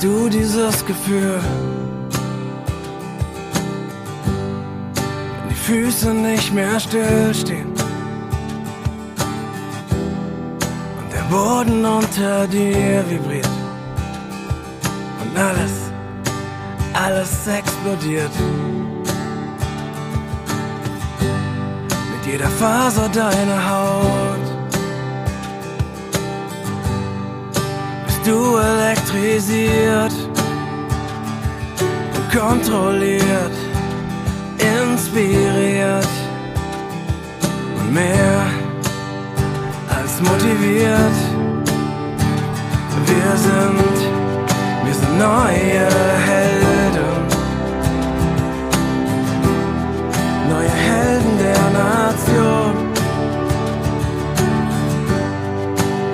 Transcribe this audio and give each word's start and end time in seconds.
Kennst 0.00 0.16
du 0.16 0.30
dieses 0.30 0.86
Gefühl? 0.86 1.38
Wenn 4.94 5.48
die 5.50 5.54
Füße 5.54 6.14
nicht 6.14 6.54
mehr 6.54 6.80
stillstehen 6.80 7.66
und 10.96 11.12
der 11.12 11.22
Boden 11.28 11.84
unter 11.84 12.46
dir 12.46 13.04
vibriert 13.10 13.46
und 15.22 15.38
alles, 15.38 15.92
alles 16.94 17.46
explodiert. 17.46 18.32
Mit 22.10 22.32
jeder 22.32 22.48
Faser 22.48 23.10
deiner 23.10 23.70
Haut 23.70 24.49
bist 28.20 28.26
du 28.26 28.56
elektrisiert 28.56 30.12
und 32.16 32.38
kontrolliert, 32.38 33.52
inspiriert 34.58 36.08
und 37.78 37.94
mehr 37.94 38.46
als 39.88 40.20
motiviert. 40.20 41.16
Wir 43.06 43.36
sind, 43.36 43.98
wir 44.84 44.94
sind 44.94 45.18
neue 45.18 45.88
Helden, 46.26 47.26
neue 50.48 50.68
Helden 50.68 51.38
der 51.38 51.70
Nation. 51.80 52.74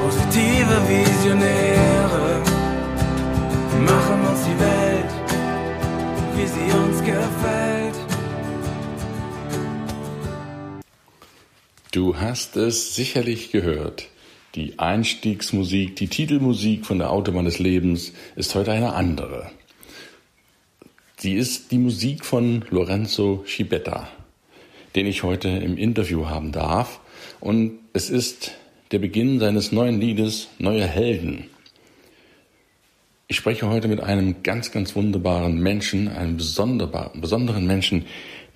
Positive 0.02 1.85
wie 6.36 6.46
sie 6.46 6.76
uns 6.76 7.00
gefällt. 7.00 7.94
Du 11.92 12.18
hast 12.18 12.56
es 12.56 12.94
sicherlich 12.94 13.52
gehört. 13.52 14.08
Die 14.54 14.78
Einstiegsmusik, 14.78 15.96
die 15.96 16.08
Titelmusik 16.08 16.84
von 16.84 16.98
der 16.98 17.10
Autobahn 17.10 17.46
des 17.46 17.58
Lebens 17.58 18.12
ist 18.36 18.54
heute 18.54 18.72
eine 18.72 18.92
andere. 18.92 19.50
Sie 21.16 21.34
ist 21.34 21.72
die 21.72 21.78
Musik 21.78 22.24
von 22.26 22.64
Lorenzo 22.68 23.42
Schibetta, 23.46 24.08
den 24.94 25.06
ich 25.06 25.22
heute 25.22 25.48
im 25.48 25.78
Interview 25.78 26.26
haben 26.26 26.52
darf. 26.52 27.00
Und 27.40 27.78
es 27.94 28.10
ist 28.10 28.52
der 28.92 28.98
Beginn 28.98 29.40
seines 29.40 29.72
neuen 29.72 30.00
Liedes 30.00 30.48
Neue 30.58 30.86
Helden. 30.86 31.48
Ich 33.28 33.36
spreche 33.36 33.68
heute 33.68 33.88
mit 33.88 34.00
einem 34.00 34.42
ganz, 34.42 34.70
ganz 34.70 34.94
wunderbaren 34.94 35.58
Menschen, 35.60 36.08
einem 36.08 36.36
besonderen 36.36 37.66
Menschen, 37.66 38.06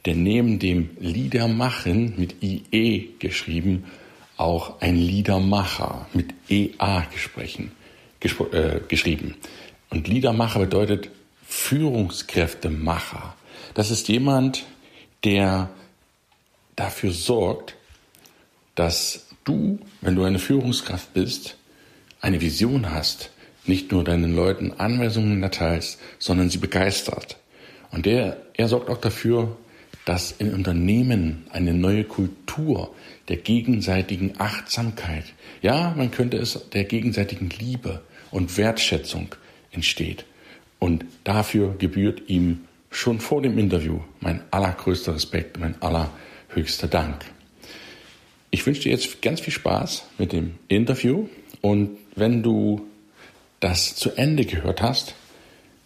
der 0.04 0.14
neben 0.14 0.58
dem 0.58 0.90
Liedermachen 1.00 2.14
mit 2.16 2.42
IE 2.42 3.08
geschrieben 3.18 3.84
auch 4.40 4.80
ein 4.80 4.96
Liedermacher 4.96 6.06
mit 6.14 6.32
EA 6.48 7.06
äh, 8.52 8.80
geschrieben. 8.88 9.34
Und 9.90 10.08
Liedermacher 10.08 10.60
bedeutet 10.60 11.10
Führungskräftemacher. 11.46 13.34
Das 13.74 13.90
ist 13.90 14.08
jemand, 14.08 14.64
der 15.24 15.68
dafür 16.74 17.12
sorgt, 17.12 17.76
dass 18.74 19.26
du, 19.44 19.78
wenn 20.00 20.16
du 20.16 20.24
eine 20.24 20.38
Führungskraft 20.38 21.12
bist, 21.12 21.56
eine 22.22 22.40
Vision 22.40 22.90
hast, 22.90 23.30
nicht 23.66 23.92
nur 23.92 24.04
deinen 24.04 24.34
Leuten 24.34 24.72
Anweisungen 24.78 25.42
erteilst, 25.42 26.00
sondern 26.18 26.50
sie 26.50 26.58
begeistert. 26.58 27.38
Und 27.90 28.06
der, 28.06 28.38
er 28.54 28.68
sorgt 28.68 28.88
auch 28.88 28.98
dafür, 28.98 29.56
dass 30.04 30.32
in 30.32 30.54
Unternehmen 30.54 31.46
eine 31.50 31.74
neue 31.74 32.04
Kultur 32.04 32.94
der 33.28 33.36
gegenseitigen 33.36 34.32
Achtsamkeit, 34.38 35.24
ja, 35.62 35.94
man 35.96 36.10
könnte 36.10 36.36
es 36.38 36.68
der 36.70 36.84
gegenseitigen 36.84 37.50
Liebe 37.50 38.02
und 38.30 38.56
Wertschätzung 38.56 39.34
entsteht. 39.72 40.24
Und 40.78 41.04
dafür 41.24 41.74
gebührt 41.78 42.22
ihm 42.28 42.60
schon 42.90 43.20
vor 43.20 43.42
dem 43.42 43.58
Interview 43.58 44.00
mein 44.20 44.40
allergrößter 44.50 45.14
Respekt, 45.14 45.58
mein 45.60 45.80
allerhöchster 45.80 46.88
Dank. 46.88 47.24
Ich 48.50 48.66
wünsche 48.66 48.82
dir 48.82 48.92
jetzt 48.92 49.22
ganz 49.22 49.40
viel 49.40 49.52
Spaß 49.52 50.06
mit 50.18 50.32
dem 50.32 50.54
Interview 50.68 51.28
und 51.60 51.98
wenn 52.16 52.42
du 52.42 52.88
das 53.60 53.94
zu 53.94 54.12
Ende 54.12 54.46
gehört 54.46 54.82
hast, 54.82 55.14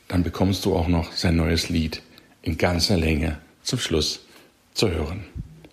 dann 0.08 0.22
bekommst 0.22 0.64
du 0.64 0.76
auch 0.76 0.88
noch 0.88 1.12
sein 1.12 1.36
neues 1.36 1.68
Lied 1.68 2.02
in 2.42 2.56
ganzer 2.56 2.96
Länge 2.96 3.38
zum 3.62 3.80
Schluss 3.80 4.24
zu 4.72 4.90
hören. 4.90 5.24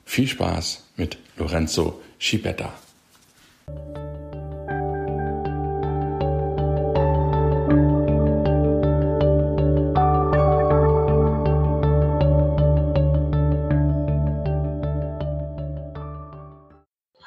Viel 0.04 0.28
Spaß 0.28 0.84
mit 0.98 1.18
Lorenzo 1.38 2.02
Schibetta. 2.18 2.74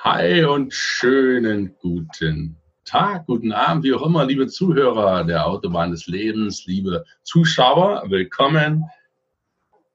Hi 0.02 0.44
und 0.44 0.72
schönen 0.72 1.74
guten 1.80 2.56
Tag, 2.84 3.24
guten 3.26 3.52
Abend, 3.52 3.82
wie 3.82 3.94
auch 3.94 4.04
immer, 4.04 4.26
liebe 4.26 4.46
Zuhörer 4.46 5.24
der 5.24 5.46
Autobahn 5.46 5.90
des 5.90 6.06
Lebens, 6.06 6.66
liebe 6.66 7.06
Zuschauer, 7.22 8.04
willkommen 8.08 8.84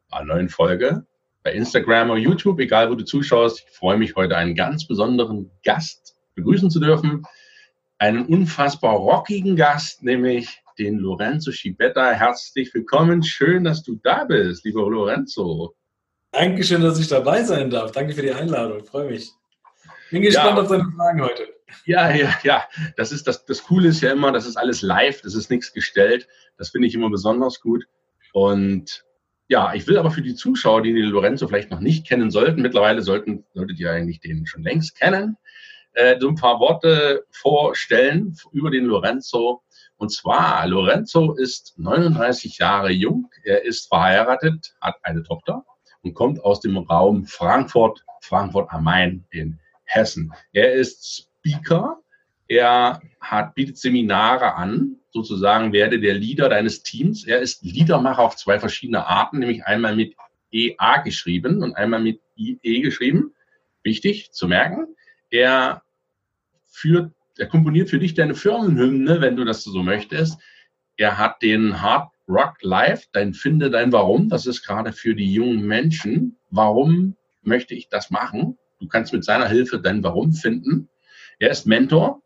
einer 0.10 0.26
neuen 0.26 0.50
Folge 0.50 1.06
bei 1.44 1.54
Instagram 1.54 2.10
oder 2.10 2.20
YouTube, 2.20 2.60
egal 2.60 2.90
wo 2.90 2.96
du 2.96 3.06
zuschaust. 3.06 3.64
Ich 3.64 3.78
freue 3.78 3.98
mich 3.98 4.16
heute 4.16 4.36
einen 4.36 4.56
ganz 4.56 4.88
besonderen 4.88 5.52
Gast 5.64 6.16
begrüßen 6.34 6.72
zu 6.72 6.80
dürfen. 6.80 7.24
Einen 8.00 8.26
unfassbar 8.26 8.96
rockigen 8.96 9.56
Gast, 9.56 10.02
nämlich 10.02 10.50
den 10.80 10.98
Lorenzo 10.98 11.52
Schibetta. 11.52 12.10
Herzlich 12.12 12.74
willkommen. 12.74 13.22
Schön, 13.22 13.66
dass 13.66 13.84
du 13.84 14.00
da 14.02 14.24
bist, 14.24 14.66
lieber 14.66 14.90
Lorenzo. 14.90 15.76
Dankeschön, 16.32 16.82
dass 16.82 17.00
ich 17.00 17.08
dabei 17.08 17.44
sein 17.44 17.70
darf. 17.70 17.92
Danke 17.92 18.14
für 18.14 18.24
die 18.24 18.32
Einladung. 18.32 18.80
Ich 18.80 18.90
freue 18.90 19.12
mich. 19.12 19.30
Bin 20.10 20.24
gespannt 20.24 20.58
ja. 20.58 20.64
auf 20.64 20.70
deine 20.70 20.92
Fragen 20.92 21.22
heute. 21.22 21.59
Ja, 21.86 22.12
ja, 22.12 22.34
ja. 22.44 22.64
Das 22.98 23.12
ist 23.12 23.28
das, 23.28 23.46
das 23.46 23.64
Coole 23.64 23.90
ist 23.90 24.02
ja 24.02 24.12
immer, 24.12 24.32
das 24.32 24.46
ist 24.46 24.58
alles 24.58 24.82
live, 24.82 25.22
das 25.22 25.36
ist 25.36 25.50
nichts 25.50 25.74
gestellt. 25.74 26.28
Das 26.58 26.70
finde 26.70 26.88
ich 26.88 26.96
immer 26.96 27.10
besonders 27.10 27.62
gut. 27.62 27.86
Und 28.34 29.04
ja, 29.48 29.74
ich 29.74 29.88
will 29.88 29.98
aber 29.98 30.12
für 30.12 30.22
die 30.22 30.36
Zuschauer, 30.36 30.84
die 30.84 30.94
den 30.94 31.06
Lorenzo 31.06 31.48
vielleicht 31.48 31.72
noch 31.72 31.80
nicht 31.80 32.08
kennen 32.08 32.30
sollten, 32.30 32.62
mittlerweile 32.62 33.02
sollten, 33.02 33.46
solltet 33.54 33.80
ihr 33.80 33.92
eigentlich 33.92 34.20
den 34.20 34.46
schon 34.46 34.62
längst 34.62 34.96
kennen, 34.96 35.38
äh, 35.94 36.20
so 36.20 36.30
ein 36.30 36.36
paar 36.36 36.60
Worte 36.60 37.26
vorstellen 37.32 38.38
über 38.52 38.70
den 38.70 38.86
Lorenzo. 38.86 39.64
Und 39.98 40.12
zwar, 40.12 40.66
Lorenzo 40.68 41.34
ist 41.34 41.74
39 41.78 42.60
Jahre 42.60 42.92
jung, 42.92 43.30
er 43.44 43.66
ist 43.66 43.88
verheiratet, 43.88 44.76
hat 44.80 44.96
eine 45.04 45.24
Tochter 45.24 45.66
und 46.04 46.14
kommt 46.14 46.44
aus 46.44 46.62
dem 46.62 46.78
Raum 46.78 47.26
Frankfurt, 47.26 48.06
Frankfurt 48.22 48.72
am 48.72 48.84
Main 48.84 49.26
in 49.32 49.60
Hessen. 49.86 50.32
Er 50.54 50.74
ist 50.74 51.29
Speaker, 51.50 52.00
er 52.48 53.02
hat, 53.20 53.56
bietet 53.56 53.78
Seminare 53.78 54.56
an 54.56 55.00
sozusagen 55.12 55.74
werde 55.74 56.00
der 56.00 56.14
Leader 56.14 56.50
deines 56.50 56.84
Teams. 56.84 57.26
Er 57.26 57.40
ist 57.40 57.64
Leadermacher 57.64 58.22
auf 58.22 58.36
zwei 58.36 58.60
verschiedene 58.60 59.08
Arten, 59.08 59.40
nämlich 59.40 59.66
einmal 59.66 59.96
mit 59.96 60.16
EA 60.52 60.98
geschrieben 60.98 61.64
und 61.64 61.76
einmal 61.76 62.02
mit 62.02 62.22
IE 62.36 62.82
geschrieben. 62.82 63.34
Wichtig 63.84 64.32
zu 64.32 64.48
merken. 64.48 64.96
Er 65.30 65.84
führt, 66.66 67.12
er 67.38 67.48
komponiert 67.48 67.90
für 67.90 68.00
dich 68.00 68.14
deine 68.14 68.36
Firmenhymne, 68.36 69.22
wenn 69.22 69.36
du 69.36 69.46
das 69.46 69.64
so 69.64 69.84
möchtest. 69.84 70.40
Er 70.98 71.18
hat 71.18 71.42
den 71.42 71.82
Hard 71.82 72.12
Rock 72.28 72.58
Live, 72.62 73.08
dein 73.12 73.34
Finde 73.34 73.72
dein 73.72 73.92
Warum. 73.92 74.30
Das 74.30 74.46
ist 74.46 74.64
gerade 74.64 74.92
für 74.92 75.16
die 75.16 75.34
jungen 75.34 75.66
Menschen. 75.66 76.38
Warum 76.52 77.16
möchte 77.42 77.74
ich 77.74 77.90
das 77.90 78.12
machen? 78.12 78.58
Du 78.80 78.88
kannst 78.88 79.14
mit 79.14 79.24
seiner 79.24 79.48
Hilfe 79.48 79.80
dein 79.80 80.04
Warum 80.04 80.34
finden. 80.34 80.90
Er 81.40 81.52
ist 81.52 81.66
Mentor 81.66 82.22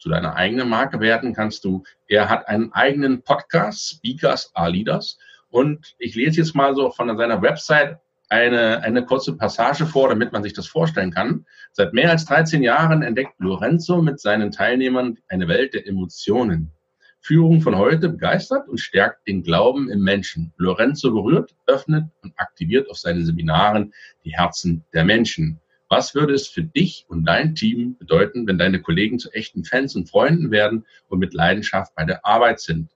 zu 0.00 0.08
deiner 0.08 0.34
eigenen 0.34 0.68
Marke 0.68 1.00
werden 1.00 1.34
kannst 1.34 1.64
du. 1.64 1.82
Er 2.06 2.28
hat 2.28 2.48
einen 2.48 2.72
eigenen 2.72 3.22
Podcast, 3.22 3.88
Speakers 3.88 4.50
are 4.54 4.70
Leaders. 4.70 5.18
Und 5.50 5.94
ich 5.98 6.14
lese 6.14 6.38
jetzt 6.40 6.54
mal 6.54 6.74
so 6.74 6.90
von 6.90 7.16
seiner 7.16 7.42
Website 7.42 7.98
eine, 8.28 8.82
eine 8.82 9.04
kurze 9.04 9.36
Passage 9.36 9.86
vor, 9.86 10.08
damit 10.08 10.32
man 10.32 10.42
sich 10.42 10.52
das 10.52 10.66
vorstellen 10.66 11.12
kann. 11.12 11.46
Seit 11.72 11.94
mehr 11.94 12.10
als 12.10 12.26
13 12.26 12.62
Jahren 12.62 13.02
entdeckt 13.02 13.34
Lorenzo 13.38 14.02
mit 14.02 14.20
seinen 14.20 14.50
Teilnehmern 14.50 15.18
eine 15.28 15.48
Welt 15.48 15.74
der 15.74 15.86
Emotionen. 15.86 16.72
Führung 17.20 17.60
von 17.60 17.76
heute 17.76 18.08
begeistert 18.08 18.68
und 18.68 18.78
stärkt 18.78 19.26
den 19.26 19.42
Glauben 19.42 19.90
im 19.90 20.02
Menschen. 20.02 20.52
Lorenzo 20.56 21.12
berührt, 21.12 21.54
öffnet 21.66 22.04
und 22.22 22.32
aktiviert 22.38 22.90
auf 22.90 22.98
seinen 22.98 23.24
Seminaren 23.24 23.92
die 24.24 24.36
Herzen 24.36 24.84
der 24.92 25.04
Menschen. 25.04 25.60
Was 25.88 26.14
würde 26.14 26.34
es 26.34 26.48
für 26.48 26.62
dich 26.62 27.06
und 27.08 27.24
dein 27.24 27.54
Team 27.54 27.96
bedeuten, 27.98 28.46
wenn 28.46 28.58
deine 28.58 28.82
Kollegen 28.82 29.18
zu 29.18 29.30
echten 29.32 29.64
Fans 29.64 29.96
und 29.96 30.08
Freunden 30.08 30.50
werden 30.50 30.84
und 31.08 31.18
mit 31.18 31.32
Leidenschaft 31.32 31.94
bei 31.94 32.04
der 32.04 32.26
Arbeit 32.26 32.60
sind? 32.60 32.90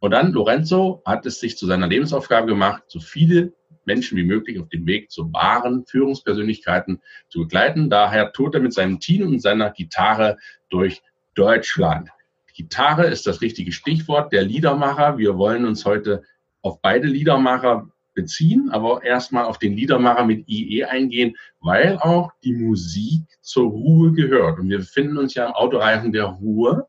Und 0.00 0.10
dann 0.12 0.32
Lorenzo 0.32 1.02
hat 1.04 1.26
es 1.26 1.38
sich 1.38 1.56
zu 1.56 1.66
seiner 1.66 1.86
Lebensaufgabe 1.86 2.46
gemacht, 2.46 2.82
so 2.88 2.98
viele 2.98 3.52
Menschen 3.84 4.16
wie 4.16 4.24
möglich 4.24 4.58
auf 4.58 4.68
dem 4.68 4.86
Weg 4.86 5.10
zu 5.10 5.32
wahren 5.32 5.84
Führungspersönlichkeiten 5.86 7.00
zu 7.28 7.40
begleiten. 7.40 7.90
Daher 7.90 8.32
tourt 8.32 8.54
er 8.54 8.60
mit 8.60 8.72
seinem 8.72 8.98
Team 8.98 9.26
und 9.26 9.40
seiner 9.40 9.70
Gitarre 9.70 10.38
durch 10.70 11.02
Deutschland. 11.34 12.08
Gitarre 12.54 13.06
ist 13.06 13.26
das 13.26 13.40
richtige 13.42 13.72
Stichwort, 13.72 14.32
der 14.32 14.42
Liedermacher. 14.42 15.18
Wir 15.18 15.38
wollen 15.38 15.64
uns 15.64 15.84
heute 15.84 16.22
auf 16.62 16.80
beide 16.82 17.06
Liedermacher 17.06 17.88
beziehen, 18.14 18.70
aber 18.70 19.02
erstmal 19.02 19.44
auf 19.44 19.58
den 19.58 19.74
Liedermacher 19.74 20.24
mit 20.24 20.48
IE 20.48 20.84
eingehen, 20.84 21.36
weil 21.60 21.98
auch 21.98 22.32
die 22.44 22.52
Musik 22.52 23.22
zur 23.40 23.70
Ruhe 23.70 24.12
gehört. 24.12 24.58
Und 24.58 24.68
wir 24.68 24.78
befinden 24.78 25.18
uns 25.18 25.34
ja 25.34 25.46
im 25.46 25.52
Autoreifen 25.52 26.12
der 26.12 26.24
Ruhe. 26.24 26.86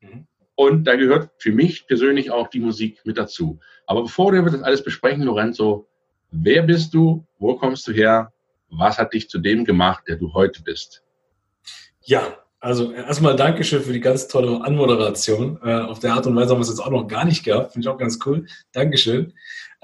Mhm. 0.00 0.26
Und 0.54 0.84
da 0.84 0.96
gehört 0.96 1.30
für 1.38 1.52
mich 1.52 1.86
persönlich 1.86 2.30
auch 2.30 2.48
die 2.48 2.60
Musik 2.60 3.00
mit 3.04 3.18
dazu. 3.18 3.58
Aber 3.86 4.02
bevor 4.02 4.32
wir 4.32 4.42
das 4.42 4.62
alles 4.62 4.84
besprechen, 4.84 5.24
Lorenzo, 5.24 5.88
wer 6.30 6.62
bist 6.62 6.94
du? 6.94 7.26
Wo 7.38 7.56
kommst 7.56 7.86
du 7.88 7.92
her? 7.92 8.32
Was 8.70 8.98
hat 8.98 9.14
dich 9.14 9.28
zu 9.28 9.38
dem 9.38 9.64
gemacht, 9.64 10.04
der 10.08 10.16
du 10.16 10.32
heute 10.32 10.62
bist? 10.62 11.02
Ja, 12.02 12.38
also 12.64 12.92
erstmal 12.92 13.36
Dankeschön 13.36 13.82
für 13.82 13.92
die 13.92 14.00
ganz 14.00 14.26
tolle 14.26 14.64
Anmoderation. 14.64 15.58
Äh, 15.62 15.80
auf 15.80 15.98
der 15.98 16.14
Art 16.14 16.26
und 16.26 16.34
Weise 16.34 16.50
haben 16.50 16.58
wir 16.58 16.62
es 16.62 16.70
jetzt 16.70 16.80
auch 16.80 16.90
noch 16.90 17.06
gar 17.06 17.26
nicht 17.26 17.44
gehabt. 17.44 17.72
Finde 17.72 17.86
ich 17.86 17.92
auch 17.92 17.98
ganz 17.98 18.18
cool. 18.24 18.46
Dankeschön. 18.72 19.34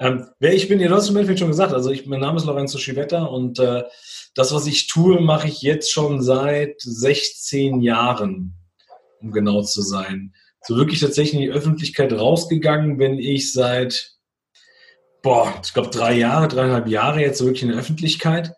Ähm, 0.01 0.27
wer 0.39 0.53
ich 0.53 0.67
bin, 0.67 0.81
ihr 0.81 0.89
hast 0.89 1.09
es 1.09 1.39
schon 1.39 1.47
gesagt. 1.47 1.73
Also 1.73 1.91
ich, 1.91 2.05
mein 2.05 2.19
Name 2.19 2.37
ist 2.37 2.45
Lorenzo 2.45 2.77
Schivetta 2.77 3.23
und 3.23 3.59
äh, 3.59 3.83
das, 4.35 4.53
was 4.53 4.67
ich 4.67 4.87
tue, 4.87 5.21
mache 5.21 5.47
ich 5.47 5.61
jetzt 5.61 5.91
schon 5.91 6.21
seit 6.21 6.81
16 6.81 7.79
Jahren, 7.81 8.55
um 9.21 9.31
genau 9.31 9.61
zu 9.61 9.81
sein 9.81 10.33
so 10.63 10.75
wirklich 10.77 10.99
tatsächlich 10.99 11.33
in 11.33 11.41
die 11.41 11.51
Öffentlichkeit 11.51 12.13
rausgegangen 12.13 12.97
bin 12.97 13.17
ich 13.17 13.51
seit, 13.51 14.13
boah, 15.21 15.53
ich 15.63 15.73
glaube 15.73 15.89
drei 15.89 16.13
Jahre, 16.13 16.47
dreieinhalb 16.47 16.87
Jahre 16.87 17.21
jetzt 17.21 17.43
wirklich 17.43 17.63
in 17.63 17.69
der 17.69 17.79
Öffentlichkeit. 17.79 18.53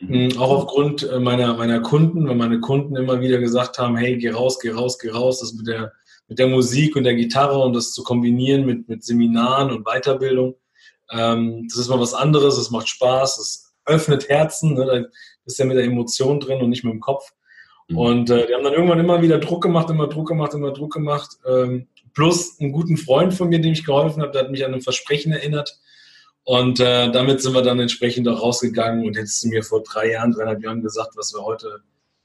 Mhm. 0.00 0.38
Auch 0.38 0.50
aufgrund 0.50 1.02
äh, 1.02 1.18
meiner, 1.18 1.56
meiner 1.56 1.80
Kunden, 1.80 2.28
weil 2.28 2.36
meine 2.36 2.60
Kunden 2.60 2.94
immer 2.94 3.20
wieder 3.20 3.38
gesagt 3.38 3.78
haben, 3.78 3.96
hey, 3.96 4.16
geh 4.16 4.30
raus, 4.30 4.60
geh 4.60 4.70
raus, 4.70 4.98
geh 4.98 5.10
raus, 5.10 5.40
das 5.40 5.54
mit 5.54 5.66
der, 5.66 5.92
mit 6.28 6.38
der 6.38 6.46
Musik 6.46 6.94
und 6.94 7.02
der 7.02 7.16
Gitarre 7.16 7.58
und 7.58 7.72
das 7.72 7.92
zu 7.92 8.04
kombinieren 8.04 8.64
mit, 8.64 8.88
mit 8.88 9.02
Seminaren 9.02 9.72
und 9.72 9.84
Weiterbildung. 9.84 10.54
Ähm, 11.10 11.66
das 11.68 11.78
ist 11.78 11.88
mal 11.88 12.00
was 12.00 12.14
anderes, 12.14 12.56
es 12.56 12.70
macht 12.70 12.88
Spaß, 12.88 13.38
es 13.38 13.74
öffnet 13.84 14.28
Herzen, 14.28 14.74
ne? 14.74 14.84
da 14.84 15.08
ist 15.46 15.58
ja 15.58 15.64
mit 15.64 15.76
der 15.76 15.84
Emotion 15.84 16.40
drin 16.40 16.60
und 16.60 16.70
nicht 16.70 16.84
mit 16.84 16.92
dem 16.92 17.00
Kopf. 17.00 17.32
Mhm. 17.88 17.98
Und 17.98 18.30
äh, 18.30 18.46
die 18.46 18.54
haben 18.54 18.64
dann 18.64 18.74
irgendwann 18.74 19.00
immer 19.00 19.22
wieder 19.22 19.38
Druck 19.38 19.62
gemacht, 19.62 19.90
immer 19.90 20.08
Druck 20.08 20.28
gemacht, 20.28 20.54
immer 20.54 20.72
Druck 20.72 20.92
gemacht. 20.92 21.38
Ähm, 21.46 21.88
plus 22.14 22.60
einen 22.60 22.72
guten 22.72 22.96
Freund 22.96 23.34
von 23.34 23.48
mir, 23.48 23.60
dem 23.60 23.72
ich 23.72 23.84
geholfen 23.84 24.22
habe, 24.22 24.32
der 24.32 24.42
hat 24.42 24.50
mich 24.50 24.64
an 24.64 24.74
ein 24.74 24.82
Versprechen 24.82 25.32
erinnert. 25.32 25.78
Und 26.44 26.80
äh, 26.80 27.10
damit 27.10 27.42
sind 27.42 27.54
wir 27.54 27.62
dann 27.62 27.80
entsprechend 27.80 28.28
auch 28.28 28.40
rausgegangen. 28.42 29.06
Und 29.06 29.16
hättest 29.16 29.44
du 29.44 29.48
mir 29.48 29.62
vor 29.62 29.82
drei 29.82 30.12
Jahren, 30.12 30.32
dreieinhalb 30.32 30.62
Jahren 30.62 30.82
gesagt, 30.82 31.12
was 31.16 31.32
wir 31.34 31.44
heute 31.44 31.82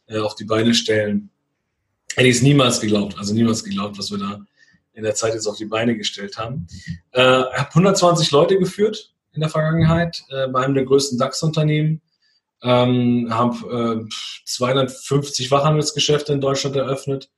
äh, 0.07 0.19
auf 0.19 0.35
die 0.35 0.45
Beine 0.45 0.73
stellen, 0.73 1.29
hätte 2.15 2.27
ich 2.27 2.37
es 2.37 2.41
niemals 2.41 2.79
geglaubt. 2.79 3.17
Also 3.17 3.33
niemals 3.33 3.63
geglaubt, 3.63 3.97
was 3.97 4.11
wir 4.11 4.19
da 4.19 4.45
in 4.93 5.03
der 5.03 5.15
Zeit 5.15 5.33
jetzt 5.33 5.47
auf 5.47 5.57
die 5.57 5.65
Beine 5.65 5.97
gestellt 5.97 6.37
haben. 6.37 6.67
Äh, 7.11 7.21
habe 7.21 7.69
120 7.69 8.31
Leute 8.31 8.57
geführt 8.57 9.13
in 9.33 9.41
der 9.41 9.49
Vergangenheit 9.49 10.23
äh, 10.29 10.47
bei 10.47 10.63
einem 10.63 10.75
der 10.75 10.85
größten 10.85 11.17
DAX-Unternehmen 11.17 12.01
ähm, 12.63 13.27
habe 13.29 14.05
äh, 14.07 14.09
250 14.45 15.51
Wachhandelsgeschäfte 15.51 16.33
in 16.33 16.41
Deutschland 16.41 16.75
eröffnet. 16.75 17.29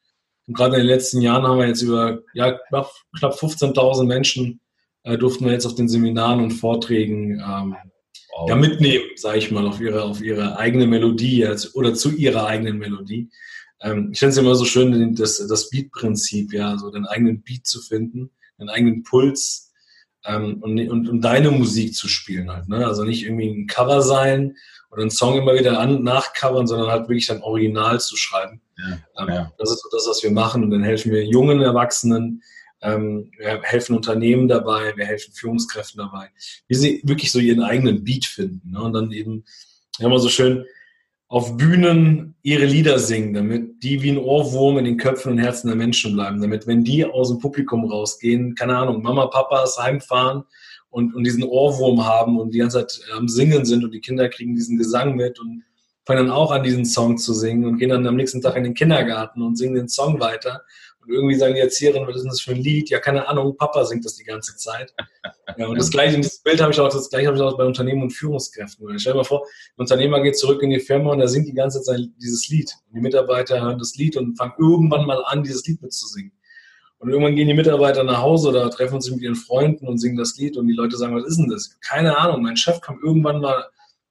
Und 0.48 0.56
gerade 0.56 0.76
in 0.76 0.82
den 0.82 0.88
letzten 0.88 1.22
Jahren 1.22 1.48
haben 1.48 1.58
wir 1.58 1.68
jetzt 1.68 1.82
über 1.82 2.20
ja, 2.34 2.52
knapp, 2.52 2.92
knapp 3.18 3.34
15.000 3.34 4.06
Menschen 4.06 4.60
äh, 5.04 5.18
durften 5.18 5.46
wir 5.46 5.54
jetzt 5.54 5.66
auf 5.66 5.76
den 5.76 5.90
Seminaren 5.90 6.44
und 6.44 6.52
Vorträgen 6.52 7.40
ähm, 7.40 7.76
wow. 8.36 8.50
ja, 8.50 8.56
mitnehmen, 8.56 9.06
sage 9.16 9.40
ich 9.40 9.50
mal, 9.50 9.68
auf 9.68 9.82
ihre, 9.82 10.04
auf 10.04 10.22
ihre 10.22 10.58
eigene 10.58 10.86
Melodie 10.86 11.46
also, 11.46 11.70
oder 11.74 11.96
zu 11.96 12.12
ihrer 12.12 12.46
eigenen 12.46 12.78
Melodie. 12.78 13.30
Ähm, 13.86 14.10
ich 14.12 14.20
finde 14.20 14.32
es 14.32 14.38
immer 14.38 14.56
so 14.56 14.66
schön, 14.66 15.16
das, 15.16 15.46
das 15.48 15.70
Beat-Prinzip, 15.70 16.52
ja, 16.52 16.78
so 16.78 16.92
den 16.92 17.06
eigenen 17.06 17.42
Beat 17.42 17.66
zu 17.66 17.80
finden, 17.82 18.32
den 18.60 18.70
eigenen 18.70 19.04
Puls 19.04 19.72
ähm, 20.26 20.58
und, 20.62 20.78
und, 20.90 21.08
und 21.08 21.22
deine 21.22 21.52
Musik 21.52 21.96
zu 21.96 22.10
spielen 22.10 22.52
halt. 22.52 22.68
Ne? 22.68 22.86
Also 22.86 23.04
nicht 23.04 23.24
irgendwie 23.24 23.50
ein 23.50 23.68
Cover 23.68 24.02
sein, 24.02 24.56
oder 24.96 25.02
einen 25.02 25.12
Song 25.12 25.38
immer 25.38 25.54
wieder 25.56 25.78
an, 25.78 26.04
nachcovern, 26.04 26.68
sondern 26.68 26.90
halt 26.90 27.10
wirklich 27.10 27.28
dann 27.28 27.42
original 27.42 28.00
zu 28.00 28.16
schreiben. 28.16 28.62
Ja, 28.78 28.98
ähm, 29.22 29.30
ja. 29.30 29.54
Das 29.58 29.70
ist 29.70 29.82
so 29.82 29.90
das, 29.92 30.08
was 30.08 30.24
wir 30.24 30.32
machen. 30.32 30.64
Und 30.64 30.72
dann 30.72 30.84
helfen 30.84 31.12
wir 31.12 31.26
jungen 31.26 31.62
Erwachsenen, 31.62 32.42
ähm, 32.82 33.30
wir 33.38 33.62
helfen 33.64 33.96
Unternehmen 33.96 34.48
dabei, 34.48 34.94
wir 34.96 35.06
helfen 35.06 35.34
Führungskräften 35.34 35.98
dabei, 35.98 36.30
wie 36.70 36.76
sie 36.76 37.02
wirklich 37.04 37.34
so 37.34 37.40
ihren 37.40 37.62
eigenen 37.62 38.06
Beat 38.06 38.24
finden. 38.24 38.72
Ne? 38.72 38.82
Und 38.82 38.94
dann 38.94 39.12
eben, 39.12 39.44
ja 40.00 40.08
mal 40.08 40.20
so 40.20 40.30
schön, 40.30 40.66
auf 41.36 41.58
Bühnen 41.58 42.34
ihre 42.44 42.64
Lieder 42.64 42.98
singen, 42.98 43.34
damit 43.34 43.84
die 43.84 44.02
wie 44.02 44.12
ein 44.12 44.18
Ohrwurm 44.18 44.78
in 44.78 44.86
den 44.86 44.96
Köpfen 44.96 45.34
und 45.34 45.38
Herzen 45.38 45.68
der 45.68 45.76
Menschen 45.76 46.14
bleiben, 46.14 46.42
damit 46.42 46.66
wenn 46.66 46.86
die 46.86 47.04
aus 47.04 47.28
dem 47.28 47.40
Publikum 47.40 47.84
rausgehen, 47.84 48.56
keine 48.56 48.78
Ahnung, 48.78 49.02
Mama, 49.02 49.26
Papas 49.26 49.78
heimfahren 49.78 50.46
und, 50.92 51.14
und 51.14 51.26
diesen 51.26 51.44
Ohrwurm 51.44 52.06
haben 52.06 52.40
und 52.40 52.54
die 52.54 52.60
ganze 52.60 52.88
Zeit 52.88 53.02
am 53.18 53.28
Singen 53.28 53.66
sind 53.66 53.84
und 53.84 53.92
die 53.92 54.00
Kinder 54.00 54.30
kriegen 54.30 54.56
diesen 54.56 54.78
Gesang 54.78 55.18
mit 55.18 55.38
und 55.42 55.66
fangen 56.06 56.28
dann 56.28 56.32
auch 56.34 56.52
an, 56.52 56.64
diesen 56.64 56.86
Song 56.86 57.18
zu 57.18 57.34
singen 57.34 57.66
und 57.66 57.80
gehen 57.80 57.90
dann 57.90 58.08
am 58.08 58.16
nächsten 58.16 58.42
Tag 58.42 58.56
in 58.56 58.64
den 58.64 58.74
Kindergarten 58.74 59.42
und 59.42 59.58
singen 59.58 59.76
den 59.76 59.90
Song 59.90 60.22
weiter. 60.22 60.62
Und 61.06 61.14
irgendwie 61.14 61.36
sagen 61.36 61.54
die 61.54 61.60
Erzieherin, 61.60 62.08
was 62.08 62.16
ist 62.16 62.26
das 62.26 62.42
für 62.42 62.52
ein 62.52 62.62
Lied? 62.62 62.90
Ja, 62.90 63.00
keine 63.00 63.28
Ahnung, 63.28 63.56
Papa 63.58 63.86
singt 63.86 64.06
das 64.06 64.16
die 64.16 64.24
ganze 64.24 64.56
Zeit. 64.58 64.94
Ja, 65.58 65.68
und 65.68 65.78
das 65.78 65.90
gleiche, 65.90 66.18
dieses 66.18 66.42
Bild 66.42 66.62
habe 66.62 66.72
ich 66.72 66.80
auch, 66.80 66.90
das 66.90 67.10
gleiche 67.10 67.28
habe 67.28 67.38
ich 67.38 67.44
auch 67.44 67.58
bei 67.58 67.64
Unternehmen 67.64 68.04
und 68.04 68.12
Führungskräften. 68.12 69.00
Stell 69.00 69.14
dir 69.14 69.18
mal 69.18 69.24
vor, 69.24 69.46
ein 69.46 69.82
Unternehmer 69.82 70.22
geht 70.22 70.38
zurück 70.38 70.62
in 70.64 70.70
die 70.70 70.80
Firma 70.80 71.12
und 71.12 71.22
er 71.22 71.28
singt 71.28 71.48
die 71.48 71.54
ganze 71.54 71.82
Zeit 71.82 72.02
dieses 72.22 72.50
Lied. 72.50 72.74
Und 72.88 72.96
die 72.96 73.02
Mitarbeiter 73.02 73.62
hören 73.62 73.78
das 73.78 73.96
Lied 73.96 74.18
und 74.18 74.36
fangen 74.36 74.54
irgendwann 74.60 75.06
mal 75.06 75.24
an, 75.26 75.44
dieses 75.44 75.66
Lied 75.66 75.82
mitzusingen. 75.82 76.32
Und 76.98 77.10
irgendwann 77.10 77.36
gehen 77.36 77.48
die 77.48 77.54
Mitarbeiter 77.54 78.04
nach 78.04 78.22
Hause 78.22 78.50
oder 78.50 78.70
treffen 78.70 79.00
sich 79.02 79.14
mit 79.14 79.22
ihren 79.22 79.36
Freunden 79.36 79.88
und 79.88 79.98
singen 79.98 80.18
das 80.18 80.36
Lied 80.38 80.58
und 80.58 80.68
die 80.68 80.74
Leute 80.74 80.98
sagen, 80.98 81.16
was 81.16 81.26
ist 81.26 81.38
denn 81.38 81.50
das? 81.50 81.78
Keine 81.82 82.18
Ahnung. 82.18 82.42
Mein 82.42 82.58
Chef 82.58 82.82
kam 82.82 83.00
irgendwann 83.04 83.42
mal 83.42 83.66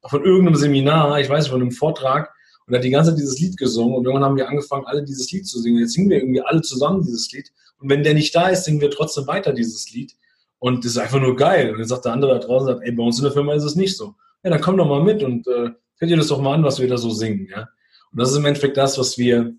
von 0.07 0.25
irgendeinem 0.25 0.57
Seminar, 0.57 1.19
ich 1.19 1.29
weiß 1.29 1.45
nicht, 1.45 1.51
von 1.51 1.61
einem 1.61 1.73
Vortrag 1.73 2.34
und 2.67 2.75
hat 2.75 2.85
die 2.85 2.91
ganze 2.91 3.11
Zeit 3.11 3.19
dieses 3.19 3.39
Lied 3.41 3.57
gesungen 3.57 3.95
und 3.95 4.05
irgendwann 4.05 4.25
haben 4.25 4.37
wir 4.37 4.49
angefangen, 4.49 4.87
alle 4.87 5.05
dieses 5.05 5.31
Lied 5.33 5.47
zu 5.47 5.61
singen. 5.61 5.79
Jetzt 5.79 5.93
singen 5.93 6.11
wir 6.11 6.19
irgendwie 6.19 6.41
alle 6.41 6.63
zusammen 6.63 7.03
dieses 7.03 7.31
Lied 7.33 7.51
und 7.79 7.91
wenn 7.91 8.03
der 8.03 8.15
nicht 8.15 8.35
da 8.35 8.49
ist, 8.49 8.65
singen 8.65 8.81
wir 8.81 8.91
trotzdem 8.91 9.27
weiter 9.27 9.53
dieses 9.53 9.91
Lied 9.93 10.15
und 10.59 10.83
das 10.85 10.93
ist 10.93 10.99
einfach 10.99 11.21
nur 11.21 11.37
geil. 11.37 11.73
Und 11.73 11.79
dann 11.79 11.87
sagt 11.87 12.07
der 12.07 12.13
andere 12.13 12.39
da 12.39 12.47
draußen, 12.47 12.69
sagt, 12.69 12.83
ey, 12.85 12.93
bei 12.93 13.03
uns 13.03 13.19
in 13.19 13.25
der 13.25 13.33
Firma 13.33 13.53
ist 13.53 13.65
es 13.65 13.75
nicht 13.77 13.97
so. 13.97 14.15
Ja, 14.43 14.51
dann 14.51 14.63
komm 14.63 14.79
doch 14.79 14.89
mal 14.89 15.03
mit 15.03 15.23
und 15.23 15.47
äh, 15.47 15.71
hört 15.99 16.11
ihr 16.11 16.17
das 16.17 16.29
doch 16.29 16.41
mal 16.41 16.55
an, 16.55 16.65
was 16.65 16.81
wir 16.81 16.89
da 16.89 16.97
so 16.97 17.11
singen, 17.11 17.49
ja. 17.51 17.69
Und 18.13 18.21
das 18.21 18.31
ist 18.31 18.39
im 18.39 18.47
Endeffekt 18.47 18.77
das, 18.77 18.97
was 18.99 19.19
wir, 19.19 19.55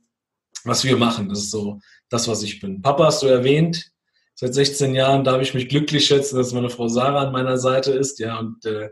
was 0.64 0.84
wir 0.84 0.98
machen. 0.98 1.30
Das 1.30 1.40
ist 1.40 1.52
so 1.52 1.80
das, 2.10 2.28
was 2.28 2.42
ich 2.42 2.60
bin. 2.60 2.82
Papa 2.82 3.06
hast 3.06 3.22
du 3.22 3.28
erwähnt. 3.28 3.92
Seit 4.34 4.54
16 4.54 4.96
Jahren 4.96 5.24
darf 5.24 5.42
ich 5.42 5.54
mich 5.54 5.70
glücklich 5.70 6.08
schätzen, 6.08 6.38
dass 6.38 6.54
meine 6.54 6.70
Frau 6.70 6.88
Sarah 6.88 7.28
an 7.28 7.32
meiner 7.32 7.58
Seite 7.58 7.92
ist, 7.92 8.20
ja, 8.20 8.40
und 8.40 8.66
äh, 8.66 8.90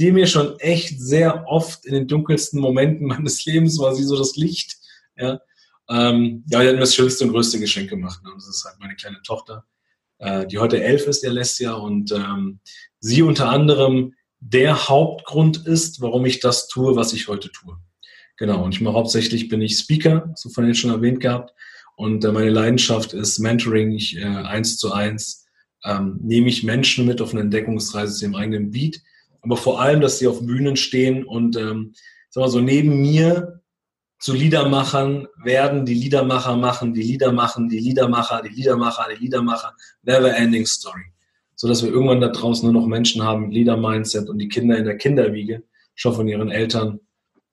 die 0.00 0.12
mir 0.12 0.26
schon 0.26 0.58
echt 0.60 0.98
sehr 0.98 1.46
oft 1.46 1.84
in 1.84 1.92
den 1.92 2.08
dunkelsten 2.08 2.58
Momenten 2.58 3.06
meines 3.06 3.44
Lebens 3.44 3.78
war 3.78 3.94
sie 3.94 4.04
so 4.04 4.16
das 4.16 4.36
Licht, 4.36 4.76
ja. 5.16 5.40
Ähm, 5.88 6.44
ja, 6.48 6.60
die 6.60 6.68
hat 6.68 6.74
mir 6.74 6.80
das 6.80 6.94
schönste 6.94 7.24
und 7.24 7.32
größte 7.32 7.58
Geschenk 7.58 7.90
gemacht. 7.90 8.22
Ne? 8.22 8.30
Das 8.34 8.46
ist 8.46 8.64
halt 8.64 8.78
meine 8.78 8.94
kleine 8.94 9.20
Tochter, 9.22 9.64
äh, 10.18 10.46
die 10.46 10.58
heute 10.58 10.82
elf 10.82 11.06
ist, 11.06 11.24
der 11.24 11.30
Alessia, 11.30 11.72
und 11.72 12.12
ähm, 12.12 12.60
sie 13.00 13.22
unter 13.22 13.48
anderem 13.48 14.14
der 14.38 14.88
Hauptgrund 14.88 15.66
ist, 15.66 16.00
warum 16.00 16.26
ich 16.26 16.38
das 16.38 16.68
tue, 16.68 16.94
was 16.94 17.12
ich 17.12 17.26
heute 17.26 17.50
tue. 17.50 17.76
Genau, 18.36 18.64
und 18.64 18.74
ich 18.74 18.80
mache 18.80 18.94
hauptsächlich, 18.94 19.48
bin 19.48 19.60
ich 19.60 19.78
Speaker, 19.78 20.32
so 20.36 20.48
von 20.48 20.64
Ihnen 20.64 20.76
schon 20.76 20.90
erwähnt 20.90 21.20
gehabt, 21.20 21.52
und 21.96 22.24
äh, 22.24 22.32
meine 22.32 22.50
Leidenschaft 22.50 23.12
ist 23.12 23.40
Mentoring, 23.40 23.92
ich 23.92 24.16
äh, 24.16 24.24
eins 24.24 24.78
zu 24.78 24.92
eins 24.92 25.46
ähm, 25.84 26.18
nehme 26.22 26.48
ich 26.48 26.62
Menschen 26.62 27.04
mit 27.04 27.20
auf 27.20 27.32
eine 27.32 27.40
Entdeckungsreise 27.40 28.14
zu 28.14 28.24
ihrem 28.24 28.36
eigenen 28.36 28.70
Beat, 28.70 29.02
aber 29.42 29.56
vor 29.56 29.80
allem, 29.80 30.00
dass 30.00 30.18
sie 30.18 30.26
auf 30.26 30.44
Bühnen 30.44 30.76
stehen 30.76 31.24
und 31.24 31.56
ähm, 31.56 31.94
sag 32.28 32.42
mal 32.42 32.50
so 32.50 32.60
neben 32.60 33.00
mir 33.00 33.60
zu 34.18 34.34
Liedermachern 34.34 35.26
werden, 35.42 35.86
die 35.86 35.94
Liedermacher 35.94 36.56
machen, 36.56 36.92
die 36.92 37.02
Lieder 37.02 37.32
machen, 37.32 37.68
die 37.68 37.78
Liedermacher, 37.78 38.42
die 38.42 38.54
Liedermacher, 38.54 39.06
die 39.10 39.22
Liedermacher, 39.24 39.74
never 40.02 40.36
ending 40.36 40.66
story. 40.66 41.04
So 41.56 41.68
dass 41.68 41.82
wir 41.82 41.90
irgendwann 41.90 42.20
da 42.20 42.28
draußen 42.28 42.70
nur 42.70 42.80
noch 42.80 42.86
Menschen 42.86 43.22
haben 43.22 43.44
mit 43.44 43.52
Lieder-Mindset 43.52 44.28
und 44.28 44.38
die 44.38 44.48
Kinder 44.48 44.76
in 44.76 44.84
der 44.84 44.96
Kinderwiege 44.96 45.62
schon 45.94 46.14
von 46.14 46.28
ihren 46.28 46.50
Eltern 46.50 47.00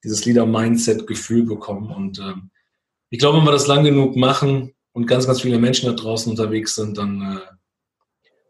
dieses 0.04 0.24
Lieder-Mindset-Gefühl 0.24 1.44
bekommen 1.44 1.90
und 1.90 2.18
ähm, 2.18 2.50
ich 3.10 3.18
glaube, 3.18 3.38
wenn 3.38 3.44
wir 3.44 3.52
das 3.52 3.66
lang 3.66 3.84
genug 3.84 4.16
machen 4.16 4.74
und 4.92 5.06
ganz, 5.06 5.26
ganz 5.26 5.40
viele 5.40 5.58
Menschen 5.58 5.86
da 5.86 5.94
draußen 5.94 6.30
unterwegs 6.30 6.74
sind, 6.74 6.98
dann 6.98 7.22
äh, 7.22 7.40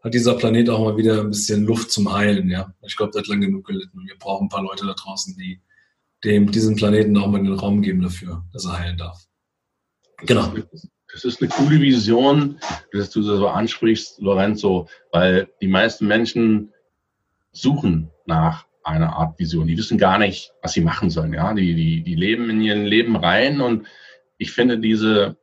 hat 0.01 0.13
dieser 0.13 0.35
Planet 0.35 0.69
auch 0.69 0.83
mal 0.83 0.97
wieder 0.97 1.21
ein 1.21 1.29
bisschen 1.29 1.65
Luft 1.65 1.91
zum 1.91 2.11
Heilen. 2.11 2.49
Ja, 2.49 2.73
ich 2.81 2.95
glaube, 2.95 3.11
der 3.11 3.21
hat 3.21 3.27
lang 3.27 3.41
genug 3.41 3.65
gelitten. 3.65 4.05
Wir 4.05 4.17
brauchen 4.17 4.45
ein 4.45 4.49
paar 4.49 4.63
Leute 4.63 4.85
da 4.85 4.93
draußen, 4.93 5.35
die 5.37 5.61
dem 6.23 6.51
diesen 6.51 6.75
Planeten 6.75 7.17
auch 7.17 7.27
mal 7.27 7.41
den 7.41 7.53
Raum 7.53 7.81
geben 7.81 8.01
dafür, 8.01 8.43
dass 8.51 8.65
er 8.65 8.79
heilen 8.79 8.97
darf. 8.97 9.25
Genau. 10.25 10.53
Das 10.71 10.87
Das 11.11 11.25
ist 11.25 11.41
eine 11.41 11.49
coole 11.49 11.81
Vision, 11.81 12.59
dass 12.91 13.09
du 13.09 13.21
so 13.21 13.47
ansprichst, 13.47 14.19
Lorenzo, 14.19 14.87
weil 15.11 15.49
die 15.61 15.67
meisten 15.67 16.07
Menschen 16.07 16.73
suchen 17.51 18.11
nach 18.25 18.65
einer 18.83 19.15
Art 19.15 19.39
Vision. 19.39 19.67
Die 19.67 19.77
wissen 19.77 19.97
gar 19.97 20.19
nicht, 20.19 20.51
was 20.61 20.73
sie 20.73 20.81
machen 20.81 21.09
sollen. 21.09 21.33
Ja, 21.33 21.53
die, 21.53 21.73
die, 21.73 22.03
die 22.03 22.15
leben 22.15 22.49
in 22.49 22.61
ihren 22.61 22.85
Leben 22.85 23.15
rein 23.15 23.59
und 23.59 23.87
ich 24.37 24.51
finde 24.51 24.79
diese, 24.79 25.37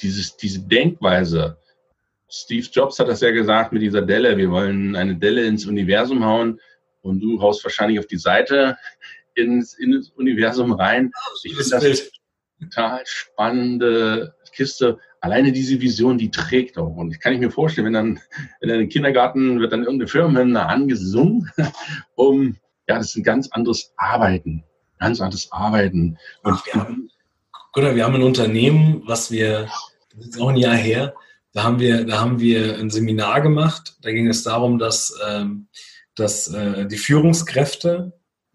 dieses, 0.00 0.36
diese 0.36 0.60
Denkweise, 0.60 1.58
Steve 2.32 2.66
Jobs 2.72 2.98
hat 2.98 3.08
das 3.08 3.20
ja 3.20 3.30
gesagt 3.30 3.72
mit 3.72 3.82
dieser 3.82 4.00
Delle, 4.00 4.38
wir 4.38 4.50
wollen 4.50 4.96
eine 4.96 5.14
Delle 5.16 5.44
ins 5.44 5.66
Universum 5.66 6.24
hauen 6.24 6.58
und 7.02 7.20
du 7.20 7.40
haust 7.42 7.62
wahrscheinlich 7.62 7.98
auf 7.98 8.06
die 8.06 8.16
Seite 8.16 8.78
ins, 9.34 9.74
ins 9.74 10.10
Universum 10.10 10.72
rein. 10.72 11.12
Ich 11.44 11.54
finde 11.54 11.70
das 11.70 12.10
total 12.58 13.02
spannende 13.04 14.34
Kiste. 14.52 14.98
Alleine 15.20 15.52
diese 15.52 15.78
Vision, 15.80 16.16
die 16.16 16.30
trägt 16.30 16.78
auch. 16.78 16.96
Und 16.96 17.12
ich 17.12 17.20
kann 17.20 17.34
ich 17.34 17.40
mir 17.40 17.50
vorstellen, 17.50 17.86
wenn 17.86 17.92
dann, 17.92 18.20
wenn 18.60 18.68
dann 18.70 18.80
im 18.80 18.88
Kindergarten 18.88 19.60
wird 19.60 19.72
dann 19.72 19.84
irgendeine 19.84 20.08
Firma 20.08 20.62
angesungen, 20.62 21.50
um, 22.14 22.56
ja, 22.88 22.96
das 22.96 23.08
ist 23.08 23.16
ein 23.16 23.24
ganz 23.24 23.48
anderes 23.52 23.92
Arbeiten. 23.96 24.64
Ganz 24.98 25.20
anderes 25.20 25.52
Arbeiten. 25.52 26.16
Und 26.44 26.54
Ach, 26.54 26.66
wir 26.66 26.74
haben, 26.74 27.10
Gunnar, 27.72 27.94
wir 27.94 28.04
haben 28.04 28.14
ein 28.14 28.22
Unternehmen, 28.22 29.02
was 29.04 29.30
wir, 29.30 29.68
das 30.16 30.28
ist 30.28 30.40
auch 30.40 30.48
ein 30.48 30.56
Jahr 30.56 30.76
her, 30.76 31.14
da 31.52 31.64
haben 31.64 31.78
wir, 31.78 32.04
da 32.04 32.20
haben 32.20 32.40
wir 32.40 32.78
ein 32.78 32.90
Seminar 32.90 33.42
gemacht. 33.42 33.96
Da 34.00 34.10
ging 34.10 34.28
es 34.28 34.42
darum, 34.42 34.78
dass, 34.78 35.18
ähm, 35.28 35.68
dass 36.14 36.48
äh, 36.48 36.86
die 36.86 36.96
Führungskräfte 36.96 38.12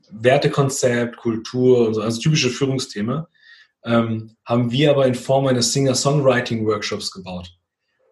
Wertekonzept, 0.09 1.17
Kultur 1.17 1.87
und 1.87 1.93
so, 1.93 2.01
also 2.01 2.19
typische 2.19 2.49
Führungsthema, 2.49 3.27
ähm, 3.83 4.35
haben 4.45 4.71
wir 4.71 4.91
aber 4.91 5.05
in 5.05 5.15
Form 5.15 5.47
eines 5.47 5.73
Singer-Songwriting-Workshops 5.73 7.11
gebaut. 7.11 7.53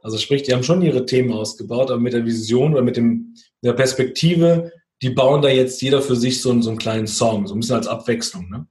Also 0.02 0.18
sprich, 0.18 0.44
die 0.44 0.54
haben 0.54 0.64
schon 0.64 0.82
ihre 0.82 1.06
Themen 1.06 1.34
ausgebaut, 1.34 1.90
aber 1.90 2.00
mit 2.00 2.14
der 2.14 2.26
Vision 2.26 2.74
oder 2.74 2.84
mit 2.84 2.98
dem, 2.98 3.34
der 3.64 3.74
Perspektive, 3.74 4.72
die 5.02 5.10
bauen 5.10 5.42
da 5.42 5.50
jetzt 5.50 5.82
jeder 5.82 6.02
für 6.02 6.16
sich 6.16 6.42
so, 6.42 6.62
so 6.62 6.70
einen 6.70 6.78
kleinen 6.78 7.08
Song, 7.08 7.48
so 7.48 7.56
ein 7.56 7.60
bisschen 7.60 7.78
als 7.78 7.88
Abwechslung. 7.88 8.50
Ne? 8.50 8.68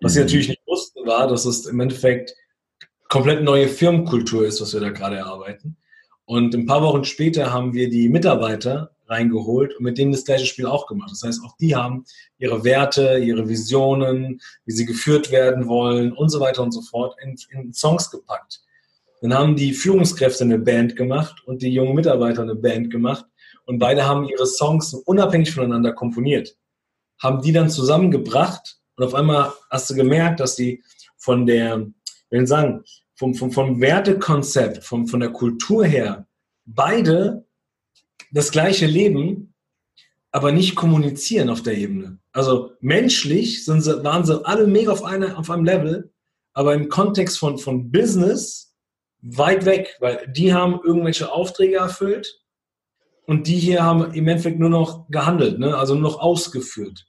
Was 0.00 0.12
mhm. 0.12 0.14
sie 0.14 0.20
natürlich 0.20 0.48
nicht 0.48 0.66
wussten, 0.66 1.06
war, 1.06 1.28
dass 1.28 1.46
es 1.46 1.66
im 1.66 1.80
Endeffekt 1.80 2.34
komplett 3.08 3.42
neue 3.42 3.68
Firmenkultur 3.68 4.46
ist, 4.46 4.60
was 4.60 4.72
wir 4.74 4.80
da 4.80 4.90
gerade 4.90 5.16
erarbeiten. 5.16 5.76
Und 6.24 6.54
ein 6.54 6.66
paar 6.66 6.82
Wochen 6.82 7.04
später 7.04 7.52
haben 7.52 7.72
wir 7.72 7.88
die 7.88 8.08
Mitarbeiter 8.08 8.90
reingeholt 9.08 9.76
und 9.76 9.84
mit 9.84 9.98
denen 9.98 10.12
das 10.12 10.24
gleiche 10.24 10.46
Spiel 10.46 10.66
auch 10.66 10.86
gemacht. 10.86 11.10
Das 11.12 11.22
heißt, 11.22 11.44
auch 11.44 11.56
die 11.58 11.76
haben 11.76 12.04
ihre 12.38 12.64
Werte, 12.64 13.18
ihre 13.18 13.48
Visionen, 13.48 14.40
wie 14.64 14.72
sie 14.72 14.84
geführt 14.84 15.30
werden 15.30 15.68
wollen 15.68 16.12
und 16.12 16.28
so 16.28 16.40
weiter 16.40 16.62
und 16.62 16.72
so 16.72 16.82
fort 16.82 17.16
in, 17.22 17.36
in 17.50 17.72
Songs 17.72 18.10
gepackt. 18.10 18.62
Dann 19.22 19.32
haben 19.32 19.56
die 19.56 19.72
Führungskräfte 19.72 20.44
eine 20.44 20.58
Band 20.58 20.96
gemacht 20.96 21.42
und 21.46 21.62
die 21.62 21.72
jungen 21.72 21.94
Mitarbeiter 21.94 22.42
eine 22.42 22.54
Band 22.54 22.90
gemacht 22.90 23.24
und 23.64 23.78
beide 23.78 24.06
haben 24.06 24.28
ihre 24.28 24.46
Songs 24.46 24.92
unabhängig 24.94 25.52
voneinander 25.52 25.92
komponiert. 25.92 26.56
Haben 27.22 27.40
die 27.42 27.52
dann 27.52 27.70
zusammengebracht 27.70 28.78
und 28.96 29.04
auf 29.04 29.14
einmal 29.14 29.52
hast 29.70 29.88
du 29.90 29.94
gemerkt, 29.94 30.40
dass 30.40 30.56
die 30.56 30.82
von 31.16 31.46
der, 31.46 31.86
ich 32.30 32.48
sagen, 32.48 32.84
vom, 33.14 33.34
vom, 33.34 33.50
vom 33.50 33.80
Wertekonzept, 33.80 34.84
vom, 34.84 35.06
von 35.06 35.20
der 35.20 35.30
Kultur 35.30 35.84
her, 35.84 36.26
beide 36.64 37.44
das 38.32 38.50
gleiche 38.50 38.86
Leben, 38.86 39.54
aber 40.32 40.52
nicht 40.52 40.74
kommunizieren 40.74 41.48
auf 41.48 41.62
der 41.62 41.78
Ebene. 41.78 42.18
Also 42.32 42.72
menschlich 42.80 43.64
sind 43.64 43.80
sie, 43.82 44.04
waren 44.04 44.24
sie 44.24 44.44
alle 44.44 44.66
mega 44.66 44.92
auf, 44.92 45.02
eine, 45.02 45.38
auf 45.38 45.50
einem 45.50 45.64
Level, 45.64 46.12
aber 46.52 46.74
im 46.74 46.88
Kontext 46.88 47.38
von, 47.38 47.58
von 47.58 47.90
Business 47.90 48.74
weit 49.22 49.64
weg, 49.64 49.96
weil 50.00 50.30
die 50.30 50.52
haben 50.52 50.80
irgendwelche 50.84 51.32
Aufträge 51.32 51.76
erfüllt 51.76 52.40
und 53.26 53.46
die 53.46 53.58
hier 53.58 53.82
haben 53.82 54.12
im 54.12 54.28
Endeffekt 54.28 54.58
nur 54.58 54.70
noch 54.70 55.08
gehandelt, 55.08 55.58
ne? 55.58 55.76
also 55.76 55.94
nur 55.94 56.02
noch 56.02 56.20
ausgeführt. 56.20 57.06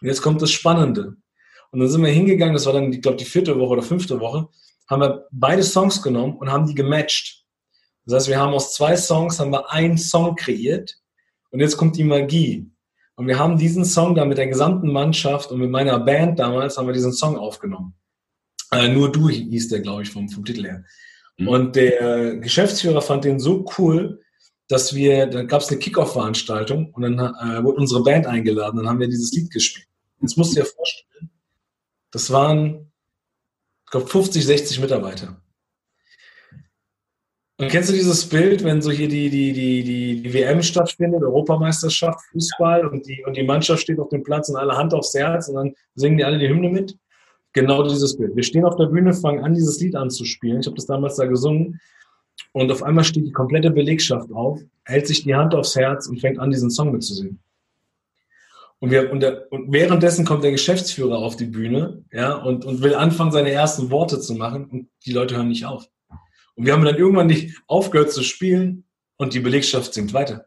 Und 0.00 0.08
jetzt 0.08 0.22
kommt 0.22 0.42
das 0.42 0.50
Spannende. 0.50 1.16
Und 1.76 1.80
dann 1.80 1.90
sind 1.90 2.02
wir 2.02 2.10
hingegangen, 2.10 2.54
das 2.54 2.64
war 2.64 2.72
dann, 2.72 2.90
ich 2.90 3.02
glaube, 3.02 3.18
die 3.18 3.26
vierte 3.26 3.58
Woche 3.58 3.72
oder 3.72 3.82
fünfte 3.82 4.18
Woche, 4.18 4.48
haben 4.88 5.02
wir 5.02 5.26
beide 5.30 5.62
Songs 5.62 6.00
genommen 6.00 6.38
und 6.38 6.50
haben 6.50 6.66
die 6.66 6.74
gematcht. 6.74 7.44
Das 8.06 8.14
heißt, 8.14 8.28
wir 8.28 8.40
haben 8.40 8.54
aus 8.54 8.72
zwei 8.72 8.96
Songs 8.96 9.38
haben 9.38 9.50
wir 9.50 9.70
einen 9.70 9.98
Song 9.98 10.36
kreiert 10.36 10.96
und 11.50 11.60
jetzt 11.60 11.76
kommt 11.76 11.98
die 11.98 12.04
Magie. 12.04 12.70
Und 13.16 13.26
wir 13.26 13.38
haben 13.38 13.58
diesen 13.58 13.84
Song 13.84 14.14
dann 14.14 14.30
mit 14.30 14.38
der 14.38 14.46
gesamten 14.46 14.90
Mannschaft 14.90 15.52
und 15.52 15.58
mit 15.58 15.68
meiner 15.68 16.00
Band 16.00 16.38
damals 16.38 16.78
haben 16.78 16.86
wir 16.86 16.94
diesen 16.94 17.12
Song 17.12 17.36
aufgenommen. 17.36 17.92
Äh, 18.72 18.88
nur 18.88 19.12
du 19.12 19.28
hieß 19.28 19.68
der, 19.68 19.80
glaube 19.80 20.00
ich, 20.00 20.08
vom, 20.08 20.30
vom 20.30 20.46
Titel 20.46 20.64
her. 20.64 20.82
Mhm. 21.36 21.48
Und 21.48 21.76
der 21.76 22.36
Geschäftsführer 22.36 23.02
fand 23.02 23.26
den 23.26 23.38
so 23.38 23.66
cool, 23.76 24.22
dass 24.68 24.94
wir, 24.94 25.26
da 25.26 25.42
gab 25.42 25.60
es 25.60 25.68
eine 25.68 25.78
Kickoff-Veranstaltung 25.78 26.94
und 26.94 27.02
dann 27.02 27.18
äh, 27.18 27.62
wurde 27.62 27.80
unsere 27.80 28.02
Band 28.02 28.26
eingeladen, 28.26 28.78
dann 28.78 28.88
haben 28.88 28.98
wir 28.98 29.08
dieses 29.08 29.30
Lied 29.32 29.50
gespielt. 29.50 29.88
Jetzt 30.22 30.38
musst 30.38 30.56
du 30.56 30.60
dir 30.62 30.66
vorstellen, 30.66 31.30
das 32.16 32.30
waren, 32.30 32.90
ich 33.84 33.90
glaube, 33.90 34.06
50, 34.06 34.46
60 34.46 34.80
Mitarbeiter. 34.80 35.36
Und 37.58 37.68
kennst 37.68 37.90
du 37.90 37.92
dieses 37.92 38.26
Bild, 38.26 38.64
wenn 38.64 38.80
so 38.80 38.90
hier 38.90 39.06
die, 39.06 39.28
die, 39.28 39.52
die, 39.52 39.84
die, 39.84 40.22
die 40.22 40.32
WM 40.32 40.62
stattfindet, 40.62 41.22
Europameisterschaft, 41.22 42.20
Fußball 42.32 42.86
und 42.86 43.06
die, 43.06 43.22
und 43.26 43.36
die 43.36 43.42
Mannschaft 43.42 43.82
steht 43.82 43.98
auf 43.98 44.08
dem 44.08 44.22
Platz 44.22 44.48
und 44.48 44.56
alle 44.56 44.74
Hand 44.74 44.94
aufs 44.94 45.12
Herz 45.12 45.48
und 45.48 45.56
dann 45.56 45.74
singen 45.94 46.16
die 46.16 46.24
alle 46.24 46.38
die 46.38 46.48
Hymne 46.48 46.70
mit? 46.70 46.96
Genau 47.52 47.82
dieses 47.82 48.16
Bild. 48.16 48.34
Wir 48.34 48.44
stehen 48.44 48.64
auf 48.64 48.76
der 48.76 48.86
Bühne, 48.86 49.12
fangen 49.12 49.44
an, 49.44 49.52
dieses 49.52 49.78
Lied 49.80 49.94
anzuspielen. 49.94 50.60
Ich 50.60 50.66
habe 50.66 50.76
das 50.76 50.86
damals 50.86 51.16
da 51.16 51.26
gesungen. 51.26 51.78
Und 52.52 52.72
auf 52.72 52.82
einmal 52.82 53.04
steht 53.04 53.26
die 53.26 53.32
komplette 53.32 53.70
Belegschaft 53.70 54.32
auf, 54.32 54.62
hält 54.84 55.06
sich 55.06 55.24
die 55.24 55.34
Hand 55.34 55.54
aufs 55.54 55.76
Herz 55.76 56.06
und 56.06 56.18
fängt 56.18 56.38
an, 56.38 56.50
diesen 56.50 56.70
Song 56.70 56.92
mitzusingen. 56.92 57.40
Und, 58.78 58.90
wir, 58.90 59.10
und, 59.10 59.20
der, 59.20 59.50
und 59.50 59.72
währenddessen 59.72 60.26
kommt 60.26 60.44
der 60.44 60.50
Geschäftsführer 60.50 61.18
auf 61.18 61.36
die 61.36 61.46
Bühne 61.46 62.04
ja, 62.12 62.34
und, 62.34 62.64
und 62.64 62.82
will 62.82 62.94
anfangen, 62.94 63.32
seine 63.32 63.50
ersten 63.50 63.90
Worte 63.90 64.20
zu 64.20 64.34
machen 64.34 64.66
und 64.66 64.88
die 65.06 65.12
Leute 65.12 65.36
hören 65.36 65.48
nicht 65.48 65.64
auf. 65.64 65.88
Und 66.54 66.66
wir 66.66 66.72
haben 66.72 66.84
dann 66.84 66.96
irgendwann 66.96 67.26
nicht 67.26 67.56
aufgehört 67.66 68.12
zu 68.12 68.22
spielen 68.22 68.84
und 69.16 69.34
die 69.34 69.40
Belegschaft 69.40 69.94
singt 69.94 70.12
weiter. 70.12 70.46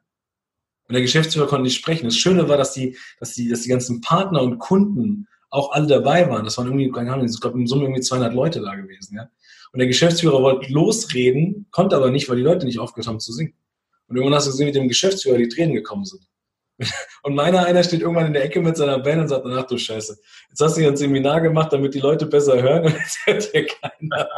Und 0.88 0.94
der 0.94 1.02
Geschäftsführer 1.02 1.48
konnte 1.48 1.64
nicht 1.64 1.76
sprechen. 1.76 2.06
Das 2.06 2.18
Schöne 2.18 2.50
war, 2.50 2.58
dass 2.58 2.74
die, 2.74 2.98
dass 3.20 3.34
die, 3.34 3.48
dass 3.48 3.62
die 3.62 3.70
ganzen 3.70 4.02
Partner 4.02 4.42
und 4.42 4.58
Kunden 4.58 5.28
auch 5.52 5.72
alle 5.72 5.88
dabei 5.88 6.30
waren. 6.30 6.44
Das 6.44 6.58
waren 6.58 6.68
irgendwie, 6.68 6.92
keine 6.92 7.14
Ahnung, 7.14 7.28
ich 7.28 7.40
glaube, 7.40 7.60
im 7.60 7.68
Summe 7.68 7.84
irgendwie 7.84 8.02
200 8.02 8.34
Leute 8.34 8.62
da 8.62 8.76
gewesen, 8.76 9.16
ja. 9.16 9.30
Und 9.72 9.78
der 9.78 9.88
Geschäftsführer 9.88 10.42
wollte 10.42 10.72
losreden, 10.72 11.68
konnte 11.70 11.96
aber 11.96 12.10
nicht, 12.10 12.28
weil 12.28 12.38
die 12.38 12.44
Leute 12.44 12.66
nicht 12.66 12.80
aufgehört 12.80 13.08
haben 13.08 13.20
zu 13.20 13.32
singen. 13.34 13.54
Und 14.08 14.16
irgendwann 14.16 14.36
hast 14.36 14.48
du 14.48 14.52
gesehen, 14.52 14.68
wie 14.68 14.72
dem 14.72 14.88
Geschäftsführer 14.88 15.38
die 15.38 15.48
Tränen 15.48 15.76
gekommen 15.76 16.06
sind. 16.06 16.24
Und 17.24 17.36
meiner 17.36 17.66
einer 17.66 17.84
steht 17.84 18.02
irgendwann 18.02 18.28
in 18.28 18.34
der 18.34 18.44
Ecke 18.44 18.62
mit 18.62 18.78
seiner 18.78 19.00
Band 19.00 19.22
und 19.22 19.28
sagt, 19.28 19.46
ach 19.46 19.68
du 19.68 19.78
Scheiße, 19.78 20.18
jetzt 20.50 20.62
hast 20.62 20.78
du 20.78 20.82
hier 20.82 20.90
ein 20.90 20.98
Seminar 20.98 21.42
gemacht, 21.42 21.74
damit 21.74 21.94
die 21.94 22.00
Leute 22.00 22.26
besser 22.26 22.62
hören 22.62 22.86
und 22.86 22.94
jetzt 22.94 23.20
hört 23.26 23.44
hier 23.52 23.68
keiner. 23.68 24.30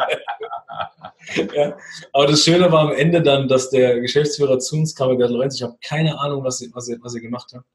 ja. 1.53 1.77
Aber 2.13 2.27
das 2.27 2.43
Schöne 2.43 2.71
war 2.71 2.89
am 2.89 2.93
Ende 2.93 3.21
dann, 3.21 3.47
dass 3.47 3.69
der 3.69 3.99
Geschäftsführer 3.99 4.59
zu 4.59 4.77
uns 4.77 4.95
kam 4.95 5.09
und 5.09 5.17
gesagt, 5.17 5.33
Lorenz, 5.33 5.55
ich 5.55 5.63
habe 5.63 5.77
keine 5.83 6.19
Ahnung, 6.19 6.43
was 6.43 6.61
ihr, 6.61 6.69
was, 6.73 6.87
ihr, 6.87 6.97
was 7.01 7.15
ihr 7.15 7.21
gemacht 7.21 7.51
habt. 7.53 7.65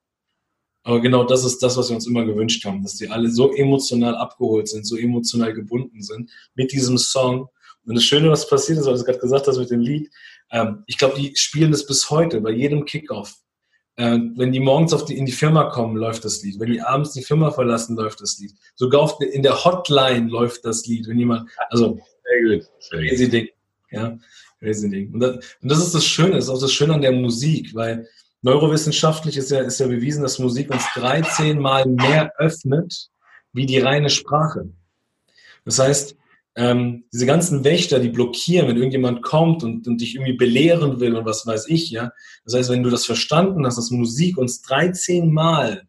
Aber 0.82 1.00
genau 1.00 1.24
das 1.24 1.44
ist 1.44 1.60
das, 1.62 1.76
was 1.76 1.88
wir 1.88 1.96
uns 1.96 2.06
immer 2.06 2.24
gewünscht 2.24 2.64
haben, 2.64 2.82
dass 2.82 2.94
die 2.94 3.08
alle 3.08 3.28
so 3.28 3.52
emotional 3.52 4.14
abgeholt 4.14 4.68
sind, 4.68 4.86
so 4.86 4.96
emotional 4.96 5.52
gebunden 5.52 6.00
sind 6.00 6.30
mit 6.54 6.70
diesem 6.70 6.96
Song. 6.96 7.48
Und 7.84 7.96
das 7.96 8.04
Schöne, 8.04 8.30
was 8.30 8.48
passiert 8.48 8.78
ist, 8.78 8.86
was 8.86 9.00
du 9.00 9.06
gerade 9.06 9.18
gesagt 9.18 9.48
hast 9.48 9.58
mit 9.58 9.70
dem 9.70 9.80
Lied, 9.80 10.10
ähm, 10.52 10.84
ich 10.86 10.96
glaube, 10.96 11.16
die 11.16 11.34
spielen 11.34 11.72
das 11.72 11.86
bis 11.86 12.08
heute 12.10 12.40
bei 12.40 12.50
jedem 12.50 12.84
Kickoff. 12.84 13.34
Äh, 13.96 14.18
wenn 14.36 14.52
die 14.52 14.60
morgens 14.60 14.92
auf 14.92 15.06
die, 15.06 15.16
in 15.16 15.24
die 15.24 15.32
Firma 15.32 15.64
kommen, 15.70 15.96
läuft 15.96 16.24
das 16.24 16.42
Lied. 16.42 16.60
Wenn 16.60 16.70
die 16.70 16.82
abends 16.82 17.12
die 17.12 17.22
Firma 17.22 17.50
verlassen, 17.50 17.96
läuft 17.96 18.20
das 18.20 18.38
Lied. 18.38 18.54
Sogar 18.74 19.00
auf, 19.00 19.20
in 19.20 19.42
der 19.42 19.64
Hotline 19.64 20.28
läuft 20.28 20.64
das 20.64 20.86
Lied. 20.86 21.08
Wenn 21.08 21.18
jemand, 21.18 21.48
also 21.70 21.98
sehr 22.24 22.58
gut. 22.58 22.68
Crazy 22.90 23.30
Ding. 23.30 23.48
Ja, 23.90 24.18
crazy 24.60 24.90
Ding. 24.90 25.14
Und 25.14 25.20
das, 25.20 25.36
und 25.62 25.70
das 25.70 25.78
ist 25.78 25.94
das 25.94 26.04
Schöne, 26.04 26.34
das 26.34 26.44
ist 26.44 26.50
auch 26.50 26.60
das 26.60 26.72
Schöne 26.72 26.94
an 26.94 27.00
der 27.00 27.12
Musik, 27.12 27.74
weil 27.74 28.06
neurowissenschaftlich 28.42 29.38
ist 29.38 29.50
ja, 29.50 29.60
ist 29.60 29.80
ja 29.80 29.86
bewiesen, 29.86 30.22
dass 30.22 30.38
Musik 30.38 30.70
uns 30.70 30.84
13 30.94 31.58
Mal 31.58 31.86
mehr 31.86 32.32
öffnet 32.38 33.08
wie 33.52 33.64
die 33.64 33.78
reine 33.78 34.10
Sprache. 34.10 34.68
Das 35.64 35.78
heißt, 35.78 36.16
ähm, 36.56 37.04
diese 37.12 37.26
ganzen 37.26 37.64
Wächter, 37.64 38.00
die 38.00 38.08
blockieren, 38.08 38.66
wenn 38.66 38.76
irgendjemand 38.76 39.22
kommt 39.22 39.62
und, 39.62 39.86
und 39.86 40.00
dich 40.00 40.14
irgendwie 40.14 40.32
belehren 40.32 41.00
will 41.00 41.14
und 41.14 41.26
was 41.26 41.46
weiß 41.46 41.68
ich, 41.68 41.90
ja. 41.90 42.10
Das 42.44 42.54
heißt, 42.54 42.70
wenn 42.70 42.82
du 42.82 42.88
das 42.88 43.04
verstanden 43.04 43.66
hast, 43.66 43.76
dass 43.76 43.90
Musik 43.90 44.38
uns 44.38 44.62
13 44.62 45.30
Mal, 45.30 45.86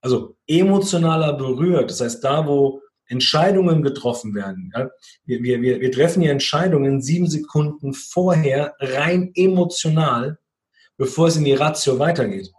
also 0.00 0.36
emotionaler 0.46 1.34
berührt, 1.34 1.90
das 1.90 2.00
heißt, 2.00 2.24
da, 2.24 2.46
wo 2.46 2.80
Entscheidungen 3.08 3.82
getroffen 3.82 4.34
werden. 4.34 4.72
Ja? 4.74 4.88
Wir, 5.26 5.42
wir, 5.42 5.60
wir, 5.60 5.92
treffen 5.92 6.22
hier 6.22 6.30
Entscheidungen 6.30 7.02
sieben 7.02 7.26
Sekunden 7.26 7.92
vorher 7.92 8.74
rein 8.78 9.32
emotional, 9.34 10.38
bevor 10.96 11.26
es 11.26 11.36
in 11.36 11.44
die 11.44 11.52
Ratio 11.52 11.98
weitergeht. 11.98 12.50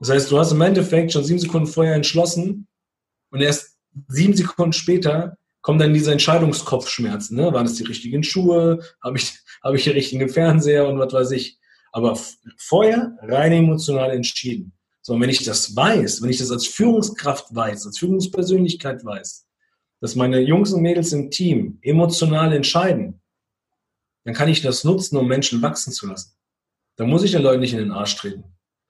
Das 0.00 0.10
heißt, 0.10 0.30
du 0.30 0.38
hast 0.38 0.52
im 0.52 0.60
Endeffekt 0.60 1.12
schon 1.12 1.24
sieben 1.24 1.38
Sekunden 1.38 1.68
vorher 1.68 1.94
entschlossen 1.94 2.66
und 3.30 3.40
erst 3.40 3.78
sieben 4.08 4.34
Sekunden 4.34 4.72
später 4.72 5.38
kommen 5.64 5.78
dann 5.78 5.94
diese 5.94 6.12
Entscheidungskopfschmerzen. 6.12 7.38
Ne? 7.38 7.50
Waren 7.54 7.64
es 7.64 7.76
die 7.76 7.84
richtigen 7.84 8.22
Schuhe? 8.22 8.80
Habe 9.02 9.16
ich, 9.16 9.38
hab 9.62 9.74
ich 9.74 9.84
den 9.84 9.94
richtigen 9.94 10.28
Fernseher 10.28 10.86
und 10.86 10.98
was 10.98 11.12
weiß 11.12 11.30
ich? 11.30 11.58
Aber 11.90 12.18
vorher 12.58 13.16
rein 13.22 13.52
emotional 13.52 14.10
entschieden. 14.10 14.74
So, 15.00 15.18
wenn 15.18 15.30
ich 15.30 15.42
das 15.42 15.74
weiß, 15.74 16.20
wenn 16.20 16.28
ich 16.28 16.36
das 16.36 16.50
als 16.50 16.66
Führungskraft 16.66 17.54
weiß, 17.54 17.86
als 17.86 17.98
Führungspersönlichkeit 17.98 19.06
weiß, 19.06 19.46
dass 20.00 20.14
meine 20.16 20.40
Jungs 20.40 20.70
und 20.74 20.82
Mädels 20.82 21.12
im 21.14 21.30
Team 21.30 21.78
emotional 21.80 22.52
entscheiden, 22.52 23.22
dann 24.24 24.34
kann 24.34 24.50
ich 24.50 24.60
das 24.60 24.84
nutzen, 24.84 25.16
um 25.16 25.26
Menschen 25.26 25.62
wachsen 25.62 25.94
zu 25.94 26.06
lassen. 26.06 26.36
Dann 26.96 27.08
muss 27.08 27.22
ich 27.22 27.32
den 27.32 27.42
Leuten 27.42 27.60
nicht 27.60 27.72
in 27.72 27.78
den 27.78 27.92
Arsch 27.92 28.16
treten. 28.16 28.44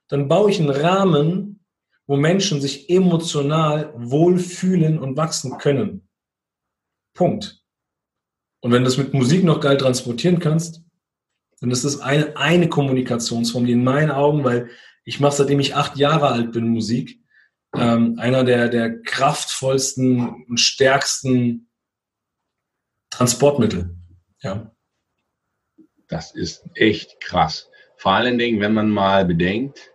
Dann 0.09 0.27
baue 0.27 0.51
ich 0.51 0.59
einen 0.59 0.71
Rahmen, 0.71 1.65
wo 2.09 2.17
Menschen 2.17 2.61
sich 2.61 2.91
emotional 2.91 3.95
wohlfühlen 3.97 4.99
und 4.99 5.17
wachsen 5.17 5.57
können. 5.59 6.04
Punkt. 7.15 7.63
Und 8.61 8.73
wenn 8.73 8.83
du 8.83 8.89
das 8.89 8.99
mit 8.99 9.15
Musik 9.15 9.45
noch 9.45 9.61
geil 9.61 9.77
transportieren 9.77 10.39
kannst, 10.39 10.83
dann 11.61 11.71
ist 11.71 11.85
das 11.85 12.01
eine, 12.01 12.37
eine 12.37 12.69
Kommunikationsform, 12.69 13.67
die 13.67 13.73
in 13.73 13.85
meinen 13.85 14.11
Augen, 14.11 14.45
weil 14.45 14.69
ich 15.05 15.21
mache 15.21 15.37
seitdem 15.37 15.61
ich 15.61 15.75
acht 15.75 15.97
Jahre 15.97 16.29
alt 16.29 16.53
bin 16.53 16.69
Musik, 16.69 17.21
ähm, 17.77 18.19
einer 18.19 18.45
der, 18.45 18.69
der 18.69 19.01
kraftvollsten 19.03 20.45
und 20.49 20.59
stärksten 20.59 21.69
Transportmittel. 23.11 23.97
Ja. 24.41 24.75
Das 26.09 26.35
ist 26.35 26.65
echt 26.75 27.21
krass. 27.21 27.71
Vor 27.97 28.13
allen 28.13 28.39
Dingen, 28.39 28.61
wenn 28.61 28.75
man 28.75 28.91
mal 28.91 29.25
bedenkt, 29.25 29.91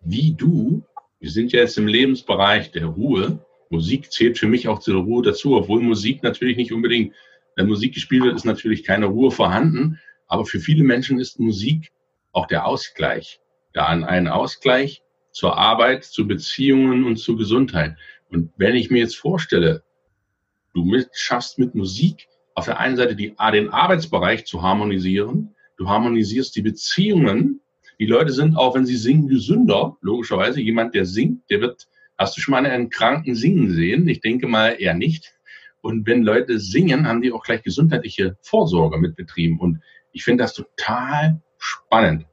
wie 0.00 0.34
du, 0.34 0.82
wir 1.18 1.30
sind 1.30 1.52
ja 1.52 1.60
jetzt 1.60 1.78
im 1.78 1.86
Lebensbereich 1.86 2.70
der 2.72 2.86
Ruhe, 2.86 3.44
Musik 3.74 4.12
zählt 4.12 4.38
für 4.38 4.46
mich 4.46 4.68
auch 4.68 4.78
zur 4.78 5.02
Ruhe 5.02 5.22
dazu, 5.22 5.56
obwohl 5.56 5.82
Musik 5.82 6.22
natürlich 6.22 6.56
nicht 6.56 6.72
unbedingt, 6.72 7.12
wenn 7.56 7.66
Musik 7.66 7.94
gespielt 7.94 8.24
wird, 8.24 8.36
ist 8.36 8.44
natürlich 8.44 8.84
keine 8.84 9.06
Ruhe 9.06 9.30
vorhanden, 9.30 10.00
aber 10.26 10.46
für 10.46 10.60
viele 10.60 10.84
Menschen 10.84 11.18
ist 11.18 11.40
Musik 11.40 11.90
auch 12.32 12.46
der 12.46 12.66
Ausgleich. 12.66 13.40
Ja, 13.74 13.86
ein 13.86 14.28
Ausgleich 14.28 15.02
zur 15.32 15.56
Arbeit, 15.58 16.04
zu 16.04 16.28
Beziehungen 16.28 17.04
und 17.04 17.16
zur 17.16 17.36
Gesundheit. 17.36 17.96
Und 18.30 18.52
wenn 18.56 18.76
ich 18.76 18.90
mir 18.90 19.00
jetzt 19.00 19.16
vorstelle, 19.16 19.82
du 20.72 20.88
schaffst 21.12 21.58
mit 21.58 21.74
Musik 21.74 22.28
auf 22.54 22.66
der 22.66 22.78
einen 22.78 22.96
Seite 22.96 23.16
die, 23.16 23.34
den 23.52 23.70
Arbeitsbereich 23.70 24.46
zu 24.46 24.62
harmonisieren, 24.62 25.54
du 25.76 25.88
harmonisierst 25.88 26.54
die 26.54 26.62
Beziehungen, 26.62 27.60
die 27.98 28.06
Leute 28.06 28.32
sind 28.32 28.56
auch, 28.56 28.74
wenn 28.74 28.86
sie 28.86 28.96
singen, 28.96 29.28
gesünder, 29.28 29.96
logischerweise. 30.00 30.60
Jemand, 30.60 30.94
der 30.94 31.04
singt, 31.04 31.48
der 31.50 31.60
wird, 31.60 31.88
hast 32.18 32.36
du 32.36 32.40
schon 32.40 32.52
mal 32.52 32.64
einen 32.64 32.90
Kranken 32.90 33.34
singen 33.34 33.72
sehen? 33.72 34.08
Ich 34.08 34.20
denke 34.20 34.46
mal 34.46 34.76
eher 34.78 34.94
nicht. 34.94 35.32
Und 35.80 36.06
wenn 36.06 36.22
Leute 36.22 36.58
singen, 36.58 37.06
haben 37.06 37.20
die 37.20 37.32
auch 37.32 37.42
gleich 37.42 37.62
gesundheitliche 37.62 38.38
Vorsorge 38.40 38.98
mit 38.98 39.16
betrieben. 39.16 39.60
Und 39.60 39.82
ich 40.12 40.24
finde 40.24 40.44
das 40.44 40.54
total 40.54 41.42
spannend, 41.58 42.26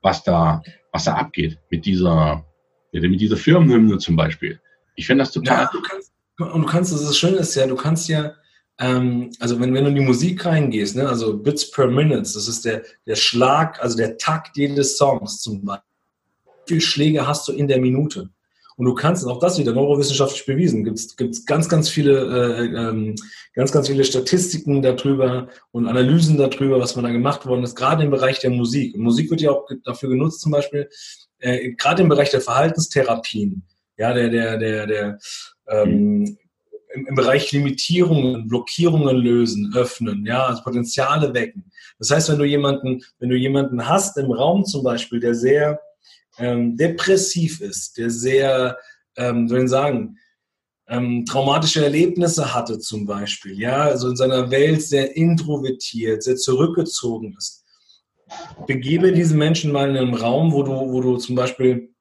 was 0.00 0.24
da, 0.24 0.62
was 0.92 1.04
da 1.04 1.14
abgeht 1.14 1.58
mit 1.70 1.86
dieser, 1.86 2.44
mit 2.92 3.20
dieser 3.20 3.36
Firmenhymne 3.36 3.98
zum 3.98 4.16
Beispiel. 4.16 4.60
Ich 4.96 5.06
finde 5.06 5.22
das 5.22 5.32
total. 5.32 5.64
Ja, 5.64 5.70
du 5.72 5.82
kannst, 5.82 6.12
und 6.38 6.62
du 6.62 6.66
kannst, 6.66 6.92
das 6.92 7.16
Schöne 7.16 7.36
ist 7.36 7.54
ja, 7.54 7.66
du 7.66 7.76
kannst 7.76 8.08
ja, 8.08 8.34
ähm, 8.78 9.30
also 9.38 9.60
wenn, 9.60 9.72
wenn 9.72 9.84
du 9.84 9.90
in 9.90 9.96
die 9.96 10.00
Musik 10.00 10.44
reingehst, 10.44 10.96
ne, 10.96 11.08
also 11.08 11.38
Bits 11.38 11.70
per 11.70 11.86
Minute, 11.86 12.22
das 12.22 12.48
ist 12.48 12.64
der, 12.64 12.82
der 13.06 13.16
Schlag, 13.16 13.80
also 13.80 13.96
der 13.96 14.18
Takt 14.18 14.56
jedes 14.56 14.96
Songs 14.96 15.40
zum 15.42 15.64
Beispiel. 15.64 15.84
Wie 16.44 16.68
viele 16.68 16.80
Schläge 16.80 17.26
hast 17.26 17.46
du 17.46 17.52
in 17.52 17.68
der 17.68 17.78
Minute? 17.78 18.30
Und 18.76 18.86
du 18.86 18.94
kannst, 18.94 19.26
auch 19.26 19.38
das 19.38 19.58
wieder 19.58 19.72
neurowissenschaftlich 19.72 20.46
bewiesen, 20.46 20.84
gibt 20.84 20.98
es 20.98 21.46
ganz, 21.46 21.68
ganz 21.68 21.88
viele, 21.88 22.12
äh, 22.12 22.64
ähm, 22.66 23.14
ganz, 23.54 23.70
ganz 23.70 23.88
viele 23.88 24.04
Statistiken 24.04 24.82
darüber 24.82 25.48
und 25.70 25.86
Analysen 25.86 26.36
darüber, 26.36 26.80
was 26.80 26.96
man 26.96 27.04
da 27.04 27.10
gemacht 27.10 27.46
worden 27.46 27.62
ist, 27.62 27.76
gerade 27.76 28.02
im 28.02 28.10
Bereich 28.10 28.40
der 28.40 28.50
Musik. 28.50 28.94
Und 28.94 29.02
Musik 29.02 29.30
wird 29.30 29.40
ja 29.40 29.52
auch 29.52 29.68
dafür 29.84 30.08
genutzt, 30.08 30.40
zum 30.40 30.52
Beispiel, 30.52 30.88
äh, 31.38 31.72
gerade 31.72 32.02
im 32.02 32.08
Bereich 32.08 32.30
der 32.30 32.40
Verhaltenstherapien, 32.40 33.62
ja, 33.96 34.12
der, 34.12 34.28
der, 34.28 34.58
der, 34.58 34.86
der 34.86 35.18
ähm, 35.68 36.36
im, 36.94 37.06
im 37.06 37.14
Bereich 37.14 37.52
Limitierungen, 37.52 38.48
Blockierungen 38.48 39.16
lösen, 39.16 39.72
öffnen, 39.76 40.24
ja, 40.26 40.46
also 40.46 40.62
Potenziale 40.62 41.34
wecken. 41.34 41.70
Das 41.98 42.10
heißt, 42.10 42.30
wenn 42.30 42.38
du 42.38 42.44
jemanden, 42.44 43.02
wenn 43.18 43.28
du 43.28 43.36
jemanden 43.36 43.88
hast 43.88 44.16
im 44.16 44.30
Raum 44.30 44.64
zum 44.64 44.82
Beispiel, 44.82 45.20
der 45.20 45.34
sehr 45.34 45.80
ähm, 46.38 46.76
depressiv 46.76 47.60
ist, 47.60 47.96
der 47.98 48.10
sehr, 48.10 48.78
ähm, 49.16 49.48
soll 49.48 49.64
ich 49.64 49.70
sagen, 49.70 50.18
ähm, 50.86 51.24
traumatische 51.24 51.82
Erlebnisse 51.82 52.54
hatte 52.54 52.78
zum 52.78 53.06
Beispiel, 53.06 53.58
ja, 53.58 53.82
also 53.82 54.08
in 54.10 54.16
seiner 54.16 54.50
Welt 54.50 54.82
sehr 54.82 55.16
introvertiert, 55.16 56.22
sehr 56.22 56.36
zurückgezogen 56.36 57.34
ist. 57.38 57.64
Begebe 58.66 59.12
diese 59.12 59.36
Menschen 59.36 59.72
mal 59.72 59.88
in 59.88 59.96
einem 59.96 60.14
Raum, 60.14 60.52
wo 60.52 60.62
du, 60.62 60.72
wo 60.72 61.00
du 61.00 61.16
zum 61.16 61.36
Beispiel 61.36 61.94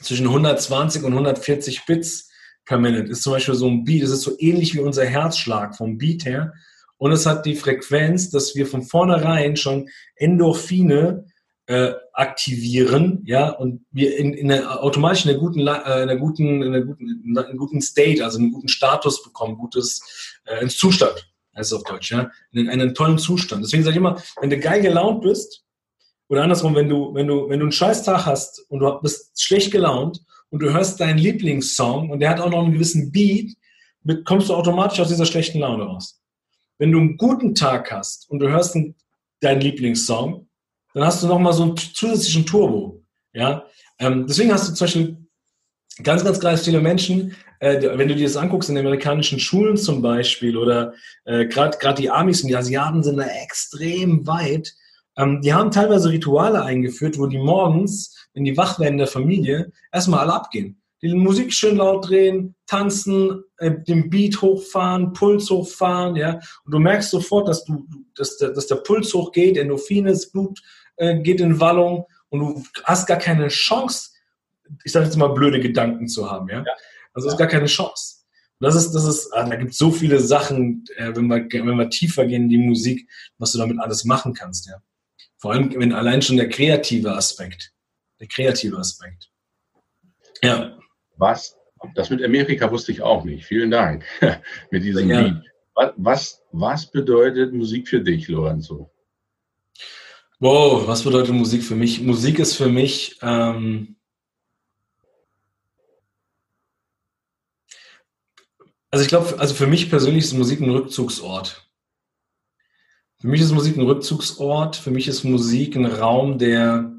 zwischen 0.00 0.26
120 0.26 1.02
und 1.02 1.12
140 1.12 1.86
Bits 1.86 2.30
per 2.64 2.78
Minute 2.78 3.12
ist 3.12 3.22
zum 3.22 3.32
Beispiel 3.32 3.54
so 3.54 3.68
ein 3.68 3.84
Beat, 3.84 4.02
das 4.02 4.10
ist 4.10 4.22
so 4.22 4.34
ähnlich 4.38 4.74
wie 4.74 4.80
unser 4.80 5.04
Herzschlag 5.06 5.76
vom 5.76 5.98
Beat 5.98 6.24
her. 6.24 6.52
Und 6.98 7.12
es 7.12 7.26
hat 7.26 7.46
die 7.46 7.54
Frequenz, 7.54 8.30
dass 8.30 8.54
wir 8.54 8.66
von 8.66 8.82
vornherein 8.82 9.56
schon 9.56 9.88
Endorphine 10.16 11.26
äh, 11.66 11.92
aktivieren, 12.12 13.22
ja, 13.26 13.50
und 13.50 13.84
wir 13.90 14.16
in, 14.16 14.34
in 14.34 14.50
einer, 14.52 14.82
automatisch 14.82 15.26
in 15.26 15.38
guten, 15.38 15.60
äh, 15.60 15.62
in 15.62 15.68
einer 15.68 16.16
guten, 16.16 16.62
in 16.62 16.74
einer 16.74 16.84
guten, 16.84 17.22
in 17.24 17.36
einem 17.36 17.58
guten 17.58 17.80
State, 17.80 18.24
also 18.24 18.38
einen 18.38 18.52
guten 18.52 18.68
Status 18.68 19.22
bekommen, 19.22 19.58
gutes 19.58 20.38
äh, 20.44 20.62
ins 20.62 20.76
Zustand, 20.76 21.28
heißt 21.56 21.72
es 21.72 21.76
auf 21.76 21.82
Deutsch, 21.82 22.12
ja, 22.12 22.30
in 22.52 22.68
einen 22.68 22.94
tollen 22.94 23.18
Zustand. 23.18 23.64
Deswegen 23.64 23.82
sage 23.82 23.94
ich 23.94 23.98
immer, 23.98 24.22
wenn 24.40 24.50
du 24.50 24.58
geil 24.58 24.80
gelaunt 24.80 25.22
bist, 25.22 25.64
oder 26.28 26.42
andersrum, 26.42 26.74
wenn 26.74 26.88
du, 26.88 27.14
wenn 27.14 27.26
du, 27.26 27.48
wenn 27.48 27.60
du 27.60 27.66
einen 27.66 27.72
scheiß 27.72 28.02
Tag 28.02 28.26
hast 28.26 28.64
und 28.68 28.80
du 28.80 29.00
bist 29.00 29.40
schlecht 29.40 29.70
gelaunt 29.70 30.20
und 30.50 30.60
du 30.60 30.72
hörst 30.72 31.00
deinen 31.00 31.18
Lieblingssong 31.18 32.10
und 32.10 32.20
der 32.20 32.30
hat 32.30 32.40
auch 32.40 32.50
noch 32.50 32.64
einen 32.64 32.72
gewissen 32.72 33.12
Beat, 33.12 33.56
kommst 34.24 34.48
du 34.48 34.54
automatisch 34.54 35.00
aus 35.00 35.08
dieser 35.08 35.26
schlechten 35.26 35.60
Laune 35.60 35.84
raus. 35.84 36.20
Wenn 36.78 36.92
du 36.92 36.98
einen 36.98 37.16
guten 37.16 37.54
Tag 37.54 37.90
hast 37.90 38.28
und 38.28 38.40
du 38.40 38.48
hörst 38.48 38.74
einen, 38.74 38.94
deinen 39.40 39.60
Lieblingssong, 39.60 40.45
dann 40.96 41.04
hast 41.04 41.22
du 41.22 41.26
nochmal 41.26 41.52
so 41.52 41.62
einen 41.62 41.76
zusätzlichen 41.76 42.46
Turbo. 42.46 43.02
Ja? 43.34 43.66
Ähm, 43.98 44.26
deswegen 44.26 44.50
hast 44.50 44.68
du 44.68 44.72
zum 44.72 44.86
Beispiel 44.86 45.16
ganz, 46.02 46.24
ganz 46.24 46.40
kleines 46.40 46.64
viele 46.64 46.80
Menschen, 46.80 47.36
äh, 47.60 47.82
wenn 47.98 48.08
du 48.08 48.14
dir 48.14 48.26
das 48.26 48.36
anguckst 48.38 48.70
in 48.70 48.76
den 48.76 48.86
amerikanischen 48.86 49.38
Schulen 49.38 49.76
zum 49.76 50.00
Beispiel 50.00 50.56
oder 50.56 50.94
äh, 51.26 51.44
gerade 51.44 51.94
die 52.00 52.10
Amis 52.10 52.42
und 52.42 52.48
die 52.48 52.56
Asiaten 52.56 53.02
sind 53.02 53.18
da 53.18 53.26
extrem 53.26 54.26
weit, 54.26 54.74
ähm, 55.18 55.42
die 55.42 55.52
haben 55.52 55.70
teilweise 55.70 56.08
Rituale 56.08 56.62
eingeführt, 56.62 57.18
wo 57.18 57.26
die 57.26 57.38
morgens, 57.38 58.16
wenn 58.32 58.44
die 58.44 58.56
wach 58.56 58.78
werden 58.78 58.94
in 58.94 58.98
der 58.98 59.06
Familie, 59.06 59.72
erstmal 59.92 60.20
alle 60.20 60.32
abgehen. 60.32 60.80
Die 61.02 61.14
Musik 61.14 61.52
schön 61.52 61.76
laut 61.76 62.08
drehen, 62.08 62.54
tanzen, 62.66 63.42
äh, 63.58 63.70
den 63.86 64.08
Beat 64.08 64.40
hochfahren, 64.40 65.12
Puls 65.12 65.50
hochfahren, 65.50 66.16
ja. 66.16 66.40
Und 66.64 66.72
du 66.72 66.78
merkst 66.78 67.10
sofort, 67.10 67.48
dass 67.48 67.64
du, 67.64 67.86
dass 68.14 68.38
der, 68.38 68.50
dass 68.50 68.66
der 68.66 68.76
Puls 68.76 69.12
hochgeht, 69.12 69.58
Endorphine, 69.58 70.10
das 70.10 70.30
Blut 70.30 70.60
äh, 70.96 71.18
geht 71.20 71.40
in 71.40 71.60
Wallung 71.60 72.06
und 72.28 72.40
du 72.40 72.64
hast 72.84 73.06
gar 73.06 73.18
keine 73.18 73.48
Chance, 73.48 74.10
ich 74.84 74.92
sage 74.92 75.06
jetzt 75.06 75.16
mal 75.16 75.28
blöde 75.28 75.60
Gedanken 75.60 76.08
zu 76.08 76.30
haben, 76.30 76.48
ja. 76.48 76.58
ja. 76.58 76.72
Also 77.12 77.28
es 77.28 77.34
ist 77.34 77.38
gar 77.38 77.48
keine 77.48 77.66
Chance. 77.66 78.16
Und 78.58 78.66
das 78.66 78.74
ist, 78.74 78.92
das 78.92 79.04
ist, 79.04 79.32
ah, 79.32 79.48
da 79.48 79.56
gibt 79.56 79.72
es 79.72 79.78
so 79.78 79.90
viele 79.90 80.18
Sachen, 80.20 80.84
äh, 80.96 81.14
wenn 81.14 81.26
wir, 81.28 81.46
wenn 81.50 81.76
wir 81.76 81.90
tiefer 81.90 82.26
gehen 82.26 82.44
in 82.44 82.48
die 82.48 82.58
Musik, 82.58 83.08
was 83.38 83.52
du 83.52 83.58
damit 83.58 83.78
alles 83.80 84.04
machen 84.04 84.34
kannst, 84.34 84.66
ja. 84.66 84.82
Vor 85.38 85.52
allem, 85.52 85.74
wenn 85.78 85.92
allein 85.92 86.22
schon 86.22 86.38
der 86.38 86.48
kreative 86.48 87.12
Aspekt, 87.12 87.72
der 88.20 88.26
kreative 88.26 88.78
Aspekt. 88.78 89.30
Ja. 90.42 90.78
Was? 91.18 91.56
Das 91.94 92.10
mit 92.10 92.24
Amerika 92.24 92.70
wusste 92.70 92.92
ich 92.92 93.02
auch 93.02 93.24
nicht. 93.24 93.44
Vielen 93.44 93.70
Dank 93.70 94.04
mit 94.70 94.82
diesem 94.82 95.10
ja. 95.10 95.20
Lied. 95.20 95.42
Was, 95.74 95.92
was, 95.96 96.42
was 96.52 96.90
bedeutet 96.90 97.52
Musik 97.52 97.88
für 97.88 98.00
dich, 98.00 98.28
Lorenzo? 98.28 98.90
Wow, 100.38 100.86
was 100.86 101.02
bedeutet 101.02 101.34
Musik 101.34 101.64
für 101.64 101.76
mich? 101.76 102.02
Musik 102.02 102.38
ist 102.38 102.54
für 102.56 102.68
mich 102.68 103.18
ähm, 103.22 103.96
also 108.90 109.02
ich 109.02 109.08
glaube, 109.08 109.38
also 109.38 109.54
für 109.54 109.66
mich 109.66 109.88
persönlich 109.88 110.24
ist 110.24 110.34
Musik 110.34 110.60
ein 110.60 110.70
Rückzugsort. 110.70 111.66
Für 113.18 113.28
mich 113.28 113.40
ist 113.40 113.52
Musik 113.52 113.76
ein 113.76 113.84
Rückzugsort. 113.84 114.76
Für 114.76 114.90
mich 114.90 115.08
ist 115.08 115.24
Musik 115.24 115.74
ein 115.74 115.86
Raum, 115.86 116.38
der, 116.38 116.92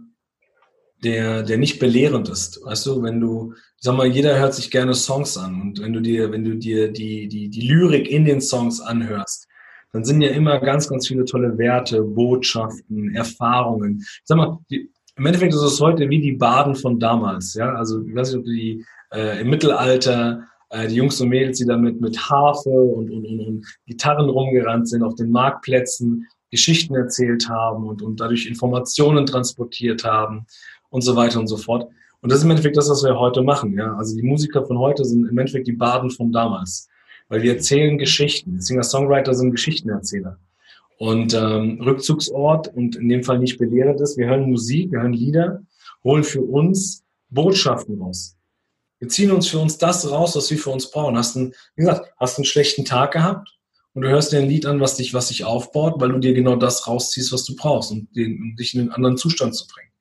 der, 1.04 1.44
der 1.44 1.58
nicht 1.58 1.80
belehrend 1.80 2.30
ist. 2.30 2.64
Weißt 2.64 2.88
du, 2.88 3.04
wenn 3.04 3.20
du, 3.20 3.54
sag 3.80 3.96
mal, 3.96 4.08
jeder 4.08 4.38
hört 4.40 4.56
sich 4.56 4.72
gerne 4.72 4.96
Songs 4.96 5.38
an 5.38 5.62
und 5.62 5.80
wenn 5.80 5.94
du 5.94 6.02
dir, 6.02 6.32
wenn 6.32 6.44
du 6.44 6.56
dir 6.56 6.92
die, 6.92 7.28
die, 7.28 7.50
die 7.50 7.62
Lyrik 7.62 8.08
in 8.08 8.26
den 8.26 8.42
Songs 8.42 8.82
anhörst, 8.82 9.48
dann 9.92 10.04
sind 10.04 10.22
ja 10.22 10.30
immer 10.30 10.60
ganz, 10.60 10.90
ganz 10.90 11.08
viele 11.08 11.26
tolle 11.26 11.58
Werte, 11.58 12.02
Botschaften, 12.02 13.16
Erfahrungen. 13.16 14.04
Sag 14.24 14.38
mal, 14.38 14.60
die, 14.70 14.92
im 15.16 15.26
Endeffekt 15.26 15.54
ist 15.54 15.62
es 15.62 15.82
heute 15.82 16.10
wie 16.10 16.22
die 16.22 16.34
Baden 16.34 16.76
von 16.76 17.00
damals. 17.00 17.56
Ja, 17.56 17.74
also 17.74 18.04
ich 18.04 18.14
weiß 18.14 18.32
nicht, 18.32 18.40
ob 18.40 18.46
die 18.46 18.86
äh, 19.14 19.42
im 19.42 19.50
Mittelalter 19.50 20.44
äh, 20.70 20.88
die 20.88 20.96
Jungs 20.96 21.20
und 21.22 21.30
Mädels, 21.30 21.58
die 21.58 21.66
damit 21.66 22.00
mit 22.00 22.18
Harfe 22.30 22.70
und, 22.70 23.10
und, 23.10 23.26
und, 23.26 23.40
und 23.40 23.66
Gitarren 23.86 24.30
rumgerannt 24.30 24.88
sind, 24.88 25.04
auf 25.04 25.16
den 25.16 25.32
Marktplätzen 25.32 26.28
Geschichten 26.52 26.96
erzählt 26.96 27.50
haben 27.50 27.88
und, 27.88 28.02
und 28.02 28.20
dadurch 28.20 28.46
Informationen 28.46 29.26
transportiert 29.26 30.04
haben 30.04 30.46
und 30.90 31.02
so 31.02 31.16
weiter 31.16 31.40
und 31.40 31.48
so 31.48 31.58
fort. 31.58 31.90
Und 32.22 32.32
das 32.32 32.40
ist 32.40 32.46
im 32.46 32.52
Endeffekt 32.52 32.78
das, 32.78 32.90
was 32.90 33.04
wir 33.04 33.20
heute 33.20 33.42
machen. 33.42 33.74
Ja? 33.78 33.96
Also 33.96 34.16
die 34.16 34.24
Musiker 34.24 34.66
von 34.66 34.78
heute 34.78 35.04
sind 35.04 35.28
im 35.28 35.38
Endeffekt 35.38 35.68
die 35.68 35.74
Baden 35.74 36.10
von 36.10 36.32
damals. 36.32 36.88
Weil 37.30 37.42
wir 37.44 37.54
erzählen 37.54 37.98
Geschichten. 37.98 38.62
Singer-Songwriter 38.62 39.34
sind 39.34 39.52
Geschichtenerzähler. 39.52 40.40
Und 40.98 41.34
ähm, 41.34 41.80
Rückzugsort 41.82 42.74
und 42.74 42.96
in 42.96 43.10
dem 43.10 43.24
Fall 43.24 43.40
nicht 43.40 43.60
belehrt 43.60 44.02
ist, 44.02 44.18
wir 44.18 44.28
hören 44.28 44.50
Musik, 44.50 44.92
wir 44.92 45.02
hören 45.02 45.14
Lieder, 45.14 45.62
holen 46.04 46.24
für 46.24 46.42
uns 46.42 47.04
Botschaften 47.30 48.02
raus. 48.02 48.36
Wir 49.00 49.10
ziehen 49.10 49.32
uns 49.32 49.48
für 49.48 49.60
uns 49.60 49.78
das 49.78 50.10
raus, 50.10 50.36
was 50.36 50.50
wir 50.50 50.58
für 50.58 50.72
uns 50.72 50.90
brauchen. 50.90 51.18
Hast 51.18 51.38
einen, 51.38 51.54
wie 51.76 51.82
gesagt, 51.82 52.12
hast 52.18 52.38
einen 52.38 52.46
schlechten 52.46 52.84
Tag 52.84 53.12
gehabt 53.12 53.56
und 53.94 54.02
du 54.02 54.10
hörst 54.10 54.32
dir 54.32 54.40
ein 54.40 54.50
Lied 54.50 54.66
an, 54.66 54.80
was 54.80 54.96
dich, 54.96 55.14
was 55.14 55.28
dich 55.28 55.44
aufbaut, 55.44 56.02
weil 56.02 56.12
du 56.12 56.20
dir 56.20 56.34
genau 56.34 56.56
das 56.56 56.88
rausziehst, 56.88 57.32
was 57.32 57.46
du 57.46 57.56
brauchst, 57.56 57.92
um, 57.92 58.08
den, 58.14 58.42
um 58.42 58.56
dich 58.56 58.74
in 58.74 58.82
einen 58.82 58.92
anderen 58.92 59.18
Zustand 59.18 59.56
zu 59.56 59.68
bringen. 59.68 59.92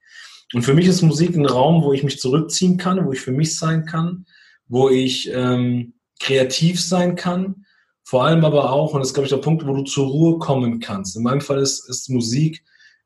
Und 0.55 0.63
für 0.63 0.75
mich 0.75 0.87
ist 0.87 1.03
Musik 1.03 1.37
ein 1.37 1.45
Raum, 1.45 1.83
wo 1.83 1.93
ich 1.93 2.05
mich 2.05 2.21
zurückziehen 2.21 2.79
kann, 2.79 3.05
wo 3.05 3.13
ich 3.13 3.21
für 3.21 3.33
mich 3.33 3.59
sein 3.59 3.85
kann, 3.85 4.27
wo 4.69 4.89
ich 4.89 5.31
ähm, 5.33 5.95
kreativ 6.21 6.83
sein 6.83 7.17
kann, 7.17 7.67
vor 8.05 8.25
allem 8.25 8.45
aber 8.45 8.73
auch, 8.73 8.95
und 8.95 9.01
das 9.01 9.09
ist, 9.09 9.15
glaube 9.15 9.27
ich, 9.27 9.33
der 9.33 9.39
Punkt, 9.39 9.67
wo 9.67 9.75
du 9.75 9.83
zur 9.83 10.07
Ruhe 10.07 10.39
kommen 10.39 10.81
kannst. 10.81 11.17
In 11.17 11.23
meinem 11.23 11.41
Fall 11.41 11.61
ist, 11.61 11.89
ist 11.89 12.09
Musik 12.09 12.63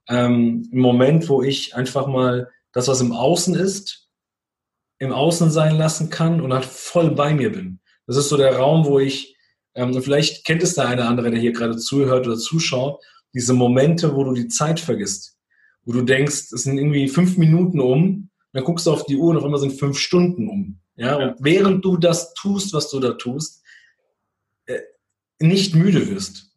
ähm, 0.09 0.69
ein 0.73 0.79
Moment, 0.79 1.29
wo 1.29 1.43
ich 1.43 1.75
einfach 1.75 2.07
mal 2.07 2.51
das, 2.73 2.89
was 2.89 3.01
im 3.01 3.13
Außen 3.13 3.55
ist, 3.55 4.09
im 4.99 5.13
Außen 5.13 5.51
sein 5.51 5.77
lassen 5.77 6.11
kann 6.11 6.41
und 6.41 6.53
halt 6.53 6.67
voll 6.67 7.13
bei 7.13 7.33
mir 7.33 7.51
bin. 7.51 7.81
Das 8.07 8.17
ist 8.17 8.29
so 8.29 8.37
der 8.37 8.57
Raum, 8.57 8.85
wo 8.85 8.99
ich, 8.99 9.37
ähm, 9.75 9.95
vielleicht 10.03 10.45
kennt 10.45 10.63
es 10.63 10.75
der 10.75 10.89
eine 10.89 11.07
andere, 11.07 11.31
der 11.31 11.41
hier 11.41 11.53
gerade 11.53 11.79
zuhört 11.79 12.27
oder 12.27 12.37
zuschaut, 12.37 13.03
diese 13.33 13.55
Momente, 13.55 14.15
wo 14.15 14.25
du 14.25 14.33
die 14.35 14.49
Zeit 14.49 14.81
vergisst 14.81 15.39
wo 15.85 15.93
du 15.93 16.03
denkst, 16.03 16.53
es 16.53 16.63
sind 16.63 16.79
irgendwie 16.79 17.09
fünf 17.09 17.37
Minuten 17.37 17.81
um, 17.81 18.31
dann 18.53 18.65
guckst 18.65 18.87
du 18.87 18.93
auf 18.93 19.05
die 19.07 19.17
Uhr 19.17 19.31
und 19.31 19.37
auf 19.37 19.45
einmal 19.45 19.61
sind 19.61 19.73
fünf 19.73 19.99
Stunden 19.99 20.49
um. 20.49 20.80
Ja, 21.01 21.17
und 21.17 21.37
während 21.41 21.83
du 21.83 21.97
das 21.97 22.35
tust, 22.35 22.75
was 22.75 22.91
du 22.91 23.01
da 23.01 23.13
tust, 23.13 23.63
äh, 24.67 24.81
nicht 25.39 25.75
müde 25.75 26.11
wirst. 26.11 26.53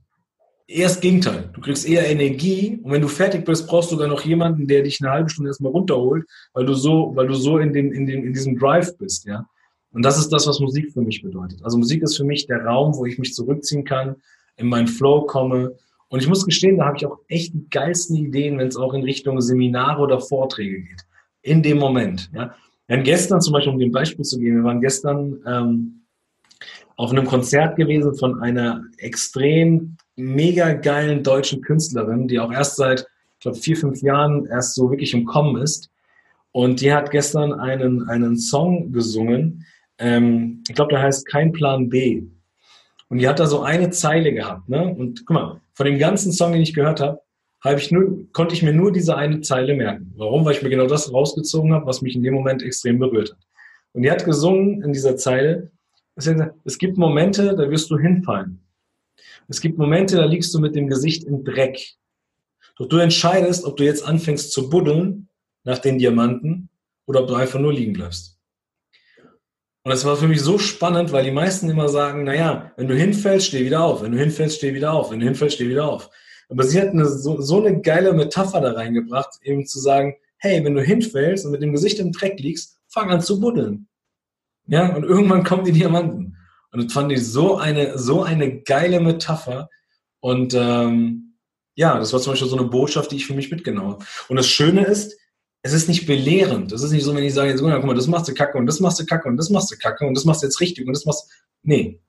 Erst 0.68 1.02
Gegenteil. 1.02 1.50
Du 1.54 1.62
kriegst 1.62 1.88
eher 1.88 2.10
Energie 2.10 2.78
und 2.84 2.92
wenn 2.92 3.02
du 3.02 3.08
fertig 3.08 3.46
bist, 3.46 3.68
brauchst 3.68 3.90
du 3.90 3.96
sogar 3.96 4.10
noch 4.10 4.26
jemanden, 4.26 4.68
der 4.68 4.84
dich 4.84 5.00
eine 5.02 5.12
halbe 5.12 5.30
Stunde 5.30 5.50
erstmal 5.50 5.72
runterholt, 5.72 6.26
weil 6.52 6.66
du 6.66 6.74
so, 6.74 7.14
weil 7.16 7.28
du 7.28 7.36
so 7.36 7.58
in 7.58 7.72
dem, 7.72 7.94
in 7.94 8.06
dem, 8.06 8.26
in 8.26 8.34
diesem 8.34 8.60
Drive 8.60 8.98
bist, 8.98 9.26
ja. 9.26 9.48
Und 9.92 10.04
das 10.04 10.18
ist 10.18 10.30
das, 10.30 10.46
was 10.46 10.60
Musik 10.60 10.92
für 10.92 11.02
mich 11.02 11.22
bedeutet. 11.22 11.64
Also 11.64 11.78
Musik 11.78 12.02
ist 12.02 12.18
für 12.18 12.26
mich 12.26 12.46
der 12.48 12.66
Raum, 12.66 12.96
wo 12.96 13.06
ich 13.06 13.18
mich 13.20 13.34
zurückziehen 13.34 13.86
kann, 13.86 14.18
in 14.58 14.68
meinen 14.68 14.88
Flow 14.88 15.22
komme 15.22 15.78
und 16.10 16.22
ich 16.22 16.28
muss 16.28 16.46
gestehen, 16.46 16.78
da 16.78 16.86
habe 16.88 16.98
ich 16.98 17.06
auch 17.06 17.20
echt 17.30 17.54
die 17.54 17.70
geilsten 17.70 18.18
Ideen, 18.18 18.58
wenn 18.58 18.68
es 18.68 18.76
auch 18.76 18.94
in 18.94 19.04
Richtung 19.04 19.40
Seminare 19.40 20.02
oder 20.02 20.20
Vorträge 20.20 20.82
geht. 20.82 21.02
In 21.42 21.64
dem 21.64 21.78
Moment. 21.78 22.30
Ja. 22.34 22.54
Wir 22.94 23.00
haben 23.00 23.06
gestern 23.06 23.42
zum 23.42 23.54
Beispiel, 23.54 23.74
um 23.74 23.80
dem 23.80 23.92
Beispiel 23.92 24.24
zu 24.24 24.38
geben, 24.38 24.58
wir 24.58 24.66
waren 24.66 24.80
gestern 24.80 25.40
ähm, 25.48 26.04
auf 26.96 27.10
einem 27.10 27.26
Konzert 27.26 27.76
gewesen 27.76 28.14
von 28.14 28.40
einer 28.40 28.84
extrem 29.00 29.98
mega 30.16 30.74
geilen 30.74 31.24
deutschen 31.24 31.64
Künstlerin, 31.64 32.28
die 32.28 32.40
auch 32.40 32.54
erst 32.54 32.76
seit, 32.76 33.00
ich 33.00 33.40
glaube, 33.40 33.58
vier, 33.58 33.78
fünf 33.78 34.04
Jahren 34.04 34.46
erst 34.46 34.76
so 34.76 34.92
wirklich 34.92 35.16
im 35.16 35.26
Kommen 35.26 35.60
ist. 35.60 35.90
Und 36.52 36.82
die 36.82 36.94
hat 36.94 37.10
gestern 37.10 37.52
einen, 37.54 38.08
einen 38.10 38.38
Song 38.38 38.92
gesungen. 38.92 39.66
Ähm, 39.98 40.64
ich 40.68 40.76
glaube, 40.76 40.94
der 40.94 41.02
heißt 41.02 41.26
Kein 41.26 41.52
Plan 41.52 41.90
B. 41.90 42.22
Und 43.10 43.18
die 43.18 43.28
hat 43.28 43.40
da 43.40 43.48
so 43.48 43.64
eine 43.64 43.90
Zeile 43.90 44.34
gehabt. 44.34 44.70
Ne? 44.70 44.88
Und 44.88 45.26
guck 45.26 45.34
mal, 45.34 45.62
von 45.74 45.88
dem 45.88 45.98
ganzen 45.98 46.32
Song, 46.32 46.52
den 46.52 46.62
ich 46.62 46.76
gehört 46.76 47.00
habe, 47.00 47.22
habe 47.64 47.80
ich 47.80 47.92
nur, 47.92 48.32
konnte 48.34 48.54
ich 48.54 48.62
mir 48.62 48.74
nur 48.74 48.92
diese 48.92 49.16
eine 49.16 49.42
Zeile 49.42 49.74
merken. 49.74 50.14
Warum? 50.18 50.44
Weil 50.44 50.56
ich 50.56 50.62
mir 50.62 50.70
genau 50.70 50.88
das 50.88 51.14
rausgezogen 51.14 51.74
habe, 51.74 51.86
was 51.86 52.02
mich 52.02 52.16
in 52.16 52.24
dem 52.24 52.34
Moment 52.34 52.62
extrem 52.62 53.00
berührt 53.00 53.32
hat. 53.32 53.40
Und 53.94 54.04
die 54.04 54.12
hat 54.12 54.26
gesungen 54.26 54.82
in 54.84 54.92
dieser 54.92 55.16
Zeile, 55.16 55.72
es 56.16 56.78
gibt 56.78 56.98
Momente, 56.98 57.56
da 57.56 57.70
wirst 57.70 57.90
du 57.90 57.98
hinfallen. 57.98 58.60
Es 59.48 59.62
gibt 59.62 59.78
Momente, 59.78 60.18
da 60.18 60.26
liegst 60.26 60.54
du 60.54 60.60
mit 60.60 60.76
dem 60.76 60.88
Gesicht 60.88 61.24
im 61.24 61.44
Dreck. 61.44 61.96
Doch 62.78 62.88
du 62.88 62.98
entscheidest, 62.98 63.66
ob 63.66 63.78
du 63.78 63.84
jetzt 63.84 64.06
anfängst 64.06 64.52
zu 64.52 64.70
buddeln 64.70 65.30
nach 65.64 65.80
den 65.80 65.98
Diamanten 65.98 66.70
oder 67.06 67.22
ob 67.22 67.28
du 67.28 67.36
einfach 67.36 67.60
nur 67.60 67.74
liegen 67.74 67.94
bleibst. 67.94 68.38
Und 69.86 69.90
das 69.90 70.06
war 70.06 70.16
für 70.16 70.28
mich 70.28 70.42
so 70.42 70.58
spannend, 70.58 71.12
weil 71.12 71.26
die 71.26 71.32
meisten 71.32 71.70
immer 71.70 71.90
sagen, 71.90 72.24
naja, 72.24 72.72
wenn 72.78 72.88
du 72.88 72.96
hinfällst, 72.96 73.48
steh 73.48 73.66
wieder 73.66 73.84
auf. 73.84 74.02
Wenn 74.02 74.14
du 74.14 74.18
hinfällst, 74.18 74.58
steh 74.58 74.74
wieder 74.74 74.94
auf. 74.94 75.12
Wenn 75.12 75.20
du 75.20 75.26
hinfällst, 75.26 75.56
steh 75.56 75.68
wieder 75.68 75.90
auf. 75.90 76.10
Aber 76.50 76.64
sie 76.64 76.80
hat 76.80 76.90
eine, 76.90 77.06
so, 77.06 77.42
so 77.42 77.64
eine 77.64 77.82
geile 77.82 78.14
Metapher 78.14 78.62
da 78.62 78.74
reingebracht, 78.74 79.40
eben 79.44 79.66
zu 79.66 79.80
sagen, 79.80 80.16
hey, 80.38 80.64
wenn 80.64 80.76
du 80.76 80.82
hinfällst 80.82 81.46
und 81.46 81.52
mit 81.52 81.62
dem 81.62 81.72
Gesicht 81.72 82.00
im 82.00 82.12
Dreck 82.12 82.40
liegst, 82.40 82.80
fang 82.88 83.10
an 83.10 83.22
zu 83.22 83.40
buddeln. 83.40 83.88
Ja, 84.68 84.96
und 84.96 85.04
irgendwann 85.04 85.44
kommen 85.44 85.66
die 85.66 85.72
Diamanten. 85.72 86.38
Und 86.72 86.84
das 86.84 86.94
fand 86.94 87.12
ich 87.12 87.26
so 87.26 87.58
eine, 87.58 87.98
so 87.98 88.24
eine 88.24 88.62
geile 88.62 89.00
Metapher. 89.00 89.70
Und 90.20 90.54
ähm, 90.54 91.36
ja, 91.76 91.98
das 91.98 92.14
war 92.14 92.20
zum 92.20 92.34
Beispiel 92.34 92.50
so 92.50 92.58
eine 92.58 92.68
Botschaft, 92.68 93.12
die 93.12 93.18
ich 93.18 93.26
für 93.26 93.34
mich 93.34 93.52
mitgenommen 93.52 93.94
habe. 93.94 94.06
Und 94.30 94.38
das 94.38 94.48
Schöne 94.48 94.86
ist, 94.86 95.18
es 95.64 95.74
ist 95.74 95.88
nicht 95.88 96.06
belehrend. 96.06 96.72
Es 96.72 96.84
ist 96.84 96.92
nicht 96.92 97.04
so, 97.04 97.16
wenn 97.16 97.24
ich 97.24 97.34
sage, 97.34 97.50
jetzt, 97.50 97.62
guck 97.62 97.84
mal, 97.84 97.96
das 97.96 98.08
machst 98.08 98.28
du 98.28 98.34
kacke 98.34 98.58
und 98.58 98.66
das 98.66 98.80
machst 98.80 99.00
du 99.00 99.06
kacke 99.06 99.28
und 99.28 99.38
das 99.38 99.50
machst 99.50 99.72
du 99.72 99.78
kacke 99.78 100.06
und 100.06 100.14
das 100.14 100.26
machst 100.26 100.44
du 100.44 100.48
jetzt 100.48 100.60
richtig 100.60 100.86
und 100.86 100.94
das 100.94 101.06
machst 101.06 101.30
Nee. 101.64 102.02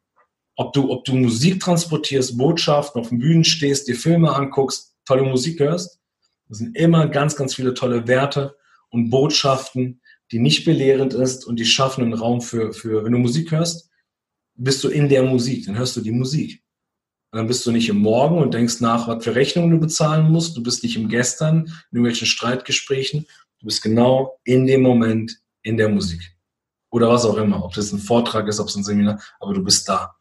Ob 0.56 0.72
du, 0.72 0.90
ob 0.90 1.04
du 1.04 1.14
Musik 1.14 1.60
transportierst, 1.60 2.36
Botschaften, 2.38 3.00
auf 3.00 3.08
den 3.08 3.18
Bühnen 3.18 3.44
stehst, 3.44 3.88
dir 3.88 3.96
Filme 3.96 4.34
anguckst, 4.34 4.94
tolle 5.04 5.22
Musik 5.22 5.60
hörst, 5.60 6.00
das 6.48 6.58
sind 6.58 6.76
immer 6.76 7.08
ganz, 7.08 7.34
ganz 7.36 7.54
viele 7.54 7.74
tolle 7.74 8.06
Werte 8.06 8.56
und 8.90 9.10
Botschaften, 9.10 10.00
die 10.30 10.38
nicht 10.38 10.64
belehrend 10.64 11.14
ist 11.14 11.44
und 11.44 11.58
die 11.58 11.66
schaffen 11.66 12.04
einen 12.04 12.14
Raum 12.14 12.40
für, 12.40 12.72
für, 12.72 13.04
wenn 13.04 13.12
du 13.12 13.18
Musik 13.18 13.50
hörst, 13.50 13.90
bist 14.54 14.84
du 14.84 14.88
in 14.88 15.08
der 15.08 15.24
Musik, 15.24 15.66
dann 15.66 15.76
hörst 15.76 15.96
du 15.96 16.00
die 16.00 16.12
Musik. 16.12 16.62
Und 17.32 17.38
dann 17.38 17.48
bist 17.48 17.66
du 17.66 17.72
nicht 17.72 17.88
im 17.88 17.98
Morgen 17.98 18.38
und 18.38 18.54
denkst 18.54 18.80
nach, 18.80 19.08
was 19.08 19.24
für 19.24 19.34
Rechnungen 19.34 19.72
du 19.72 19.80
bezahlen 19.80 20.30
musst. 20.30 20.56
Du 20.56 20.62
bist 20.62 20.84
nicht 20.84 20.94
im 20.94 21.08
Gestern, 21.08 21.64
in 21.64 21.96
irgendwelchen 21.96 22.28
Streitgesprächen, 22.28 23.26
Du 23.64 23.68
bist 23.68 23.82
genau 23.82 24.38
in 24.44 24.66
dem 24.66 24.82
Moment 24.82 25.40
in 25.62 25.78
der 25.78 25.88
Musik. 25.88 26.20
Oder 26.90 27.08
was 27.08 27.24
auch 27.24 27.38
immer. 27.38 27.64
Ob 27.64 27.72
das 27.72 27.92
ein 27.92 27.98
Vortrag 27.98 28.46
ist, 28.46 28.60
ob 28.60 28.68
es 28.68 28.76
ein 28.76 28.84
Seminar, 28.84 29.18
aber 29.40 29.54
du 29.54 29.64
bist 29.64 29.88
da. 29.88 30.14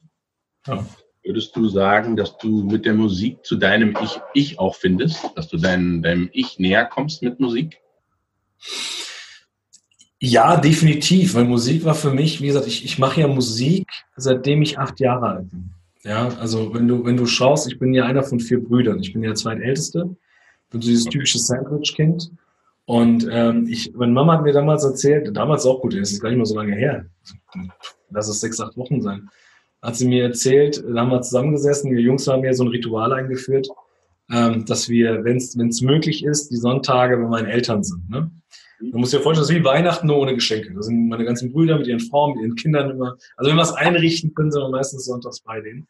Ja. 0.68 0.86
Würdest 1.24 1.56
du 1.56 1.70
sagen, 1.70 2.18
dass 2.18 2.38
du 2.38 2.64
mit 2.64 2.86
der 2.86 2.94
Musik 2.94 3.46
zu 3.46 3.56
deinem 3.56 3.96
Ich, 4.04 4.20
ich 4.34 4.60
auch 4.60 4.76
findest? 4.76 5.32
Dass 5.36 5.48
du 5.48 5.58
dein, 5.58 6.02
deinem 6.02 6.30
Ich 6.34 6.60
näher 6.60 6.86
kommst 6.86 7.22
mit 7.22 7.40
Musik? 7.40 7.80
Ja, 10.20 10.58
definitiv, 10.58 11.36
weil 11.36 11.46
Musik 11.46 11.86
war 11.86 11.96
für 11.96 12.12
mich, 12.12 12.42
wie 12.42 12.48
gesagt, 12.48 12.68
ich, 12.68 12.84
ich 12.84 13.00
mache 13.00 13.22
ja 13.22 13.28
Musik, 13.28 13.90
seitdem 14.16 14.62
ich 14.62 14.80
acht 14.80 15.00
Jahre 15.00 15.28
alt 15.28 15.50
bin. 15.50 15.70
Ja, 16.04 16.28
also 16.40 16.74
wenn 16.74 16.88
du, 16.88 17.06
wenn 17.06 17.16
du 17.16 17.26
schaust, 17.26 17.68
ich 17.68 17.80
bin 17.80 17.94
ja 17.94 18.06
einer 18.06 18.24
von 18.24 18.40
vier 18.40 18.62
Brüdern. 18.62 19.00
Ich 19.00 19.14
bin 19.14 19.22
der 19.22 19.36
zweitälteste. 19.36 20.16
Bin 20.70 20.82
so 20.82 20.90
dieses 20.90 21.06
typische 21.06 21.40
Sandwich-Kind. 21.40 22.32
Und 22.86 23.28
ähm, 23.32 23.68
ich, 23.70 23.94
meine 23.94 24.12
Mama 24.12 24.34
hat 24.34 24.44
mir 24.44 24.52
damals 24.52 24.84
erzählt, 24.84 25.36
damals 25.36 25.66
auch 25.66 25.82
gut, 25.82 25.94
das 25.94 26.12
ist 26.12 26.22
gar 26.22 26.30
nicht 26.30 26.38
mehr 26.38 26.46
so 26.46 26.56
lange 26.56 26.76
her, 26.76 27.06
lass 28.10 28.28
es 28.28 28.42
sechs, 28.42 28.60
acht 28.60 28.76
Wochen 28.76 29.02
sein, 29.02 29.30
hat 29.84 29.98
sie 29.98 30.08
mir 30.08 30.24
erzählt, 30.24 30.84
da 30.88 31.02
haben 31.02 31.12
wir 31.12 31.22
zusammengesessen, 31.22 31.92
wir 31.92 32.02
Jungs 32.02 32.28
haben 32.28 32.42
mir 32.42 32.54
so 32.54 32.64
ein 32.64 32.70
Ritual 32.70 33.12
eingeführt, 33.12 33.68
ähm, 34.32 34.66
dass 34.66 34.88
wir, 34.88 35.24
wenn 35.26 35.38
es 35.38 35.82
möglich 35.82 36.24
ist, 36.24 36.50
die 36.50 36.56
Sonntage 36.56 37.18
bei 37.18 37.28
meinen 37.28 37.48
Eltern 37.48 37.84
sind. 37.84 38.10
Ne? 38.10 38.32
Man 38.80 39.02
muss 39.02 39.12
ja 39.12 39.20
vorstellen, 39.20 39.44
das 39.44 39.50
ist 39.50 39.60
wie 39.60 39.66
Weihnachten 39.66 40.08
nur 40.08 40.18
ohne 40.18 40.34
Geschenke. 40.34 40.74
Da 40.74 40.82
sind 40.82 41.08
meine 41.10 41.26
ganzen 41.26 41.52
Brüder 41.52 41.78
mit 41.78 41.88
ihren 41.88 42.00
Frauen, 42.00 42.36
mit 42.36 42.44
ihren 42.44 42.56
Kindern 42.56 42.92
immer. 42.92 43.18
Also 43.38 43.50
wenn 43.50 43.58
wir 43.58 43.64
es 43.64 43.74
einrichten 43.74 44.34
können, 44.34 44.52
sind 44.52 44.62
wir 44.62 44.70
meistens 44.70 45.06
sonntags 45.06 45.42
bei 45.42 45.62
denen. 45.62 45.88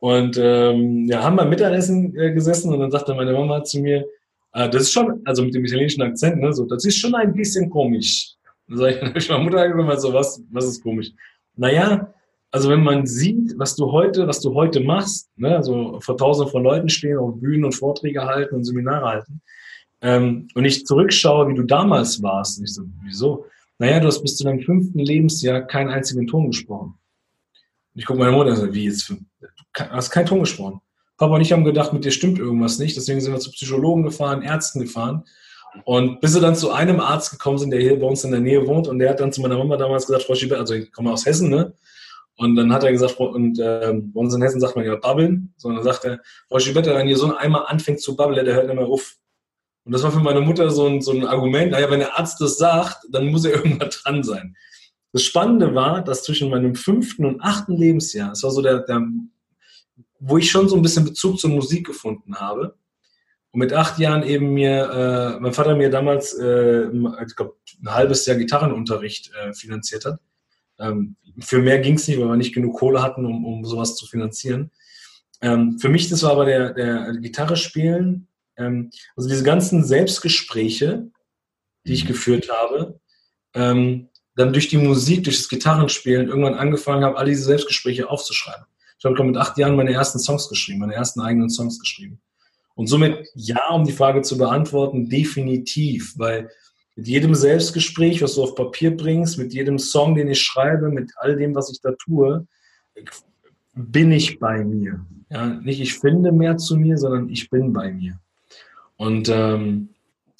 Und 0.00 0.38
ähm, 0.38 1.06
ja, 1.06 1.22
haben 1.22 1.36
beim 1.36 1.48
Mittagessen 1.48 2.16
äh, 2.16 2.32
gesessen 2.32 2.72
und 2.72 2.80
dann 2.80 2.90
sagte 2.90 3.14
meine 3.14 3.32
Mama 3.32 3.62
zu 3.64 3.80
mir, 3.80 4.04
äh, 4.52 4.68
das 4.68 4.82
ist 4.82 4.92
schon, 4.92 5.22
also 5.24 5.42
mit 5.42 5.54
dem 5.54 5.64
italienischen 5.64 6.02
Akzent, 6.02 6.40
ne, 6.40 6.52
so, 6.52 6.66
das 6.66 6.84
ist 6.84 6.96
schon 6.96 7.14
ein 7.14 7.32
bisschen 7.32 7.70
komisch. 7.70 8.34
Dann 8.68 8.78
sage 8.78 9.12
ich, 9.14 9.16
ich 9.16 9.28
meine 9.30 9.44
Mutter 9.44 9.60
angerufen, 9.60 9.98
so, 10.00 10.12
was, 10.12 10.42
was 10.50 10.66
ist 10.66 10.82
komisch? 10.82 11.10
Naja, 11.56 12.12
also 12.52 12.68
wenn 12.68 12.82
man 12.82 13.06
sieht, 13.06 13.58
was 13.58 13.74
du 13.74 13.90
heute, 13.90 14.28
was 14.28 14.40
du 14.40 14.54
heute 14.54 14.80
machst, 14.80 15.30
ne, 15.36 15.56
also 15.56 15.98
vor 16.00 16.16
tausenden 16.16 16.52
von 16.52 16.62
Leuten 16.62 16.90
stehen, 16.90 17.18
auf 17.18 17.40
Bühnen 17.40 17.64
und 17.64 17.72
Vorträge 17.72 18.24
halten 18.26 18.54
und 18.54 18.64
Seminare 18.64 19.06
halten, 19.06 19.40
ähm, 20.02 20.48
und 20.54 20.64
ich 20.64 20.84
zurückschaue, 20.84 21.48
wie 21.48 21.54
du 21.54 21.62
damals 21.62 22.22
warst, 22.22 22.58
und 22.58 22.64
ich 22.64 22.74
so, 22.74 22.82
wieso? 23.02 23.46
Naja, 23.78 24.00
du 24.00 24.06
hast 24.06 24.22
bis 24.22 24.36
zu 24.36 24.44
deinem 24.44 24.60
fünften 24.60 24.98
Lebensjahr 24.98 25.62
keinen 25.62 25.88
einzigen 25.88 26.26
Ton 26.26 26.48
gesprochen. 26.48 26.94
Und 27.94 28.00
ich 28.00 28.04
gucke 28.04 28.18
meine 28.18 28.32
Mutter 28.32 28.50
und 28.50 28.56
so, 28.56 28.74
wie 28.74 28.84
jetzt, 28.84 29.08
du 29.08 29.16
hast 29.74 30.10
keinen 30.10 30.26
Ton 30.26 30.40
gesprochen. 30.40 30.80
Papa 31.16 31.34
und 31.34 31.40
ich 31.40 31.52
haben 31.52 31.64
gedacht, 31.64 31.92
mit 31.92 32.04
dir 32.04 32.10
stimmt 32.10 32.38
irgendwas 32.38 32.78
nicht. 32.78 32.96
Deswegen 32.96 33.20
sind 33.20 33.32
wir 33.32 33.38
zu 33.38 33.52
Psychologen 33.52 34.02
gefahren, 34.02 34.42
Ärzten 34.42 34.80
gefahren. 34.80 35.24
Und 35.84 36.20
bis 36.20 36.34
wir 36.34 36.40
dann 36.40 36.56
zu 36.56 36.70
einem 36.72 37.00
Arzt 37.00 37.30
gekommen 37.30 37.58
sind, 37.58 37.70
der 37.70 37.80
hier 37.80 37.98
bei 37.98 38.06
uns 38.06 38.24
in 38.24 38.32
der 38.32 38.40
Nähe 38.40 38.66
wohnt, 38.66 38.88
und 38.88 38.98
der 38.98 39.10
hat 39.10 39.20
dann 39.20 39.32
zu 39.32 39.40
meiner 39.40 39.56
Mama 39.56 39.76
damals 39.76 40.06
gesagt, 40.06 40.24
Frau 40.24 40.34
Schieber, 40.34 40.58
also 40.58 40.74
ich 40.74 40.92
komme 40.92 41.12
aus 41.12 41.24
Hessen, 41.24 41.48
ne? 41.48 41.72
Und 42.42 42.56
dann 42.56 42.72
hat 42.72 42.82
er 42.82 42.90
gesagt, 42.90 43.20
und 43.20 43.60
ähm, 43.62 44.12
bei 44.12 44.20
uns 44.20 44.34
in 44.34 44.42
Hessen 44.42 44.60
sagt 44.60 44.74
man 44.74 44.84
ja 44.84 44.96
babbeln, 44.96 45.54
sondern 45.56 45.84
sagt 45.84 46.04
er, 46.04 46.20
Frau 46.48 46.58
Schibetta, 46.58 46.92
wenn 46.92 47.06
ihr 47.06 47.16
so 47.16 47.36
einmal 47.36 47.66
anfängt 47.68 48.00
zu 48.00 48.16
babbeln, 48.16 48.44
der 48.44 48.56
hört 48.56 48.66
nicht 48.66 48.74
mehr 48.74 48.86
auf. 48.86 49.14
Und 49.84 49.92
das 49.92 50.02
war 50.02 50.10
für 50.10 50.18
meine 50.18 50.40
Mutter 50.40 50.68
so 50.72 50.88
ein, 50.88 51.00
so 51.00 51.12
ein 51.12 51.24
Argument, 51.24 51.70
naja, 51.70 51.88
wenn 51.88 52.00
der 52.00 52.18
Arzt 52.18 52.40
das 52.40 52.58
sagt, 52.58 53.06
dann 53.10 53.28
muss 53.28 53.44
er 53.44 53.52
irgendwann 53.54 53.90
dran 53.90 54.24
sein. 54.24 54.56
Das 55.12 55.22
Spannende 55.22 55.72
war, 55.72 56.02
dass 56.02 56.24
zwischen 56.24 56.50
meinem 56.50 56.74
fünften 56.74 57.26
und 57.26 57.40
achten 57.40 57.76
Lebensjahr, 57.76 58.32
es 58.32 58.42
war 58.42 58.50
so 58.50 58.60
der, 58.60 58.80
der, 58.80 59.06
wo 60.18 60.36
ich 60.36 60.50
schon 60.50 60.68
so 60.68 60.74
ein 60.74 60.82
bisschen 60.82 61.04
Bezug 61.04 61.38
zur 61.38 61.50
Musik 61.50 61.86
gefunden 61.86 62.40
habe. 62.40 62.74
Und 63.52 63.60
mit 63.60 63.72
acht 63.72 64.00
Jahren 64.00 64.24
eben 64.24 64.52
mir, 64.52 65.36
äh, 65.36 65.40
mein 65.40 65.52
Vater 65.52 65.76
mir 65.76 65.90
damals, 65.90 66.34
äh, 66.34 66.88
ich 66.88 67.36
glaube, 67.36 67.54
ein 67.82 67.94
halbes 67.94 68.26
Jahr 68.26 68.36
Gitarrenunterricht 68.36 69.30
äh, 69.32 69.52
finanziert 69.52 70.06
hat. 70.06 70.18
Ähm, 70.82 71.16
für 71.38 71.60
mehr 71.60 71.78
ging 71.78 71.94
es 71.94 72.08
nicht, 72.08 72.20
weil 72.20 72.28
wir 72.28 72.36
nicht 72.36 72.54
genug 72.54 72.76
Kohle 72.78 73.02
hatten, 73.02 73.24
um, 73.24 73.44
um 73.44 73.64
sowas 73.64 73.96
zu 73.96 74.06
finanzieren. 74.06 74.70
Ähm, 75.40 75.78
für 75.78 75.88
mich, 75.88 76.08
das 76.08 76.22
war 76.22 76.32
aber 76.32 76.44
der, 76.44 76.74
der 76.74 77.12
Gitarre 77.18 77.56
spielen, 77.56 78.28
ähm, 78.56 78.90
also 79.16 79.28
diese 79.28 79.44
ganzen 79.44 79.84
Selbstgespräche, 79.84 81.08
die 81.86 81.92
ich 81.92 82.04
mhm. 82.04 82.08
geführt 82.08 82.48
habe, 82.50 83.00
ähm, 83.54 84.08
dann 84.36 84.52
durch 84.52 84.68
die 84.68 84.78
Musik, 84.78 85.24
durch 85.24 85.38
das 85.38 85.48
Gitarrenspielen 85.48 86.28
irgendwann 86.28 86.54
angefangen 86.54 87.04
habe, 87.04 87.18
all 87.18 87.26
diese 87.26 87.44
Selbstgespräche 87.44 88.08
aufzuschreiben. 88.08 88.64
Ich 88.98 89.04
habe 89.04 89.24
mit 89.24 89.36
acht 89.36 89.58
Jahren 89.58 89.76
meine 89.76 89.92
ersten 89.92 90.20
Songs 90.20 90.48
geschrieben, 90.48 90.78
meine 90.78 90.94
ersten 90.94 91.20
eigenen 91.20 91.50
Songs 91.50 91.78
geschrieben. 91.78 92.20
Und 92.74 92.86
somit, 92.86 93.28
ja, 93.34 93.68
um 93.70 93.84
die 93.84 93.92
Frage 93.92 94.22
zu 94.22 94.38
beantworten, 94.38 95.08
definitiv, 95.08 96.14
weil 96.16 96.50
mit 96.96 97.08
jedem 97.08 97.34
Selbstgespräch, 97.34 98.22
was 98.22 98.34
du 98.34 98.42
auf 98.42 98.54
Papier 98.54 98.96
bringst, 98.96 99.38
mit 99.38 99.54
jedem 99.54 99.78
Song, 99.78 100.14
den 100.14 100.28
ich 100.28 100.40
schreibe, 100.40 100.90
mit 100.90 101.12
all 101.16 101.36
dem, 101.36 101.54
was 101.54 101.70
ich 101.70 101.80
da 101.80 101.92
tue, 101.92 102.46
bin 103.74 104.12
ich 104.12 104.38
bei 104.38 104.64
mir. 104.64 105.04
Ja, 105.30 105.46
nicht 105.46 105.80
ich 105.80 105.94
finde 105.94 106.30
mehr 106.30 106.58
zu 106.58 106.76
mir, 106.76 106.98
sondern 106.98 107.30
ich 107.30 107.48
bin 107.48 107.72
bei 107.72 107.90
mir. 107.90 108.20
Und 108.96 109.30
ähm, 109.30 109.88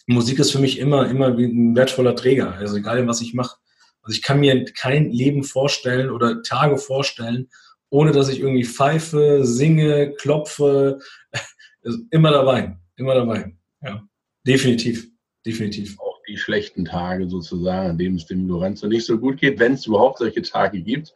Musik 0.06 0.38
ist 0.38 0.52
für 0.52 0.58
mich 0.58 0.78
immer, 0.78 1.08
immer 1.08 1.38
wie 1.38 1.46
ein 1.46 1.74
wertvoller 1.74 2.14
Träger. 2.14 2.52
Also 2.52 2.76
egal, 2.76 3.06
was 3.06 3.22
ich 3.22 3.32
mache. 3.32 3.56
Also 4.02 4.16
ich 4.16 4.22
kann 4.22 4.40
mir 4.40 4.64
kein 4.64 5.10
Leben 5.10 5.44
vorstellen 5.44 6.10
oder 6.10 6.42
Tage 6.42 6.76
vorstellen, 6.76 7.48
ohne 7.88 8.12
dass 8.12 8.28
ich 8.28 8.40
irgendwie 8.40 8.64
pfeife, 8.64 9.44
singe, 9.44 10.12
klopfe. 10.12 10.98
Also 11.84 11.98
immer 12.12 12.30
dabei, 12.30 12.78
immer 12.94 13.16
dabei. 13.16 13.56
Ja, 13.80 14.06
definitiv, 14.46 15.08
definitiv. 15.44 15.98
Auch 15.98 16.11
die 16.28 16.36
schlechten 16.36 16.84
Tage 16.84 17.28
sozusagen, 17.28 17.90
an 17.90 17.98
denen 17.98 18.16
es 18.16 18.26
dem 18.26 18.48
Lorenzo 18.48 18.86
nicht 18.86 19.06
so 19.06 19.18
gut 19.18 19.38
geht, 19.38 19.58
wenn 19.58 19.74
es 19.74 19.86
überhaupt 19.86 20.18
solche 20.18 20.42
Tage 20.42 20.80
gibt. 20.80 21.14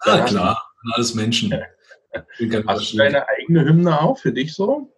Ah, 0.00 0.20
klar, 0.24 0.60
alles 0.94 1.14
Menschen. 1.14 1.54
Hast 2.66 2.92
du 2.92 2.96
deine 2.96 3.28
eigene 3.28 3.64
Hymne 3.64 4.00
auch 4.00 4.18
für 4.18 4.32
dich 4.32 4.54
so? 4.54 4.92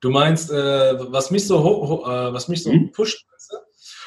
Du 0.00 0.10
meinst, 0.10 0.50
äh, 0.50 0.54
was 1.12 1.30
mich 1.30 1.46
so, 1.46 2.04
äh, 2.04 2.32
was 2.32 2.48
mich 2.48 2.62
so 2.62 2.72
hm? 2.72 2.90
pusht? 2.90 3.24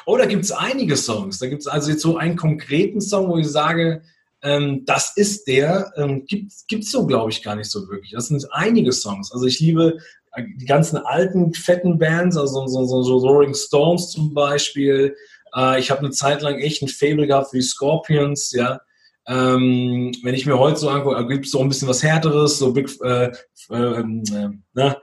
Oh, 0.06 0.18
da 0.18 0.26
gibt 0.26 0.44
es 0.44 0.52
einige 0.52 0.98
Songs. 0.98 1.40
Da 1.40 1.48
gibt 1.48 1.62
es 1.62 1.68
also 1.68 1.90
jetzt 1.90 2.02
so 2.02 2.18
einen 2.18 2.36
konkreten 2.36 3.02
Song, 3.02 3.30
wo 3.30 3.38
ich 3.38 3.48
sage, 3.48 4.04
ähm, 4.44 4.84
das 4.86 5.14
ist 5.16 5.48
der. 5.48 5.92
Ähm, 5.96 6.26
gibt 6.26 6.52
es 6.84 6.92
so, 6.92 7.08
glaube 7.08 7.32
ich, 7.32 7.42
gar 7.42 7.56
nicht 7.56 7.72
so 7.72 7.88
wirklich. 7.88 8.12
Das 8.12 8.28
sind 8.28 8.46
einige 8.52 8.92
Songs. 8.92 9.32
Also 9.32 9.46
ich 9.46 9.60
liebe 9.60 9.98
die 10.38 10.66
ganzen 10.66 10.98
alten, 10.98 11.54
fetten 11.54 11.98
Bands, 11.98 12.38
also 12.38 12.68
so, 12.68 12.86
so, 12.86 13.02
so 13.04 13.18
Rolling 13.18 13.54
Stones 13.54 14.10
zum 14.12 14.34
Beispiel. 14.34 15.16
Äh, 15.56 15.80
ich 15.80 15.92
habe 15.92 16.02
eine 16.02 16.12
Zeit 16.12 16.42
lang 16.42 16.60
echt 16.60 16.82
ein 16.82 16.88
Fable 16.88 17.28
gehabt 17.28 17.52
für 17.52 17.58
die 17.58 17.64
Scorpions, 17.64 18.52
ja. 18.52 18.80
Ähm, 19.28 20.14
wenn 20.22 20.36
ich 20.36 20.46
mir 20.46 20.60
heute 20.60 20.78
so 20.78 20.90
angucke, 20.90 21.28
gibt 21.28 21.46
es 21.46 21.52
so 21.52 21.60
ein 21.60 21.68
bisschen 21.68 21.88
was 21.88 22.04
Härteres, 22.04 22.60
so 22.60 22.72
Big, 22.72 22.90
äh, 23.02 23.32
äh, 23.72 24.00
äh, 24.00 24.50
ne? 24.74 24.98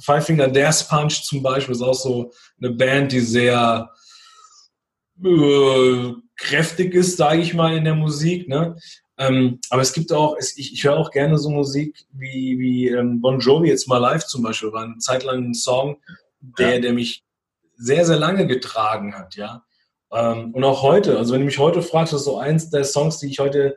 Five 0.00 0.26
Finger 0.26 0.48
Death 0.48 0.88
Punch 0.88 1.22
zum 1.22 1.42
Beispiel 1.42 1.74
ist 1.74 1.82
auch 1.82 1.94
so 1.94 2.32
eine 2.60 2.70
Band, 2.70 3.12
die 3.12 3.20
sehr 3.20 3.88
äh, 5.22 6.12
kräftig 6.36 6.94
ist, 6.94 7.16
sage 7.16 7.42
ich 7.42 7.54
mal, 7.54 7.76
in 7.76 7.84
der 7.84 7.94
Musik. 7.94 8.48
Ne? 8.48 8.76
Ähm, 9.16 9.60
aber 9.70 9.82
es 9.82 9.92
gibt 9.92 10.12
auch, 10.12 10.36
es, 10.38 10.56
ich, 10.56 10.72
ich 10.72 10.84
höre 10.84 10.96
auch 10.96 11.10
gerne 11.10 11.38
so 11.38 11.48
Musik 11.48 12.04
wie, 12.12 12.58
wie 12.58 12.88
ähm, 12.88 13.20
Bon 13.20 13.38
Jovi 13.38 13.68
jetzt 13.68 13.86
mal 13.86 13.98
live 13.98 14.26
zum 14.26 14.42
Beispiel, 14.42 14.72
war 14.72 14.84
eine 14.84 14.98
Zeit 14.98 15.22
lang 15.22 15.44
ein 15.44 15.54
Song, 15.54 15.98
der, 16.40 16.74
ja. 16.74 16.80
der 16.80 16.92
mich 16.92 17.24
sehr, 17.76 18.04
sehr 18.04 18.18
lange 18.18 18.46
getragen 18.46 19.14
hat, 19.14 19.36
ja. 19.36 19.64
Ähm, 20.12 20.52
und 20.52 20.64
auch 20.64 20.82
heute, 20.82 21.18
also 21.18 21.32
wenn 21.32 21.40
du 21.40 21.46
mich 21.46 21.58
heute 21.58 21.82
fragst, 21.82 22.12
das 22.12 22.20
ist 22.20 22.26
so 22.26 22.38
eins 22.38 22.70
der 22.70 22.84
Songs, 22.84 23.18
die 23.18 23.28
ich 23.28 23.38
heute 23.38 23.76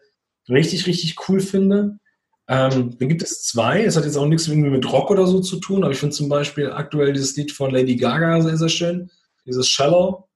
richtig, 0.49 0.87
richtig 0.87 1.15
cool 1.27 1.39
finde. 1.39 1.99
Ähm, 2.47 2.97
dann 2.97 3.09
gibt 3.09 3.23
es 3.23 3.43
zwei. 3.43 3.83
Es 3.83 3.97
hat 3.97 4.05
jetzt 4.05 4.15
auch 4.17 4.25
nichts 4.25 4.47
irgendwie 4.47 4.69
mit 4.69 4.89
Rock 4.91 5.11
oder 5.11 5.27
so 5.27 5.41
zu 5.41 5.59
tun, 5.59 5.83
aber 5.83 5.91
ich 5.91 5.99
finde 5.99 6.15
zum 6.15 6.29
Beispiel 6.29 6.71
aktuell 6.71 7.11
dieses 7.11 7.35
Lied 7.35 7.51
von 7.51 7.71
Lady 7.71 7.95
Gaga 7.95 8.41
sehr, 8.41 8.57
sehr 8.57 8.69
schön. 8.69 9.11
Dieses 9.45 9.67
Shallow. 9.67 10.27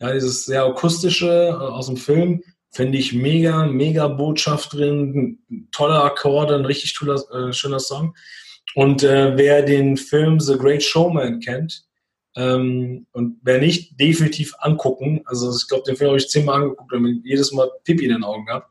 Ja, 0.00 0.12
dieses 0.12 0.46
sehr 0.46 0.64
akustische 0.64 1.48
äh, 1.48 1.52
aus 1.52 1.86
dem 1.86 1.98
Film. 1.98 2.42
Finde 2.70 2.98
ich 2.98 3.12
mega, 3.12 3.66
mega 3.66 4.06
Botschaft 4.08 4.74
drin. 4.74 5.40
Tolle 5.72 6.02
Akkorde, 6.02 6.54
ein 6.54 6.64
richtig 6.64 6.94
toller, 6.94 7.20
äh, 7.32 7.52
schöner 7.52 7.80
Song. 7.80 8.14
Und 8.74 9.02
äh, 9.02 9.36
wer 9.36 9.62
den 9.62 9.96
Film 9.96 10.38
The 10.38 10.56
Great 10.56 10.82
Showman 10.82 11.40
kennt, 11.40 11.84
ähm, 12.36 13.06
und 13.12 13.38
wer 13.42 13.58
nicht, 13.58 13.98
definitiv 13.98 14.54
angucken. 14.58 15.22
Also 15.24 15.54
ich 15.54 15.66
glaube, 15.68 15.84
den 15.86 15.96
Film 15.96 16.10
habe 16.10 16.18
ich 16.18 16.28
zehnmal 16.28 16.62
angeguckt 16.62 16.92
und 16.92 17.22
jedes 17.24 17.52
Mal 17.52 17.70
Pipi 17.84 18.04
in 18.04 18.12
den 18.12 18.24
Augen 18.24 18.46
gehabt. 18.46 18.70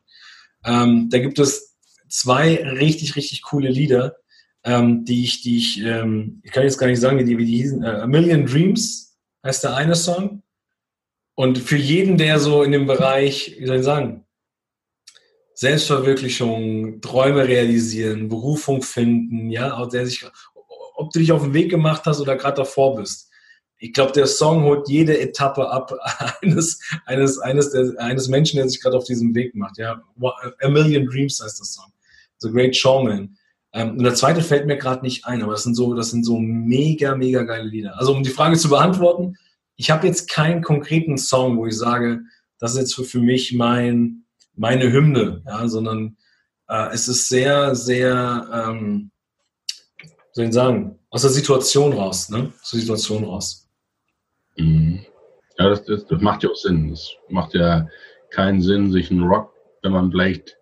Ähm, 0.64 1.08
da 1.10 1.18
gibt 1.18 1.38
es 1.38 1.76
zwei 2.08 2.56
richtig, 2.56 3.16
richtig 3.16 3.42
coole 3.42 3.68
Lieder, 3.68 4.16
ähm, 4.64 5.04
die 5.04 5.24
ich, 5.24 5.42
die 5.42 5.58
ich, 5.58 5.80
ähm, 5.82 6.40
ich 6.42 6.52
kann 6.52 6.64
jetzt 6.64 6.78
gar 6.78 6.86
nicht 6.86 7.00
sagen, 7.00 7.18
wie 7.18 7.24
die, 7.24 7.38
wie 7.38 7.46
die 7.46 7.56
hießen. 7.58 7.82
Äh, 7.82 7.86
A 7.86 8.06
Million 8.06 8.46
Dreams 8.46 9.16
heißt 9.44 9.64
der 9.64 9.76
eine 9.76 9.94
Song. 9.94 10.42
Und 11.34 11.58
für 11.58 11.76
jeden, 11.76 12.18
der 12.18 12.38
so 12.38 12.62
in 12.62 12.72
dem 12.72 12.86
Bereich, 12.86 13.56
wie 13.58 13.66
soll 13.66 13.76
ich 13.76 13.84
sagen, 13.84 14.24
Selbstverwirklichung, 15.54 17.00
Träume 17.00 17.46
realisieren, 17.46 18.28
Berufung 18.28 18.82
finden, 18.82 19.50
ja, 19.50 19.84
der 19.86 20.06
sich, 20.06 20.24
ob 20.94 21.12
du 21.12 21.18
dich 21.18 21.32
auf 21.32 21.42
den 21.42 21.52
Weg 21.52 21.70
gemacht 21.70 22.02
hast 22.06 22.20
oder 22.20 22.36
gerade 22.36 22.56
davor 22.56 22.96
bist. 22.96 23.30
Ich 23.76 23.92
glaube, 23.92 24.12
der 24.12 24.26
Song 24.26 24.64
holt 24.64 24.88
jede 24.88 25.18
Etappe 25.18 25.68
ab 25.70 25.92
eines, 26.42 26.80
eines, 27.06 27.38
eines, 27.38 27.70
der, 27.70 27.92
eines 27.98 28.28
Menschen, 28.28 28.56
der 28.56 28.68
sich 28.68 28.80
gerade 28.80 28.96
auf 28.96 29.04
diesem 29.04 29.34
Weg 29.34 29.54
macht. 29.54 29.78
Ja, 29.78 30.02
A 30.62 30.68
Million 30.68 31.06
Dreams 31.06 31.40
heißt 31.42 31.58
der 31.58 31.66
Song. 31.66 31.92
The 32.38 32.50
Great 32.50 32.74
Showman. 32.74 33.36
Ähm, 33.72 33.98
und 33.98 34.02
der 34.02 34.14
zweite 34.14 34.42
fällt 34.42 34.66
mir 34.66 34.76
gerade 34.76 35.02
nicht 35.02 35.26
ein, 35.26 35.42
aber 35.42 35.52
das 35.52 35.62
sind 35.62 35.74
so, 35.74 35.94
das 35.94 36.10
sind 36.10 36.24
so 36.24 36.38
mega, 36.38 37.14
mega 37.14 37.42
geile 37.42 37.68
Lieder. 37.68 37.98
Also 37.98 38.14
um 38.14 38.22
die 38.22 38.30
Frage 38.30 38.56
zu 38.56 38.68
beantworten, 38.68 39.36
ich 39.80 39.90
habe 39.90 40.06
jetzt 40.06 40.28
keinen 40.28 40.60
konkreten 40.60 41.16
Song, 41.16 41.56
wo 41.56 41.66
ich 41.66 41.78
sage, 41.78 42.20
das 42.58 42.72
ist 42.72 42.78
jetzt 42.78 43.10
für, 43.10 43.18
mich 43.18 43.54
mein, 43.54 44.24
meine 44.54 44.92
Hymne, 44.92 45.42
ja, 45.46 45.66
sondern 45.68 46.18
äh, 46.68 46.92
es 46.92 47.08
ist 47.08 47.30
sehr, 47.30 47.74
sehr, 47.74 48.46
ähm, 48.52 49.10
soll 50.32 50.44
ich 50.44 50.52
sagen, 50.52 50.98
aus 51.08 51.22
der 51.22 51.30
Situation 51.30 51.94
raus, 51.94 52.28
ne? 52.28 52.52
Aus 52.60 52.72
der 52.72 52.80
Situation 52.80 53.24
raus. 53.24 53.70
Mhm. 54.58 55.06
Ja, 55.56 55.70
das, 55.70 55.82
das, 55.86 56.04
das 56.04 56.20
macht 56.20 56.42
ja 56.42 56.50
auch 56.50 56.56
Sinn. 56.56 56.90
Es 56.92 57.12
macht 57.30 57.54
ja 57.54 57.88
keinen 58.28 58.60
Sinn, 58.60 58.92
sich 58.92 59.10
einen 59.10 59.22
Rock, 59.22 59.54
wenn 59.82 59.92
man 59.92 60.10
vielleicht 60.10 60.58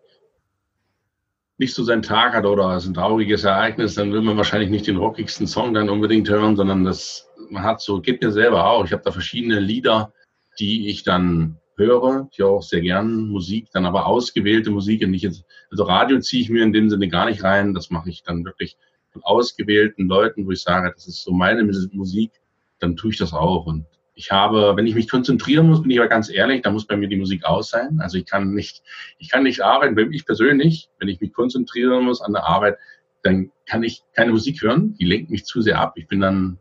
nicht 1.56 1.74
so 1.74 1.82
seinen 1.82 2.02
Tag 2.02 2.34
hat 2.34 2.46
oder 2.46 2.76
es 2.76 2.86
ein 2.86 2.94
trauriges 2.94 3.42
Ereignis, 3.42 3.96
dann 3.96 4.12
will 4.12 4.22
man 4.22 4.36
wahrscheinlich 4.36 4.70
nicht 4.70 4.86
den 4.86 4.96
rockigsten 4.96 5.48
Song 5.48 5.74
dann 5.74 5.90
unbedingt 5.90 6.28
hören, 6.28 6.54
sondern 6.54 6.84
das, 6.84 7.27
man 7.50 7.62
hat 7.62 7.80
so, 7.80 8.00
geht 8.00 8.22
mir 8.22 8.32
selber 8.32 8.66
auch. 8.66 8.84
Ich 8.84 8.92
habe 8.92 9.02
da 9.02 9.12
verschiedene 9.12 9.60
Lieder, 9.60 10.12
die 10.58 10.88
ich 10.88 11.02
dann 11.02 11.58
höre. 11.76 12.28
Ich 12.32 12.42
auch 12.42 12.62
sehr 12.62 12.80
gern 12.80 13.28
Musik, 13.28 13.68
dann 13.72 13.86
aber 13.86 14.06
ausgewählte 14.06 14.70
Musik 14.70 15.02
und 15.04 15.12
nicht 15.12 15.22
jetzt, 15.22 15.44
also 15.70 15.84
Radio 15.84 16.18
ziehe 16.20 16.42
ich 16.42 16.50
mir 16.50 16.62
in 16.62 16.72
dem 16.72 16.90
Sinne 16.90 17.08
gar 17.08 17.26
nicht 17.26 17.42
rein. 17.44 17.74
Das 17.74 17.90
mache 17.90 18.10
ich 18.10 18.22
dann 18.22 18.44
wirklich 18.44 18.76
von 19.10 19.22
ausgewählten 19.22 20.08
Leuten, 20.08 20.46
wo 20.46 20.50
ich 20.50 20.62
sage, 20.62 20.90
das 20.94 21.06
ist 21.06 21.22
so 21.22 21.32
meine 21.32 21.64
Musik, 21.92 22.32
dann 22.80 22.96
tue 22.96 23.12
ich 23.12 23.18
das 23.18 23.32
auch. 23.32 23.66
Und 23.66 23.86
ich 24.14 24.32
habe, 24.32 24.76
wenn 24.76 24.86
ich 24.86 24.96
mich 24.96 25.08
konzentrieren 25.08 25.68
muss, 25.68 25.82
bin 25.82 25.92
ich 25.92 26.00
aber 26.00 26.08
ganz 26.08 26.28
ehrlich, 26.28 26.62
da 26.62 26.70
muss 26.70 26.86
bei 26.86 26.96
mir 26.96 27.08
die 27.08 27.16
Musik 27.16 27.44
aus 27.44 27.70
sein. 27.70 28.00
Also 28.00 28.18
ich 28.18 28.26
kann 28.26 28.52
nicht, 28.52 28.82
ich 29.18 29.30
kann 29.30 29.44
nicht 29.44 29.60
arbeiten, 29.62 29.96
wenn 29.96 30.12
ich 30.12 30.26
persönlich, 30.26 30.90
wenn 30.98 31.08
ich 31.08 31.20
mich 31.20 31.32
konzentrieren 31.32 32.04
muss 32.04 32.20
an 32.20 32.32
der 32.32 32.44
Arbeit, 32.44 32.78
dann 33.22 33.50
kann 33.66 33.82
ich 33.82 34.02
keine 34.14 34.32
Musik 34.32 34.62
hören. 34.62 34.94
Die 34.94 35.04
lenkt 35.04 35.30
mich 35.30 35.44
zu 35.44 35.60
sehr 35.60 35.78
ab. 35.78 35.92
Ich 35.96 36.08
bin 36.08 36.20
dann 36.20 36.58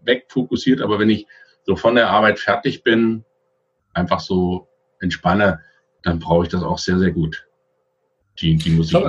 wegfokussiert. 0.00 0.80
Aber 0.80 0.98
wenn 0.98 1.10
ich 1.10 1.26
so 1.64 1.76
von 1.76 1.94
der 1.94 2.10
Arbeit 2.10 2.38
fertig 2.38 2.82
bin, 2.82 3.24
einfach 3.92 4.20
so 4.20 4.68
entspanne, 5.00 5.60
dann 6.02 6.18
brauche 6.18 6.44
ich 6.44 6.50
das 6.50 6.62
auch 6.62 6.78
sehr, 6.78 6.98
sehr 6.98 7.10
gut. 7.10 7.46
Die, 8.40 8.56
die 8.56 8.70
Musik. 8.70 9.04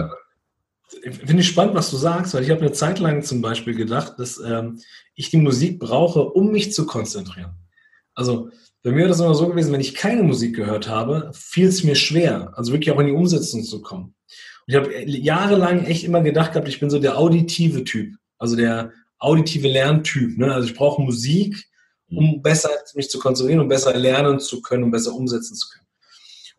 Finde 1.04 1.41
ich 1.41 1.47
spannend, 1.47 1.75
was 1.75 1.91
du 1.91 1.97
sagst, 1.97 2.34
weil 2.34 2.43
ich 2.43 2.49
habe 2.49 2.62
eine 2.62 2.71
Zeit 2.71 2.99
lang 2.99 3.21
zum 3.21 3.41
Beispiel 3.41 3.75
gedacht, 3.75 4.17
dass 4.17 4.39
ähm, 4.39 4.80
ich 5.13 5.30
die 5.30 5.38
Musik 5.38 5.80
brauche, 5.80 6.23
um 6.23 6.52
mich 6.52 6.73
zu 6.73 6.88
konzentrieren. 6.88 7.52
Also 8.15 8.49
Bei 8.82 8.91
mir 8.91 9.04
war 9.04 9.10
das 9.10 9.19
immer 9.19 9.36
so 9.36 9.47
gewesen, 9.47 9.73
wenn 9.73 9.82
ich 9.82 9.93
keine 9.93 10.23
Musik 10.23 10.56
gehört 10.56 10.88
habe, 10.88 11.32
fiel 11.34 11.67
es 11.67 11.84
mir 11.84 11.95
schwer, 11.95 12.54
also 12.56 12.71
wirklich 12.71 12.91
auch 12.91 12.99
in 12.99 13.08
die 13.08 13.13
Umsetzung 13.13 13.63
zu 13.63 13.82
kommen. 13.82 14.15
Und 14.67 14.73
ich 14.73 14.75
habe 14.75 15.04
jahrelang 15.06 15.84
echt 15.86 16.06
immer 16.06 16.21
gedacht 16.21 16.54
gehabt, 16.54 16.69
ich 16.69 16.80
bin 16.80 16.89
so 16.89 16.99
der 16.99 17.17
auditive 17.17 17.84
Typ, 17.84 18.15
also 18.38 18.56
der 18.56 18.93
auditive 19.19 19.67
Lerntyp. 19.67 20.38
Ne? 20.38 20.53
Also 20.53 20.67
ich 20.67 20.75
brauche 20.75 21.01
Musik, 21.01 21.67
um 22.10 22.41
besser 22.41 22.69
mich 22.95 23.10
zu 23.10 23.19
konzentrieren, 23.19 23.60
um 23.60 23.67
besser 23.67 23.95
lernen 23.95 24.39
zu 24.39 24.62
können, 24.62 24.84
um 24.84 24.91
besser 24.91 25.13
umsetzen 25.13 25.55
zu 25.55 25.69
können. 25.69 25.88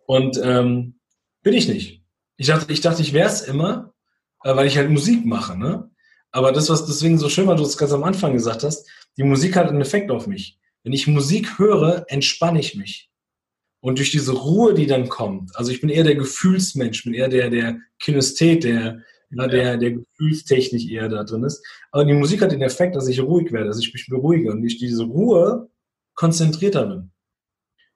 Und 0.06 0.40
ähm, 0.42 1.00
bin 1.42 1.54
ich 1.54 1.68
nicht. 1.68 2.02
Ich 2.36 2.46
dachte, 2.46 2.72
ich 2.72 2.80
dachte, 2.80 3.02
ich 3.02 3.12
wäre 3.12 3.28
es 3.28 3.42
immer, 3.42 3.92
äh, 4.44 4.54
weil 4.54 4.66
ich 4.66 4.76
halt 4.76 4.90
Musik 4.90 5.24
mache. 5.24 5.58
Ne? 5.58 5.90
Aber 6.30 6.52
das, 6.52 6.68
was 6.68 6.86
deswegen 6.86 7.18
so 7.18 7.28
schön 7.28 7.46
war, 7.46 7.56
du 7.56 7.64
es 7.64 7.76
ganz 7.76 7.92
am 7.92 8.04
Anfang 8.04 8.32
gesagt 8.32 8.62
hast, 8.62 8.88
die 9.16 9.24
Musik 9.24 9.56
hat 9.56 9.68
einen 9.68 9.80
Effekt 9.80 10.10
auf 10.10 10.26
mich. 10.26 10.58
Wenn 10.82 10.92
ich 10.92 11.06
Musik 11.06 11.58
höre, 11.58 12.04
entspanne 12.08 12.60
ich 12.60 12.74
mich. 12.76 13.10
Und 13.80 13.98
durch 13.98 14.10
diese 14.10 14.32
Ruhe, 14.32 14.74
die 14.74 14.86
dann 14.86 15.08
kommt, 15.08 15.56
also 15.56 15.72
ich 15.72 15.80
bin 15.80 15.90
eher 15.90 16.04
der 16.04 16.14
Gefühlsmensch, 16.14 17.04
bin 17.04 17.14
eher 17.14 17.28
der, 17.28 17.50
der 17.50 17.78
Kinesthet, 17.98 18.64
der, 18.64 19.02
ja, 19.30 19.46
der, 19.46 19.76
der 19.76 19.92
Gefühlstechnik 19.92 20.90
eher 20.90 21.08
da 21.08 21.24
drin 21.24 21.44
ist. 21.44 21.64
Aber 21.90 22.04
die 22.04 22.12
Musik 22.12 22.42
hat 22.42 22.52
den 22.52 22.62
Effekt, 22.62 22.96
dass 22.96 23.08
ich 23.08 23.20
ruhig 23.20 23.52
werde, 23.52 23.68
dass 23.68 23.78
ich 23.78 23.92
mich 23.92 24.06
beruhige 24.08 24.50
und 24.50 24.60
durch 24.62 24.78
diese 24.78 25.04
Ruhe 25.04 25.68
konzentrierter 26.14 26.86
bin. 26.86 27.10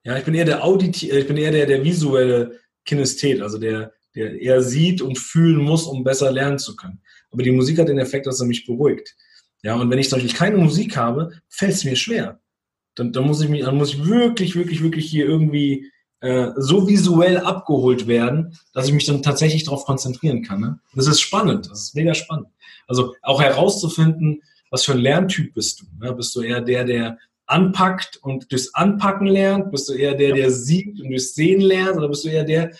Ja, 0.04 0.16
ich 0.16 0.24
bin 0.24 0.34
eher 0.34 0.44
der 0.44 0.64
Audit, 0.64 1.02
ich 1.02 1.26
bin 1.26 1.36
eher 1.36 1.50
der, 1.50 1.66
der 1.66 1.82
visuelle 1.82 2.60
Kinesthet, 2.84 3.40
also 3.40 3.58
der, 3.58 3.92
der 4.14 4.40
eher 4.40 4.62
sieht 4.62 5.02
und 5.02 5.18
fühlen 5.18 5.58
muss, 5.58 5.84
um 5.84 6.04
besser 6.04 6.30
lernen 6.30 6.58
zu 6.58 6.76
können. 6.76 7.00
Aber 7.30 7.42
die 7.42 7.50
Musik 7.50 7.78
hat 7.78 7.88
den 7.88 7.98
Effekt, 7.98 8.26
dass 8.26 8.40
er 8.40 8.46
mich 8.46 8.66
beruhigt. 8.66 9.16
Ja, 9.62 9.74
und 9.76 9.90
wenn 9.90 9.98
ich 9.98 10.10
zum 10.10 10.18
Beispiel 10.18 10.36
keine 10.36 10.58
Musik 10.58 10.96
habe, 10.96 11.32
fällt 11.48 11.72
es 11.72 11.84
mir 11.84 11.96
schwer. 11.96 12.40
Dann, 12.94 13.12
dann 13.12 13.26
muss 13.26 13.40
ich 13.40 13.48
mich, 13.48 13.64
dann 13.64 13.76
muss 13.76 13.94
ich 13.94 14.06
wirklich, 14.06 14.54
wirklich, 14.54 14.82
wirklich 14.82 15.06
hier 15.06 15.24
irgendwie 15.24 15.90
äh, 16.24 16.52
so 16.56 16.88
visuell 16.88 17.36
abgeholt 17.36 18.06
werden, 18.06 18.58
dass 18.72 18.86
ich 18.86 18.94
mich 18.94 19.04
dann 19.04 19.22
tatsächlich 19.22 19.64
darauf 19.64 19.84
konzentrieren 19.84 20.42
kann. 20.42 20.60
Ne? 20.60 20.78
Das 20.94 21.06
ist 21.06 21.20
spannend, 21.20 21.70
das 21.70 21.82
ist 21.82 21.94
mega 21.94 22.14
spannend. 22.14 22.48
Also 22.86 23.14
auch 23.20 23.42
herauszufinden, 23.42 24.42
was 24.70 24.86
für 24.86 24.92
ein 24.92 24.98
Lerntyp 24.98 25.52
bist 25.52 25.80
du. 25.80 25.84
Ne? 26.00 26.14
Bist 26.14 26.34
du 26.34 26.40
eher 26.40 26.62
der, 26.62 26.84
der 26.84 27.18
anpackt 27.44 28.16
und 28.22 28.50
durchs 28.50 28.72
Anpacken 28.72 29.26
lernt? 29.26 29.70
Bist 29.70 29.90
du 29.90 29.92
eher 29.92 30.14
der, 30.14 30.34
der 30.34 30.50
sieht 30.50 30.98
und 30.98 31.10
durchs 31.10 31.34
Sehen 31.34 31.60
lernt? 31.60 31.98
Oder 31.98 32.08
bist 32.08 32.24
du 32.24 32.30
eher 32.30 32.44
der, 32.44 32.72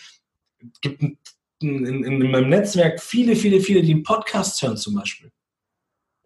gibt 0.81 1.03
in, 1.61 1.85
in, 1.85 2.03
in 2.03 2.31
meinem 2.31 2.49
Netzwerk 2.49 2.99
viele, 3.03 3.37
viele, 3.37 3.61
viele, 3.61 3.83
die 3.83 3.93
einen 3.93 4.05
Podcast 4.05 4.63
hören 4.63 4.79
zum 4.79 4.95
Beispiel. 4.95 5.31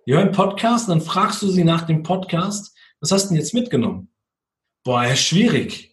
Die 0.07 0.12
hören 0.12 0.26
einen 0.26 0.33
Podcast, 0.37 0.88
dann 0.88 1.00
fragst 1.00 1.42
du 1.42 1.48
sie 1.48 1.64
nach 1.64 1.83
dem 1.83 2.04
Podcast, 2.04 2.76
was 3.00 3.11
hast 3.11 3.24
du 3.24 3.28
denn 3.31 3.38
jetzt 3.38 3.54
mitgenommen? 3.54 4.09
Boah, 4.85 5.02
ja, 5.02 5.16
schwierig. 5.16 5.88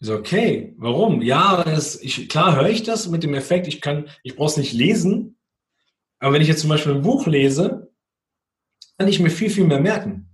Ich 0.00 0.06
so, 0.06 0.14
okay, 0.14 0.74
warum? 0.78 1.20
Ja, 1.20 1.62
es, 1.62 2.00
ich, 2.00 2.28
klar 2.30 2.56
höre 2.56 2.70
ich 2.70 2.82
das 2.82 3.08
mit 3.08 3.22
dem 3.22 3.34
Effekt, 3.34 3.68
ich 3.68 3.82
kann, 3.82 4.08
ich 4.22 4.34
brauche 4.34 4.50
es 4.50 4.56
nicht 4.56 4.72
lesen, 4.72 5.36
aber 6.18 6.34
wenn 6.34 6.42
ich 6.42 6.48
jetzt 6.48 6.62
zum 6.62 6.70
Beispiel 6.70 6.94
ein 6.94 7.02
Buch 7.02 7.26
lese, 7.26 7.92
kann 8.96 9.08
ich 9.08 9.20
mir 9.20 9.30
viel, 9.30 9.50
viel 9.50 9.64
mehr 9.64 9.80
merken. 9.80 10.30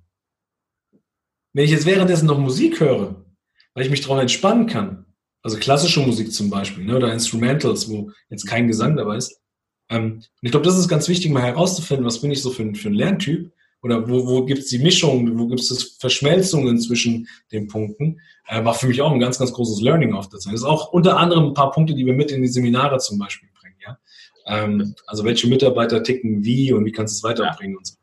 Wenn 1.52 1.64
ich 1.64 1.72
jetzt 1.72 1.86
währenddessen 1.86 2.26
noch 2.26 2.38
Musik 2.38 2.78
höre, 2.78 3.24
weil 3.74 3.84
ich 3.84 3.90
mich 3.90 4.02
darauf 4.02 4.20
entspannen 4.20 4.66
kann, 4.66 5.06
also 5.42 5.58
klassische 5.58 6.00
Musik 6.00 6.32
zum 6.32 6.48
Beispiel, 6.48 6.84
ne, 6.84 6.96
oder 6.96 7.12
Instrumentals, 7.12 7.88
wo 7.88 8.12
jetzt 8.28 8.46
kein 8.46 8.68
Gesang 8.68 8.96
dabei 8.96 9.16
ist. 9.16 9.40
Ähm, 9.88 10.14
und 10.14 10.28
ich 10.42 10.50
glaube, 10.52 10.66
das 10.66 10.78
ist 10.78 10.88
ganz 10.88 11.08
wichtig, 11.08 11.32
mal 11.32 11.42
herauszufinden, 11.42 12.06
was 12.06 12.20
bin 12.20 12.30
ich 12.30 12.40
so 12.40 12.50
für, 12.50 12.72
für 12.74 12.88
ein 12.88 12.94
Lerntyp 12.94 13.52
oder 13.82 14.08
wo, 14.08 14.26
wo 14.26 14.44
gibt 14.44 14.60
es 14.60 14.68
die 14.68 14.78
Mischung, 14.78 15.38
wo 15.38 15.46
gibt 15.46 15.60
es 15.60 15.96
Verschmelzungen 16.00 16.78
zwischen 16.80 17.28
den 17.52 17.68
Punkten, 17.68 18.20
äh, 18.48 18.64
war 18.64 18.74
für 18.74 18.86
mich 18.86 19.02
auch 19.02 19.12
ein 19.12 19.20
ganz, 19.20 19.38
ganz 19.38 19.52
großes 19.52 19.80
Learning 19.80 20.14
auf 20.14 20.28
der 20.28 20.40
Zeit. 20.40 20.54
Das 20.54 20.60
ist 20.60 20.66
auch 20.66 20.92
unter 20.92 21.18
anderem 21.18 21.48
ein 21.48 21.54
paar 21.54 21.70
Punkte, 21.70 21.94
die 21.94 22.06
wir 22.06 22.14
mit 22.14 22.30
in 22.30 22.42
die 22.42 22.48
Seminare 22.48 22.98
zum 22.98 23.18
Beispiel 23.18 23.48
bringen. 23.60 23.76
Ja? 23.84 23.98
Ähm, 24.46 24.94
also 25.06 25.24
welche 25.24 25.48
Mitarbeiter 25.48 26.02
ticken 26.02 26.44
wie 26.44 26.72
und 26.72 26.84
wie 26.84 26.92
kannst 26.92 27.14
du 27.14 27.18
es 27.18 27.30
weiterbringen 27.30 27.74
ja. 27.74 27.78
und 27.78 27.86
so. 27.86 27.94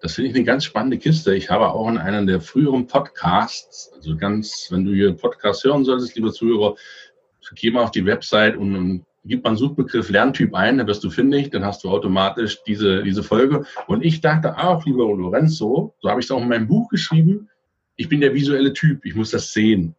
Das 0.00 0.14
finde 0.14 0.30
ich 0.30 0.36
eine 0.36 0.44
ganz 0.44 0.64
spannende 0.64 0.98
Kiste. 0.98 1.32
Ich 1.34 1.48
habe 1.48 1.68
auch 1.68 1.88
in 1.88 1.96
einem 1.96 2.26
der 2.26 2.40
früheren 2.40 2.88
Podcasts, 2.88 3.92
also 3.94 4.16
ganz, 4.16 4.66
wenn 4.70 4.84
du 4.84 4.92
hier 4.92 5.12
Podcast 5.12 5.62
hören 5.62 5.84
solltest, 5.84 6.16
liebe 6.16 6.32
Zuhörer, 6.32 6.74
geh 7.54 7.70
mal 7.70 7.84
auf 7.84 7.92
die 7.92 8.04
Website 8.04 8.56
und, 8.56 9.04
und 9.22 9.28
gib 9.28 9.44
mal 9.44 9.50
einen 9.50 9.56
Suchbegriff 9.56 10.10
Lerntyp 10.10 10.54
ein, 10.54 10.78
dann 10.78 10.86
wirst 10.86 11.04
du 11.04 11.10
findig, 11.10 11.50
dann 11.50 11.64
hast 11.64 11.84
du 11.84 11.90
automatisch 11.90 12.62
diese, 12.64 13.02
diese 13.02 13.22
Folge. 13.22 13.64
Und 13.86 14.04
ich 14.04 14.20
dachte 14.20 14.58
auch, 14.58 14.84
lieber 14.84 15.04
Lorenzo, 15.04 15.94
so 16.00 16.08
habe 16.08 16.20
ich 16.20 16.26
es 16.26 16.30
auch 16.30 16.42
in 16.42 16.48
meinem 16.48 16.66
Buch 16.66 16.88
geschrieben, 16.88 17.48
ich 17.96 18.08
bin 18.08 18.20
der 18.20 18.34
visuelle 18.34 18.72
Typ, 18.72 19.04
ich 19.04 19.14
muss 19.14 19.30
das 19.30 19.52
sehen. 19.52 19.94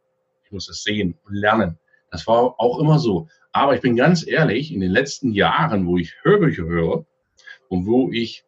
Ich 0.46 0.52
muss 0.52 0.68
das 0.68 0.84
sehen 0.84 1.18
und 1.26 1.36
lernen. 1.36 1.78
Das 2.12 2.28
war 2.28 2.56
auch 2.60 2.80
immer 2.80 3.00
so. 3.00 3.28
Aber 3.54 3.76
ich 3.76 3.82
bin 3.82 3.96
ganz 3.96 4.28
ehrlich, 4.28 4.74
in 4.74 4.82
den 4.82 4.92
letzten 4.92 5.32
Jahren, 5.32 5.86
wo 5.88 5.98
ich 5.98 6.16
Hörbücher 6.24 6.64
höre 6.64 7.06
und 7.70 7.86
wo 7.86 8.12
ich 8.12 8.44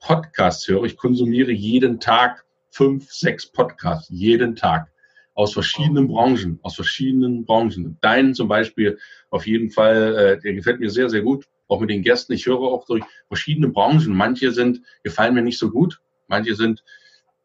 Podcasts 0.00 0.66
höre. 0.68 0.84
Ich 0.84 0.96
konsumiere 0.96 1.52
jeden 1.52 2.00
Tag 2.00 2.44
fünf, 2.70 3.12
sechs 3.12 3.46
Podcasts, 3.46 4.08
jeden 4.10 4.56
Tag 4.56 4.90
aus 5.34 5.52
verschiedenen 5.52 6.08
Branchen, 6.08 6.58
aus 6.62 6.76
verschiedenen 6.76 7.44
Branchen. 7.44 7.98
Deinen 8.00 8.34
zum 8.34 8.48
Beispiel 8.48 8.98
auf 9.30 9.46
jeden 9.46 9.70
Fall, 9.70 10.16
äh, 10.16 10.40
der 10.40 10.54
gefällt 10.54 10.80
mir 10.80 10.90
sehr, 10.90 11.10
sehr 11.10 11.22
gut. 11.22 11.46
Auch 11.66 11.80
mit 11.80 11.90
den 11.90 12.02
Gästen. 12.02 12.32
Ich 12.32 12.46
höre 12.46 12.60
auch 12.60 12.86
durch 12.86 13.02
verschiedene 13.26 13.68
Branchen. 13.68 14.14
Manche 14.14 14.52
sind, 14.52 14.80
gefallen 15.02 15.34
mir 15.34 15.42
nicht 15.42 15.58
so 15.58 15.70
gut. 15.70 16.00
Manche 16.28 16.54
sind, 16.54 16.84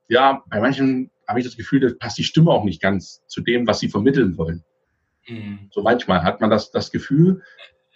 ja, 0.07 0.43
bei 0.49 0.59
manchen 0.59 1.09
habe 1.27 1.39
ich 1.39 1.45
das 1.45 1.57
Gefühl, 1.57 1.79
da 1.79 1.89
passt 1.97 2.17
die 2.17 2.23
Stimme 2.23 2.51
auch 2.51 2.63
nicht 2.63 2.81
ganz 2.81 3.23
zu 3.27 3.41
dem, 3.41 3.65
was 3.67 3.79
sie 3.79 3.89
vermitteln 3.89 4.37
wollen. 4.37 4.63
Mhm. 5.27 5.69
So 5.71 5.81
manchmal 5.81 6.23
hat 6.23 6.41
man 6.41 6.49
das, 6.49 6.71
das 6.71 6.91
Gefühl. 6.91 7.41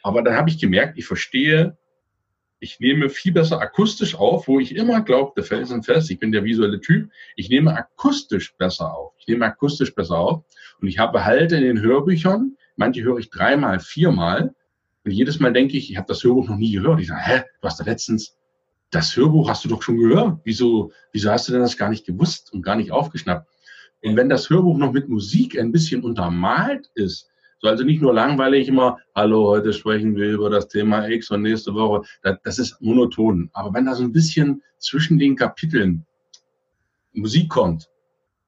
Aber 0.01 0.21
dann 0.21 0.35
habe 0.35 0.49
ich 0.49 0.59
gemerkt, 0.59 0.97
ich 0.97 1.05
verstehe 1.05 1.77
ich 2.63 2.79
nehme 2.79 3.09
viel 3.09 3.33
besser 3.33 3.59
akustisch 3.59 4.15
auf, 4.15 4.47
wo 4.47 4.57
ich 4.57 4.73
immer 4.75 5.01
glaubte, 5.01 5.43
felsenfest, 5.43 6.09
ich 6.09 6.19
bin 6.19 6.31
der 6.31 6.45
visuelle 6.45 6.79
Typ, 6.79 7.11
ich 7.35 7.49
nehme 7.49 7.75
akustisch 7.75 8.55
besser 8.55 8.95
auf. 8.95 9.13
Ich 9.19 9.27
nehme 9.27 9.45
akustisch 9.45 9.93
besser 9.93 10.17
auf. 10.17 10.45
Und 10.79 10.87
ich 10.87 10.97
habe 10.97 11.25
halt 11.25 11.51
in 11.51 11.61
den 11.61 11.81
Hörbüchern, 11.81 12.55
manche 12.77 13.03
höre 13.03 13.19
ich 13.19 13.29
dreimal, 13.29 13.79
viermal. 13.81 14.55
Und 15.03 15.11
jedes 15.11 15.41
Mal 15.41 15.51
denke 15.51 15.77
ich, 15.77 15.91
ich 15.91 15.97
habe 15.97 16.07
das 16.07 16.23
Hörbuch 16.23 16.47
noch 16.47 16.55
nie 16.55 16.71
gehört. 16.71 17.01
Ich 17.01 17.07
sage, 17.07 17.21
hä, 17.21 17.43
du 17.61 17.67
hast 17.67 17.81
da 17.81 17.83
letztens, 17.83 18.37
das 18.91 19.15
Hörbuch 19.17 19.49
hast 19.49 19.65
du 19.65 19.69
doch 19.69 19.81
schon 19.81 19.97
gehört. 19.97 20.39
Wieso, 20.45 20.93
wieso 21.11 21.31
hast 21.31 21.49
du 21.49 21.51
denn 21.51 21.61
das 21.61 21.77
gar 21.77 21.89
nicht 21.89 22.05
gewusst 22.05 22.53
und 22.53 22.61
gar 22.61 22.77
nicht 22.77 22.91
aufgeschnappt? 22.91 23.49
Und 24.03 24.15
wenn 24.15 24.29
das 24.29 24.49
Hörbuch 24.49 24.77
noch 24.77 24.93
mit 24.93 25.09
Musik 25.09 25.59
ein 25.59 25.73
bisschen 25.73 26.01
untermalt 26.01 26.89
ist, 26.95 27.29
so, 27.63 27.69
also 27.69 27.85
nicht 27.85 28.01
nur 28.01 28.13
langweilig 28.13 28.67
immer, 28.67 28.99
hallo, 29.15 29.47
heute 29.47 29.71
sprechen 29.71 30.17
wir 30.17 30.31
über 30.33 30.49
das 30.49 30.67
Thema 30.67 31.07
X 31.07 31.31
und 31.31 31.43
nächste 31.43 31.73
Woche. 31.73 32.05
Das, 32.21 32.37
das 32.43 32.59
ist 32.59 32.81
monoton. 32.81 33.49
Aber 33.53 33.73
wenn 33.73 33.85
da 33.85 33.95
so 33.95 34.03
ein 34.03 34.11
bisschen 34.11 34.61
zwischen 34.79 35.17
den 35.17 35.37
Kapiteln 35.37 36.05
Musik 37.13 37.49
kommt, 37.49 37.89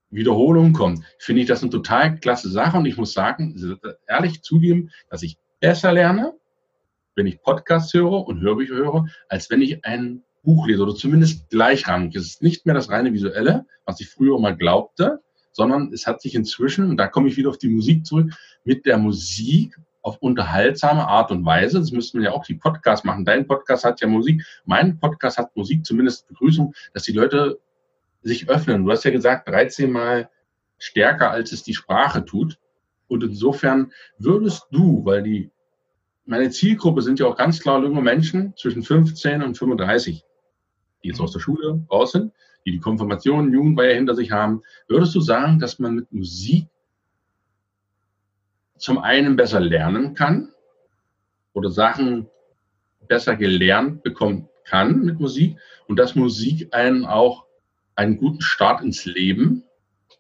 Wiederholung 0.10 0.74
kommt, 0.74 1.00
finde 1.18 1.42
ich 1.42 1.48
das 1.48 1.62
eine 1.62 1.72
total 1.72 2.20
klasse 2.20 2.50
Sache. 2.50 2.78
Und 2.78 2.86
ich 2.86 2.98
muss 2.98 3.14
sagen, 3.14 3.80
ehrlich 4.06 4.42
zugeben, 4.42 4.92
dass 5.10 5.24
ich 5.24 5.38
besser 5.62 5.94
lerne, 5.94 6.34
wenn 7.16 7.26
ich 7.26 7.42
Podcasts 7.42 7.94
höre 7.94 8.28
und 8.28 8.42
Hörbücher 8.42 8.76
höre, 8.76 9.06
als 9.30 9.50
wenn 9.50 9.62
ich 9.62 9.86
ein 9.86 10.24
Buch 10.44 10.68
lese 10.68 10.84
oder 10.84 10.94
zumindest 10.94 11.50
gleichrangig. 11.50 12.16
Es 12.18 12.26
ist 12.26 12.44
nicht 12.44 12.66
mehr 12.66 12.76
das 12.76 12.90
reine 12.90 13.14
Visuelle, 13.14 13.66
was 13.86 14.02
ich 14.02 14.10
früher 14.10 14.38
mal 14.40 14.58
glaubte, 14.58 15.22
sondern 15.56 15.94
es 15.94 16.06
hat 16.06 16.22
sich 16.22 16.36
inzwischen, 16.36 16.90
und 16.90 16.98
da 16.98 17.08
komme 17.08 17.30
ich 17.30 17.38
wieder 17.38 17.50
auf 17.50 17.58
die 17.58 17.70
Musik 17.70 18.06
zurück, 18.06 18.34
mit 18.66 18.86
der 18.86 18.98
Musik 18.98 19.78
auf 20.02 20.18
unterhaltsame 20.18 21.08
Art 21.08 21.32
und 21.32 21.46
Weise. 21.46 21.80
Das 21.80 21.92
müssten 21.92 22.20
wir 22.20 22.26
ja 22.26 22.32
auch 22.34 22.44
die 22.44 22.56
Podcasts 22.56 23.06
machen. 23.06 23.24
Dein 23.24 23.48
Podcast 23.48 23.86
hat 23.86 24.02
ja 24.02 24.08
Musik, 24.08 24.44
mein 24.66 25.00
Podcast 25.00 25.38
hat 25.38 25.56
Musik, 25.56 25.86
zumindest 25.86 26.28
Begrüßung, 26.28 26.74
dass 26.94 27.04
die 27.04 27.14
Leute 27.14 27.58
sich 28.22 28.50
öffnen. 28.50 28.84
Du 28.84 28.92
hast 28.92 29.06
ja 29.06 29.12
gesagt, 29.12 29.48
13 29.48 29.90
Mal 29.90 30.30
stärker, 30.78 31.32
als 31.32 31.54
es 31.54 31.64
die 31.64 31.74
Sprache 31.74 32.26
tut. 32.26 32.60
Und 33.08 33.24
insofern 33.24 33.94
würdest 34.18 34.68
du, 34.72 35.06
weil 35.06 35.24
die, 35.24 35.52
meine 36.26 36.50
Zielgruppe 36.50 37.02
sind 37.02 37.18
ja 37.18 37.28
auch 37.28 37.38
ganz 37.38 37.62
klar 37.62 37.82
junge 37.82 38.02
Menschen 38.02 38.54
zwischen 38.58 38.84
15 38.84 39.42
und 39.42 39.58
35, 39.58 40.26
die 41.02 41.08
jetzt 41.08 41.22
aus 41.22 41.32
der 41.32 41.40
Schule 41.40 41.86
raus 41.90 42.12
sind, 42.12 42.34
die 42.66 42.72
die 42.72 42.80
Konfirmation, 42.80 43.54
Jugendweihe 43.54 43.94
hinter 43.94 44.16
sich 44.16 44.32
haben, 44.32 44.64
würdest 44.88 45.14
du 45.16 45.22
sagen, 45.22 45.60
dass 45.60 45.80
man 45.80 45.96
mit 45.96 46.12
Musik 46.12 46.68
zum 48.78 48.98
einen 48.98 49.36
besser 49.36 49.60
lernen 49.60 50.16
kann 50.16 50.50
oder 51.54 51.70
Sachen 51.70 52.28
besser 53.08 53.36
gelernt 53.36 54.04
bekommen 54.04 54.50
kann 54.66 55.02
mit 55.02 55.20
Musik 55.20 55.58
und 55.88 55.98
dass 55.98 56.16
Musik 56.16 56.74
einen 56.74 57.06
auch 57.06 57.46
einen 57.96 58.18
guten 58.18 58.42
Start 58.42 58.82
ins 58.82 59.06
Leben 59.06 59.64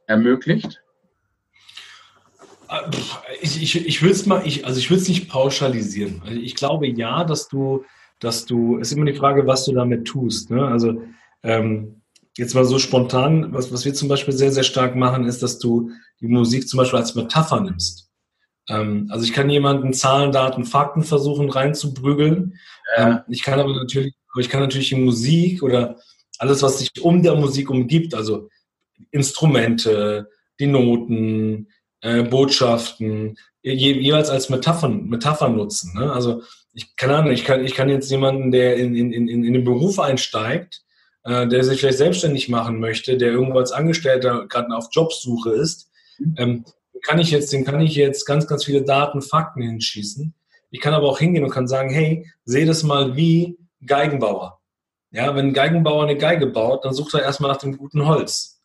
ermöglicht? 0.07 0.81
Ich, 3.41 3.61
ich, 3.61 3.87
ich 3.87 4.01
will 4.01 4.11
es 4.11 4.25
mal, 4.25 4.45
ich, 4.45 4.65
also 4.65 4.79
ich 4.79 4.89
will 4.89 4.97
es 4.97 5.07
nicht 5.07 5.29
pauschalisieren. 5.29 6.21
Also 6.25 6.39
ich 6.39 6.55
glaube 6.55 6.87
ja, 6.87 7.23
dass 7.23 7.47
du, 7.47 7.85
dass 8.19 8.45
du, 8.45 8.79
es 8.79 8.91
ist 8.91 8.97
immer 8.97 9.05
die 9.05 9.17
Frage, 9.17 9.45
was 9.45 9.65
du 9.65 9.73
damit 9.73 10.05
tust. 10.05 10.49
Ne? 10.49 10.65
Also 10.65 11.01
ähm, 11.43 12.01
jetzt 12.37 12.55
mal 12.55 12.65
so 12.65 12.79
spontan, 12.79 13.53
was, 13.53 13.71
was 13.71 13.85
wir 13.85 13.93
zum 13.93 14.07
Beispiel 14.07 14.33
sehr, 14.33 14.51
sehr 14.51 14.63
stark 14.63 14.95
machen, 14.95 15.25
ist, 15.25 15.41
dass 15.41 15.59
du 15.59 15.91
die 16.19 16.27
Musik 16.27 16.67
zum 16.67 16.77
Beispiel 16.77 16.99
als 16.99 17.15
Metapher 17.15 17.61
nimmst. 17.61 18.09
Ähm, 18.69 19.07
also 19.09 19.25
ich 19.25 19.33
kann 19.33 19.49
jemanden 19.49 19.93
Zahlen, 19.93 20.31
Daten, 20.31 20.65
Fakten 20.65 21.03
versuchen 21.03 21.49
reinzuprügeln. 21.49 22.57
Ja. 22.97 23.07
Ähm, 23.07 23.19
ich 23.29 23.43
kann 23.43 23.59
aber 23.59 23.73
natürlich, 23.73 24.15
aber 24.33 24.41
ich 24.41 24.49
kann 24.49 24.61
natürlich 24.61 24.89
die 24.89 24.95
Musik 24.95 25.63
oder 25.63 25.97
alles, 26.37 26.61
was 26.61 26.79
sich 26.79 26.89
um 27.01 27.23
der 27.23 27.35
Musik 27.35 27.69
umgibt, 27.69 28.13
also 28.13 28.49
Instrumente, 29.11 30.29
die 30.59 30.67
Noten, 30.67 31.69
äh, 32.01 32.23
Botschaften, 32.23 33.37
je, 33.61 33.93
jeweils 33.93 34.29
als 34.29 34.49
Metaphern, 34.49 35.05
Metaphern 35.05 35.55
nutzen. 35.55 35.93
Ne? 35.97 36.11
Also 36.11 36.43
ich 36.73 36.95
keine 36.97 37.15
Ahnung, 37.15 37.31
ich 37.31 37.45
kann, 37.45 37.63
ich 37.63 37.73
kann 37.73 37.89
jetzt 37.89 38.11
jemanden, 38.11 38.51
der 38.51 38.75
in, 38.75 38.95
in, 38.95 39.13
in, 39.13 39.43
in 39.43 39.53
den 39.53 39.63
Beruf 39.63 39.99
einsteigt, 39.99 40.84
äh, 41.25 41.47
der 41.47 41.63
sich 41.63 41.79
vielleicht 41.79 41.97
selbstständig 41.97 42.49
machen 42.49 42.79
möchte, 42.79 43.17
der 43.17 43.31
irgendwo 43.31 43.59
als 43.59 43.71
Angestellter 43.71 44.47
gerade 44.47 44.75
auf 44.75 44.87
Jobsuche 44.91 45.51
ist, 45.51 45.89
mhm. 46.17 46.35
ähm, 46.37 46.65
kann 47.01 47.19
ich 47.19 47.31
jetzt, 47.31 47.51
den 47.51 47.65
kann 47.65 47.81
ich 47.81 47.95
jetzt 47.95 48.25
ganz, 48.25 48.47
ganz 48.47 48.65
viele 48.65 48.83
Daten, 48.83 49.21
Fakten 49.21 49.61
hinschießen. 49.61 50.33
Ich 50.71 50.81
kann 50.81 50.93
aber 50.93 51.07
auch 51.07 51.19
hingehen 51.19 51.43
und 51.43 51.51
kann 51.51 51.67
sagen, 51.67 51.89
hey, 51.89 52.29
seh 52.45 52.65
das 52.65 52.83
mal 52.83 53.15
wie 53.15 53.57
Geigenbauer. 53.85 54.59
Ja, 55.11 55.35
wenn 55.35 55.47
ein 55.47 55.53
Geigenbauer 55.53 56.03
eine 56.03 56.17
Geige 56.17 56.47
baut, 56.47 56.83
dann 56.83 56.93
sucht 56.93 57.13
er 57.13 57.21
erstmal 57.21 57.51
nach 57.51 57.59
dem 57.59 57.77
guten 57.77 58.05
Holz. 58.05 58.61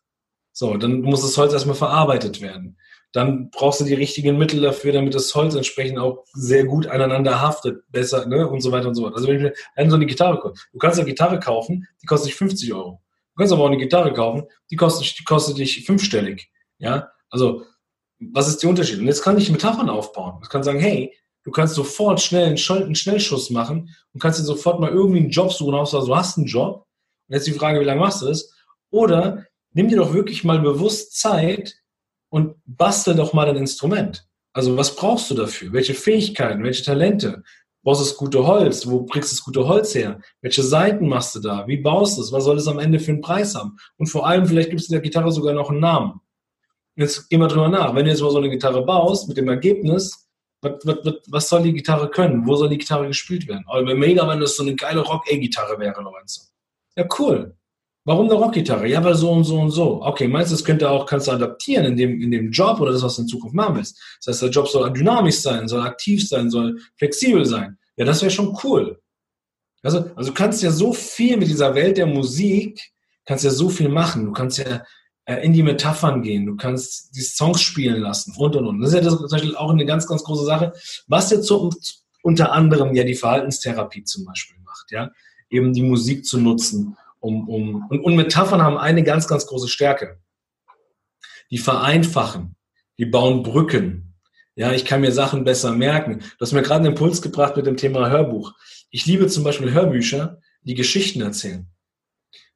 So, 0.51 0.75
dann 0.77 1.01
muss 1.01 1.21
das 1.21 1.37
Holz 1.37 1.53
erstmal 1.53 1.75
verarbeitet 1.75 2.41
werden 2.41 2.77
dann 3.13 3.49
brauchst 3.49 3.81
du 3.81 3.85
die 3.85 3.93
richtigen 3.93 4.37
Mittel 4.37 4.61
dafür, 4.61 4.93
damit 4.93 5.13
das 5.13 5.33
Holz 5.35 5.53
entsprechend 5.55 5.99
auch 5.99 6.23
sehr 6.33 6.65
gut 6.65 6.87
aneinander 6.87 7.41
haftet, 7.41 7.83
besser, 7.91 8.25
ne, 8.25 8.47
und 8.47 8.61
so 8.61 8.71
weiter 8.71 8.87
und 8.87 8.95
so 8.95 9.03
fort. 9.03 9.15
Also 9.15 9.27
wenn 9.27 9.41
mir 9.41 9.53
so 9.89 9.95
eine 9.95 10.05
Gitarre 10.05 10.39
kaufe, 10.39 10.55
du 10.71 10.79
kannst 10.79 10.97
eine 10.97 11.09
Gitarre 11.09 11.39
kaufen, 11.39 11.87
die 12.01 12.05
kostet 12.05 12.29
dich 12.29 12.37
50 12.37 12.73
Euro. 12.73 13.01
Du 13.33 13.37
kannst 13.37 13.53
aber 13.53 13.63
auch 13.63 13.67
eine 13.67 13.77
Gitarre 13.77 14.13
kaufen, 14.13 14.43
die 14.69 14.75
kostet, 14.75 15.19
die 15.19 15.23
kostet 15.23 15.57
dich 15.57 15.85
fünfstellig. 15.85 16.49
Ja, 16.77 17.11
also, 17.29 17.63
was 18.19 18.47
ist 18.47 18.61
der 18.61 18.69
Unterschied? 18.69 18.99
Und 18.99 19.07
jetzt 19.07 19.23
kann 19.23 19.37
ich 19.37 19.51
Metaphern 19.51 19.89
aufbauen. 19.89 20.39
Ich 20.43 20.49
kann 20.49 20.63
sagen, 20.63 20.79
hey, 20.79 21.13
du 21.43 21.51
kannst 21.51 21.75
sofort 21.75 22.21
schnell 22.21 22.45
einen, 22.45 22.57
Schnellschuss 22.57 23.49
machen 23.49 23.95
und 24.13 24.21
kannst 24.21 24.39
dir 24.39 24.43
sofort 24.43 24.79
mal 24.79 24.91
irgendwie 24.91 25.19
einen 25.19 25.29
Job 25.29 25.51
suchen, 25.51 25.75
außer 25.75 26.05
du 26.05 26.15
hast 26.15 26.37
einen 26.37 26.47
Job. 26.47 26.85
Und 27.27 27.35
jetzt 27.35 27.47
die 27.47 27.53
Frage, 27.53 27.79
wie 27.79 27.85
lange 27.85 27.99
machst 27.99 28.21
du 28.21 28.27
das? 28.27 28.53
Oder 28.89 29.45
nimm 29.73 29.87
dir 29.87 29.97
doch 29.97 30.13
wirklich 30.13 30.43
mal 30.43 30.59
bewusst 30.59 31.17
Zeit, 31.17 31.80
und 32.31 32.55
bastel 32.65 33.13
doch 33.13 33.33
mal 33.33 33.47
ein 33.47 33.57
Instrument. 33.57 34.25
Also 34.53 34.75
was 34.77 34.95
brauchst 34.95 35.29
du 35.29 35.35
dafür? 35.35 35.71
Welche 35.73 35.93
Fähigkeiten, 35.93 36.63
welche 36.63 36.83
Talente? 36.83 37.43
Brauchst 37.83 38.01
du 38.01 38.05
das 38.05 38.17
gute 38.17 38.45
Holz? 38.45 38.87
Wo 38.87 39.01
bringst 39.01 39.31
du 39.31 39.35
das 39.35 39.43
gute 39.43 39.67
Holz 39.67 39.95
her? 39.95 40.19
Welche 40.41 40.63
Seiten 40.63 41.07
machst 41.07 41.35
du 41.35 41.39
da? 41.39 41.67
Wie 41.67 41.77
baust 41.77 42.17
du 42.17 42.21
es? 42.21 42.31
Was 42.31 42.45
soll 42.45 42.57
es 42.57 42.67
am 42.67 42.79
Ende 42.79 42.99
für 42.99 43.11
einen 43.11 43.21
Preis 43.21 43.55
haben? 43.55 43.77
Und 43.97 44.07
vor 44.07 44.27
allem, 44.27 44.45
vielleicht 44.45 44.69
gibst 44.69 44.89
du 44.89 44.93
der 44.93 45.01
Gitarre 45.01 45.31
sogar 45.31 45.53
noch 45.53 45.69
einen 45.69 45.79
Namen. 45.79 46.21
Jetzt 46.95 47.29
gehen 47.29 47.39
wir 47.39 47.47
drüber 47.47 47.69
nach. 47.69 47.95
Wenn 47.95 48.05
du 48.05 48.11
jetzt 48.11 48.21
mal 48.21 48.31
so 48.31 48.37
eine 48.37 48.49
Gitarre 48.49 48.85
baust, 48.85 49.27
mit 49.27 49.37
dem 49.37 49.49
Ergebnis, 49.49 50.29
was, 50.61 50.73
was, 50.83 50.97
was, 51.03 51.15
was 51.27 51.49
soll 51.49 51.63
die 51.63 51.73
Gitarre 51.73 52.09
können? 52.09 52.45
Wo 52.45 52.55
soll 52.55 52.69
die 52.69 52.77
Gitarre 52.77 53.07
gespielt 53.07 53.47
werden? 53.47 53.65
Aber 53.67 53.95
mega, 53.95 54.27
wenn 54.27 54.39
das 54.39 54.55
so 54.55 54.63
eine 54.63 54.75
geile 54.75 55.01
Rock-E-Gitarre 55.01 55.79
wäre, 55.79 56.01
Lorenzo. 56.01 56.43
Ja, 56.95 57.07
cool. 57.17 57.55
Warum 58.03 58.25
eine 58.25 58.33
Rockgitarre? 58.33 58.87
Ja, 58.87 59.03
weil 59.03 59.13
so 59.13 59.31
und 59.31 59.43
so 59.43 59.59
und 59.59 59.69
so. 59.69 60.01
Okay, 60.01 60.27
meinst 60.27 60.51
du, 60.51 60.55
das 60.55 60.65
könnte 60.65 60.89
auch, 60.89 61.05
kannst 61.05 61.27
du 61.27 61.31
adaptieren 61.31 61.85
in 61.85 61.97
dem, 61.97 62.21
in 62.21 62.31
dem 62.31 62.51
Job 62.51 62.79
oder 62.79 62.91
das, 62.91 63.03
was 63.03 63.15
du 63.15 63.21
in 63.21 63.27
Zukunft 63.27 63.55
machen 63.55 63.75
willst? 63.75 64.01
Das 64.19 64.33
heißt, 64.33 64.41
der 64.43 64.49
Job 64.49 64.67
soll 64.67 64.91
dynamisch 64.91 65.37
sein, 65.37 65.67
soll 65.67 65.81
aktiv 65.81 66.27
sein, 66.27 66.49
soll 66.49 66.79
flexibel 66.97 67.45
sein. 67.45 67.77
Ja, 67.97 68.05
das 68.05 68.21
wäre 68.21 68.31
schon 68.31 68.57
cool. 68.63 68.99
Also, 69.83 70.09
also 70.15 70.31
du 70.31 70.33
kannst 70.33 70.63
ja 70.63 70.71
so 70.71 70.93
viel 70.93 71.37
mit 71.37 71.47
dieser 71.47 71.75
Welt 71.75 71.97
der 71.97 72.07
Musik, 72.07 72.81
kannst 73.25 73.43
ja 73.43 73.51
so 73.51 73.69
viel 73.69 73.89
machen. 73.89 74.25
Du 74.25 74.31
kannst 74.31 74.57
ja 74.57 74.83
äh, 75.25 75.45
in 75.45 75.53
die 75.53 75.63
Metaphern 75.63 76.23
gehen, 76.23 76.47
du 76.47 76.55
kannst 76.55 77.15
die 77.15 77.21
Songs 77.21 77.61
spielen 77.61 78.01
lassen 78.01 78.33
und 78.35 78.55
und 78.55 78.65
und. 78.65 78.81
Das 78.81 78.89
ist 78.89 78.95
ja 78.95 79.01
das, 79.01 79.17
zum 79.17 79.29
Beispiel 79.29 79.55
auch 79.55 79.69
eine 79.69 79.85
ganz, 79.85 80.07
ganz 80.07 80.23
große 80.23 80.45
Sache, 80.45 80.73
was 81.07 81.29
jetzt 81.29 81.45
so 81.45 81.69
unter 82.23 82.51
anderem 82.51 82.95
ja 82.95 83.03
die 83.03 83.15
Verhaltenstherapie 83.15 84.03
zum 84.03 84.25
Beispiel 84.25 84.57
macht, 84.63 84.91
ja, 84.91 85.11
eben 85.51 85.73
die 85.73 85.83
Musik 85.83 86.25
zu 86.25 86.39
nutzen 86.39 86.97
um, 87.21 87.47
um, 87.47 87.87
und, 87.89 88.01
und 88.01 88.15
Metaphern 88.15 88.61
haben 88.61 88.77
eine 88.77 89.03
ganz, 89.03 89.27
ganz 89.27 89.45
große 89.45 89.69
Stärke. 89.69 90.19
Die 91.49 91.57
vereinfachen, 91.57 92.55
die 92.97 93.05
bauen 93.05 93.43
Brücken. 93.43 94.15
Ja, 94.55 94.73
ich 94.73 94.83
kann 94.83 95.01
mir 95.01 95.11
Sachen 95.11 95.43
besser 95.43 95.71
merken. 95.71 96.19
Du 96.19 96.41
hast 96.41 96.51
mir 96.51 96.61
gerade 96.61 96.81
einen 96.81 96.93
Impuls 96.93 97.21
gebracht 97.21 97.55
mit 97.55 97.65
dem 97.65 97.77
Thema 97.77 98.09
Hörbuch. 98.09 98.53
Ich 98.89 99.05
liebe 99.05 99.27
zum 99.27 99.43
Beispiel 99.43 99.71
Hörbücher, 99.71 100.39
die 100.63 100.75
Geschichten 100.75 101.21
erzählen. 101.21 101.67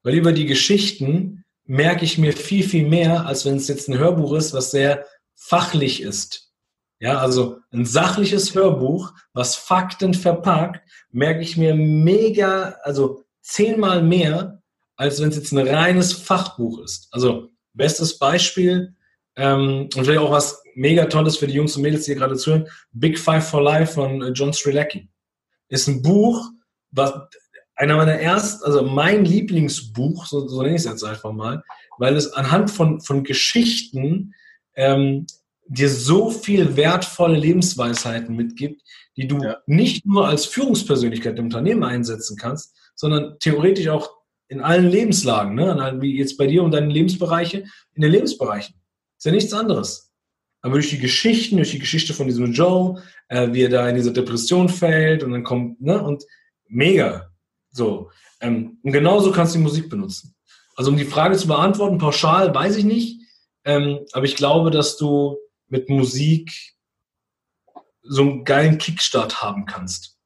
Weil 0.04 0.16
über 0.16 0.34
die 0.34 0.46
Geschichten 0.46 1.46
merke 1.64 2.06
ich 2.06 2.18
mir 2.18 2.34
viel, 2.34 2.68
viel 2.68 2.88
mehr, 2.88 3.26
als 3.26 3.46
wenn 3.46 3.56
es 3.56 3.68
jetzt 3.68 3.88
ein 3.88 3.98
Hörbuch 3.98 4.34
ist, 4.34 4.54
was 4.54 4.72
sehr 4.72 5.06
fachlich 5.36 6.02
ist. 6.02 6.52
Ja, 7.00 7.20
also 7.20 7.60
ein 7.72 7.86
sachliches 7.86 8.56
Hörbuch, 8.56 9.14
was 9.34 9.56
Fakten 9.56 10.14
verpackt, 10.14 10.82
merke 11.12 11.42
ich 11.42 11.58
mir 11.58 11.76
mega, 11.76 12.78
also 12.84 13.25
zehnmal 13.46 14.02
mehr, 14.02 14.62
als 14.96 15.22
wenn 15.22 15.30
es 15.30 15.36
jetzt 15.36 15.52
ein 15.52 15.68
reines 15.68 16.14
Fachbuch 16.14 16.80
ist. 16.80 17.08
Also 17.12 17.50
bestes 17.74 18.18
Beispiel 18.18 18.96
ähm, 19.36 19.90
und 19.96 20.04
vielleicht 20.04 20.20
auch 20.20 20.32
was 20.32 20.62
mega 20.74 21.06
Tolles 21.06 21.38
für 21.38 21.48
die 21.48 21.54
Jungs 21.54 21.76
und 21.76 21.84
Mädels, 21.84 22.06
die 22.06 22.12
hier 22.12 22.20
gerade 22.20 22.36
zuhören, 22.36 22.68
Big 22.92 23.20
Five 23.20 23.48
for 23.48 23.62
Life 23.62 23.94
von 23.94 24.22
äh, 24.22 24.30
John 24.30 24.54
Strilecki. 24.54 25.10
Ist 25.70 25.88
ein 25.88 26.02
Buch, 26.02 26.50
was 26.92 27.14
einer 27.76 27.98
meiner 27.98 28.14
ersten, 28.14 28.64
also 28.66 28.84
mein 28.84 29.26
Lieblingsbuch, 29.26 30.26
so, 30.26 30.48
so 30.48 30.62
nenne 30.62 30.76
ich 30.76 30.82
es 30.82 30.90
jetzt 30.90 31.04
einfach 31.04 31.34
mal, 31.34 31.64
weil 31.98 32.16
es 32.16 32.34
anhand 32.34 32.72
von, 32.72 33.02
von 33.02 33.24
Geschichten 33.24 34.34
ähm, 34.76 35.28
dir 35.68 35.90
so 35.90 36.32
viel 36.32 36.76
wertvolle 36.78 37.38
Lebensweisheiten 37.38 38.36
mitgibt, 38.36 38.82
die 39.18 39.28
du 39.28 39.40
ja. 39.40 39.58
nicht 39.66 40.06
nur 40.06 40.28
als 40.28 40.46
Führungspersönlichkeit 40.46 41.38
im 41.38 41.46
Unternehmen 41.46 41.84
einsetzen 41.84 42.38
kannst, 42.38 42.76
sondern 42.96 43.38
theoretisch 43.40 43.88
auch 43.90 44.10
in 44.48 44.62
allen 44.62 44.90
Lebenslagen, 44.90 45.56
ne? 45.56 45.98
wie 46.02 46.18
jetzt 46.18 46.38
bei 46.38 46.48
dir 46.48 46.64
und 46.64 46.72
deinen 46.72 46.90
Lebensbereiche, 46.90 47.66
in 47.94 48.02
den 48.02 48.12
Lebensbereichen. 48.12 48.76
Ist 49.18 49.26
ja 49.26 49.32
nichts 49.32 49.54
anderes. 49.54 50.14
Aber 50.62 50.76
durch 50.76 50.90
die 50.90 51.00
Geschichten, 51.00 51.58
durch 51.58 51.72
die 51.72 51.80
Geschichte 51.80 52.14
von 52.14 52.28
diesem 52.28 52.52
Joe, 52.52 53.02
äh, 53.28 53.54
wie 53.54 53.64
er 53.64 53.70
da 53.70 53.88
in 53.88 53.96
diese 53.96 54.14
Depression 54.14 54.70
fällt 54.70 55.24
und 55.24 55.32
dann 55.32 55.44
kommt, 55.44 55.82
ne, 55.82 56.02
und 56.02 56.24
mega. 56.68 57.32
So. 57.72 58.10
Ähm, 58.42 58.80
und 58.82 58.92
genauso 58.92 59.32
kannst 59.32 59.54
du 59.54 59.60
die 59.60 59.64
Musik 59.64 59.90
benutzen. 59.90 60.36
Also 60.76 60.92
um 60.92 60.98
die 60.98 61.06
Frage 61.06 61.38
zu 61.38 61.48
beantworten, 61.48 61.98
pauschal 61.98 62.54
weiß 62.54 62.78
ich 62.78 62.84
nicht, 62.84 63.22
ähm, 63.64 64.06
aber 64.12 64.26
ich 64.26 64.36
glaube, 64.36 64.72
dass 64.72 64.98
du 64.98 65.38
mit 65.68 65.90
Musik 65.90 66.52
so 68.02 68.22
einen 68.22 68.44
geilen 68.44 68.78
Kickstart 68.78 69.42
haben 69.42 69.66
kannst. 69.66 70.18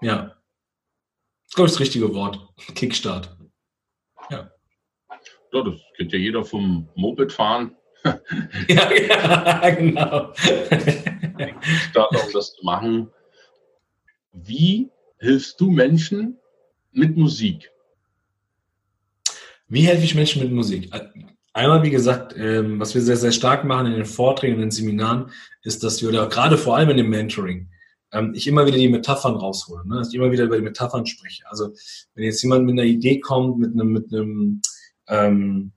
Ja. 0.00 0.37
Das 1.48 1.52
ist, 1.52 1.56
glaube 1.56 1.68
ich, 1.68 1.72
das 1.72 1.80
richtige 1.80 2.14
Wort. 2.14 2.46
Kickstart. 2.74 3.34
Ja. 4.30 4.50
Ja, 5.50 5.62
das 5.62 5.80
kennt 5.96 6.12
ja 6.12 6.18
jeder 6.18 6.44
vom 6.44 6.88
Moped 6.94 7.32
fahren. 7.32 7.74
ja, 8.68 8.92
ja, 8.92 9.70
genau. 9.78 10.34
Start, 11.90 12.10
um 12.12 12.32
das 12.34 12.54
zu 12.54 12.64
machen. 12.64 13.10
Wie 14.32 14.90
hilfst 15.18 15.58
du 15.58 15.70
Menschen 15.70 16.38
mit 16.92 17.16
Musik? 17.16 17.70
Wie 19.68 19.86
helfe 19.86 20.04
ich 20.04 20.14
Menschen 20.14 20.42
mit 20.42 20.52
Musik? 20.52 20.90
Einmal, 21.54 21.82
wie 21.82 21.90
gesagt, 21.90 22.34
ähm, 22.36 22.78
was 22.78 22.94
wir 22.94 23.00
sehr, 23.00 23.16
sehr 23.16 23.32
stark 23.32 23.64
machen 23.64 23.86
in 23.86 23.94
den 23.94 24.04
Vorträgen, 24.04 24.56
in 24.56 24.60
den 24.60 24.70
Seminaren, 24.70 25.30
ist, 25.62 25.82
dass 25.82 26.02
wir, 26.02 26.10
oder 26.10 26.28
gerade 26.28 26.58
vor 26.58 26.76
allem 26.76 26.90
in 26.90 26.98
dem 26.98 27.08
Mentoring, 27.08 27.70
ähm, 28.12 28.32
ich 28.34 28.46
immer 28.46 28.66
wieder 28.66 28.78
die 28.78 28.88
Metaphern 28.88 29.36
raushole, 29.36 29.86
ne? 29.86 29.96
dass 29.96 30.08
ich 30.08 30.14
immer 30.14 30.30
wieder 30.30 30.44
über 30.44 30.56
die 30.56 30.62
Metaphern 30.62 31.06
spreche. 31.06 31.44
Also 31.48 31.74
wenn 32.14 32.24
jetzt 32.24 32.42
jemand 32.42 32.64
mit 32.64 32.72
einer 32.72 32.84
Idee 32.84 33.20
kommt, 33.20 33.58
mit 33.58 33.72
einem, 33.72 33.92
mit 33.92 34.12
einem 34.12 34.62
ähm, 35.08 35.72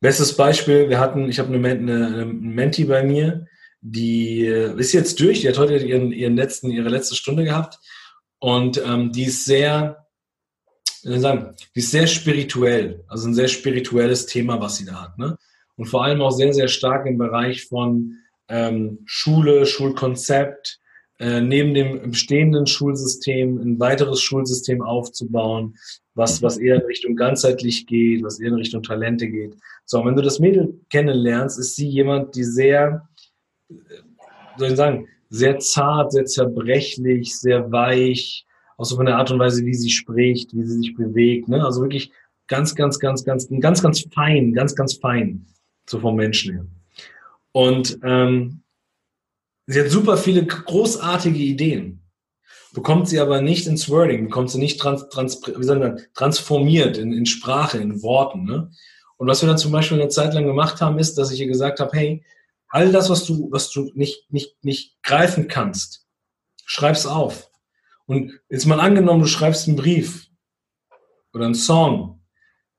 bestes 0.00 0.36
Beispiel, 0.36 0.88
wir 0.88 1.00
hatten, 1.00 1.28
ich 1.28 1.38
habe 1.38 1.54
eine, 1.54 1.68
eine, 1.68 2.06
eine 2.06 2.24
Menti 2.26 2.84
bei 2.84 3.02
mir, 3.02 3.46
die 3.80 4.44
äh, 4.46 4.78
ist 4.78 4.92
jetzt 4.92 5.20
durch, 5.20 5.40
die 5.40 5.48
hat 5.48 5.58
heute 5.58 5.76
ihren, 5.76 6.12
ihren 6.12 6.36
letzten, 6.36 6.70
ihre 6.70 6.88
letzte 6.88 7.14
Stunde 7.14 7.44
gehabt 7.44 7.78
und 8.38 8.82
ähm, 8.84 9.12
die 9.12 9.24
ist 9.24 9.44
sehr, 9.44 10.06
wie 11.02 11.08
soll 11.08 11.16
ich 11.16 11.22
sagen, 11.22 11.54
die 11.74 11.80
ist 11.80 11.90
sehr 11.90 12.06
spirituell, 12.06 13.04
also 13.08 13.28
ein 13.28 13.34
sehr 13.34 13.48
spirituelles 13.48 14.26
Thema, 14.26 14.60
was 14.60 14.76
sie 14.76 14.84
da 14.84 15.02
hat. 15.02 15.18
Ne? 15.18 15.36
Und 15.76 15.86
vor 15.86 16.04
allem 16.04 16.20
auch 16.22 16.32
sehr, 16.32 16.52
sehr 16.52 16.68
stark 16.68 17.06
im 17.06 17.18
Bereich 17.18 17.66
von 17.66 18.16
ähm, 18.48 19.00
Schule, 19.04 19.66
Schulkonzept, 19.66 20.80
äh, 21.20 21.40
neben 21.40 21.74
dem 21.74 22.10
bestehenden 22.10 22.66
Schulsystem 22.66 23.58
ein 23.58 23.80
weiteres 23.80 24.20
Schulsystem 24.20 24.82
aufzubauen, 24.82 25.74
was, 26.14 26.42
was 26.42 26.58
eher 26.58 26.76
in 26.76 26.86
Richtung 26.86 27.16
ganzheitlich 27.16 27.86
geht, 27.86 28.22
was 28.22 28.38
eher 28.38 28.48
in 28.48 28.54
Richtung 28.54 28.82
Talente 28.82 29.28
geht. 29.28 29.56
So, 29.84 30.04
wenn 30.04 30.16
du 30.16 30.22
das 30.22 30.38
Mädel 30.38 30.80
kennenlernst, 30.90 31.58
ist 31.58 31.76
sie 31.76 31.88
jemand, 31.88 32.34
die 32.36 32.44
sehr, 32.44 33.08
soll 34.56 34.68
ich 34.68 34.76
sagen, 34.76 35.08
sehr 35.28 35.58
zart, 35.58 36.12
sehr 36.12 36.24
zerbrechlich, 36.24 37.36
sehr 37.36 37.70
weich, 37.70 38.46
auch 38.76 38.84
so 38.84 38.96
von 38.96 39.06
der 39.06 39.16
Art 39.16 39.30
und 39.30 39.40
Weise, 39.40 39.64
wie 39.64 39.74
sie 39.74 39.90
spricht, 39.90 40.54
wie 40.54 40.64
sie 40.64 40.78
sich 40.78 40.94
bewegt. 40.94 41.48
Ne? 41.48 41.64
Also 41.64 41.82
wirklich 41.82 42.12
ganz, 42.46 42.74
ganz, 42.74 42.98
ganz, 42.98 43.24
ganz, 43.24 43.48
ganz, 43.48 43.82
ganz 43.82 44.06
fein, 44.14 44.52
ganz, 44.52 44.74
ganz 44.74 44.94
fein, 44.94 45.46
so 45.86 45.98
vom 45.98 46.16
Menschen 46.16 46.54
her. 46.54 46.66
Und 47.52 47.98
ähm, 48.02 48.62
sie 49.66 49.80
hat 49.80 49.90
super 49.90 50.16
viele 50.16 50.44
großartige 50.44 51.38
Ideen, 51.38 52.02
bekommt 52.72 53.08
sie 53.08 53.20
aber 53.20 53.40
nicht 53.40 53.66
ins 53.66 53.88
Wording, 53.88 54.24
bekommt 54.24 54.50
sie 54.50 54.58
nicht 54.58 54.80
trans, 54.80 55.08
trans, 55.08 55.40
wie 55.46 55.64
soll 55.64 55.78
man, 55.78 56.00
transformiert 56.14 56.96
in, 56.98 57.12
in 57.12 57.26
Sprache, 57.26 57.78
in 57.78 58.02
Worten. 58.02 58.44
Ne? 58.44 58.70
Und 59.16 59.26
was 59.26 59.42
wir 59.42 59.48
dann 59.48 59.58
zum 59.58 59.72
Beispiel 59.72 60.00
eine 60.00 60.10
Zeit 60.10 60.34
lang 60.34 60.46
gemacht 60.46 60.80
haben, 60.80 60.98
ist, 60.98 61.16
dass 61.16 61.32
ich 61.32 61.40
ihr 61.40 61.48
gesagt 61.48 61.80
habe, 61.80 61.96
hey, 61.96 62.24
all 62.68 62.92
das, 62.92 63.10
was 63.10 63.24
du, 63.24 63.50
was 63.50 63.70
du 63.70 63.90
nicht, 63.94 64.30
nicht, 64.30 64.62
nicht 64.62 65.02
greifen 65.02 65.48
kannst, 65.48 66.06
schreib's 66.64 67.06
auf. 67.06 67.50
Und 68.06 68.40
jetzt 68.48 68.66
mal 68.66 68.80
angenommen, 68.80 69.20
du 69.20 69.26
schreibst 69.26 69.66
einen 69.66 69.76
Brief 69.76 70.28
oder 71.32 71.46
einen 71.46 71.54
Song. 71.54 72.22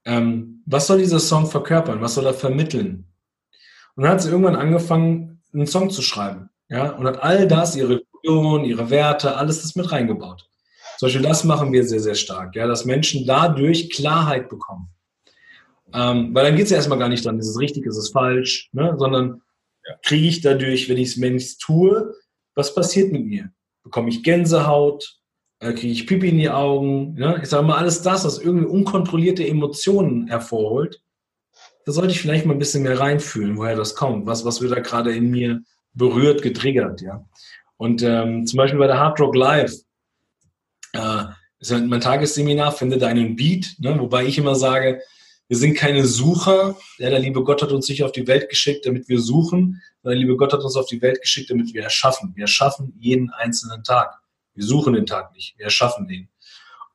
Ähm, 0.05 0.63
was 0.65 0.87
soll 0.87 0.99
dieser 0.99 1.19
Song 1.19 1.45
verkörpern? 1.45 2.01
Was 2.01 2.15
soll 2.15 2.25
er 2.25 2.33
vermitteln? 2.33 3.08
Und 3.99 4.03
dann 4.03 4.13
hat 4.13 4.21
sie 4.21 4.29
irgendwann 4.29 4.55
angefangen, 4.55 5.41
einen 5.53 5.67
Song 5.67 5.89
zu 5.89 6.01
schreiben. 6.01 6.49
Ja, 6.69 6.91
und 6.91 7.05
hat 7.05 7.21
all 7.21 7.49
das, 7.49 7.75
ihre 7.75 8.01
Vision, 8.23 8.63
ihre 8.63 8.89
Werte, 8.89 9.35
alles 9.35 9.61
das 9.61 9.75
mit 9.75 9.91
reingebaut. 9.91 10.47
Zum 10.97 11.07
Beispiel 11.07 11.21
das 11.21 11.43
machen 11.43 11.73
wir 11.73 11.83
sehr, 11.83 11.99
sehr 11.99 12.15
stark, 12.15 12.55
ja, 12.55 12.65
dass 12.65 12.85
Menschen 12.85 13.27
dadurch 13.27 13.89
Klarheit 13.89 14.47
bekommen. 14.47 14.87
Ähm, 15.93 16.33
weil 16.33 16.45
dann 16.45 16.55
geht 16.55 16.63
es 16.63 16.69
ja 16.69 16.77
erstmal 16.77 16.97
gar 16.97 17.09
nicht 17.09 17.25
dran, 17.25 17.39
ist 17.39 17.49
es 17.49 17.59
richtig, 17.59 17.85
ist 17.85 17.97
es 17.97 18.11
falsch, 18.11 18.69
ne? 18.71 18.95
sondern 18.97 19.41
ja. 19.85 19.95
kriege 20.01 20.29
ich 20.29 20.39
dadurch, 20.39 20.87
wenn 20.87 20.97
ich 20.97 21.17
es 21.17 21.57
tue, 21.57 22.13
was 22.55 22.73
passiert 22.73 23.11
mit 23.11 23.25
mir? 23.25 23.51
Bekomme 23.83 24.07
ich 24.07 24.23
Gänsehaut? 24.23 25.19
Äh, 25.59 25.73
kriege 25.73 25.91
ich 25.91 26.07
Pipi 26.07 26.29
in 26.29 26.37
die 26.37 26.49
Augen? 26.49 27.15
Ne? 27.15 27.41
Ich 27.43 27.49
sage 27.49 27.67
mal, 27.67 27.75
alles 27.75 28.01
das, 28.01 28.23
was 28.23 28.39
irgendwie 28.39 28.67
unkontrollierte 28.67 29.45
Emotionen 29.45 30.27
hervorholt, 30.27 31.01
da 31.89 31.93
sollte 31.93 32.11
ich 32.11 32.21
vielleicht 32.21 32.45
mal 32.45 32.53
ein 32.53 32.59
bisschen 32.59 32.83
mehr 32.83 32.99
reinfühlen, 32.99 33.57
woher 33.57 33.75
das 33.75 33.95
kommt, 33.95 34.27
was, 34.27 34.45
was 34.45 34.61
wird 34.61 34.73
da 34.73 34.79
gerade 34.79 35.11
in 35.11 35.31
mir 35.31 35.63
berührt, 35.95 36.43
getriggert, 36.43 37.01
ja. 37.01 37.25
Und 37.77 38.03
ähm, 38.03 38.45
zum 38.45 38.57
Beispiel 38.57 38.77
bei 38.77 38.85
der 38.85 38.99
Hard 38.99 39.19
Rock 39.19 39.35
Live, 39.35 39.73
äh, 40.93 41.23
ist 41.59 41.71
ja 41.71 41.79
mein 41.79 41.99
Tagesseminar, 41.99 42.73
finde 42.73 42.99
deinen 42.99 43.35
Beat, 43.35 43.73
ne? 43.79 43.99
wobei 43.99 44.25
ich 44.25 44.37
immer 44.37 44.53
sage, 44.53 45.01
wir 45.47 45.57
sind 45.57 45.73
keine 45.77 46.05
Sucher. 46.05 46.77
Ja, 46.99 47.09
der 47.09 47.17
liebe 47.17 47.43
Gott 47.43 47.63
hat 47.63 47.71
uns 47.71 47.89
nicht 47.89 48.03
auf 48.03 48.11
die 48.11 48.27
Welt 48.27 48.49
geschickt, 48.49 48.85
damit 48.85 49.09
wir 49.09 49.19
suchen. 49.19 49.81
Der 50.03 50.13
liebe 50.13 50.37
Gott 50.37 50.53
hat 50.53 50.63
uns 50.63 50.75
auf 50.75 50.85
die 50.85 51.01
Welt 51.01 51.19
geschickt, 51.21 51.49
damit 51.49 51.73
wir 51.73 51.81
erschaffen. 51.81 52.33
Wir 52.35 52.43
erschaffen 52.43 52.93
jeden 52.99 53.31
einzelnen 53.31 53.83
Tag. 53.83 54.13
Wir 54.53 54.63
suchen 54.63 54.93
den 54.93 55.07
Tag 55.07 55.33
nicht. 55.33 55.57
Wir 55.57 55.65
erschaffen 55.65 56.07
den. 56.07 56.29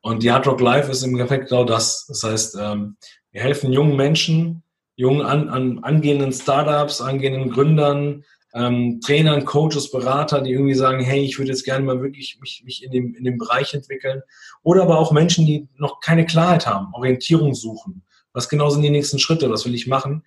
Und 0.03 0.23
die 0.23 0.31
Hard 0.31 0.47
Rock 0.47 0.61
Life 0.61 0.89
ist 0.89 1.03
im 1.03 1.15
Endeffekt 1.15 1.49
genau 1.49 1.65
das. 1.65 2.07
Das 2.07 2.23
heißt, 2.23 2.57
ähm, 2.61 2.97
wir 3.33 3.43
helfen 3.43 3.73
jungen 3.73 3.97
Menschen, 3.97 4.64
jungen 4.97 5.23
an, 5.23 5.49
an, 5.49 5.79
angehenden 5.83 6.33
Startups, 6.33 7.01
angehenden 7.01 7.51
Gründern, 7.51 8.25
ähm, 8.55 9.01
Trainern, 9.05 9.45
Coaches, 9.45 9.91
Berater, 9.91 10.41
die 10.41 10.53
irgendwie 10.53 10.75
sagen, 10.75 11.01
hey, 11.01 11.23
ich 11.23 11.39
würde 11.39 11.51
jetzt 11.51 11.65
gerne 11.65 11.85
mal 11.85 12.01
wirklich 12.01 12.39
mich, 12.41 12.63
mich 12.65 12.85
in, 12.85 12.93
dem, 12.93 13.15
in 13.15 13.25
dem 13.25 13.39
Bereich 13.39 13.75
entwickeln. 13.75 14.23
Oder 14.63 14.83
aber 14.83 14.99
auch 14.99 15.11
Menschen, 15.11 15.47
die 15.47 15.69
noch 15.77 16.01
keine 16.01 16.25
Klarheit 16.25 16.67
haben, 16.67 16.95
Orientierung 16.95 17.55
suchen 17.55 18.05
was 18.35 18.49
genau 18.49 18.69
sind 18.69 18.83
die 18.83 18.91
nächsten 18.91 19.19
Schritte, 19.19 19.51
was 19.51 19.65
will 19.65 19.75
ich 19.75 19.87
machen, 19.87 20.25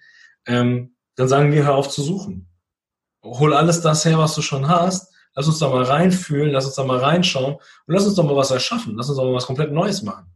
ähm, 0.47 0.95
dann 1.15 1.27
sagen 1.27 1.51
wir, 1.51 1.65
hör 1.65 1.75
auf 1.75 1.89
zu 1.89 2.01
suchen. 2.01 2.47
Hol 3.23 3.53
alles 3.53 3.81
das 3.81 4.05
her, 4.05 4.17
was 4.17 4.33
du 4.33 4.41
schon 4.41 4.67
hast, 4.67 5.13
lass 5.35 5.47
uns 5.47 5.59
da 5.59 5.69
mal 5.69 5.83
reinfühlen, 5.83 6.51
lass 6.51 6.65
uns 6.65 6.75
da 6.75 6.85
mal 6.85 6.99
reinschauen 6.99 7.55
und 7.55 7.93
lass 7.93 8.05
uns 8.05 8.15
doch 8.15 8.23
mal 8.23 8.35
was 8.35 8.51
erschaffen, 8.51 8.95
lass 8.95 9.09
uns 9.09 9.17
doch 9.17 9.25
mal 9.25 9.33
was 9.33 9.45
komplett 9.45 9.71
Neues 9.71 10.01
machen. 10.01 10.31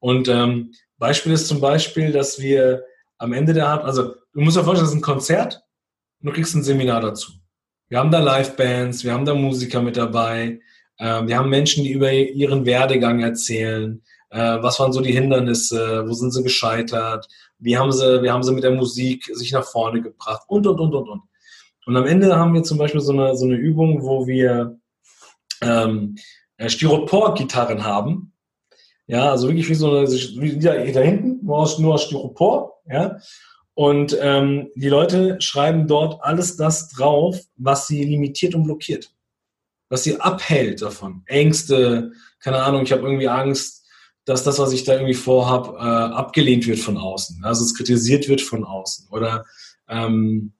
Und 0.00 0.28
ähm, 0.28 0.72
Beispiel 0.98 1.32
ist 1.32 1.46
zum 1.46 1.60
Beispiel, 1.60 2.12
dass 2.12 2.40
wir 2.40 2.84
am 3.24 3.32
Ende 3.32 3.54
der 3.54 3.68
Art, 3.68 3.84
also 3.84 4.14
du 4.32 4.40
musst 4.40 4.56
dir 4.56 4.64
vorstellen, 4.64 4.84
das 4.84 4.90
ist 4.90 4.98
ein 4.98 5.02
Konzert 5.02 5.62
und 6.20 6.28
du 6.28 6.32
kriegst 6.32 6.54
ein 6.54 6.62
Seminar 6.62 7.00
dazu. 7.00 7.32
Wir 7.88 7.98
haben 7.98 8.10
da 8.10 8.20
Live-Bands, 8.20 9.04
wir 9.04 9.12
haben 9.12 9.24
da 9.24 9.34
Musiker 9.34 9.82
mit 9.82 9.96
dabei, 9.96 10.60
äh, 10.98 11.26
wir 11.26 11.36
haben 11.36 11.48
Menschen, 11.50 11.84
die 11.84 11.92
über 11.92 12.12
ihren 12.12 12.66
Werdegang 12.66 13.20
erzählen, 13.20 14.02
äh, 14.34 14.62
was 14.62 14.80
waren 14.80 14.92
so 14.92 15.00
die 15.00 15.12
Hindernisse? 15.12 16.04
Wo 16.08 16.12
sind 16.12 16.32
sie 16.32 16.42
gescheitert? 16.42 17.28
Wie 17.58 17.78
haben 17.78 17.92
sie, 17.92 18.20
wie 18.22 18.30
haben 18.30 18.42
sie 18.42 18.52
mit 18.52 18.64
der 18.64 18.72
Musik 18.72 19.30
sich 19.32 19.52
nach 19.52 19.64
vorne 19.64 20.02
gebracht? 20.02 20.42
Und, 20.48 20.66
und, 20.66 20.80
und, 20.80 20.94
und, 20.94 21.08
und. 21.08 21.22
Und 21.86 21.96
am 21.96 22.06
Ende 22.06 22.36
haben 22.36 22.52
wir 22.52 22.64
zum 22.64 22.78
Beispiel 22.78 23.00
so 23.00 23.12
eine, 23.12 23.36
so 23.36 23.44
eine 23.44 23.54
Übung, 23.54 24.02
wo 24.02 24.26
wir 24.26 24.76
ähm, 25.60 26.16
äh, 26.56 26.68
Styropor-Gitarren 26.68 27.84
haben. 27.84 28.32
Ja, 29.06 29.30
also 29.30 29.48
wirklich 29.48 29.68
wie 29.68 29.74
so 29.74 29.90
eine, 29.90 30.08
wie 30.08 30.58
da, 30.58 30.74
da 30.74 31.00
hinten, 31.00 31.33
nur 31.44 31.58
aus, 31.58 31.78
nur 31.78 31.94
aus 31.94 32.04
Styropor, 32.04 32.80
ja. 32.88 33.18
Und 33.74 34.16
ähm, 34.20 34.70
die 34.76 34.88
Leute 34.88 35.36
schreiben 35.40 35.88
dort 35.88 36.22
alles 36.22 36.56
das 36.56 36.90
drauf, 36.90 37.40
was 37.56 37.88
sie 37.88 38.04
limitiert 38.04 38.54
und 38.54 38.64
blockiert. 38.64 39.12
Was 39.88 40.04
sie 40.04 40.20
abhält 40.20 40.80
davon. 40.80 41.22
Ängste, 41.26 42.12
keine 42.38 42.62
Ahnung, 42.62 42.84
ich 42.84 42.92
habe 42.92 43.02
irgendwie 43.02 43.28
Angst, 43.28 43.84
dass 44.24 44.44
das, 44.44 44.58
was 44.58 44.72
ich 44.72 44.84
da 44.84 44.94
irgendwie 44.94 45.14
vorhab, 45.14 45.74
äh, 45.74 46.14
abgelehnt 46.14 46.66
wird 46.66 46.78
von 46.78 46.96
außen. 46.96 47.44
Also 47.44 47.64
es 47.64 47.74
kritisiert 47.74 48.28
wird 48.28 48.40
von 48.40 48.64
außen. 48.64 49.08
Oder 49.10 49.44
ähm, 49.88 50.52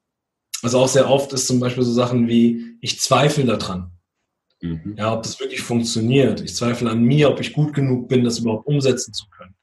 also 0.63 0.81
auch 0.81 0.89
sehr 0.89 1.09
oft 1.09 1.33
ist 1.33 1.47
zum 1.47 1.61
Beispiel 1.61 1.85
so 1.85 1.93
Sachen 1.93 2.27
wie, 2.27 2.77
ich 2.81 3.01
zweifle 3.01 3.45
daran. 3.45 3.93
Mhm. 4.61 4.95
Ja, 4.97 5.13
ob 5.13 5.23
das 5.23 5.39
wirklich 5.39 5.63
funktioniert. 5.63 6.41
Ich 6.41 6.55
zweifle 6.55 6.91
an 6.91 7.03
mir, 7.03 7.31
ob 7.31 7.41
ich 7.41 7.53
gut 7.53 7.75
genug 7.75 8.09
bin, 8.09 8.25
das 8.25 8.39
überhaupt 8.39 8.67
umsetzen 8.67 9.13
zu 9.13 9.29
können. 9.29 9.54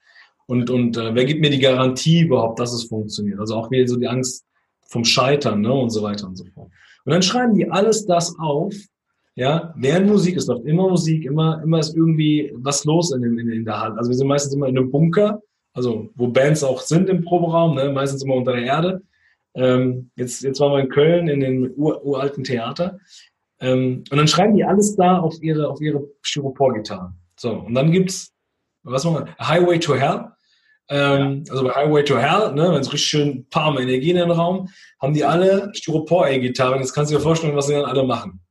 Und, 0.51 0.69
und 0.69 0.97
äh, 0.97 1.15
wer 1.15 1.23
gibt 1.23 1.39
mir 1.39 1.49
die 1.49 1.59
Garantie 1.59 2.23
überhaupt, 2.23 2.59
dass 2.59 2.73
es 2.73 2.83
funktioniert? 2.83 3.39
Also 3.39 3.55
auch 3.55 3.71
wieder 3.71 3.87
so 3.87 3.95
die 3.95 4.09
Angst 4.09 4.43
vom 4.81 5.05
Scheitern 5.05 5.61
ne, 5.61 5.71
und 5.71 5.91
so 5.91 6.03
weiter 6.03 6.27
und 6.27 6.35
so 6.35 6.43
fort. 6.53 6.69
Und 7.05 7.13
dann 7.13 7.21
schreiben 7.21 7.55
die 7.55 7.71
alles 7.71 8.05
das 8.05 8.37
auf, 8.37 8.73
ja, 9.35 9.73
während 9.77 10.07
Musik, 10.07 10.35
es 10.35 10.47
läuft 10.47 10.65
immer 10.65 10.89
Musik, 10.89 11.23
immer, 11.23 11.61
immer 11.63 11.79
ist 11.79 11.95
irgendwie 11.95 12.51
was 12.53 12.83
los 12.83 13.13
in, 13.13 13.23
in, 13.23 13.49
in 13.49 13.63
der 13.63 13.79
Hand. 13.79 13.97
Also 13.97 14.09
wir 14.09 14.17
sind 14.17 14.27
meistens 14.27 14.53
immer 14.53 14.67
in 14.67 14.77
einem 14.77 14.91
Bunker, 14.91 15.41
also 15.71 16.09
wo 16.15 16.27
Bands 16.27 16.65
auch 16.65 16.81
sind 16.81 17.07
im 17.07 17.23
Proberaum, 17.23 17.75
ne, 17.75 17.89
meistens 17.89 18.21
immer 18.21 18.35
unter 18.35 18.51
der 18.51 18.63
Erde. 18.63 19.01
Ähm, 19.53 20.11
jetzt, 20.17 20.43
jetzt 20.43 20.59
waren 20.59 20.73
wir 20.73 20.79
in 20.79 20.89
Köln 20.89 21.29
in 21.29 21.39
dem 21.39 21.71
ur, 21.77 22.05
uralten 22.05 22.43
Theater. 22.43 22.99
Ähm, 23.61 24.03
und 24.11 24.17
dann 24.17 24.27
schreiben 24.27 24.57
die 24.57 24.65
alles 24.65 24.97
da 24.97 25.17
auf 25.17 25.41
ihre, 25.41 25.69
auf 25.69 25.79
ihre 25.79 26.09
Styropor-Gitarren. 26.21 27.13
So, 27.37 27.53
und 27.53 27.73
dann 27.73 27.93
gibt's, 27.93 28.33
was 28.83 29.05
machen 29.05 29.27
wir? 29.27 29.47
Highway 29.47 29.79
to 29.79 29.95
Hell. 29.95 30.31
Ähm, 30.91 31.43
ja. 31.47 31.53
Also 31.53 31.63
bei 31.63 31.71
Highway 31.71 32.03
to 32.03 32.17
Hell, 32.17 32.53
ne, 32.53 32.71
wenn 32.71 32.81
es 32.81 32.93
richtig 32.93 33.09
schön 33.09 33.47
paar 33.49 33.79
Energie 33.79 34.11
in 34.11 34.17
den 34.17 34.31
Raum, 34.31 34.69
haben 35.01 35.13
die 35.13 35.23
alle 35.23 35.71
Styropor-E-Gitarren. 35.73 36.79
Jetzt 36.79 36.93
kannst 36.93 37.11
du 37.11 37.15
dir 37.15 37.23
vorstellen, 37.23 37.55
was 37.55 37.67
sie 37.67 37.73
dann 37.73 37.85
alle 37.85 38.03
machen 38.03 38.41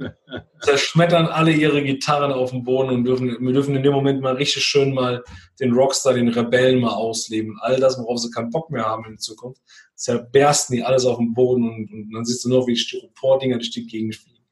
zerschmettern 0.62 1.26
alle 1.26 1.52
ihre 1.52 1.82
Gitarren 1.82 2.32
auf 2.32 2.50
dem 2.50 2.64
Boden 2.64 2.90
und 2.90 3.04
dürfen, 3.04 3.36
wir 3.40 3.52
dürfen 3.52 3.76
in 3.76 3.82
dem 3.82 3.92
Moment 3.92 4.20
mal 4.20 4.34
richtig 4.34 4.62
schön 4.64 4.94
mal 4.94 5.22
den 5.60 5.72
Rockstar, 5.72 6.14
den 6.14 6.28
Rebellen 6.28 6.80
mal 6.80 6.94
ausleben. 6.94 7.58
All 7.60 7.78
das, 7.78 7.98
worauf 7.98 8.18
sie 8.18 8.30
keinen 8.30 8.50
Bock 8.50 8.70
mehr 8.70 8.84
haben 8.84 9.04
in 9.06 9.18
Zukunft, 9.18 9.60
zerbersten 9.94 10.76
die 10.76 10.82
alles 10.82 11.04
auf 11.04 11.18
dem 11.18 11.34
Boden 11.34 11.68
und, 11.68 11.92
und 11.92 12.12
dann 12.12 12.24
siehst 12.24 12.44
du 12.44 12.48
nur, 12.48 12.66
wie 12.66 12.76
Styropor-Dinger 12.76 13.56
durch 13.56 13.70
die 13.70 13.86
Gegend 13.86 14.16
fliegen. 14.16 14.44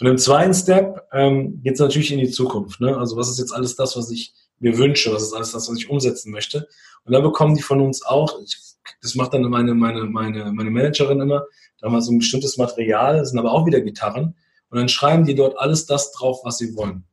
Und 0.00 0.06
im 0.08 0.18
zweiten 0.18 0.52
Step 0.52 1.08
ähm, 1.12 1.62
geht 1.62 1.74
es 1.74 1.80
natürlich 1.80 2.12
in 2.12 2.18
die 2.18 2.30
Zukunft. 2.30 2.80
Ne? 2.80 2.96
Also 2.96 3.16
was 3.16 3.30
ist 3.30 3.38
jetzt 3.38 3.52
alles 3.52 3.76
das, 3.76 3.96
was 3.96 4.10
ich 4.10 4.34
mir 4.58 4.78
wünsche? 4.78 5.12
Was 5.12 5.22
ist 5.22 5.32
alles 5.32 5.52
das, 5.52 5.68
was 5.68 5.78
ich 5.78 5.90
umsetzen 5.90 6.32
möchte? 6.32 6.68
Und 7.04 7.12
dann 7.12 7.22
bekommen 7.22 7.54
die 7.54 7.62
von 7.62 7.80
uns 7.80 8.04
auch, 8.04 8.40
ich, 8.44 8.58
das 9.02 9.14
macht 9.14 9.34
dann 9.34 9.42
meine, 9.42 9.74
meine, 9.74 10.04
meine, 10.04 10.52
meine 10.52 10.70
Managerin 10.70 11.20
immer, 11.20 11.44
da 11.80 11.86
haben 11.86 11.94
wir 11.94 12.02
so 12.02 12.12
ein 12.12 12.18
bestimmtes 12.18 12.56
Material, 12.56 13.18
das 13.18 13.30
sind 13.30 13.38
aber 13.38 13.52
auch 13.52 13.66
wieder 13.66 13.80
Gitarren, 13.80 14.34
und 14.68 14.78
dann 14.78 14.88
schreiben 14.88 15.24
die 15.24 15.34
dort 15.34 15.58
alles 15.58 15.86
das 15.86 16.12
drauf, 16.12 16.40
was 16.44 16.58
sie 16.58 16.74
wollen. 16.74 17.04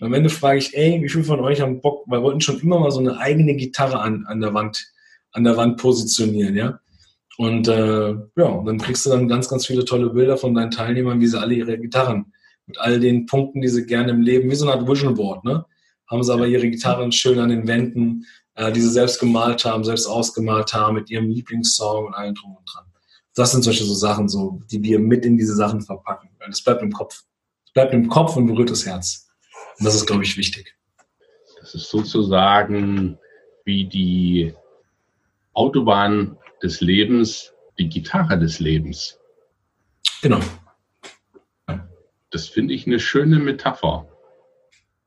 Und 0.00 0.06
am 0.06 0.14
Ende 0.14 0.30
frage 0.30 0.58
ich, 0.58 0.76
ey, 0.76 1.02
wie 1.02 1.08
viele 1.08 1.24
von 1.24 1.40
euch 1.40 1.60
haben 1.60 1.80
Bock, 1.80 2.04
weil 2.06 2.20
wir 2.20 2.24
wollten 2.24 2.40
schon 2.40 2.60
immer 2.60 2.78
mal 2.78 2.90
so 2.90 3.00
eine 3.00 3.18
eigene 3.18 3.54
Gitarre 3.54 4.00
an, 4.00 4.24
an 4.26 4.40
der 4.40 4.54
Wand, 4.54 4.92
an 5.32 5.44
der 5.44 5.56
Wand 5.56 5.78
positionieren, 5.78 6.56
ja. 6.56 6.80
Und 7.38 7.68
äh, 7.68 8.14
ja, 8.36 8.44
und 8.46 8.64
dann 8.64 8.78
kriegst 8.78 9.04
du 9.04 9.10
dann 9.10 9.28
ganz, 9.28 9.48
ganz 9.48 9.66
viele 9.66 9.84
tolle 9.84 10.08
Bilder 10.10 10.38
von 10.38 10.54
deinen 10.54 10.70
Teilnehmern, 10.70 11.20
wie 11.20 11.26
sie 11.26 11.38
alle 11.38 11.54
ihre 11.54 11.78
Gitarren 11.78 12.32
mit 12.66 12.78
all 12.78 12.98
den 12.98 13.26
Punkten, 13.26 13.60
die 13.60 13.68
sie 13.68 13.86
gerne 13.86 14.10
im 14.10 14.22
Leben, 14.22 14.50
wie 14.50 14.54
so 14.54 14.66
eine 14.66 14.78
Art 14.78 14.88
Vision 14.88 15.14
Board, 15.14 15.44
ne? 15.44 15.64
Haben 16.08 16.22
sie 16.22 16.32
aber 16.32 16.46
ihre 16.46 16.68
Gitarren 16.70 17.12
schön 17.12 17.38
an 17.38 17.48
den 17.48 17.66
Wänden, 17.66 18.26
äh, 18.54 18.72
die 18.72 18.80
sie 18.80 18.90
selbst 18.90 19.20
gemalt 19.20 19.64
haben, 19.64 19.84
selbst 19.84 20.06
ausgemalt 20.06 20.72
haben, 20.72 20.94
mit 20.94 21.10
ihrem 21.10 21.28
Lieblingssong 21.28 22.06
und 22.06 22.14
allem 22.14 22.34
drum 22.34 22.56
und 22.56 22.64
dran. 22.72 22.84
Das 23.34 23.52
sind 23.52 23.62
solche 23.62 23.84
so 23.84 23.94
Sachen, 23.94 24.28
so, 24.28 24.60
die 24.70 24.82
wir 24.82 24.98
mit 24.98 25.24
in 25.24 25.36
diese 25.36 25.54
Sachen 25.54 25.82
verpacken. 25.82 26.30
Das 26.46 26.62
bleibt 26.62 26.82
im 26.82 26.92
Kopf. 26.92 27.24
Das 27.64 27.72
bleibt 27.74 27.92
im 27.92 28.08
Kopf 28.08 28.36
und 28.36 28.46
berührt 28.46 28.70
das 28.70 28.86
Herz. 28.86 29.28
Und 29.78 29.84
das 29.84 29.94
ist, 29.94 30.06
glaube 30.06 30.24
ich, 30.24 30.36
wichtig. 30.36 30.74
Das 31.60 31.74
ist 31.74 31.90
sozusagen 31.90 33.18
wie 33.64 33.86
die 33.86 34.54
Autobahn 35.52 36.38
des 36.62 36.80
Lebens, 36.80 37.52
die 37.78 37.88
Gitarre 37.88 38.38
des 38.38 38.58
Lebens. 38.58 39.18
Genau. 40.22 40.40
Das 42.30 42.48
finde 42.48 42.74
ich 42.74 42.86
eine 42.86 43.00
schöne 43.00 43.38
Metapher. 43.38 44.08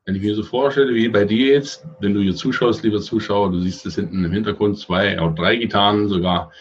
Wenn 0.10 0.16
ich 0.16 0.24
mir 0.24 0.34
so 0.34 0.42
vorstelle, 0.42 0.96
wie 0.96 1.08
bei 1.08 1.24
dir 1.24 1.54
jetzt, 1.54 1.86
wenn 2.00 2.16
du 2.16 2.22
hier 2.22 2.34
zuschaust, 2.34 2.82
lieber 2.82 3.00
Zuschauer, 3.00 3.52
du 3.52 3.60
siehst 3.60 3.86
es 3.86 3.94
hinten 3.94 4.26
im 4.26 4.32
Hintergrund 4.32 4.80
zwei 4.80 5.22
oder 5.22 5.36
drei 5.36 5.56
Gitarren 5.56 6.10
sogar 6.10 6.52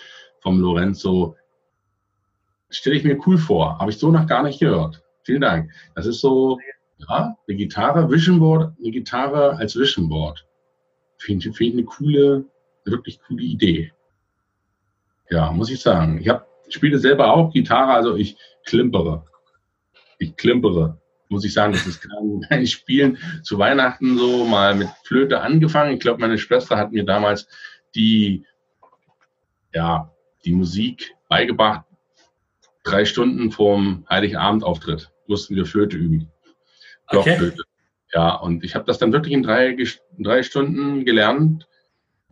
vom 0.40 0.61
Lorenzo, 0.61 1.34
stelle 2.68 2.96
ich 2.96 3.05
mir 3.05 3.18
cool 3.26 3.38
vor. 3.38 3.78
Habe 3.78 3.90
ich 3.90 3.96
so 3.96 4.11
noch 4.11 4.26
gar 4.26 4.42
nicht 4.42 4.61
gehört. 4.61 5.03
Vielen 5.22 5.40
Dank. 5.40 5.70
Das 5.94 6.05
ist 6.05 6.20
so, 6.20 6.59
ja, 6.99 7.38
eine 7.49 7.57
Gitarre, 7.57 8.11
Vision 8.11 8.38
Board, 8.38 8.74
eine 8.78 8.90
Gitarre 8.90 9.57
als 9.57 9.74
Vision 9.74 10.11
Board. 10.11 10.46
Finde 11.16 11.51
find 11.51 11.61
ich 11.61 11.72
eine 11.72 11.84
coole, 11.84 12.44
wirklich 12.84 13.18
coole 13.26 13.44
Idee. 13.44 13.94
Ja, 15.30 15.51
muss 15.53 15.70
ich 15.70 15.80
sagen. 15.80 16.18
Ich 16.20 16.28
habe 16.28 16.44
spiele 16.68 16.99
selber 16.99 17.32
auch 17.32 17.51
Gitarre, 17.51 17.94
also 17.94 18.14
ich 18.14 18.36
klimpere. 18.66 19.24
Ich 20.18 20.36
klimpere. 20.36 21.01
Muss 21.29 21.45
ich 21.45 21.53
sagen, 21.53 21.72
das 21.72 21.87
ist 21.87 22.07
kein, 22.49 22.66
Spielen. 22.66 23.18
Zu 23.43 23.59
Weihnachten 23.59 24.18
so 24.18 24.45
mal 24.45 24.74
mit 24.74 24.89
Flöte 25.05 25.41
angefangen. 25.41 25.95
Ich 25.95 26.01
glaube, 26.01 26.20
meine 26.20 26.39
Schwester 26.39 26.76
hat 26.76 26.93
mir 26.93 27.05
damals 27.05 27.47
die, 27.95 28.45
ja, 29.74 30.11
die 30.45 30.53
Musik 30.53 31.14
beigebracht. 31.29 31.85
Drei 32.85 33.05
Stunden 33.05 33.51
vorm 33.51 34.07
Heiligabendauftritt 34.09 35.11
mussten 35.26 35.55
wir 35.55 35.66
Flöte 35.66 35.97
üben. 35.97 36.31
Okay. 37.09 37.53
Ja, 38.14 38.37
und 38.37 38.64
ich 38.64 38.74
habe 38.74 38.87
das 38.87 38.99
dann 38.99 39.12
wirklich 39.12 39.35
in 39.35 39.43
drei, 39.43 39.68
in 39.68 40.24
drei 40.24 40.43
Stunden 40.43 41.05
gelernt, 41.05 41.68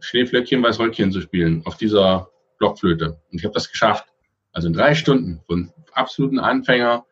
Schneeflöckchen, 0.00 0.62
Weißröckchen 0.62 1.12
zu 1.12 1.20
spielen 1.20 1.62
auf 1.66 1.76
dieser 1.76 2.30
Blockflöte. 2.58 3.20
Und 3.30 3.38
ich 3.38 3.44
habe 3.44 3.54
das 3.54 3.70
geschafft. 3.70 4.06
Also 4.52 4.68
in 4.68 4.74
drei 4.74 4.94
Stunden 4.94 5.42
von 5.46 5.70
absoluten 5.92 6.38
Anfänger 6.38 7.04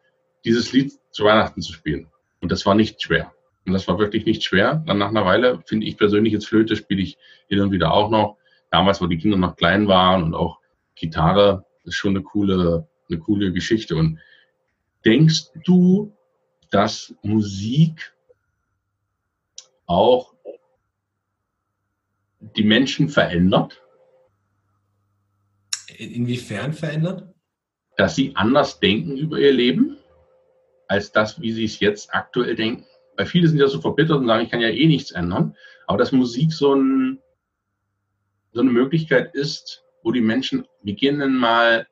dieses 0.45 0.73
Lied 0.73 0.93
zu 1.15 1.25
Weihnachten 1.25 1.63
zu 1.63 1.73
spielen. 1.73 2.09
Und 2.41 2.51
das 2.51 2.67
war 2.67 2.75
nicht 2.75 3.01
schwer. 3.01 3.33
Und 3.65 3.73
das 3.73 3.87
war 3.87 3.99
wirklich 3.99 4.27
nicht 4.27 4.43
schwer. 4.43 4.83
Dann 4.85 4.99
nach 4.99 5.09
einer 5.09 5.25
Weile 5.25 5.63
finde 5.65 5.87
ich 5.87 5.97
persönlich 5.97 6.33
jetzt 6.33 6.49
Flöte 6.49 6.77
spiele 6.77 7.03
ich 7.03 7.17
hin 7.49 7.61
und 7.61 7.71
wieder 7.71 7.95
auch 7.95 8.11
noch. 8.11 8.37
Damals, 8.71 9.01
wo 9.01 9.07
die 9.07 9.17
Kinder 9.17 9.37
noch 9.37 9.55
klein 9.55 9.87
waren 9.87 10.25
und 10.25 10.35
auch 10.35 10.59
Gitarre, 10.97 11.65
ist 11.85 11.95
schon 11.95 12.17
eine 12.17 12.25
coole, 12.25 12.89
eine 13.09 13.19
coole 13.21 13.53
Geschichte. 13.53 13.95
Und 13.95 14.19
denkst 15.05 15.45
du, 15.65 16.13
dass 16.73 17.15
Musik 17.23 18.13
auch 19.87 20.35
die 22.41 22.65
Menschen 22.65 23.09
verändert? 23.09 23.81
Inwiefern 25.97 26.73
verändert? 26.73 27.33
Dass 27.97 28.17
sie 28.17 28.35
anders 28.35 28.81
denken 28.81 29.17
über 29.17 29.39
ihr 29.39 29.53
Leben, 29.53 29.97
als 30.95 31.13
das, 31.13 31.41
wie 31.41 31.53
sie 31.53 31.65
es 31.65 31.81
jetzt 31.81 32.15
aktuell 32.15 32.55
denken. 32.55 32.87
Weil 33.17 33.27
viele 33.27 33.49
sind 33.49 33.59
ja 33.59 33.69
so 33.69 33.81
verbittert 33.81 34.19
und 34.19 34.27
sagen, 34.27 34.45
ich 34.45 34.51
kann 34.51 34.61
ja 34.61 34.69
eh 34.69 34.87
nichts 34.87 35.11
ändern. 35.11 35.57
Aber 35.87 35.99
dass 35.99 36.13
Musik 36.13 36.53
so, 36.53 36.75
ein, 36.75 37.19
so 38.53 38.61
eine 38.61 38.71
Möglichkeit 38.71 39.35
ist, 39.35 39.83
wo 40.03 40.13
die 40.13 40.21
Menschen 40.21 40.67
beginnen 40.83 41.37
mal 41.37 41.87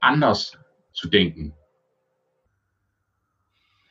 anders 0.00 0.56
zu 0.92 1.08
denken. 1.08 1.54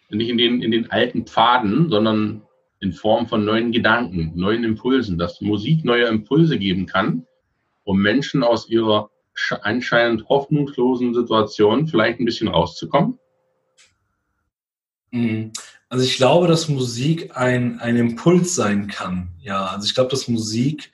Nicht 0.10 0.30
in 0.30 0.38
den, 0.38 0.62
in 0.62 0.72
den 0.72 0.90
alten 0.92 1.26
Pfaden, 1.26 1.90
sondern 1.90 2.42
in 2.80 2.94
Form 2.94 3.28
von 3.28 3.44
neuen 3.44 3.74
Gedanken, 3.74 4.32
neuen 4.36 4.64
Impulsen, 4.64 5.18
dass 5.18 5.42
Musik 5.42 5.84
neue 5.84 6.06
Impulse 6.06 6.58
geben 6.58 6.86
kann, 6.86 7.28
um 7.84 8.02
Menschen 8.02 8.44
aus 8.44 8.70
ihrer 8.70 9.10
anscheinend 9.62 10.28
hoffnungslosen 10.30 11.14
Situation 11.14 11.88
vielleicht 11.88 12.20
ein 12.20 12.26
bisschen 12.26 12.48
rauszukommen? 12.48 13.20
Mhm. 15.12 15.52
Also 15.90 16.04
ich 16.04 16.18
glaube, 16.18 16.48
dass 16.48 16.68
Musik 16.68 17.36
ein, 17.36 17.80
ein 17.80 17.96
Impuls 17.96 18.56
sein 18.56 18.88
kann. 18.88 19.30
Ja, 19.40 19.68
also 19.68 19.86
ich 19.86 19.96
glaube, 19.96 20.10
dass 20.10 20.28
Musik 20.28 20.92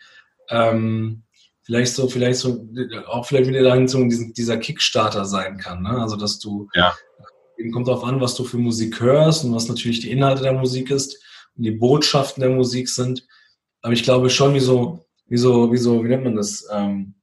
ähm, 0.50 1.24
vielleicht 1.64 1.94
so, 1.96 2.08
vielleicht 2.08 2.40
so, 2.40 2.68
auch 3.08 3.26
vielleicht 3.26 3.50
wieder 3.50 3.64
dahin 3.64 3.88
so 3.88 4.04
dieser 4.08 4.58
Kickstarter 4.58 5.26
sein 5.26 5.58
kann. 5.58 5.82
Ne? 5.82 5.90
Also 5.90 6.16
dass 6.16 6.40
du, 6.40 6.70
ja. 6.76 6.94
eben 7.58 7.72
kommt 7.72 7.88
darauf 7.88 8.04
an, 8.04 8.22
was 8.22 8.36
du 8.36 8.44
für 8.44 8.58
Musik 8.58 9.00
hörst 9.00 9.44
und 9.44 9.56
was 9.56 9.68
natürlich 9.68 10.02
die 10.02 10.12
Inhalte 10.12 10.44
der 10.44 10.54
Musik 10.54 10.92
ist 10.92 11.18
und 11.56 11.64
die 11.64 11.72
Botschaften 11.72 12.42
der 12.42 12.52
Musik 12.52 12.90
sind. 12.90 13.26
Aber 13.82 13.94
ich 13.94 14.04
glaube 14.04 14.30
schon, 14.30 14.54
wie 14.54 14.60
so, 14.60 15.06
wie 15.28 15.38
so, 15.38 15.72
wie 15.72 15.78
so, 15.78 16.04
wie 16.04 16.10
nennt 16.10 16.24
man 16.24 16.36
das? 16.36 16.68
Ähm, 16.72 17.16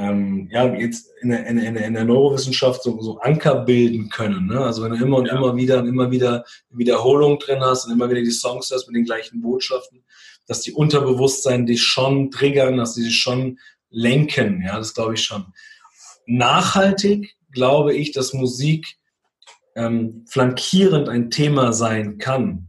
ähm, 0.00 0.48
ja, 0.50 0.64
jetzt 0.74 1.10
in 1.20 1.28
der, 1.28 1.46
in, 1.46 1.58
in, 1.58 1.76
in 1.76 1.92
der 1.92 2.04
Neurowissenschaft 2.04 2.82
so, 2.82 3.00
so, 3.02 3.18
Anker 3.18 3.66
bilden 3.66 4.08
können. 4.08 4.46
Ne? 4.46 4.58
Also 4.58 4.82
wenn 4.82 4.92
du 4.92 5.04
immer 5.04 5.18
und 5.18 5.26
ja. 5.26 5.36
immer 5.36 5.56
wieder 5.56 5.80
und 5.80 5.88
immer 5.88 6.10
wieder 6.10 6.44
Wiederholung 6.70 7.38
drin 7.38 7.60
hast 7.60 7.84
und 7.84 7.92
immer 7.92 8.08
wieder 8.08 8.22
die 8.22 8.30
Songs 8.30 8.70
hast 8.72 8.86
mit 8.86 8.96
den 8.96 9.04
gleichen 9.04 9.42
Botschaften, 9.42 10.02
dass 10.46 10.62
die 10.62 10.72
Unterbewusstsein 10.72 11.66
dich 11.66 11.82
schon 11.82 12.30
triggern, 12.30 12.78
dass 12.78 12.94
die 12.94 13.02
dich 13.02 13.18
schon 13.18 13.58
lenken. 13.90 14.62
Ja, 14.66 14.78
das 14.78 14.94
glaube 14.94 15.14
ich 15.14 15.22
schon. 15.22 15.52
Nachhaltig 16.24 17.36
glaube 17.52 17.94
ich, 17.94 18.12
dass 18.12 18.32
Musik 18.32 18.96
ähm, 19.76 20.24
flankierend 20.26 21.10
ein 21.10 21.30
Thema 21.30 21.74
sein 21.74 22.16
kann, 22.16 22.68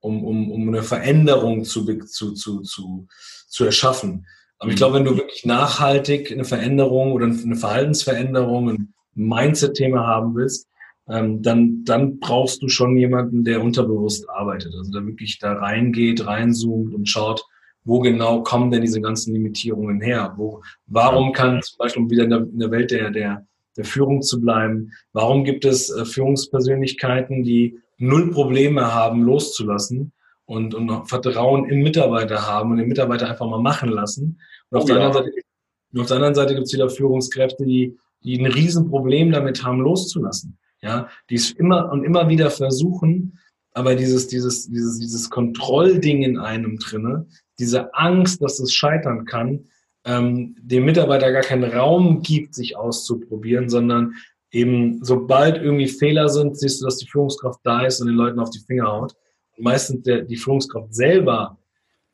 um, 0.00 0.24
um, 0.24 0.50
um 0.50 0.68
eine 0.68 0.82
Veränderung 0.82 1.64
zu, 1.64 1.84
zu, 1.84 2.32
zu, 2.32 2.62
zu, 2.62 3.06
zu 3.48 3.64
erschaffen. 3.64 4.26
Aber 4.64 4.70
ich 4.70 4.78
glaube, 4.78 4.94
wenn 4.94 5.04
du 5.04 5.14
wirklich 5.18 5.44
nachhaltig 5.44 6.32
eine 6.32 6.44
Veränderung 6.44 7.12
oder 7.12 7.26
eine 7.26 7.54
Verhaltensveränderung, 7.54 8.70
ein 8.70 8.94
Mindset-Thema 9.14 10.06
haben 10.06 10.34
willst, 10.34 10.70
ähm, 11.06 11.42
dann, 11.42 11.84
dann 11.84 12.18
brauchst 12.18 12.62
du 12.62 12.70
schon 12.70 12.96
jemanden, 12.96 13.44
der 13.44 13.62
unterbewusst 13.62 14.26
arbeitet. 14.30 14.72
Also 14.74 14.90
der 14.90 15.06
wirklich 15.06 15.38
da 15.38 15.52
reingeht, 15.52 16.26
reinzoomt 16.26 16.94
und 16.94 17.06
schaut, 17.10 17.44
wo 17.84 18.00
genau 18.00 18.42
kommen 18.42 18.70
denn 18.70 18.80
diese 18.80 19.02
ganzen 19.02 19.34
Limitierungen 19.34 20.00
her? 20.00 20.32
Wo, 20.38 20.62
warum 20.86 21.34
kann 21.34 21.60
zum 21.60 21.76
Beispiel, 21.76 22.02
um 22.02 22.10
wieder 22.10 22.24
in 22.24 22.30
der, 22.30 22.38
in 22.38 22.58
der 22.58 22.70
Welt 22.70 22.90
der, 22.90 23.10
der, 23.10 23.46
der 23.76 23.84
Führung 23.84 24.22
zu 24.22 24.40
bleiben, 24.40 24.92
warum 25.12 25.44
gibt 25.44 25.66
es 25.66 25.90
äh, 25.90 26.06
Führungspersönlichkeiten, 26.06 27.42
die 27.42 27.78
null 27.98 28.30
Probleme 28.30 28.94
haben, 28.94 29.24
loszulassen 29.24 30.14
und, 30.46 30.74
und 30.74 31.08
Vertrauen 31.08 31.68
im 31.68 31.82
Mitarbeiter 31.82 32.46
haben 32.46 32.70
und 32.70 32.78
den 32.78 32.88
Mitarbeiter 32.88 33.28
einfach 33.30 33.48
mal 33.48 33.60
machen 33.60 33.88
lassen? 33.88 34.40
Und 34.70 34.78
auf, 34.78 34.84
oh, 34.84 34.86
der, 34.86 34.96
ja. 34.96 35.06
anderen 35.06 35.24
Seite, 35.24 35.40
auf 35.98 36.06
der 36.06 36.16
anderen 36.16 36.34
Seite 36.34 36.54
gibt 36.54 36.66
es 36.66 36.72
wieder 36.72 36.90
Führungskräfte, 36.90 37.64
die, 37.64 37.96
die 38.22 38.38
ein 38.38 38.46
Riesenproblem 38.46 39.32
damit 39.32 39.64
haben, 39.64 39.80
loszulassen. 39.80 40.58
Ja, 40.80 41.08
die 41.30 41.36
es 41.36 41.50
immer 41.52 41.90
und 41.90 42.04
immer 42.04 42.28
wieder 42.28 42.50
versuchen, 42.50 43.38
aber 43.72 43.96
dieses, 43.96 44.28
dieses, 44.28 44.68
dieses, 44.68 44.98
dieses 44.98 45.30
Kontrollding 45.30 46.22
in 46.22 46.38
einem 46.38 46.78
drinne, 46.78 47.26
diese 47.58 47.94
Angst, 47.94 48.42
dass 48.42 48.60
es 48.60 48.72
scheitern 48.72 49.24
kann, 49.24 49.64
ähm, 50.04 50.54
dem 50.60 50.84
Mitarbeiter 50.84 51.32
gar 51.32 51.42
keinen 51.42 51.64
Raum 51.64 52.22
gibt, 52.22 52.54
sich 52.54 52.76
auszuprobieren, 52.76 53.68
sondern 53.68 54.14
eben 54.52 55.02
sobald 55.02 55.56
irgendwie 55.56 55.88
Fehler 55.88 56.28
sind, 56.28 56.56
siehst 56.56 56.80
du, 56.80 56.84
dass 56.84 56.98
die 56.98 57.08
Führungskraft 57.08 57.60
da 57.64 57.84
ist 57.84 58.00
und 58.00 58.06
den 58.06 58.16
Leuten 58.16 58.38
auf 58.38 58.50
die 58.50 58.60
Finger 58.60 58.86
haut. 58.86 59.14
Meistens 59.58 60.02
der, 60.02 60.22
die 60.22 60.36
Führungskraft 60.36 60.94
selber 60.94 61.58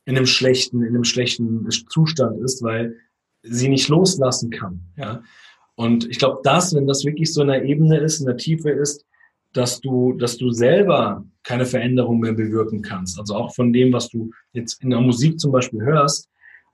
in 0.04 0.16
einem 0.16 0.26
schlechten, 0.26 0.82
in 0.82 0.94
einem 0.94 1.04
schlechten 1.04 1.68
Zustand 1.88 2.40
ist, 2.42 2.62
weil 2.62 2.96
sie 3.42 3.68
nicht 3.68 3.88
loslassen 3.88 4.50
kann. 4.50 4.80
Ja. 4.96 5.22
Und 5.74 6.08
ich 6.08 6.18
glaube, 6.18 6.40
das, 6.42 6.74
wenn 6.74 6.86
das 6.86 7.04
wirklich 7.04 7.32
so 7.32 7.42
in 7.42 7.48
der 7.48 7.64
Ebene 7.64 7.98
ist, 7.98 8.20
in 8.20 8.26
der 8.26 8.36
Tiefe 8.36 8.70
ist, 8.70 9.04
dass 9.52 9.80
du, 9.80 10.12
dass 10.12 10.36
du 10.36 10.50
selber 10.50 11.24
keine 11.42 11.66
Veränderung 11.66 12.20
mehr 12.20 12.34
bewirken 12.34 12.82
kannst. 12.82 13.18
Also 13.18 13.34
auch 13.34 13.54
von 13.54 13.72
dem, 13.72 13.92
was 13.92 14.08
du 14.08 14.30
jetzt 14.52 14.82
in 14.82 14.90
der 14.90 15.00
Musik 15.00 15.40
zum 15.40 15.52
Beispiel 15.52 15.82
hörst, 15.82 16.28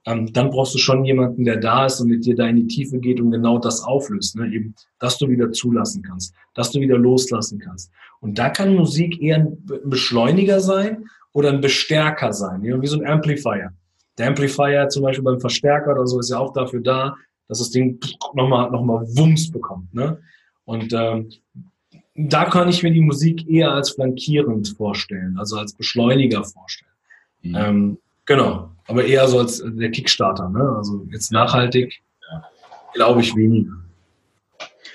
ähm, 0.07 0.32
dann 0.32 0.50
brauchst 0.50 0.72
du 0.74 0.78
schon 0.78 1.04
jemanden, 1.04 1.44
der 1.44 1.57
da 1.57 1.86
ist 1.86 2.00
und 2.00 2.09
mit 2.09 2.24
dir 2.24 2.36
da 2.36 2.46
in 2.46 2.57
die 2.57 2.66
Tiefe 2.68 2.98
geht 2.98 3.20
und 3.20 3.32
genau 3.32 3.59
das 3.59 3.82
auflöst. 3.82 4.36
Ne? 4.36 4.46
Eben, 4.52 4.74
dass 5.00 5.18
du 5.18 5.28
wieder 5.28 5.50
zulassen 5.50 6.02
kannst, 6.02 6.32
dass 6.54 6.70
du 6.70 6.80
wieder 6.80 6.96
loslassen 6.96 7.59
kannst. 7.59 7.90
Und 8.20 8.38
da 8.38 8.48
kann 8.48 8.74
Musik 8.74 9.20
eher 9.20 9.36
ein 9.36 9.59
Beschleuniger 9.84 10.61
sein 10.61 11.07
oder 11.32 11.50
ein 11.50 11.61
Bestärker 11.61 12.32
sein, 12.32 12.62
ja? 12.62 12.80
wie 12.80 12.86
so 12.86 12.98
ein 12.98 13.07
Amplifier. 13.07 13.72
Der 14.16 14.28
Amplifier 14.28 14.88
zum 14.88 15.02
Beispiel 15.02 15.24
beim 15.24 15.40
Verstärker 15.40 15.92
oder 15.92 16.07
so 16.07 16.20
ist 16.20 16.30
ja 16.30 16.38
auch 16.38 16.52
dafür 16.52 16.80
da, 16.80 17.16
dass 17.48 17.59
das 17.59 17.70
Ding 17.70 18.00
nochmal 18.34 18.70
noch 18.70 18.82
mal 18.82 19.04
Wumms 19.16 19.50
bekommt. 19.50 19.92
Ne? 19.92 20.18
Und 20.64 20.92
ähm, 20.92 21.30
da 22.14 22.44
kann 22.46 22.68
ich 22.68 22.82
mir 22.82 22.92
die 22.92 23.00
Musik 23.00 23.46
eher 23.48 23.72
als 23.72 23.90
flankierend 23.90 24.68
vorstellen, 24.76 25.36
also 25.36 25.57
als 25.57 25.74
Beschleuniger 25.74 26.44
vorstellen. 26.44 26.92
Mhm. 27.42 27.54
Ähm, 27.57 27.98
genau, 28.27 28.70
aber 28.87 29.05
eher 29.05 29.27
so 29.29 29.39
als 29.39 29.62
der 29.64 29.91
Kickstarter. 29.91 30.49
Ne? 30.49 30.74
Also 30.77 31.07
jetzt 31.11 31.33
nachhaltig, 31.33 32.03
ja. 32.31 32.45
glaube 32.95 33.20
ich 33.20 33.35
weniger. 33.35 33.72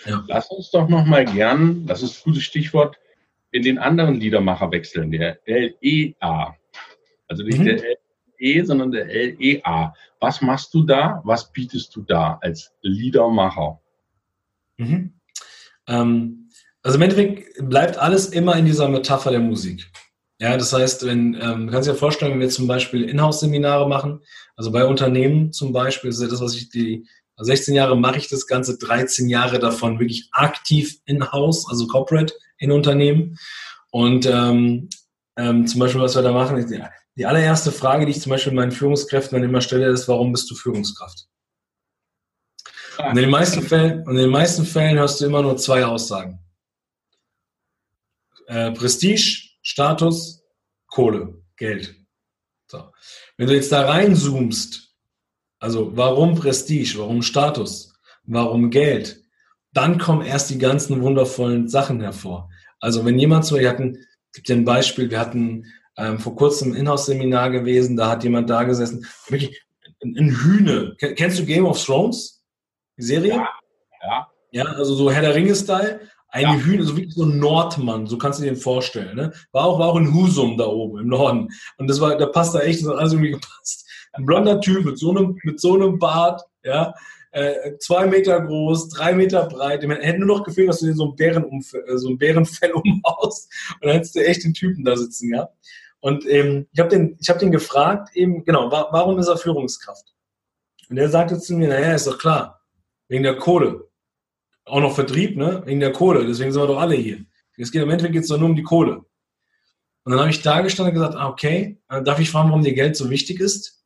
Ja. 0.05 0.23
Lass 0.27 0.49
uns 0.49 0.71
doch 0.71 0.87
noch 0.89 1.05
mal 1.05 1.25
gern, 1.25 1.85
das 1.85 2.01
ist 2.01 2.19
ein 2.19 2.31
gutes 2.31 2.43
Stichwort, 2.43 2.97
in 3.51 3.63
den 3.63 3.77
anderen 3.77 4.15
Liedermacher 4.15 4.71
wechseln, 4.71 5.11
der 5.11 5.39
LEA. 5.45 6.55
Also 7.27 7.43
nicht 7.43 7.59
mhm. 7.59 7.65
der 7.65 7.97
LE, 8.39 8.65
sondern 8.65 8.91
der 8.91 9.05
LEA. 9.05 9.93
Was 10.19 10.41
machst 10.41 10.73
du 10.73 10.83
da? 10.83 11.21
Was 11.23 11.51
bietest 11.51 11.95
du 11.95 12.01
da 12.01 12.39
als 12.41 12.71
Liedermacher? 12.81 13.79
Mhm. 14.77 15.13
Ähm, 15.87 16.49
also 16.83 16.97
im 16.97 17.01
Endeffekt 17.03 17.69
bleibt 17.69 17.97
alles 17.97 18.29
immer 18.29 18.55
in 18.55 18.65
dieser 18.65 18.87
Metapher 18.87 19.31
der 19.31 19.39
Musik. 19.39 19.91
Ja, 20.41 20.57
das 20.57 20.73
heißt, 20.73 21.05
wenn, 21.05 21.35
ähm, 21.39 21.67
du 21.67 21.71
kannst 21.71 21.87
dir 21.87 21.93
vorstellen, 21.93 22.31
wenn 22.31 22.39
wir 22.39 22.49
zum 22.49 22.65
Beispiel 22.65 23.03
Inhouse-Seminare 23.03 23.87
machen, 23.87 24.21
also 24.55 24.71
bei 24.71 24.85
Unternehmen 24.85 25.53
zum 25.53 25.71
Beispiel, 25.71 26.09
das 26.09 26.17
ist 26.17 26.23
ja 26.23 26.29
das, 26.29 26.41
was 26.41 26.55
ich 26.55 26.69
die 26.69 27.07
16 27.37 27.75
Jahre 27.75 27.95
mache 27.95 28.17
ich 28.17 28.27
das 28.27 28.47
Ganze, 28.47 28.79
13 28.79 29.29
Jahre 29.29 29.59
davon 29.59 29.99
wirklich 29.99 30.29
aktiv 30.31 30.97
in-house, 31.05 31.67
also 31.69 31.85
corporate 31.85 32.33
in 32.57 32.71
Unternehmen. 32.71 33.37
Und 33.91 34.25
ähm, 34.25 34.89
ähm, 35.37 35.67
zum 35.67 35.79
Beispiel, 35.79 36.01
was 36.01 36.15
wir 36.15 36.23
da 36.23 36.31
machen, 36.31 36.57
die, 36.67 36.83
die 37.15 37.25
allererste 37.27 37.71
Frage, 37.71 38.07
die 38.07 38.11
ich 38.11 38.21
zum 38.21 38.31
Beispiel 38.31 38.53
meinen 38.53 38.71
Führungskräften 38.71 39.39
dann 39.39 39.47
immer 39.47 39.61
stelle, 39.61 39.89
ist, 39.89 40.07
warum 40.07 40.31
bist 40.31 40.49
du 40.49 40.55
Führungskraft? 40.55 41.27
Und 42.97 43.09
in 43.09 43.15
den 43.15 43.29
meisten 43.29 43.61
Fällen, 43.61 44.09
in 44.09 44.15
den 44.15 44.29
meisten 44.31 44.65
Fällen 44.65 44.97
hörst 44.97 45.21
du 45.21 45.25
immer 45.25 45.43
nur 45.43 45.57
zwei 45.57 45.85
Aussagen. 45.85 46.39
Äh, 48.47 48.71
Prestige, 48.71 49.40
Status, 49.61 50.43
Kohle, 50.87 51.41
Geld. 51.57 51.95
So. 52.67 52.91
Wenn 53.37 53.47
du 53.47 53.55
jetzt 53.55 53.71
da 53.71 53.85
reinzoomst, 53.85 54.95
also 55.59 55.95
warum 55.95 56.35
Prestige, 56.35 56.95
warum 56.97 57.21
Status, 57.21 57.93
warum 58.23 58.69
Geld, 58.69 59.21
dann 59.73 59.97
kommen 59.97 60.25
erst 60.25 60.49
die 60.49 60.57
ganzen 60.57 61.01
wundervollen 61.01 61.67
Sachen 61.67 62.01
hervor. 62.01 62.49
Also 62.79 63.05
wenn 63.05 63.19
jemand 63.19 63.45
so, 63.45 63.57
wir 63.57 63.69
hatten, 63.69 64.05
gibt 64.33 64.49
dir 64.49 64.55
ein 64.55 64.65
Beispiel, 64.65 65.09
wir 65.09 65.19
hatten 65.19 65.65
ähm, 65.97 66.19
vor 66.19 66.35
kurzem 66.35 66.71
ein 66.71 66.75
Inhouse-Seminar 66.75 67.51
gewesen, 67.51 67.95
da 67.95 68.09
hat 68.09 68.23
jemand 68.23 68.49
da 68.49 68.63
gesessen, 68.63 69.05
wirklich 69.27 69.61
ein, 70.03 70.29
Hühne. 70.29 70.95
Kennst 70.97 71.39
du 71.39 71.45
Game 71.45 71.65
of 71.65 71.83
Thrones? 71.83 72.43
Die 72.97 73.03
Serie? 73.03 73.35
Ja. 73.35 73.49
Ja, 74.01 74.27
ja 74.51 74.63
also 74.63 74.95
so 74.95 75.11
Herr 75.11 75.21
der 75.21 75.35
Ringe-Style. 75.35 76.01
Ein 76.31 76.43
Ja. 76.43 76.55
Hühner, 76.55 76.83
so 76.83 76.95
wirklich 76.95 77.13
so 77.13 77.25
ein 77.25 77.37
Nordmann, 77.37 78.07
so 78.07 78.17
kannst 78.17 78.39
du 78.39 78.43
dir 78.43 78.51
den 78.51 78.59
vorstellen. 78.59 79.15
Ne? 79.15 79.33
War, 79.51 79.65
auch, 79.65 79.79
war 79.79 79.89
auch 79.89 79.97
in 79.97 80.13
Husum 80.13 80.57
da 80.57 80.65
oben 80.65 80.99
im 80.99 81.07
Norden. 81.07 81.49
Und 81.77 81.89
das 81.89 81.99
war, 81.99 82.17
da 82.17 82.25
passt 82.25 82.55
da 82.55 82.61
echt, 82.61 82.81
das 82.81 82.89
hat 82.89 82.97
alles 82.97 83.13
irgendwie 83.13 83.31
gepasst. 83.31 83.87
Ein 84.13 84.25
blonder 84.25 84.59
Typ 84.61 84.85
mit 84.85 84.97
so 84.97 85.11
einem, 85.11 85.37
mit 85.43 85.59
so 85.59 85.75
einem 85.75 85.99
Bart, 85.99 86.41
ja, 86.63 86.93
äh, 87.31 87.77
zwei 87.79 88.05
Meter 88.07 88.41
groß, 88.41 88.89
drei 88.89 89.13
Meter 89.13 89.45
breit. 89.45 89.83
Dem 89.83 89.91
hätte 89.91 90.19
nur 90.19 90.37
noch 90.37 90.43
gefehlt, 90.43 90.69
dass 90.69 90.79
du 90.79 90.87
dir 90.87 90.95
so 90.95 91.11
ein, 91.11 91.15
Bärenumf 91.15 91.73
äh, 91.73 91.97
so 91.97 92.09
ein 92.09 92.17
Bärenfell 92.17 92.71
umhaust 92.73 93.51
und 93.75 93.87
dann 93.87 93.93
hättest 93.93 94.15
du 94.15 94.25
echt 94.25 94.43
den 94.43 94.53
Typen 94.53 94.83
da 94.83 94.95
sitzen, 94.95 95.33
ja. 95.33 95.49
Und 95.99 96.25
ähm, 96.27 96.67
ich 96.73 96.79
habe 96.79 96.89
den, 96.89 97.17
ich 97.19 97.29
hab 97.29 97.39
den 97.39 97.51
gefragt, 97.51 98.15
eben, 98.15 98.43
genau, 98.43 98.71
wa 98.71 98.87
warum 98.91 99.19
ist 99.19 99.27
er 99.27 99.37
Führungskraft? 99.37 100.13
Und 100.89 100.97
er 100.97 101.09
sagte 101.09 101.39
zu 101.39 101.53
mir, 101.55 101.69
naja, 101.69 101.93
ist 101.93 102.07
doch 102.07 102.17
klar, 102.17 102.61
wegen 103.07 103.23
der 103.23 103.37
Kohle. 103.37 103.87
Auch 104.71 104.79
noch 104.79 104.95
Vertrieb, 104.95 105.35
ne? 105.35 105.61
Wegen 105.65 105.81
der 105.81 105.91
Kohle, 105.91 106.25
deswegen 106.25 106.53
sind 106.53 106.61
wir 106.61 106.67
doch 106.67 106.79
alle 106.79 106.95
hier. 106.95 107.25
Es 107.57 107.73
geht 107.73 107.81
im 107.81 107.89
Endeffekt 107.89 108.13
geht's 108.13 108.29
nur 108.29 108.41
um 108.41 108.55
die 108.55 108.63
Kohle. 108.63 108.99
Und 110.05 110.13
dann 110.13 110.19
habe 110.21 110.29
ich 110.29 110.41
da 110.41 110.61
gestanden 110.61 110.95
und 110.95 111.01
gesagt, 111.01 111.21
ah, 111.21 111.27
okay, 111.27 111.77
äh, 111.89 112.01
darf 112.01 112.21
ich 112.21 112.29
fragen, 112.29 112.47
warum 112.47 112.63
dir 112.63 112.73
Geld 112.73 112.95
so 112.95 113.09
wichtig 113.09 113.41
ist? 113.41 113.83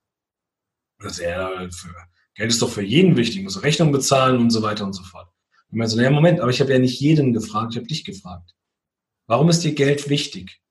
Und 0.99 1.05
das, 1.05 1.17
ja, 1.17 1.49
für, 1.71 1.89
Geld 2.36 2.51
ist 2.51 2.61
doch 2.61 2.69
für 2.69 2.83
jeden 2.83 3.17
wichtig, 3.17 3.41
muss 3.41 3.63
Rechnung 3.63 3.91
bezahlen 3.91 4.38
und 4.38 4.51
so 4.51 4.61
weiter 4.61 4.86
und 4.86 4.93
so 4.93 5.01
fort. 5.01 5.27
Und 5.71 5.81
ich 5.81 5.89
so, 5.89 5.97
naja, 5.97 6.11
Moment, 6.11 6.39
aber 6.39 6.51
ich 6.51 6.61
habe 6.61 6.71
ja 6.71 6.77
nicht 6.77 6.99
jeden 6.99 7.33
gefragt, 7.33 7.71
ich 7.71 7.77
habe 7.77 7.88
dich 7.88 8.05
gefragt. 8.05 8.53
Warum 9.25 9.49
ist 9.49 9.63
dir 9.63 9.73
Geld 9.73 10.07
wichtig? 10.07 10.61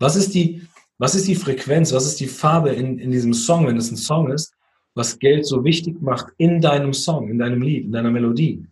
Was 0.00 0.16
ist 0.16 0.34
die, 0.34 0.66
was 0.98 1.14
ist 1.14 1.28
die 1.28 1.36
Frequenz, 1.36 1.92
was 1.92 2.06
ist 2.06 2.18
die 2.18 2.26
Farbe 2.26 2.70
in, 2.70 2.98
in 2.98 3.12
diesem 3.12 3.34
Song, 3.34 3.68
wenn 3.68 3.76
es 3.76 3.92
ein 3.92 3.96
Song 3.96 4.32
ist, 4.32 4.52
was 4.94 5.20
Geld 5.20 5.46
so 5.46 5.62
wichtig 5.62 6.02
macht 6.02 6.32
in 6.38 6.60
deinem 6.60 6.92
Song, 6.92 7.28
in 7.28 7.38
deinem 7.38 7.62
Lied, 7.62 7.84
in 7.84 7.92
deiner 7.92 8.10
Melodie? 8.10 8.66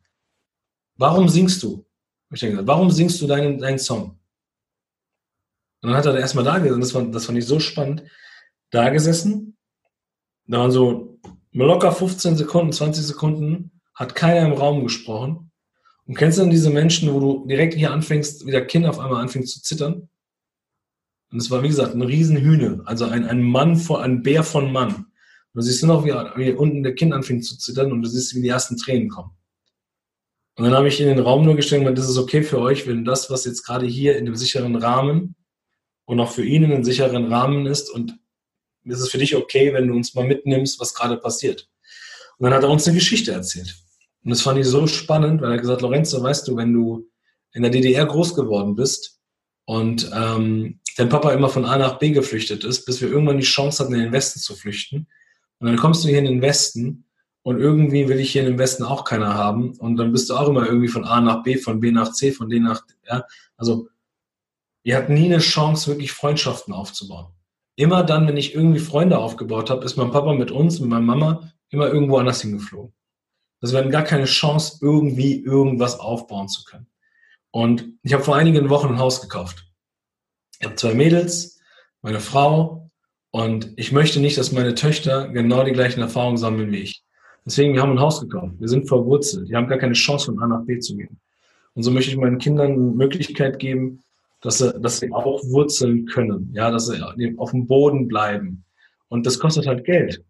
Warum 1.03 1.29
singst 1.29 1.61
du? 1.65 1.85
Ich 2.33 2.39
dann 2.39 2.51
gesagt, 2.51 2.69
warum 2.69 2.89
singst 2.93 3.21
du 3.21 3.27
deinen, 3.27 3.59
deinen 3.59 3.81
Song? 3.81 4.21
Und 5.81 5.89
dann 5.89 5.97
hat 5.97 6.07
er 6.07 6.17
erstmal 6.17 6.45
da 6.45 6.59
gesessen, 6.59 6.81
das, 6.81 7.13
das 7.13 7.27
fand 7.27 7.39
ich 7.39 7.45
so 7.45 7.59
spannend, 7.59 8.05
da 8.71 8.89
gesessen, 8.89 9.57
da 10.47 10.61
waren 10.61 10.71
so 10.71 11.19
locker 11.51 11.91
15 11.91 12.37
Sekunden, 12.37 12.73
20 12.73 13.05
Sekunden, 13.05 13.81
hat 13.97 14.15
keiner 14.15 14.47
im 14.47 14.53
Raum 14.53 14.85
gesprochen. 14.85 15.51
Und 16.07 16.15
kennst 16.15 16.39
du 16.39 16.43
dann 16.43 16.51
diese 16.51 16.71
Menschen, 16.71 17.13
wo 17.13 17.19
du 17.19 17.47
direkt 17.49 17.75
hier 17.75 17.91
anfängst, 17.91 18.47
wie 18.47 18.53
der 18.53 18.69
Kind 18.69 18.87
auf 18.87 19.01
einmal 19.01 19.23
anfängt 19.23 19.49
zu 19.49 19.61
zittern? 19.61 20.09
Und 21.33 21.39
es 21.39 21.51
war, 21.51 21.65
wie 21.65 21.69
gesagt, 21.69 21.97
ein 21.97 22.03
Riesenhühne, 22.03 22.83
also 22.85 23.07
ein, 23.07 23.25
ein 23.27 23.43
Mann 23.43 23.75
vor, 23.75 24.03
ein 24.03 24.23
Bär 24.23 24.45
von 24.45 24.71
Mann. 24.71 24.95
Und 24.95 25.07
du 25.53 25.63
siehst 25.63 25.83
nur 25.83 25.97
noch, 25.97 26.05
wie, 26.05 26.13
wie 26.37 26.53
unten 26.53 26.85
der 26.85 26.95
Kind 26.95 27.13
anfängt 27.13 27.45
zu 27.45 27.59
zittern 27.59 27.91
und 27.91 28.03
du 28.03 28.09
siehst, 28.09 28.37
wie 28.37 28.43
die 28.43 28.49
ersten 28.49 28.77
Tränen 28.77 29.09
kommen. 29.09 29.37
Und 30.57 30.65
dann 30.65 30.75
habe 30.75 30.89
ich 30.89 31.01
in 31.01 31.09
den 31.09 31.19
Raum 31.19 31.45
nur 31.45 31.57
gestellt, 31.57 31.87
das 31.97 32.09
ist 32.09 32.19
okay 32.19 32.43
für 32.43 32.59
euch, 32.59 32.87
wenn 32.87 33.05
das, 33.05 33.31
was 33.31 33.45
jetzt 33.45 33.65
gerade 33.65 33.87
hier 33.87 34.17
in 34.17 34.27
dem 34.27 34.37
sicheren 34.37 34.77
Rahmen 34.77 35.35
und 36.05 36.21
auch 36.21 36.31
für 36.31 36.45
ihn 36.45 36.65
in 36.65 36.73
einem 36.73 36.85
sicheren 36.85 37.33
Rahmen 37.33 37.67
ist 37.67 37.91
und 37.91 38.19
ist 38.85 39.01
es 39.01 39.11
für 39.11 39.19
dich 39.19 39.35
okay, 39.37 39.73
wenn 39.73 39.89
du 39.89 39.95
uns 39.95 40.15
mal 40.15 40.27
mitnimmst, 40.27 40.79
was 40.81 40.95
gerade 40.95 41.17
passiert. 41.17 41.69
Und 42.39 42.45
dann 42.45 42.55
hat 42.55 42.65
er 42.65 42.71
uns 42.71 42.87
eine 42.87 42.97
Geschichte 42.97 43.33
erzählt. 43.33 43.77
Und 44.25 44.31
das 44.31 44.43
fand 44.43 44.59
ich 44.59 44.67
so 44.67 44.87
spannend, 44.87 45.41
weil 45.41 45.53
er 45.53 45.59
gesagt, 45.59 45.83
Lorenzo, 45.83 46.23
weißt 46.23 46.47
du, 46.49 46.57
wenn 46.57 46.73
du 46.73 47.09
in 47.53 47.63
der 47.63 47.71
DDR 47.71 48.07
groß 48.07 48.35
geworden 48.35 48.75
bist 48.75 49.21
und 49.65 50.11
ähm, 50.15 50.81
dein 50.97 51.09
Papa 51.09 51.33
immer 51.33 51.49
von 51.49 51.65
A 51.65 51.79
nach 51.79 51.99
B 51.99 52.11
geflüchtet 52.11 52.65
ist, 52.65 52.85
bis 52.85 53.01
wir 53.01 53.09
irgendwann 53.09 53.39
die 53.39 53.45
Chance 53.45 53.83
hatten, 53.83 53.95
in 53.95 54.01
den 54.01 54.13
Westen 54.13 54.41
zu 54.41 54.55
flüchten. 54.55 55.07
Und 55.59 55.69
dann 55.69 55.77
kommst 55.77 56.05
du 56.05 56.09
hier 56.09 56.19
in 56.19 56.25
den 56.25 56.43
Westen 56.43 57.05
und 57.43 57.59
irgendwie 57.59 58.09
will 58.09 58.21
ich 58.21 58.33
hier 58.33 58.47
im 58.47 58.59
Westen 58.59 58.85
auch 58.85 59.05
keiner 59.05 59.35
haben. 59.35 59.77
Und 59.79 59.97
dann 59.97 60.13
bist 60.13 60.31
du 60.31 60.35
auch 60.35 60.49
immer 60.49 60.67
irgendwie 60.67 60.89
von 60.89 61.05
A 61.05 61.21
nach 61.21 61.43
B, 61.43 61.57
von 61.57 61.81
B 61.81 61.91
nach 61.91 62.13
C, 62.13 62.33
von 62.33 62.49
D 62.49 62.61
nach, 62.61 62.83
ja. 63.09 63.25
Also, 63.57 63.89
ihr 64.85 64.97
habt 64.97 65.09
nie 65.09 65.27
eine 65.27 65.39
Chance, 65.39 65.89
wirklich 65.89 66.13
Freundschaften 66.13 66.73
aufzubauen. 66.73 67.33
Immer 67.77 68.05
dann, 68.05 68.27
wenn 68.27 68.37
ich 68.37 68.55
irgendwie 68.55 68.79
Freunde 68.79 69.19
aufgebaut 69.19 69.71
habe, 69.71 69.85
ist 69.85 69.97
mein 69.97 70.11
Papa 70.11 70.35
mit 70.35 70.51
uns, 70.51 70.79
mit 70.79 70.91
meiner 70.91 71.03
Mama 71.03 71.53
immer 71.71 71.89
irgendwo 71.89 72.19
anders 72.19 72.43
hingeflogen. 72.43 72.93
Also 73.61 73.75
wir 73.75 73.81
hatten 73.81 73.91
gar 73.91 74.05
keine 74.05 74.25
Chance, 74.25 74.79
irgendwie 74.81 75.43
irgendwas 75.43 75.99
aufbauen 75.99 76.49
zu 76.49 76.65
können. 76.65 76.87
Und 77.51 77.99
ich 78.03 78.13
habe 78.13 78.25
vor 78.25 78.37
einigen 78.37 78.69
Wochen 78.69 78.89
ein 78.89 78.99
Haus 78.99 79.21
gekauft. 79.21 79.67
Ich 80.59 80.67
habe 80.67 80.77
zwei 80.77 80.95
Mädels, 80.95 81.61
meine 82.03 82.21
Frau 82.21 82.91
und 83.31 83.73
ich 83.77 83.93
möchte 83.93 84.21
nicht, 84.21 84.37
dass 84.37 84.53
meine 84.53 84.75
Töchter 84.75 85.29
genau 85.29 85.65
die 85.65 85.73
gleichen 85.73 86.01
Erfahrungen 86.01 86.37
sammeln 86.37 86.71
wie 86.73 86.79
ich. 86.79 87.05
Deswegen, 87.45 87.75
wir 87.75 87.83
haben 87.83 87.93
ein 87.93 88.01
Haus 88.01 88.21
gekauft. 88.21 88.55
Wir 88.59 88.69
sind 88.69 88.89
verwurzelt. 88.89 89.49
Die 89.49 89.57
haben 89.57 89.69
gar 89.69 89.79
keine 89.79 89.95
Chance, 89.95 90.27
von 90.27 90.43
A 90.43 90.47
nach 90.47 90.65
B 90.65 90.79
zu 90.79 90.97
gehen. 90.97 91.19
Und 91.75 91.83
so 91.83 91.91
möchte 91.91 92.11
ich 92.11 92.17
meinen 92.17 92.39
Kindern 92.39 92.73
eine 92.73 92.81
Möglichkeit 92.81 93.59
geben, 93.59 94.03
dass 94.41 94.59
sie, 94.59 94.73
dass 94.81 95.01
sie 95.01 95.13
auch 95.13 95.43
wurzeln 95.45 96.07
können. 96.07 96.51
Ja, 96.53 96.71
dass 96.71 96.87
sie 96.87 97.03
auf 97.39 97.51
dem 97.51 97.67
Boden 97.67 98.09
bleiben. 98.09 98.65
Und 99.09 99.27
das 99.27 99.39
kostet 99.39 99.67
halt 99.67 99.85
Geld. 99.85 100.25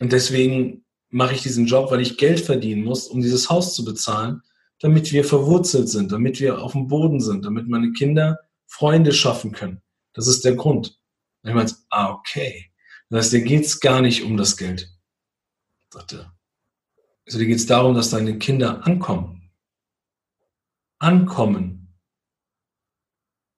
Und 0.00 0.12
deswegen 0.12 0.84
mache 1.10 1.34
ich 1.34 1.42
diesen 1.42 1.66
Job, 1.66 1.90
weil 1.90 2.00
ich 2.00 2.18
Geld 2.18 2.40
verdienen 2.40 2.84
muss, 2.84 3.06
um 3.06 3.20
dieses 3.20 3.48
Haus 3.48 3.74
zu 3.74 3.84
bezahlen, 3.84 4.42
damit 4.80 5.12
wir 5.12 5.24
verwurzelt 5.24 5.88
sind, 5.88 6.12
damit 6.12 6.40
wir 6.40 6.60
auf 6.60 6.72
dem 6.72 6.88
Boden 6.88 7.20
sind, 7.20 7.44
damit 7.44 7.68
meine 7.68 7.92
Kinder 7.92 8.38
Freunde 8.66 9.12
schaffen 9.12 9.52
können. 9.52 9.80
Das 10.12 10.26
ist 10.26 10.44
der 10.44 10.54
Grund. 10.54 10.98
Und 11.42 11.50
ich 11.50 11.54
meinte, 11.54 11.74
ah, 11.90 12.12
okay. 12.12 12.70
Das 13.08 13.26
heißt, 13.26 13.32
dir 13.34 13.42
geht's 13.42 13.80
gar 13.80 14.00
nicht 14.00 14.24
um 14.24 14.36
das 14.36 14.56
Geld. 14.56 14.90
Sagte, 15.94 16.28
also 17.24 17.38
dir 17.38 17.46
geht's 17.46 17.66
darum, 17.66 17.94
dass 17.94 18.10
deine 18.10 18.36
Kinder 18.36 18.84
ankommen. 18.84 19.52
Ankommen. 20.98 21.94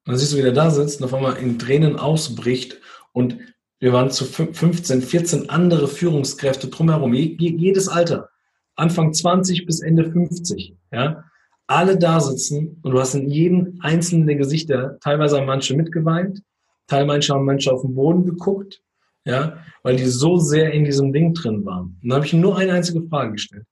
Und 0.04 0.12
dann 0.12 0.18
siehst 0.18 0.34
du, 0.34 0.36
wie 0.36 0.42
der 0.42 0.52
da 0.52 0.70
sitzt 0.70 1.00
und 1.00 1.06
auf 1.06 1.14
einmal 1.14 1.38
in 1.38 1.58
Tränen 1.58 1.98
ausbricht 1.98 2.78
und 3.12 3.38
wir 3.78 3.94
waren 3.94 4.10
zu 4.10 4.26
15, 4.26 5.00
14 5.00 5.48
andere 5.48 5.88
Führungskräfte 5.88 6.68
drumherum, 6.68 7.14
jedes 7.14 7.88
Alter, 7.88 8.28
Anfang 8.74 9.14
20 9.14 9.64
bis 9.64 9.80
Ende 9.80 10.04
50, 10.04 10.76
ja, 10.92 11.24
alle 11.66 11.98
da 11.98 12.20
sitzen 12.20 12.80
und 12.82 12.92
du 12.92 13.00
hast 13.00 13.14
in 13.14 13.30
jedem 13.30 13.78
einzelnen 13.80 14.26
der 14.26 14.36
Gesichter, 14.36 14.98
teilweise 15.00 15.38
haben 15.38 15.46
manche 15.46 15.74
mitgeweint, 15.74 16.42
teilweise 16.86 17.32
haben 17.32 17.46
manche 17.46 17.72
auf 17.72 17.80
den 17.80 17.94
Boden 17.94 18.26
geguckt, 18.26 18.82
ja, 19.26 19.58
weil 19.82 19.96
die 19.96 20.06
so 20.06 20.38
sehr 20.38 20.72
in 20.72 20.84
diesem 20.84 21.12
Ding 21.12 21.34
drin 21.34 21.66
waren. 21.66 21.98
Und 22.02 22.08
da 22.08 22.16
habe 22.16 22.26
ich 22.26 22.32
nur 22.32 22.56
eine 22.56 22.72
einzige 22.72 23.06
Frage 23.08 23.32
gestellt. 23.32 23.66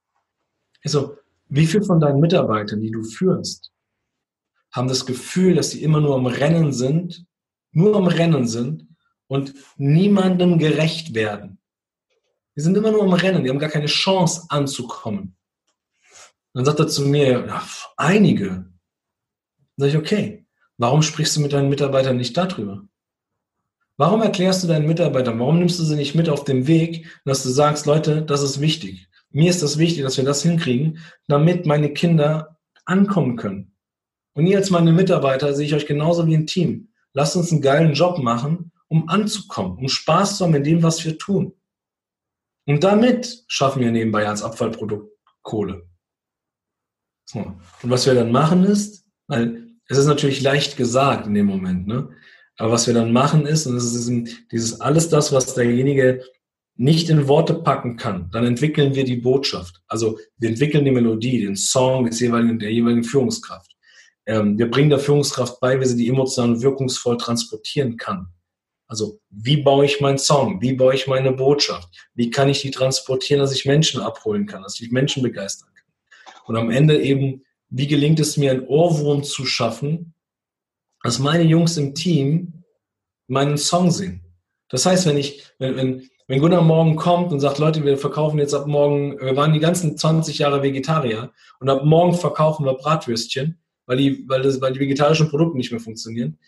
Ich 0.83 0.91
so, 0.91 1.17
wie 1.49 1.67
viel 1.67 1.83
von 1.83 2.01
deinen 2.01 2.21
Mitarbeitern, 2.21 2.81
die 2.81 2.91
du 2.91 3.03
führst, 3.03 3.73
haben 4.73 4.89
das 4.89 5.07
Gefühl, 5.07 5.55
dass 5.55 5.71
sie 5.71 5.83
immer 5.83 6.01
nur 6.01 6.17
am 6.17 6.27
Rennen 6.27 6.73
sind, 6.73 7.25
nur 7.71 7.97
am 7.97 8.09
Rennen 8.09 8.47
sind 8.47 8.89
und 9.29 9.55
niemandem 9.77 10.59
gerecht 10.59 11.15
werden. 11.15 11.59
Die 12.57 12.61
sind 12.61 12.77
immer 12.77 12.91
nur 12.91 13.05
am 13.05 13.13
Rennen, 13.13 13.45
die 13.45 13.51
haben 13.51 13.59
gar 13.59 13.71
keine 13.71 13.87
Chance 13.87 14.47
anzukommen. 14.49 15.37
Dann 16.53 16.65
sagt 16.65 16.81
er 16.81 16.89
zu 16.89 17.07
mir, 17.07 17.47
ja, 17.47 17.63
einige. 17.97 18.49
Dann 18.49 18.73
sage 19.77 19.91
ich, 19.91 19.99
okay, 19.99 20.47
warum 20.79 21.03
sprichst 21.03 21.37
du 21.37 21.41
mit 21.41 21.53
deinen 21.53 21.69
Mitarbeitern 21.69 22.17
nicht 22.17 22.37
darüber? 22.37 22.85
Warum 23.97 24.23
erklärst 24.23 24.63
du 24.63 24.67
deinen 24.67 24.87
Mitarbeitern, 24.87 25.39
warum 25.39 25.59
nimmst 25.59 25.79
du 25.79 25.85
sie 25.85 25.95
nicht 25.95 26.15
mit 26.15 26.29
auf 26.29 26.45
dem 26.45 26.67
Weg, 26.67 27.07
dass 27.25 27.43
du 27.43 27.49
sagst, 27.49 27.87
Leute, 27.87 28.23
das 28.23 28.43
ist 28.43 28.61
wichtig. 28.61 29.09
Mir 29.31 29.51
ist 29.51 29.63
das 29.63 29.79
wichtig, 29.79 30.03
dass 30.03 30.17
wir 30.17 30.25
das 30.25 30.43
hinkriegen, 30.43 30.99
damit 31.29 31.67
meine 31.67 31.93
Kinder 31.93 32.59
ankommen 32.85 33.37
können. 33.37 33.73
Und 34.35 34.47
ihr 34.47 34.59
als 34.59 34.71
meine 34.71 34.93
Mitarbeiter 34.93 35.55
sehe 35.55 35.67
ich 35.67 35.75
euch 35.75 35.87
genauso 35.87 36.27
wie 36.27 36.37
ein 36.37 36.47
Team. 36.47 36.89
lass 37.13 37.37
uns 37.37 37.53
einen 37.53 37.63
geilen 37.63 37.95
Job 37.95 38.19
machen, 38.19 38.73
um 38.89 39.09
anzukommen, 39.09 39.79
um 39.79 39.89
Spaß 39.89 40.39
zu 40.39 40.45
haben 40.45 40.55
in 40.55 40.65
dem, 40.65 40.83
was 40.83 41.05
wir 41.05 41.17
tun. 41.17 41.55
Und 42.67 42.83
damit 42.83 43.45
schaffen 43.47 43.83
wir 43.83 43.93
nebenbei 43.93 44.27
als 44.27 44.43
Abfallprodukt 44.43 45.13
Kohle. 45.43 45.89
So. 47.27 47.41
Und 47.41 47.91
was 47.91 48.07
wir 48.07 48.15
dann 48.15 48.33
machen 48.33 48.65
ist, 48.65 49.07
weil 49.29 49.75
es 49.87 49.99
ist 49.99 50.07
natürlich 50.07 50.41
leicht 50.41 50.77
gesagt 50.77 51.27
in 51.27 51.35
dem 51.35 51.47
Moment, 51.47 51.87
ne? 51.87 52.11
Aber 52.57 52.73
was 52.73 52.87
wir 52.87 52.95
dann 52.95 53.13
machen 53.13 53.47
ist, 53.47 53.67
und 53.67 53.77
es 53.77 53.95
ist 53.95 54.11
dieses 54.53 54.81
alles 54.81 55.09
das, 55.09 55.33
was 55.33 55.55
derjenige 55.55 56.23
nicht 56.77 57.09
in 57.09 57.29
Worte 57.29 57.55
packen 57.55 57.97
kann, 57.97 58.31
dann 58.33 58.45
entwickeln 58.45 58.95
wir 58.95 59.05
die 59.05 59.17
Botschaft. 59.17 59.81
Also 59.87 60.19
wir 60.39 60.49
entwickeln 60.49 60.85
die 60.85 60.91
Melodie, 60.91 61.45
den 61.45 61.57
Song 61.57 62.07
des 62.07 62.21
jeweiligen, 62.21 62.59
der 62.59 62.73
jeweiligen 62.73 63.05
Führungskraft. 63.05 63.71
Ähm, 64.27 64.59
wir 64.59 64.71
bringen 64.71 64.91
der 64.91 64.99
Führungskraft 64.99 65.61
bei, 65.61 65.81
wie 65.81 65.85
sie 65.85 65.97
die 65.97 66.09
emotional 66.09 66.61
wirkungsvoll 66.63 67.17
transportieren 67.17 67.97
kann. 67.97 68.29
Also 68.87 69.21
wie 69.31 69.59
baue 69.59 69.85
ich 69.85 70.01
meinen 70.01 70.19
Song? 70.19 70.61
Wie 70.61 70.75
baue 70.75 70.95
ich 70.95 71.07
meine 71.07 71.33
Botschaft? 71.33 71.89
Wie 72.15 72.31
kann 72.31 72.49
ich 72.49 72.63
die 72.63 72.71
transportieren, 72.71 73.41
dass 73.41 73.55
ich 73.55 73.65
Menschen 73.65 74.01
abholen 74.01 74.47
kann, 74.47 74.63
dass 74.63 74.81
ich 74.81 74.91
Menschen 74.91 75.23
begeistern 75.23 75.69
kann? 75.75 76.35
Und 76.47 76.57
am 76.57 76.71
Ende 76.71 77.01
eben, 77.01 77.45
wie 77.71 77.87
gelingt 77.87 78.21
es 78.21 78.37
mir, 78.37 78.51
einen 78.51 78.67
Ohrwurm 78.67 79.23
zu 79.23 79.47
schaffen, 79.47 80.14
dass 81.05 81.19
meine 81.19 81.45
Jungs 81.45 81.77
im 81.77 81.95
Team 81.95 82.65
meinen 83.29 83.59
Song 83.59 83.91
singen? 83.91 84.25
Das 84.71 84.87
heißt, 84.87 85.07
wenn 85.07 85.19
ich, 85.19 85.45
wenn, 85.59 85.77
wenn, 85.77 86.11
wenn 86.27 86.41
Gunnar 86.41 86.63
morgen 86.63 86.97
kommt 86.97 87.31
und 87.31 87.41
sagt, 87.41 87.59
Leute, 87.59 87.85
wir 87.85 87.99
verkaufen 87.99 88.39
jetzt 88.39 88.55
ab 88.55 88.67
morgen, 88.67 89.21
wir 89.21 89.37
waren 89.37 89.53
die 89.53 89.61
ganzen 89.61 89.97
20 89.99 90.39
Jahre 90.39 90.63
Vegetarier 90.63 91.33
und 91.61 91.69
ab 91.69 91.85
morgen 91.85 92.15
verkaufen 92.15 92.65
wir 92.65 92.75
Bratwürstchen, 92.75 93.61
weil 93.87 93.99
die, 93.99 94.25
weil, 94.27 94.43
das, 94.43 94.61
weil 94.63 94.73
die 94.73 94.81
vegetarischen 94.81 95.29
Produkte 95.29 95.59
nicht 95.59 95.71
mehr 95.71 95.81
funktionieren, 95.81 96.39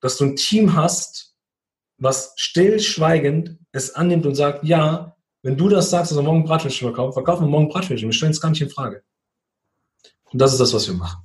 dass 0.00 0.16
du 0.16 0.24
ein 0.24 0.36
Team 0.36 0.76
hast, 0.76 1.34
was 1.98 2.32
stillschweigend 2.36 3.58
es 3.72 3.94
annimmt 3.94 4.24
und 4.24 4.36
sagt, 4.36 4.62
ja, 4.64 5.16
wenn 5.42 5.56
du 5.56 5.68
das 5.68 5.90
sagst, 5.90 6.12
dass 6.12 6.18
wir 6.18 6.22
morgen 6.22 6.44
Bratwürstchen 6.44 6.88
verkaufen, 6.88 7.12
verkaufen 7.12 7.44
wir 7.44 7.50
morgen 7.50 7.68
Bratwürstchen. 7.68 8.08
Wir 8.08 8.14
stellen 8.14 8.32
es 8.32 8.40
gar 8.40 8.50
nicht 8.50 8.62
in 8.62 8.70
Frage. 8.70 9.02
Und 10.30 10.40
das 10.40 10.52
ist 10.52 10.60
das, 10.60 10.72
was 10.72 10.86
wir 10.86 10.94
machen. 10.94 11.24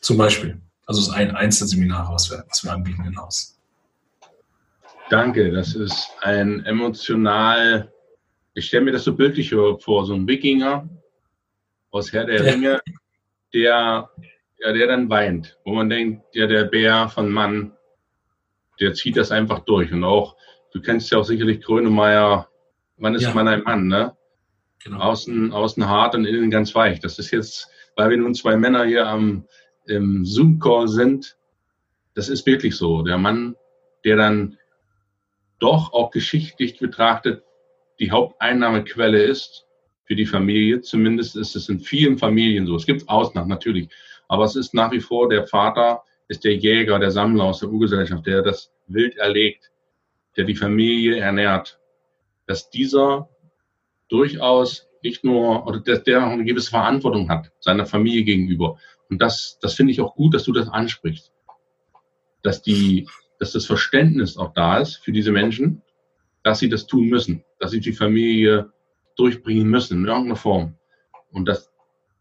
Zum 0.00 0.16
Beispiel. 0.16 0.60
Also 0.86 1.00
es 1.00 1.08
ist 1.08 1.14
ein 1.14 1.34
Einzelseminar, 1.34 2.12
was 2.12 2.30
wir, 2.30 2.44
was 2.48 2.64
wir 2.64 2.72
anbieten 2.72 3.04
in 3.06 3.16
Haus. 3.16 3.58
Danke, 5.10 5.50
das 5.50 5.74
ist 5.74 6.10
ein 6.22 6.64
emotional, 6.64 7.92
ich 8.54 8.66
stelle 8.66 8.84
mir 8.84 8.92
das 8.92 9.04
so 9.04 9.14
bildlich 9.14 9.50
vor, 9.50 10.06
so 10.06 10.14
ein 10.14 10.26
Wikinger 10.26 10.88
aus 11.90 12.12
Herr 12.12 12.24
der 12.24 12.44
Ringe, 12.44 12.80
der, 13.52 14.10
ja, 14.58 14.72
der 14.72 14.86
dann 14.86 15.08
weint, 15.08 15.58
wo 15.64 15.74
man 15.74 15.88
denkt, 15.88 16.24
ja, 16.32 16.46
der 16.46 16.64
Bär 16.64 17.08
von 17.08 17.30
Mann, 17.30 17.72
der 18.80 18.94
zieht 18.94 19.16
das 19.16 19.30
einfach 19.30 19.60
durch. 19.60 19.92
Und 19.92 20.04
auch, 20.04 20.36
du 20.72 20.80
kennst 20.80 21.10
ja 21.10 21.18
auch 21.18 21.24
sicherlich 21.24 21.62
Grönemeyer, 21.62 22.48
wann 22.96 23.14
ist 23.14 23.22
ja. 23.22 23.34
man 23.34 23.48
ein 23.48 23.62
Mann, 23.62 23.86
ne? 23.86 24.16
Genau. 24.82 25.00
Außen, 25.00 25.52
außen 25.52 25.88
hart 25.88 26.14
und 26.14 26.26
innen 26.26 26.50
ganz 26.50 26.74
weich. 26.74 27.00
Das 27.00 27.18
ist 27.18 27.30
jetzt, 27.30 27.70
weil 27.96 28.10
wir 28.10 28.16
nun 28.16 28.34
zwei 28.34 28.56
Männer 28.56 28.84
hier 28.84 29.06
am 29.06 29.46
im 29.86 30.24
Zoom-Call 30.24 30.88
sind, 30.88 31.36
das 32.14 32.28
ist 32.28 32.46
wirklich 32.46 32.76
so. 32.76 33.02
Der 33.02 33.18
Mann, 33.18 33.56
der 34.04 34.16
dann 34.16 34.58
doch 35.58 35.92
auch 35.92 36.10
geschichtlich 36.10 36.78
betrachtet 36.78 37.42
die 38.00 38.10
Haupteinnahmequelle 38.10 39.22
ist 39.22 39.66
für 40.04 40.16
die 40.16 40.26
Familie. 40.26 40.80
Zumindest 40.80 41.36
ist 41.36 41.56
es 41.56 41.68
in 41.68 41.80
vielen 41.80 42.18
Familien 42.18 42.66
so. 42.66 42.76
Es 42.76 42.86
gibt 42.86 43.08
Ausnahmen 43.08 43.48
natürlich, 43.48 43.88
aber 44.28 44.44
es 44.44 44.56
ist 44.56 44.74
nach 44.74 44.92
wie 44.92 45.00
vor 45.00 45.28
der 45.28 45.46
Vater, 45.46 46.02
ist 46.28 46.44
der 46.44 46.56
Jäger, 46.56 46.98
der 46.98 47.10
Sammler 47.10 47.44
aus 47.44 47.60
der 47.60 47.70
Urgesellschaft, 47.70 48.26
der 48.26 48.42
das 48.42 48.72
Wild 48.86 49.16
erlegt, 49.16 49.70
der 50.36 50.44
die 50.44 50.56
Familie 50.56 51.18
ernährt, 51.18 51.78
dass 52.46 52.70
dieser 52.70 53.28
durchaus 54.08 54.88
nicht 55.02 55.22
nur, 55.22 55.66
oder 55.66 55.80
dass 55.80 56.02
der 56.04 56.26
auch 56.26 56.30
eine 56.30 56.44
gewisse 56.44 56.70
Verantwortung 56.70 57.28
hat, 57.28 57.52
seiner 57.60 57.84
Familie 57.84 58.24
gegenüber. 58.24 58.78
Und 59.10 59.20
das, 59.20 59.58
das 59.60 59.74
finde 59.74 59.92
ich 59.92 60.00
auch 60.00 60.14
gut, 60.14 60.34
dass 60.34 60.44
du 60.44 60.52
das 60.52 60.68
ansprichst. 60.68 61.32
Dass 62.42 62.62
die, 62.62 63.08
dass 63.38 63.52
das 63.52 63.66
Verständnis 63.66 64.36
auch 64.36 64.52
da 64.52 64.78
ist 64.78 64.96
für 64.96 65.12
diese 65.12 65.32
Menschen, 65.32 65.82
dass 66.42 66.58
sie 66.58 66.68
das 66.68 66.86
tun 66.86 67.06
müssen, 67.06 67.44
dass 67.58 67.70
sie 67.70 67.80
die 67.80 67.92
Familie 67.92 68.70
durchbringen 69.16 69.68
müssen 69.68 70.00
in 70.00 70.06
irgendeiner 70.06 70.36
Form. 70.36 70.74
Und 71.32 71.46
das 71.46 71.70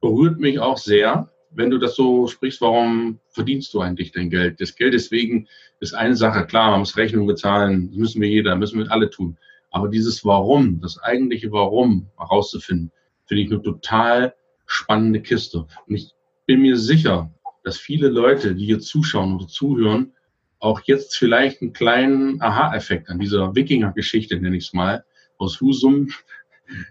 berührt 0.02 0.40
mich 0.40 0.60
auch 0.60 0.78
sehr, 0.78 1.30
wenn 1.52 1.70
du 1.70 1.78
das 1.78 1.96
so 1.96 2.28
sprichst, 2.28 2.62
warum 2.62 3.20
verdienst 3.30 3.74
du 3.74 3.82
eigentlich 3.82 4.12
dein 4.12 4.30
Geld? 4.30 4.60
Das 4.60 4.76
Geld 4.76 4.94
deswegen 4.94 5.48
ist 5.80 5.94
eine 5.94 6.16
Sache, 6.16 6.46
klar, 6.46 6.72
man 6.72 6.80
muss 6.80 6.98
Rechnung 6.98 7.28
bezahlen, 7.28 7.90
das 7.90 7.98
müssen 7.98 8.22
wir 8.22 8.30
jeder, 8.30 8.56
müssen 8.56 8.80
wir 8.80 8.92
alle 8.92 9.10
tun. 9.10 9.38
Aber 9.70 9.88
dieses 9.88 10.24
Warum, 10.24 10.80
das 10.82 11.00
eigentliche 11.00 11.52
Warum 11.52 12.10
herauszufinden, 12.18 12.92
finde 13.26 13.44
ich 13.44 13.52
eine 13.52 13.62
total 13.62 14.36
spannende 14.66 15.22
Kiste. 15.22 15.66
Und 15.88 15.96
ich 15.96 16.13
bin 16.46 16.62
mir 16.62 16.78
sicher, 16.78 17.32
dass 17.64 17.78
viele 17.78 18.10
Leute, 18.10 18.56
die 18.56 18.66
hier 18.66 18.80
zuschauen 18.80 19.36
oder 19.36 19.48
zuhören, 19.48 20.14
auch 20.60 20.82
jetzt 20.86 21.18
vielleicht 21.18 21.62
einen 21.62 21.74
kleinen 21.74 22.42
Aha-Effekt 22.42 23.10
an 23.10 23.20
dieser 23.20 23.54
Wikinger-Geschichte, 23.56 24.40
nenne 24.40 24.58
ich 24.58 24.68
es 24.68 24.74
mal, 24.74 25.04
aus 25.38 25.60
Husum 25.60 26.10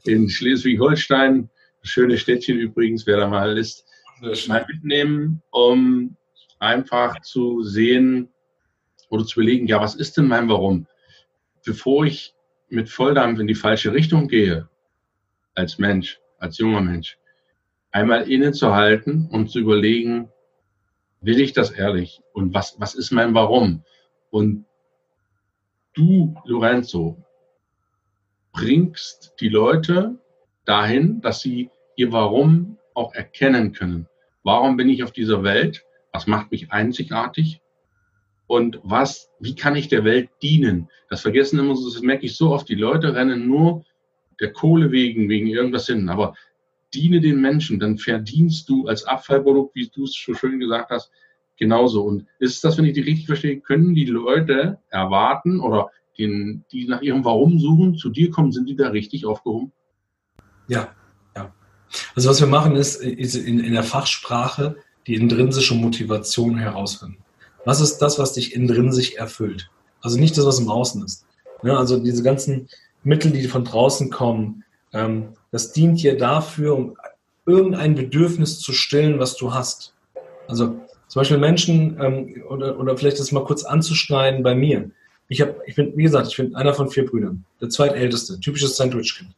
in 0.05 0.29
Schleswig-Holstein, 0.29 1.49
schöne 1.83 2.19
Städtchen 2.19 2.59
übrigens, 2.59 3.07
wer 3.07 3.17
da 3.17 3.29
mal 3.29 3.57
ist, 3.59 3.87
mal 4.47 4.65
mitnehmen, 4.69 5.43
um 5.51 6.17
einfach 6.59 7.21
zu 7.23 7.63
sehen 7.63 8.29
oder 9.09 9.25
zu 9.25 9.41
überlegen, 9.41 9.67
ja, 9.67 9.81
was 9.81 9.95
ist 9.95 10.17
denn 10.17 10.29
mein 10.29 10.49
Warum? 10.49 10.87
Bevor 11.65 12.05
ich 12.05 12.35
mit 12.69 12.89
Volldampf 12.89 13.41
in 13.41 13.47
die 13.47 13.55
falsche 13.55 13.93
Richtung 13.93 14.29
gehe, 14.29 14.69
als 15.55 15.79
Mensch, 15.79 16.21
als 16.39 16.59
junger 16.59 16.81
Mensch, 16.81 17.19
einmal 17.93 18.29
innezuhalten 18.29 19.29
und 19.31 19.51
zu 19.51 19.61
überlegen, 19.61 20.29
will 21.21 21.41
ich 21.41 21.53
das 21.53 21.71
ehrlich? 21.71 22.21
Und 22.33 22.55
was, 22.55 22.81
was 22.81 22.95
ist 22.95 23.13
mein 23.13 23.35
Warum? 23.35 23.85
Und 24.31 24.65
du, 25.95 26.35
Lorenzo, 26.45 27.23
bringst 28.53 29.35
die 29.41 29.49
Leute 29.49 30.19
dahin, 30.65 31.21
dass 31.21 31.41
sie 31.41 31.71
ihr 31.97 32.13
Warum 32.13 32.79
auch 32.95 33.15
erkennen 33.15 33.73
können. 33.73 34.09
Warum 34.43 34.77
bin 34.77 34.89
ich 34.89 35.05
auf 35.05 35.13
dieser 35.13 35.43
Welt? 35.43 35.85
Was 36.13 36.27
macht 36.27 36.51
mich 36.51 36.73
einzigartig? 36.73 37.61
Und 38.47 38.81
was, 38.83 39.31
wie 39.39 39.55
kann 39.55 39.77
ich 39.77 39.89
der 39.89 40.05
Welt 40.05 40.29
dienen? 40.43 40.91
Das 41.09 41.23
vergessen 41.23 41.59
immer 41.59 41.77
so, 41.77 41.91
das 41.91 42.03
merke 42.03 42.27
ich 42.27 42.37
so 42.37 42.51
oft. 42.51 42.69
Die 42.69 42.75
Leute 42.75 43.15
rennen 43.15 43.47
nur 43.47 43.85
der 44.41 44.53
Kohle 44.53 44.91
wegen, 44.91 45.29
wegen 45.29 45.47
irgendwas 45.47 45.87
hin. 45.87 46.09
Aber 46.09 46.35
diene 46.95 47.21
den 47.21 47.41
Menschen, 47.41 47.79
dann 47.79 47.99
verdienst 47.99 48.69
du 48.69 48.87
als 48.87 49.05
Abfallprodukt, 49.05 49.75
wie 49.75 49.89
du 49.89 50.05
es 50.05 50.13
so 50.13 50.35
schön 50.35 50.61
gesagt 50.61 50.91
hast, 50.91 51.11
genauso. 51.59 52.03
Und 52.03 52.27
ist 52.39 52.63
das, 52.65 52.79
wenn 52.79 52.85
ich 52.85 52.95
die 52.95 53.01
richtig 53.01 53.27
verstehe, 53.27 53.61
können 53.61 53.95
die 53.95 54.07
Leute 54.07 54.79
erwarten 54.91 55.61
oder 55.61 55.91
den, 56.19 56.65
die 56.73 56.87
nach 56.87 57.03
ihrem 57.03 57.25
Warum 57.25 57.59
suchen, 57.59 57.97
zu 57.97 58.11
dir 58.11 58.31
kommen, 58.31 58.53
sind 58.53 58.69
die 58.69 58.77
da 58.77 58.89
richtig 58.89 59.25
aufgehoben? 59.25 59.73
Ja, 60.69 60.95
also 62.15 62.31
was 62.31 62.41
wir 62.41 62.49
machen 62.49 62.77
ist, 62.77 62.97
ist 63.03 63.35
in, 63.35 63.61
in 63.61 63.73
der 63.73 63.83
Fachsprache 63.83 64.77
die 65.07 65.15
intrinsische 65.15 65.75
Motivation 65.75 66.57
herausfinden. 66.57 67.19
Was 67.65 67.81
ist 67.81 67.99
das, 67.99 68.19
was 68.19 68.33
dich 68.33 68.55
intrinsisch 68.55 69.15
erfüllt? 69.15 69.71
Also 70.01 70.19
nicht 70.19 70.37
das, 70.37 70.47
was 70.47 70.59
im 70.59 70.69
Außen 70.69 71.05
ist. 71.05 71.27
Ja, 71.63 71.77
also 71.77 71.99
diese 71.99 72.23
ganzen 72.23 72.69
Mittel, 73.05 73.31
die 73.33 73.47
von 73.47 73.65
draußen 73.65 74.11
kommen, 74.11 74.65
das 74.93 75.73
dient 75.73 76.03
dir 76.03 76.17
dafür, 76.17 76.77
um 76.77 76.97
irgendein 77.47 77.95
Bedürfnis 77.95 78.61
zu 78.61 78.73
stillen, 78.73 79.19
was 79.19 79.37
du 79.37 79.53
hast. 79.55 79.95
Also 80.49 80.77
zum 81.09 81.21
Beispiel 81.21 81.39
Menschen, 81.39 81.99
ähm, 82.01 82.43
oder, 82.49 82.79
oder 82.79 82.97
vielleicht 82.97 83.19
das 83.19 83.33
mal 83.33 83.45
kurz 83.45 83.65
anzuschneiden 83.65 84.43
bei 84.43 84.55
mir. 84.55 84.91
Ich, 85.29 85.41
hab, 85.41 85.57
ich 85.67 85.75
bin, 85.75 85.97
wie 85.97 86.03
gesagt, 86.03 86.29
ich 86.29 86.37
bin 86.37 86.55
einer 86.55 86.75
von 86.75 86.91
vier 86.91 87.07
Brüdern, 87.07 87.45
der 87.61 87.69
zweitälteste, 87.69 88.39
typisches 88.41 88.77
Sandwich-Kind. 88.77 89.31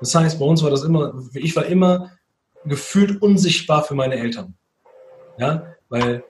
Das 0.00 0.14
heißt, 0.14 0.38
bei 0.38 0.44
uns 0.44 0.62
war 0.62 0.70
das 0.70 0.82
immer, 0.82 1.14
ich 1.34 1.54
war 1.54 1.66
immer 1.66 2.10
gefühlt 2.64 3.20
unsichtbar 3.22 3.84
für 3.84 3.94
meine 3.94 4.16
Eltern. 4.16 4.54
Ja, 5.38 5.74
weil 5.88 6.24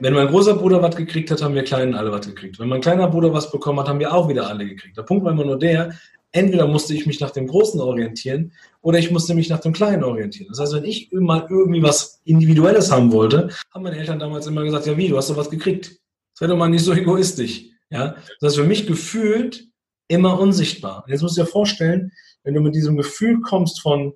wenn 0.00 0.14
mein 0.14 0.28
großer 0.28 0.54
Bruder 0.54 0.82
was 0.82 0.96
gekriegt 0.96 1.30
hat, 1.30 1.42
haben 1.42 1.54
wir 1.54 1.64
Kleinen 1.64 1.94
alle 1.94 2.10
was 2.10 2.26
gekriegt. 2.26 2.58
Wenn 2.58 2.68
mein 2.68 2.80
kleiner 2.80 3.08
Bruder 3.08 3.32
was 3.32 3.50
bekommen 3.50 3.80
hat, 3.80 3.88
haben 3.88 3.98
wir 4.00 4.12
auch 4.12 4.28
wieder 4.28 4.48
alle 4.48 4.66
gekriegt. 4.66 4.96
Der 4.96 5.02
Punkt 5.02 5.24
war 5.24 5.32
immer 5.32 5.44
nur 5.44 5.58
der, 5.58 5.94
entweder 6.32 6.66
musste 6.66 6.94
ich 6.94 7.06
mich 7.06 7.20
nach 7.20 7.30
dem 7.30 7.46
Großen 7.46 7.80
orientieren 7.80 8.52
oder 8.80 8.98
ich 8.98 9.10
musste 9.10 9.34
mich 9.34 9.48
nach 9.48 9.60
dem 9.60 9.72
Kleinen 9.72 10.04
orientieren. 10.04 10.48
Das 10.50 10.60
heißt, 10.60 10.74
wenn 10.74 10.84
ich 10.84 11.10
mal 11.12 11.46
irgendwie 11.48 11.82
was 11.82 12.20
Individuelles 12.24 12.90
haben 12.90 13.12
wollte, 13.12 13.50
haben 13.72 13.82
meine 13.82 13.98
Eltern 13.98 14.18
damals 14.18 14.46
immer 14.46 14.62
gesagt, 14.62 14.86
ja 14.86 14.96
wie, 14.96 15.08
du 15.08 15.16
hast 15.16 15.30
doch 15.30 15.36
was 15.36 15.50
gekriegt. 15.50 15.98
Sei 16.34 16.46
doch 16.46 16.56
mal 16.56 16.68
nicht 16.68 16.84
so 16.84 16.92
egoistisch. 16.92 17.64
Ja, 17.90 18.14
das 18.40 18.52
heißt, 18.52 18.56
für 18.56 18.64
mich 18.64 18.86
gefühlt 18.86 19.66
immer 20.08 20.38
unsichtbar. 20.38 21.04
Und 21.04 21.10
jetzt 21.10 21.22
musst 21.22 21.36
du 21.36 21.42
dir 21.42 21.46
vorstellen, 21.46 22.12
wenn 22.44 22.54
du 22.54 22.60
mit 22.60 22.74
diesem 22.74 22.96
Gefühl 22.96 23.40
kommst 23.40 23.80
von, 23.80 24.14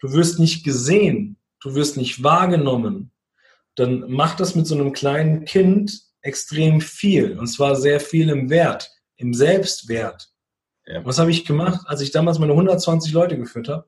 du 0.00 0.12
wirst 0.12 0.38
nicht 0.38 0.64
gesehen, 0.64 1.36
du 1.60 1.74
wirst 1.74 1.96
nicht 1.96 2.22
wahrgenommen, 2.22 3.10
dann 3.74 4.10
macht 4.10 4.40
das 4.40 4.54
mit 4.54 4.66
so 4.66 4.74
einem 4.74 4.92
kleinen 4.92 5.44
Kind 5.44 6.02
extrem 6.20 6.80
viel. 6.80 7.38
Und 7.38 7.46
zwar 7.46 7.76
sehr 7.76 8.00
viel 8.00 8.28
im 8.28 8.50
Wert, 8.50 8.90
im 9.16 9.34
Selbstwert. 9.34 10.30
Ja. 10.88 11.04
Was 11.04 11.18
habe 11.18 11.30
ich 11.30 11.44
gemacht? 11.44 11.82
Als 11.86 12.00
ich 12.00 12.12
damals 12.12 12.38
meine 12.38 12.52
120 12.52 13.12
Leute 13.12 13.36
geführt 13.36 13.68
habe, 13.68 13.84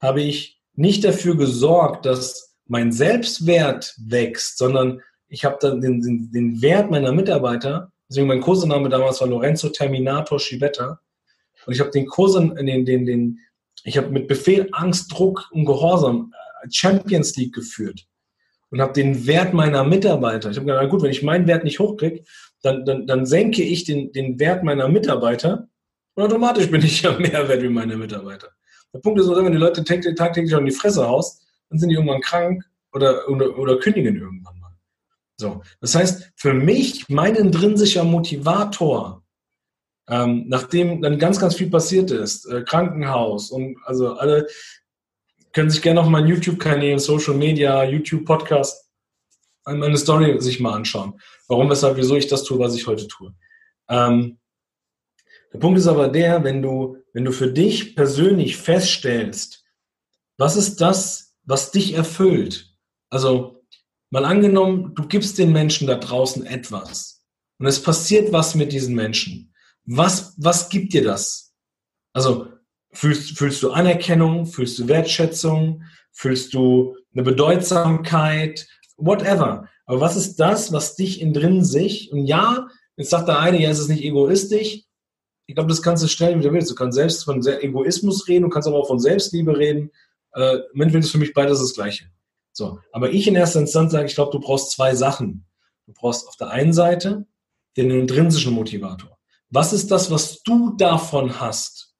habe 0.00 0.22
ich 0.22 0.60
nicht 0.74 1.04
dafür 1.04 1.36
gesorgt, 1.36 2.04
dass 2.04 2.56
mein 2.66 2.90
Selbstwert 2.90 3.94
wächst, 3.98 4.58
sondern 4.58 5.00
ich 5.28 5.44
habe 5.44 5.58
dann 5.60 5.80
den, 5.80 6.00
den, 6.00 6.32
den 6.32 6.60
Wert 6.60 6.90
meiner 6.90 7.12
Mitarbeiter, 7.12 7.92
deswegen 8.08 8.26
mein 8.26 8.40
Kursename 8.40 8.88
damals 8.88 9.20
war 9.20 9.28
Lorenzo 9.28 9.68
Terminator 9.68 10.40
Schibetta, 10.40 11.00
und 11.64 11.74
ich 11.74 11.80
habe 11.80 11.90
den 11.90 12.06
Kursen, 12.06 12.56
den, 12.56 12.84
den, 12.84 13.06
den, 13.06 13.38
ich 13.84 13.96
habe 13.96 14.08
mit 14.08 14.26
Befehl, 14.26 14.68
Angst, 14.72 15.12
Druck 15.12 15.48
und 15.52 15.64
Gehorsam 15.64 16.32
äh, 16.64 16.68
Champions 16.72 17.36
League 17.36 17.54
geführt 17.54 18.08
und 18.70 18.80
habe 18.80 18.92
den 18.92 19.28
Wert 19.28 19.54
meiner 19.54 19.84
Mitarbeiter. 19.84 20.50
Ich 20.50 20.56
habe 20.56 20.66
gedacht, 20.66 20.88
gut, 20.90 21.02
wenn 21.02 21.12
ich 21.12 21.22
meinen 21.22 21.46
Wert 21.46 21.62
nicht 21.62 21.78
hochkriege, 21.78 22.24
dann, 22.62 22.84
dann, 22.84 23.06
dann 23.06 23.26
senke 23.26 23.62
ich 23.62 23.84
den, 23.84 24.10
den 24.10 24.40
Wert 24.40 24.64
meiner 24.64 24.88
Mitarbeiter 24.88 25.68
und 26.14 26.24
automatisch 26.24 26.70
bin 26.70 26.82
ich 26.82 27.02
ja 27.02 27.18
mehr 27.18 27.48
wert 27.48 27.62
wie 27.62 27.68
meine 27.68 27.96
Mitarbeiter. 27.96 28.48
Der 28.92 28.98
Punkt 28.98 29.20
ist 29.20 29.26
nur, 29.26 29.42
wenn 29.42 29.52
die 29.52 29.58
Leute 29.58 29.82
tagtäglich 29.84 30.54
auf 30.54 30.64
die 30.64 30.70
Fresse 30.70 31.06
haust, 31.06 31.42
dann 31.70 31.78
sind 31.78 31.88
die 31.88 31.94
irgendwann 31.94 32.20
krank 32.20 32.64
oder, 32.92 33.28
oder, 33.28 33.58
oder 33.58 33.78
kündigen 33.78 34.16
irgendwann 34.16 34.58
mal. 34.58 34.76
So. 35.36 35.62
Das 35.80 35.94
heißt, 35.94 36.32
für 36.36 36.52
mich, 36.52 37.08
mein 37.08 37.34
intrinsischer 37.34 38.04
Motivator, 38.04 39.22
ähm, 40.08 40.44
nachdem 40.48 41.00
dann 41.00 41.18
ganz, 41.18 41.40
ganz 41.40 41.54
viel 41.54 41.70
passiert 41.70 42.10
ist, 42.10 42.44
äh, 42.46 42.62
Krankenhaus 42.62 43.50
und 43.50 43.78
also 43.84 44.14
alle 44.14 44.46
können 45.52 45.70
sich 45.70 45.82
gerne 45.82 46.00
auf 46.00 46.08
meinen 46.08 46.28
YouTube-Kanälen, 46.28 46.98
Social 46.98 47.34
Media, 47.34 47.84
YouTube-Podcast, 47.84 48.90
meine 49.64 49.96
Story 49.96 50.40
sich 50.40 50.60
mal 50.60 50.74
anschauen. 50.74 51.20
Warum, 51.46 51.70
weshalb, 51.70 51.96
wieso 51.96 52.16
ich 52.16 52.26
das 52.26 52.42
tue, 52.42 52.58
was 52.58 52.74
ich 52.74 52.86
heute 52.86 53.06
tue. 53.06 53.34
Ähm, 53.88 54.38
der 55.52 55.58
Punkt 55.58 55.78
ist 55.78 55.86
aber 55.86 56.08
der, 56.08 56.44
wenn 56.44 56.62
du, 56.62 56.96
wenn 57.12 57.24
du 57.24 57.32
für 57.32 57.52
dich 57.52 57.94
persönlich 57.94 58.56
feststellst, 58.56 59.64
was 60.38 60.56
ist 60.56 60.80
das, 60.80 61.36
was 61.44 61.70
dich 61.70 61.94
erfüllt? 61.94 62.74
Also, 63.10 63.62
mal 64.10 64.24
angenommen, 64.24 64.94
du 64.94 65.06
gibst 65.06 65.38
den 65.38 65.52
Menschen 65.52 65.86
da 65.86 65.96
draußen 65.96 66.46
etwas 66.46 67.24
und 67.58 67.66
es 67.66 67.82
passiert 67.82 68.32
was 68.32 68.54
mit 68.54 68.72
diesen 68.72 68.94
Menschen. 68.94 69.52
Was, 69.84 70.34
was 70.38 70.68
gibt 70.68 70.94
dir 70.94 71.04
das? 71.04 71.52
Also, 72.12 72.48
fühlst, 72.92 73.36
fühlst 73.36 73.62
du 73.62 73.72
Anerkennung, 73.72 74.46
fühlst 74.46 74.78
du 74.78 74.88
Wertschätzung, 74.88 75.82
fühlst 76.12 76.54
du 76.54 76.96
eine 77.12 77.22
Bedeutsamkeit, 77.22 78.66
whatever. 78.96 79.68
Aber 79.86 80.00
was 80.00 80.16
ist 80.16 80.36
das, 80.36 80.72
was 80.72 80.96
dich 80.96 81.20
in 81.20 81.32
drin 81.32 81.64
sich, 81.64 82.12
und 82.12 82.26
ja, 82.26 82.68
jetzt 82.96 83.10
sagt 83.10 83.28
der 83.28 83.40
eine, 83.40 83.60
ja, 83.60 83.70
es 83.70 83.78
ist 83.78 83.88
nicht 83.88 84.04
egoistisch, 84.04 84.84
ich 85.46 85.54
glaube, 85.54 85.68
das 85.68 85.82
kannst 85.82 86.02
du 86.02 86.06
wie 86.06 86.42
du 86.42 86.52
willst. 86.52 86.70
Du 86.70 86.74
kannst 86.74 86.96
selbst 86.96 87.24
von 87.24 87.44
Egoismus 87.46 88.28
reden, 88.28 88.44
du 88.44 88.48
kannst 88.48 88.68
aber 88.68 88.78
auch 88.78 88.86
von 88.86 89.00
Selbstliebe 89.00 89.56
reden. 89.56 89.90
Äh, 90.34 90.58
Im 90.72 90.80
Endeffekt 90.80 91.04
ist 91.04 91.10
für 91.10 91.18
mich 91.18 91.34
beides 91.34 91.58
das 91.58 91.74
Gleiche. 91.74 92.04
So, 92.52 92.80
aber 92.92 93.10
ich 93.10 93.26
in 93.26 93.34
erster 93.34 93.60
Instanz 93.60 93.92
sage, 93.92 94.06
ich 94.06 94.14
glaube, 94.14 94.32
du 94.32 94.40
brauchst 94.40 94.72
zwei 94.72 94.94
Sachen. 94.94 95.46
Du 95.86 95.92
brauchst 95.92 96.28
auf 96.28 96.36
der 96.36 96.50
einen 96.50 96.72
Seite 96.72 97.26
den 97.76 97.90
intrinsischen 97.90 98.52
Motivator. 98.52 99.18
Was 99.50 99.72
ist 99.72 99.90
das, 99.90 100.10
was 100.10 100.42
du 100.42 100.74
davon 100.76 101.40
hast, 101.40 101.94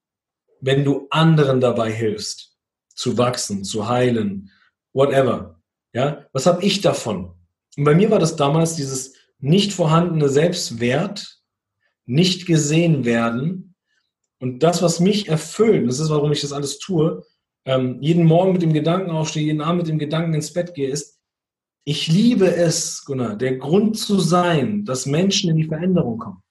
wenn 0.60 0.84
du 0.84 1.06
anderen 1.10 1.60
dabei 1.60 1.90
hilfst, 1.90 2.56
zu 2.94 3.18
wachsen, 3.18 3.64
zu 3.64 3.88
heilen, 3.88 4.50
whatever? 4.92 5.60
Ja, 5.92 6.26
was 6.32 6.46
habe 6.46 6.62
ich 6.64 6.80
davon? 6.80 7.34
Und 7.76 7.84
bei 7.84 7.94
mir 7.94 8.10
war 8.10 8.18
das 8.18 8.36
damals 8.36 8.76
dieses 8.76 9.14
nicht 9.38 9.72
vorhandene 9.72 10.28
Selbstwert, 10.28 11.41
nicht 12.06 12.46
gesehen 12.46 13.04
werden. 13.04 13.74
Und 14.40 14.62
das, 14.62 14.82
was 14.82 15.00
mich 15.00 15.28
erfüllt, 15.28 15.88
das 15.88 16.00
ist, 16.00 16.10
warum 16.10 16.32
ich 16.32 16.40
das 16.40 16.52
alles 16.52 16.78
tue, 16.78 17.24
ähm, 17.64 17.98
jeden 18.00 18.24
Morgen 18.24 18.52
mit 18.52 18.62
dem 18.62 18.72
Gedanken 18.72 19.10
aufstehe, 19.10 19.44
jeden 19.44 19.60
Abend 19.60 19.82
mit 19.82 19.88
dem 19.88 19.98
Gedanken 19.98 20.34
ins 20.34 20.52
Bett 20.52 20.74
gehe, 20.74 20.88
ist, 20.88 21.20
ich 21.84 22.08
liebe 22.08 22.54
es, 22.54 23.04
Gunnar, 23.04 23.36
der 23.36 23.56
Grund 23.56 23.98
zu 23.98 24.20
sein, 24.20 24.84
dass 24.84 25.06
Menschen 25.06 25.50
in 25.50 25.56
die 25.56 25.64
Veränderung 25.64 26.18
kommen. 26.18 26.42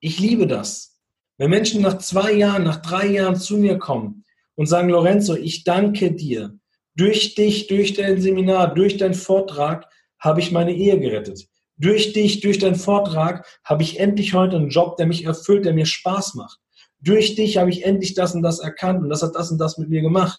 Ich 0.00 0.18
liebe 0.18 0.46
das. 0.46 0.98
Wenn 1.38 1.50
Menschen 1.50 1.80
nach 1.80 1.98
zwei 1.98 2.32
Jahren, 2.32 2.64
nach 2.64 2.82
drei 2.82 3.06
Jahren 3.06 3.36
zu 3.36 3.56
mir 3.56 3.78
kommen 3.78 4.24
und 4.56 4.66
sagen, 4.66 4.90
Lorenzo, 4.90 5.34
ich 5.34 5.64
danke 5.64 6.12
dir. 6.12 6.58
Durch 6.94 7.34
dich, 7.34 7.66
durch 7.68 7.94
dein 7.94 8.20
Seminar, 8.20 8.74
durch 8.74 8.98
deinen 8.98 9.14
Vortrag 9.14 9.86
habe 10.18 10.40
ich 10.40 10.52
meine 10.52 10.74
Ehe 10.74 11.00
gerettet. 11.00 11.48
Durch 11.80 12.12
dich, 12.12 12.40
durch 12.40 12.58
deinen 12.58 12.74
Vortrag 12.74 13.46
habe 13.64 13.82
ich 13.82 13.98
endlich 13.98 14.34
heute 14.34 14.56
einen 14.56 14.68
Job, 14.68 14.96
der 14.96 15.06
mich 15.06 15.24
erfüllt, 15.24 15.64
der 15.64 15.72
mir 15.72 15.86
Spaß 15.86 16.34
macht. 16.34 16.60
Durch 17.00 17.36
dich 17.36 17.56
habe 17.56 17.70
ich 17.70 17.86
endlich 17.86 18.12
das 18.12 18.34
und 18.34 18.42
das 18.42 18.58
erkannt 18.58 19.02
und 19.02 19.08
das 19.08 19.22
hat 19.22 19.34
das 19.34 19.50
und 19.50 19.56
das 19.56 19.78
mit 19.78 19.88
mir 19.88 20.02
gemacht. 20.02 20.38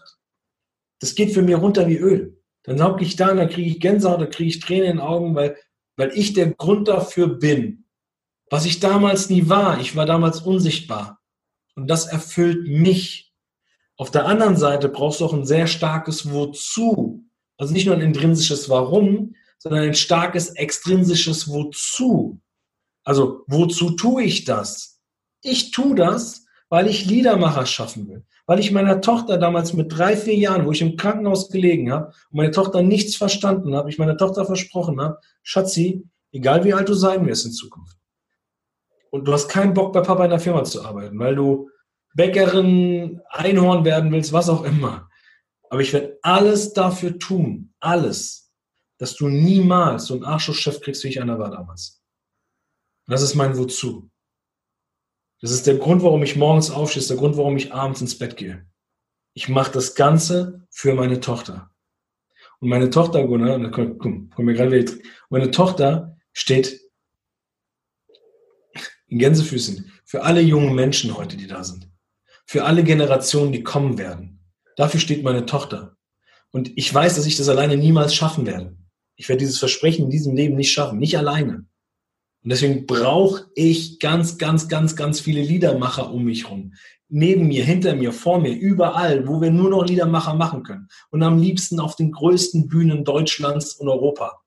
Das 1.00 1.16
geht 1.16 1.34
für 1.34 1.42
mich 1.42 1.58
runter 1.58 1.88
wie 1.88 1.98
Öl. 1.98 2.38
Dann 2.62 2.84
hocke 2.84 3.04
ich 3.04 3.16
da 3.16 3.32
und 3.32 3.38
dann 3.38 3.50
kriege 3.50 3.68
ich 3.68 3.80
Gänsehaut, 3.80 4.22
dann 4.22 4.30
kriege 4.30 4.50
ich 4.50 4.60
Tränen 4.60 4.84
in 4.84 4.98
den 4.98 5.00
Augen, 5.00 5.34
weil, 5.34 5.58
weil 5.96 6.12
ich 6.14 6.34
der 6.34 6.52
Grund 6.52 6.88
dafür 6.88 7.28
bin. 7.28 7.86
Was 8.52 8.66
ich 8.66 8.80
damals 8.80 9.32
nie 9.32 9.50
war. 9.50 9.80
Ich 9.80 9.96
war 9.96 10.06
damals 10.06 10.42
unsichtbar. 10.42 11.22
Und 11.76 11.88
das 11.88 12.06
erfüllt 12.06 12.68
mich. 12.68 13.34
Auf 13.98 14.12
der 14.12 14.28
anderen 14.28 14.58
Seite 14.58 14.90
brauchst 14.90 15.22
du 15.22 15.26
auch 15.26 15.34
ein 15.34 15.48
sehr 15.48 15.66
starkes 15.66 16.32
Wozu. 16.32 17.24
Also 17.58 17.74
nicht 17.74 17.88
nur 17.88 17.96
ein 17.96 18.02
intrinsisches 18.02 18.70
Warum, 18.70 19.34
sondern 19.62 19.84
ein 19.84 19.94
starkes 19.94 20.50
extrinsisches 20.56 21.48
Wozu. 21.48 22.42
Also, 23.04 23.44
wozu 23.46 23.92
tue 23.92 24.24
ich 24.24 24.44
das? 24.44 25.00
Ich 25.44 25.70
tue 25.70 25.94
das, 25.94 26.46
weil 26.68 26.88
ich 26.88 27.06
Liedermacher 27.06 27.68
schaffen 27.68 28.08
will. 28.08 28.26
Weil 28.48 28.60
ich 28.60 28.72
meiner 28.72 29.02
Tochter 29.02 29.38
damals 29.38 29.74
mit 29.74 29.96
drei, 29.96 30.18
vier 30.18 30.34
Jahren, 30.34 30.66
wo 30.66 30.72
ich 30.72 30.82
im 30.82 30.98
Krankenhaus 30.98 31.50
gelegen 31.50 31.92
habe 31.92 32.08
und 32.08 32.38
meine 32.38 32.50
Tochter 32.50 32.82
nichts 32.82 33.16
verstanden 33.16 33.76
habe, 33.76 33.92
ich 33.92 34.00
meiner 34.00 34.18
Tochter 34.18 34.46
versprochen 34.46 35.00
habe, 35.00 35.20
Schatzi, 35.44 36.10
egal 36.32 36.64
wie 36.64 36.74
alt 36.74 36.90
du 36.90 36.96
sein 36.96 37.28
wirst 37.28 37.46
in 37.46 37.52
Zukunft. 37.52 37.98
Und 39.12 39.28
du 39.28 39.34
hast 39.34 39.48
keinen 39.48 39.76
Bock, 39.76 39.94
bei 39.94 40.02
Papa 40.02 40.24
in 40.24 40.32
der 40.32 40.40
Firma 40.40 40.64
zu 40.64 40.84
arbeiten, 40.84 41.20
weil 41.20 41.36
du 41.36 41.70
Bäckerin, 42.16 43.22
Einhorn 43.30 43.86
werden 43.86 44.12
willst, 44.12 44.34
was 44.34 44.50
auch 44.50 44.64
immer. 44.64 45.08
Aber 45.70 45.82
ich 45.82 45.94
werde 45.94 46.18
alles 46.24 46.74
dafür 46.74 47.20
tun, 47.20 47.76
alles, 47.80 48.41
dass 49.02 49.16
du 49.16 49.28
niemals 49.30 50.06
so 50.06 50.14
einen 50.14 50.24
Arschlochchef 50.24 50.80
kriegst, 50.80 51.04
wie 51.04 51.08
ich 51.08 51.20
einer 51.20 51.40
war 51.40 51.50
damals. 51.50 52.04
das 53.08 53.24
ist 53.24 53.34
mein 53.34 53.58
Wozu. 53.58 54.12
Das 55.42 55.50
ist 55.50 55.66
der 55.66 55.80
Grund, 55.80 56.04
warum 56.04 56.22
ich 56.22 56.36
morgens 56.36 56.70
aufstehe, 56.70 57.02
ist 57.02 57.10
der 57.10 57.18
Grund, 57.18 57.36
warum 57.36 57.58
ich 57.58 57.74
abends 57.74 58.02
ins 58.02 58.16
Bett 58.16 58.38
gehe. 58.38 58.64
Ich 59.34 59.50
mache 59.50 59.72
das 59.72 59.96
Ganze 59.96 60.68
für 60.70 60.94
meine 60.94 61.20
Tochter. 61.20 61.72
Und 62.60 62.70
meine 62.70 62.92
Tochter, 62.92 63.26
Gunnar, 63.26 63.72
komm, 63.72 63.98
komm, 63.98 64.30
komm 64.30 64.46
mir 64.46 64.54
gerade 64.54 64.72
wieder, 64.72 64.94
meine 65.32 65.50
Tochter 65.50 66.16
steht 66.32 66.80
in 69.08 69.18
Gänsefüßen 69.18 69.92
für 70.06 70.22
alle 70.22 70.42
jungen 70.42 70.76
Menschen 70.76 71.18
heute, 71.18 71.38
die 71.38 71.48
da 71.48 71.64
sind. 71.64 71.90
Für 72.46 72.66
alle 72.66 72.84
Generationen, 72.84 73.52
die 73.52 73.64
kommen 73.64 73.98
werden. 73.98 74.46
Dafür 74.76 75.00
steht 75.00 75.24
meine 75.24 75.48
Tochter. 75.48 75.98
Und 76.52 76.78
ich 76.78 76.94
weiß, 76.94 77.16
dass 77.16 77.26
ich 77.26 77.38
das 77.38 77.50
alleine 77.50 77.78
niemals 77.78 78.14
schaffen 78.14 78.46
werde. 78.46 78.78
Ich 79.22 79.30
werde 79.30 79.42
dieses 79.42 79.60
Versprechen 79.60 80.06
in 80.06 80.10
diesem 80.10 80.36
Leben 80.36 80.56
nicht 80.56 80.72
schaffen, 80.72 80.98
nicht 80.98 81.16
alleine. 81.16 81.68
Und 82.44 82.50
deswegen 82.50 82.88
brauche 82.88 83.46
ich 83.54 84.00
ganz, 84.00 84.40
ganz, 84.40 84.68
ganz, 84.68 84.96
ganz 84.96 85.20
viele 85.20 85.44
Liedermacher 85.44 86.12
um 86.12 86.24
mich 86.24 86.46
herum. 86.46 86.74
Neben 87.08 87.48
mir, 87.48 87.64
hinter 87.64 87.96
mir, 87.96 88.14
vor 88.14 88.42
mir, 88.42 88.52
überall, 88.52 89.28
wo 89.28 89.40
wir 89.40 89.52
nur 89.52 89.70
noch 89.70 89.86
Liedermacher 89.86 90.34
machen 90.34 90.64
können. 90.64 90.88
Und 91.12 91.22
am 91.22 91.38
liebsten 91.38 91.80
auf 91.80 91.96
den 91.96 92.12
größten 92.12 92.68
Bühnen 92.68 93.06
Deutschlands 93.06 93.76
und 93.76 93.90
Europa. 93.90 94.42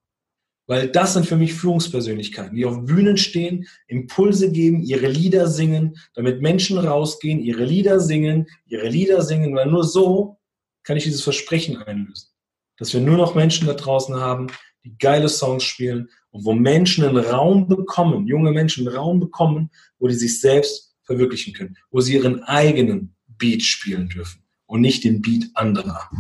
Weil 0.67 0.89
das 0.89 1.13
sind 1.13 1.27
für 1.27 1.37
mich 1.37 1.55
Führungspersönlichkeiten, 1.55 2.57
die 2.57 2.67
auf 2.67 2.85
Bühnen 2.85 3.17
stehen, 3.17 3.69
Impulse 3.87 4.51
geben, 4.51 4.83
ihre 4.83 5.07
Lieder 5.07 5.47
singen, 5.47 5.99
damit 6.15 6.43
Menschen 6.43 6.79
rausgehen, 6.79 7.39
ihre 7.39 7.65
Lieder 7.65 8.01
singen, 8.01 8.49
ihre 8.67 8.89
Lieder 8.89 9.23
singen, 9.23 9.55
weil 9.55 9.71
nur 9.71 9.85
so 9.85 10.41
kann 10.83 10.97
ich 10.97 11.05
dieses 11.05 11.23
Versprechen 11.23 11.77
einlösen 11.77 12.34
dass 12.79 12.93
wir 12.93 13.01
nur 13.01 13.17
noch 13.17 13.35
Menschen 13.35 13.67
da 13.67 13.75
draußen 13.75 14.17
haben, 14.17 14.49
die 14.85 14.97
geile 14.99 15.29
Songs 15.29 15.65
spielen 15.65 16.11
und 16.31 16.45
wo 16.45 16.53
Menschen 16.53 17.05
einen 17.05 17.17
Raum 17.17 17.69
bekommen, 17.69 18.27
junge 18.27 18.53
Menschen 18.53 18.87
einen 18.87 18.97
Raum 18.97 19.21
bekommen, 19.21 19.71
wo 19.99 20.09
die 20.09 20.15
sich 20.15 20.41
selbst 20.41 20.95
verwirklichen 21.03 21.55
können, 21.55 21.77
wo 21.91 22.01
sie 22.01 22.15
ihren 22.15 22.43
eigenen 22.45 23.15
Beat 23.27 23.63
spielen 23.63 24.09
dürfen 24.09 24.43
und 24.67 24.81
nicht 24.81 25.05
den 25.05 25.23
Beat 25.23 25.45
anderer. 25.55 26.11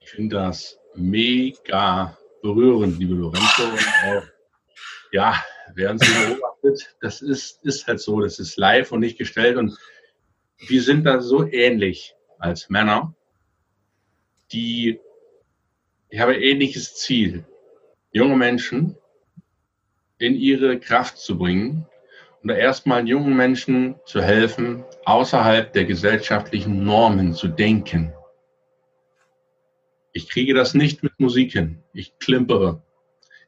Ich 0.00 0.10
finde 0.10 0.36
das 0.36 0.78
mega 0.94 2.16
berührend, 2.42 2.98
liebe 2.98 3.14
Lorenzo. 3.14 3.62
Auch, 3.62 4.22
ja, 5.12 5.42
werden 5.74 5.98
Sie 5.98 6.06
beobachtet, 6.06 6.96
das 7.00 7.22
ist, 7.22 7.62
ist 7.64 7.86
halt 7.86 8.00
so, 8.00 8.20
das 8.20 8.38
ist 8.38 8.56
live 8.56 8.92
und 8.92 9.00
nicht 9.00 9.18
gestellt 9.18 9.56
und 9.56 9.76
wir 10.66 10.82
sind 10.82 11.04
da 11.04 11.20
so 11.20 11.46
ähnlich 11.46 12.14
als 12.38 12.68
Männer 12.68 13.14
die, 14.52 15.00
ich 16.08 16.20
habe 16.20 16.32
ein 16.32 16.42
ähnliches 16.42 16.94
Ziel. 16.96 17.44
Junge 18.12 18.36
Menschen 18.36 18.96
in 20.18 20.34
ihre 20.34 20.78
Kraft 20.80 21.18
zu 21.18 21.38
bringen 21.38 21.86
und 22.42 22.50
erstmal 22.50 23.06
jungen 23.08 23.36
Menschen 23.36 23.96
zu 24.04 24.22
helfen, 24.22 24.84
außerhalb 25.04 25.72
der 25.72 25.84
gesellschaftlichen 25.84 26.84
Normen 26.84 27.34
zu 27.34 27.48
denken. 27.48 28.12
Ich 30.12 30.28
kriege 30.28 30.54
das 30.54 30.74
nicht 30.74 31.02
mit 31.02 31.18
Musik 31.20 31.52
hin. 31.52 31.82
Ich 31.92 32.18
klimpere. 32.18 32.82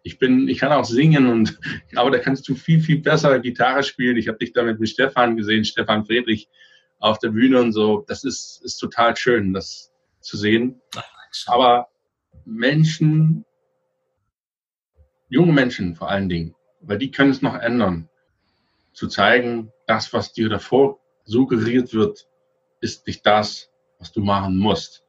Ich 0.03 0.19
bin, 0.19 0.49
ich 0.49 0.59
kann 0.59 0.73
auch 0.73 0.85
singen 0.85 1.27
und, 1.29 1.59
aber 1.97 2.11
da 2.11 2.19
kannst 2.19 2.49
du 2.49 2.55
viel, 2.55 2.81
viel 2.81 3.01
besser 3.01 3.39
Gitarre 3.41 3.83
spielen. 3.83 4.17
Ich 4.17 4.29
habe 4.29 4.39
dich 4.39 4.53
damit 4.53 4.79
mit 4.79 4.89
Stefan 4.89 5.37
gesehen, 5.37 5.65
Stefan 5.65 6.05
Friedrich 6.05 6.49
auf 6.99 7.19
der 7.19 7.31
Bühne 7.31 7.61
und 7.61 7.73
so. 7.73 8.05
Das 8.07 8.25
ist, 8.25 8.63
ist 8.65 8.77
total 8.77 9.17
schön, 9.17 9.53
das 9.53 9.90
zu 10.21 10.37
sehen. 10.37 10.81
Aber 11.47 11.89
Menschen, 12.45 13.45
junge 15.29 15.53
Menschen 15.53 15.97
vor 15.97 16.09
allen 16.09 16.29
Dingen, 16.29 16.55
weil 16.81 16.99
die 16.99 17.11
können 17.11 17.31
es 17.31 17.43
noch 17.43 17.55
ändern, 17.55 18.09
zu 18.93 19.09
zeigen, 19.09 19.73
das, 19.87 20.13
was 20.13 20.33
dir 20.33 20.49
davor 20.49 20.99
suggeriert 21.25 21.95
wird, 21.95 22.27
ist 22.81 23.07
nicht 23.07 23.25
das, 23.25 23.71
was 23.99 24.13
du 24.13 24.21
machen 24.21 24.59
musst. 24.59 25.05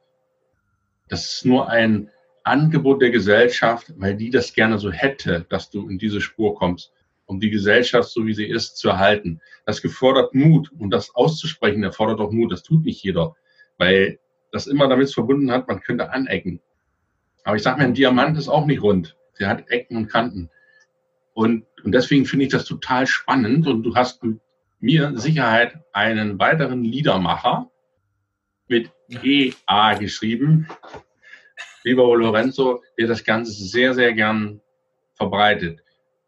Das 1.08 1.34
ist 1.34 1.44
nur 1.44 1.68
ein 1.68 2.10
Angebot 2.44 3.02
der 3.02 3.10
Gesellschaft, 3.10 3.92
weil 3.96 4.16
die 4.16 4.30
das 4.30 4.52
gerne 4.52 4.78
so 4.78 4.90
hätte, 4.90 5.46
dass 5.48 5.70
du 5.70 5.88
in 5.88 5.98
diese 5.98 6.20
Spur 6.20 6.54
kommst, 6.54 6.92
um 7.26 7.40
die 7.40 7.50
Gesellschaft, 7.50 8.10
so 8.10 8.26
wie 8.26 8.34
sie 8.34 8.46
ist, 8.46 8.76
zu 8.76 8.88
erhalten. 8.88 9.40
Das 9.64 9.82
gefordert 9.82 10.34
Mut 10.34 10.70
und 10.72 10.90
das 10.90 11.14
auszusprechen 11.14 11.82
erfordert 11.82 12.20
auch 12.20 12.32
Mut. 12.32 12.52
Das 12.52 12.62
tut 12.62 12.84
nicht 12.84 13.02
jeder, 13.02 13.36
weil 13.78 14.18
das 14.52 14.66
immer 14.66 14.88
damit 14.88 15.12
verbunden 15.12 15.50
hat, 15.50 15.66
man 15.66 15.80
könnte 15.80 16.10
anecken. 16.10 16.60
Aber 17.44 17.56
ich 17.56 17.62
sage 17.62 17.78
mir, 17.78 17.84
ein 17.84 17.94
Diamant 17.94 18.38
ist 18.38 18.48
auch 18.48 18.66
nicht 18.66 18.82
rund. 18.82 19.16
Der 19.40 19.48
hat 19.48 19.68
Ecken 19.68 19.96
und 19.96 20.08
Kanten. 20.08 20.50
Und, 21.34 21.64
und 21.82 21.92
deswegen 21.92 22.26
finde 22.26 22.44
ich 22.44 22.52
das 22.52 22.66
total 22.66 23.06
spannend. 23.06 23.66
Und 23.66 23.82
du 23.82 23.96
hast 23.96 24.22
mit 24.22 24.40
mir 24.78 25.16
Sicherheit 25.16 25.78
einen 25.92 26.38
weiteren 26.38 26.84
Liedermacher 26.84 27.70
mit 28.68 28.90
EA 29.22 29.94
geschrieben, 29.94 30.68
lieber 31.84 32.04
Lorenzo, 32.16 32.82
der 32.98 33.06
das 33.06 33.24
Ganze 33.24 33.52
sehr, 33.52 33.94
sehr 33.94 34.12
gern 34.12 34.60
verbreitet, 35.14 35.80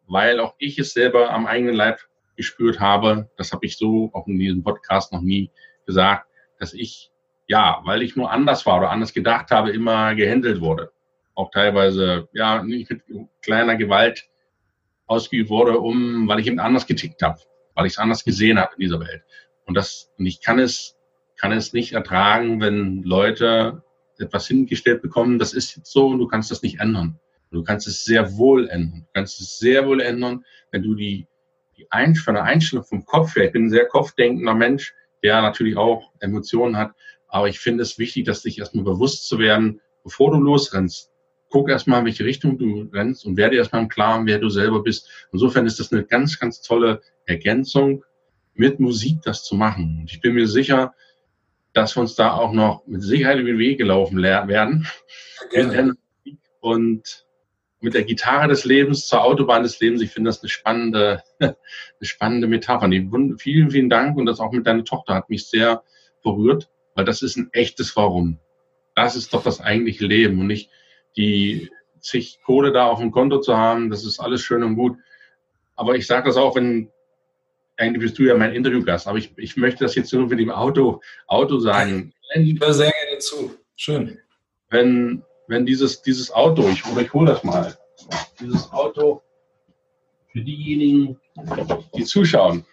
weil 0.06 0.40
auch 0.40 0.54
ich 0.58 0.78
es 0.78 0.92
selber 0.92 1.30
am 1.30 1.46
eigenen 1.46 1.74
Leib 1.74 2.00
gespürt 2.36 2.80
habe, 2.80 3.30
das 3.36 3.52
habe 3.52 3.64
ich 3.66 3.76
so 3.76 4.10
auch 4.12 4.26
in 4.26 4.38
diesem 4.38 4.62
Podcast 4.62 5.12
noch 5.12 5.22
nie 5.22 5.50
gesagt, 5.86 6.26
dass 6.58 6.74
ich, 6.74 7.10
ja, 7.46 7.80
weil 7.84 8.02
ich 8.02 8.16
nur 8.16 8.30
anders 8.30 8.66
war 8.66 8.78
oder 8.78 8.90
anders 8.90 9.12
gedacht 9.12 9.50
habe, 9.50 9.70
immer 9.70 10.14
gehändelt 10.14 10.60
wurde. 10.60 10.90
Auch 11.34 11.50
teilweise, 11.50 12.28
ja, 12.32 12.62
nicht 12.62 12.90
mit 12.90 13.02
kleiner 13.42 13.76
Gewalt 13.76 14.28
ausgeübt 15.06 15.50
wurde, 15.50 15.78
um, 15.78 16.28
weil 16.28 16.40
ich 16.40 16.46
eben 16.46 16.60
anders 16.60 16.86
getickt 16.86 17.22
habe, 17.22 17.40
weil 17.74 17.86
ich 17.86 17.94
es 17.94 17.98
anders 17.98 18.24
gesehen 18.24 18.58
habe 18.58 18.72
in 18.74 18.80
dieser 18.80 19.00
Welt. 19.00 19.22
Und 19.66 19.74
das, 19.74 20.10
und 20.18 20.26
ich 20.26 20.40
kann 20.40 20.58
es, 20.58 20.96
kann 21.36 21.52
es 21.52 21.72
nicht 21.72 21.92
ertragen, 21.92 22.60
wenn 22.60 23.02
Leute 23.02 23.82
etwas 24.18 24.46
hingestellt 24.46 25.02
bekommen, 25.02 25.38
das 25.38 25.52
ist 25.52 25.76
jetzt 25.76 25.90
so 25.92 26.06
und 26.06 26.18
du 26.18 26.28
kannst 26.28 26.50
das 26.50 26.62
nicht 26.62 26.80
ändern. 26.80 27.18
Du 27.50 27.62
kannst 27.62 27.86
es 27.86 28.04
sehr 28.04 28.36
wohl 28.36 28.68
ändern. 28.68 29.00
Du 29.06 29.12
kannst 29.12 29.40
es 29.40 29.58
sehr 29.58 29.86
wohl 29.86 30.00
ändern, 30.00 30.44
wenn 30.70 30.82
du 30.82 30.94
die, 30.94 31.26
die 31.76 31.90
Einstellung, 31.90 32.42
Einstellung 32.42 32.84
vom 32.84 33.04
Kopf 33.04 33.36
her, 33.36 33.46
ich 33.46 33.52
bin 33.52 33.66
ein 33.66 33.70
sehr 33.70 33.86
kopfdenkender 33.86 34.54
Mensch, 34.54 34.94
der 35.22 35.40
natürlich 35.40 35.76
auch 35.76 36.12
Emotionen 36.20 36.76
hat, 36.76 36.92
aber 37.34 37.48
ich 37.48 37.58
finde 37.58 37.82
es 37.82 37.98
wichtig, 37.98 38.26
dass 38.26 38.42
dich 38.42 38.60
erstmal 38.60 38.84
bewusst 38.84 39.26
zu 39.26 39.40
werden, 39.40 39.80
bevor 40.04 40.30
du 40.30 40.38
losrennst. 40.38 41.10
Guck 41.50 41.68
erstmal, 41.68 41.98
in 41.98 42.06
welche 42.06 42.24
Richtung 42.24 42.58
du 42.58 42.88
rennst 42.92 43.26
und 43.26 43.36
werde 43.36 43.56
erstmal 43.56 43.82
im 43.82 43.88
Klaren, 43.88 44.24
wer 44.26 44.38
du 44.38 44.48
selber 44.48 44.84
bist. 44.84 45.10
Insofern 45.32 45.66
ist 45.66 45.80
das 45.80 45.92
eine 45.92 46.04
ganz, 46.04 46.38
ganz 46.38 46.62
tolle 46.62 47.00
Ergänzung, 47.26 48.04
mit 48.54 48.78
Musik 48.78 49.20
das 49.24 49.42
zu 49.42 49.56
machen. 49.56 49.98
Und 50.02 50.12
ich 50.12 50.20
bin 50.20 50.34
mir 50.34 50.46
sicher, 50.46 50.94
dass 51.72 51.96
wir 51.96 52.02
uns 52.02 52.14
da 52.14 52.34
auch 52.34 52.52
noch 52.52 52.86
mit 52.86 53.02
Sicherheit 53.02 53.40
über 53.40 53.48
den 53.48 53.58
Weg 53.58 53.78
gelaufen 53.78 54.22
werden. 54.22 54.86
Ja, 55.50 55.90
und 56.60 57.26
mit 57.80 57.94
der 57.94 58.04
Gitarre 58.04 58.46
des 58.46 58.64
Lebens 58.64 59.08
zur 59.08 59.24
Autobahn 59.24 59.64
des 59.64 59.80
Lebens, 59.80 60.02
ich 60.02 60.12
finde 60.12 60.28
das 60.28 60.40
eine 60.40 60.50
spannende, 60.50 61.20
eine 61.40 61.56
spannende 62.00 62.46
Metapher. 62.46 62.88
vielen, 63.38 63.70
vielen 63.70 63.90
Dank 63.90 64.16
und 64.16 64.26
das 64.26 64.38
auch 64.38 64.52
mit 64.52 64.68
deiner 64.68 64.84
Tochter 64.84 65.14
hat 65.14 65.30
mich 65.30 65.48
sehr 65.48 65.82
berührt, 66.22 66.70
weil 66.94 67.04
das 67.04 67.22
ist 67.22 67.36
ein 67.36 67.50
echtes 67.52 67.96
Warum. 67.96 68.38
Das 68.94 69.16
ist 69.16 69.34
doch 69.34 69.42
das 69.42 69.60
eigentliche 69.60 70.06
Leben 70.06 70.40
und 70.40 70.46
nicht 70.46 70.70
die 71.16 71.70
zig 72.00 72.40
Kohle 72.44 72.72
da 72.72 72.86
auf 72.86 73.00
dem 73.00 73.10
Konto 73.10 73.40
zu 73.40 73.56
haben. 73.56 73.90
Das 73.90 74.04
ist 74.04 74.20
alles 74.20 74.42
schön 74.42 74.62
und 74.62 74.76
gut. 74.76 74.96
Aber 75.76 75.96
ich 75.96 76.06
sage 76.06 76.28
das 76.28 76.36
auch, 76.36 76.54
wenn 76.54 76.90
eigentlich 77.76 78.02
bist 78.02 78.18
du 78.18 78.22
ja 78.22 78.36
mein 78.36 78.54
Interviewgast, 78.54 79.08
aber 79.08 79.18
ich, 79.18 79.32
ich 79.36 79.56
möchte 79.56 79.84
das 79.84 79.94
jetzt 79.94 80.12
nur 80.12 80.28
mit 80.28 80.38
dem 80.38 80.50
Auto, 80.50 81.00
Auto 81.26 81.58
sagen. 81.58 82.12
Ich 82.34 82.60
höre 82.60 82.74
sehr 82.74 82.92
gerne 82.92 83.18
zu. 83.18 83.56
Schön. 83.76 84.20
Wenn, 84.70 85.24
wenn 85.48 85.66
dieses, 85.66 86.02
dieses 86.02 86.30
Auto, 86.30 86.68
ich, 86.68 86.86
oder 86.86 87.02
ich 87.02 87.12
hole 87.12 87.32
das 87.32 87.42
mal, 87.42 87.76
dieses 88.40 88.72
Auto 88.72 89.22
für 90.32 90.40
diejenigen, 90.40 91.20
die 91.96 92.04
zuschauen, 92.04 92.64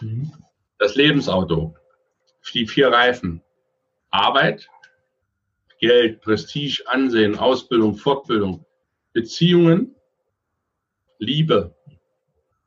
mhm. 0.00 0.32
das 0.78 0.96
Lebensauto, 0.96 1.74
die 2.52 2.66
vier 2.66 2.88
Reifen, 2.88 3.42
Arbeit, 4.10 4.68
Geld, 5.80 6.20
Prestige, 6.20 6.82
Ansehen, 6.86 7.38
Ausbildung, 7.38 7.94
Fortbildung, 7.96 8.66
Beziehungen, 9.12 9.96
Liebe, 11.18 11.74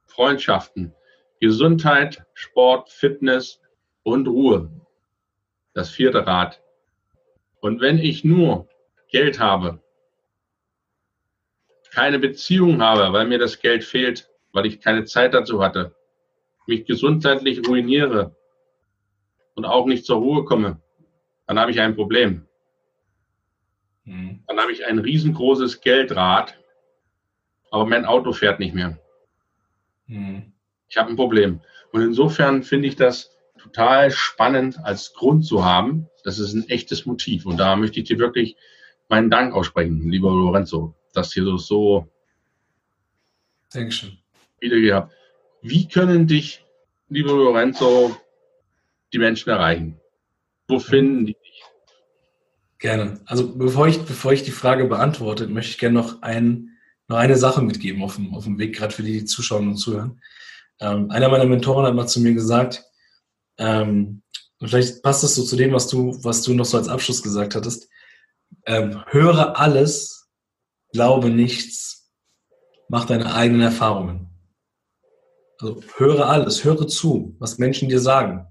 Freundschaften, 0.05 0.93
Gesundheit, 1.39 2.25
Sport, 2.33 2.89
Fitness 2.89 3.61
und 4.03 4.27
Ruhe. 4.27 4.71
Das 5.73 5.89
vierte 5.89 6.25
Rad. 6.25 6.61
Und 7.59 7.81
wenn 7.81 7.97
ich 7.97 8.23
nur 8.23 8.67
Geld 9.09 9.39
habe, 9.39 9.81
keine 11.91 12.19
Beziehung 12.19 12.81
habe, 12.81 13.13
weil 13.13 13.27
mir 13.27 13.37
das 13.37 13.59
Geld 13.59 13.83
fehlt, 13.83 14.29
weil 14.51 14.65
ich 14.65 14.81
keine 14.81 15.05
Zeit 15.05 15.33
dazu 15.33 15.63
hatte, 15.63 15.95
mich 16.65 16.85
gesundheitlich 16.85 17.67
ruiniere 17.67 18.35
und 19.55 19.65
auch 19.65 19.85
nicht 19.85 20.05
zur 20.05 20.17
Ruhe 20.17 20.45
komme, 20.45 20.81
dann 21.47 21.59
habe 21.59 21.71
ich 21.71 21.79
ein 21.79 21.95
Problem. 21.95 22.47
Mhm. 24.05 24.43
Dann 24.47 24.59
habe 24.59 24.71
ich 24.71 24.85
ein 24.85 24.99
riesengroßes 24.99 25.81
Geldrad, 25.81 26.57
aber 27.71 27.85
mein 27.85 28.05
Auto 28.05 28.33
fährt 28.33 28.59
nicht 28.59 28.73
mehr. 28.73 28.99
Mhm. 30.07 30.53
Ich 30.87 30.97
habe 30.97 31.09
ein 31.09 31.15
Problem. 31.15 31.61
Und 31.91 32.01
insofern 32.01 32.63
finde 32.63 32.87
ich 32.87 32.95
das 32.95 33.37
total 33.57 34.11
spannend 34.11 34.77
als 34.83 35.13
Grund 35.13 35.45
zu 35.45 35.63
haben. 35.63 36.07
Das 36.23 36.39
ist 36.39 36.53
ein 36.53 36.67
echtes 36.69 37.05
Motiv. 37.05 37.45
Und 37.45 37.57
da 37.57 37.75
möchte 37.75 37.99
ich 37.99 38.07
dir 38.07 38.19
wirklich 38.19 38.57
meinen 39.09 39.29
Dank 39.29 39.53
aussprechen, 39.53 40.09
lieber 40.09 40.29
Lorenzo, 40.31 40.95
dass 41.13 41.33
hier 41.33 41.43
so, 41.43 41.57
so 41.57 42.07
Dankeschön. 43.71 44.17
wieder 44.59 44.79
gehabt. 44.79 45.13
Wie 45.61 45.87
können 45.87 46.27
dich, 46.27 46.63
lieber 47.09 47.33
Lorenzo, 47.33 48.15
die 49.13 49.19
Menschen 49.19 49.49
erreichen? 49.49 49.99
Wo 50.67 50.79
finden 50.79 51.25
die 51.25 51.33
dich? 51.33 51.63
Gerne. 52.79 53.21
Also 53.25 53.55
bevor 53.55 53.87
ich, 53.87 54.01
bevor 54.01 54.33
ich 54.33 54.43
die 54.43 54.51
Frage 54.51 54.85
beantworte, 54.85 55.47
möchte 55.47 55.71
ich 55.71 55.77
gerne 55.77 55.95
noch 55.95 56.21
ein, 56.21 56.77
noch 57.07 57.17
eine 57.17 57.37
Sache 57.37 57.61
mitgeben 57.61 58.03
auf 58.03 58.15
dem, 58.15 58.33
auf 58.33 58.43
dem 58.43 58.59
Weg, 58.59 58.75
gerade 58.75 58.93
für 58.93 59.03
die, 59.03 59.19
die 59.19 59.25
zuschauen 59.25 59.69
und 59.69 59.77
zuhören. 59.77 60.21
Ähm, 60.79 61.09
einer 61.11 61.29
meiner 61.29 61.45
Mentoren 61.45 61.85
hat 61.85 61.95
mal 61.95 62.07
zu 62.07 62.19
mir 62.19 62.33
gesagt, 62.33 62.83
ähm, 63.57 64.21
und 64.59 64.69
vielleicht 64.69 65.03
passt 65.03 65.23
das 65.23 65.35
so 65.35 65.43
zu 65.43 65.55
dem, 65.55 65.73
was 65.73 65.87
du, 65.87 66.17
was 66.23 66.41
du 66.41 66.53
noch 66.53 66.65
so 66.65 66.77
als 66.77 66.87
Abschluss 66.87 67.21
gesagt 67.21 67.55
hattest. 67.55 67.89
Ähm, 68.65 69.03
höre 69.07 69.59
alles, 69.59 70.29
glaube 70.91 71.29
nichts, 71.29 72.11
mach 72.87 73.05
deine 73.05 73.33
eigenen 73.33 73.61
Erfahrungen. 73.61 74.29
Also 75.59 75.81
höre 75.97 76.27
alles, 76.27 76.63
höre 76.63 76.87
zu, 76.87 77.35
was 77.39 77.57
Menschen 77.57 77.89
dir 77.89 77.99
sagen. 77.99 78.47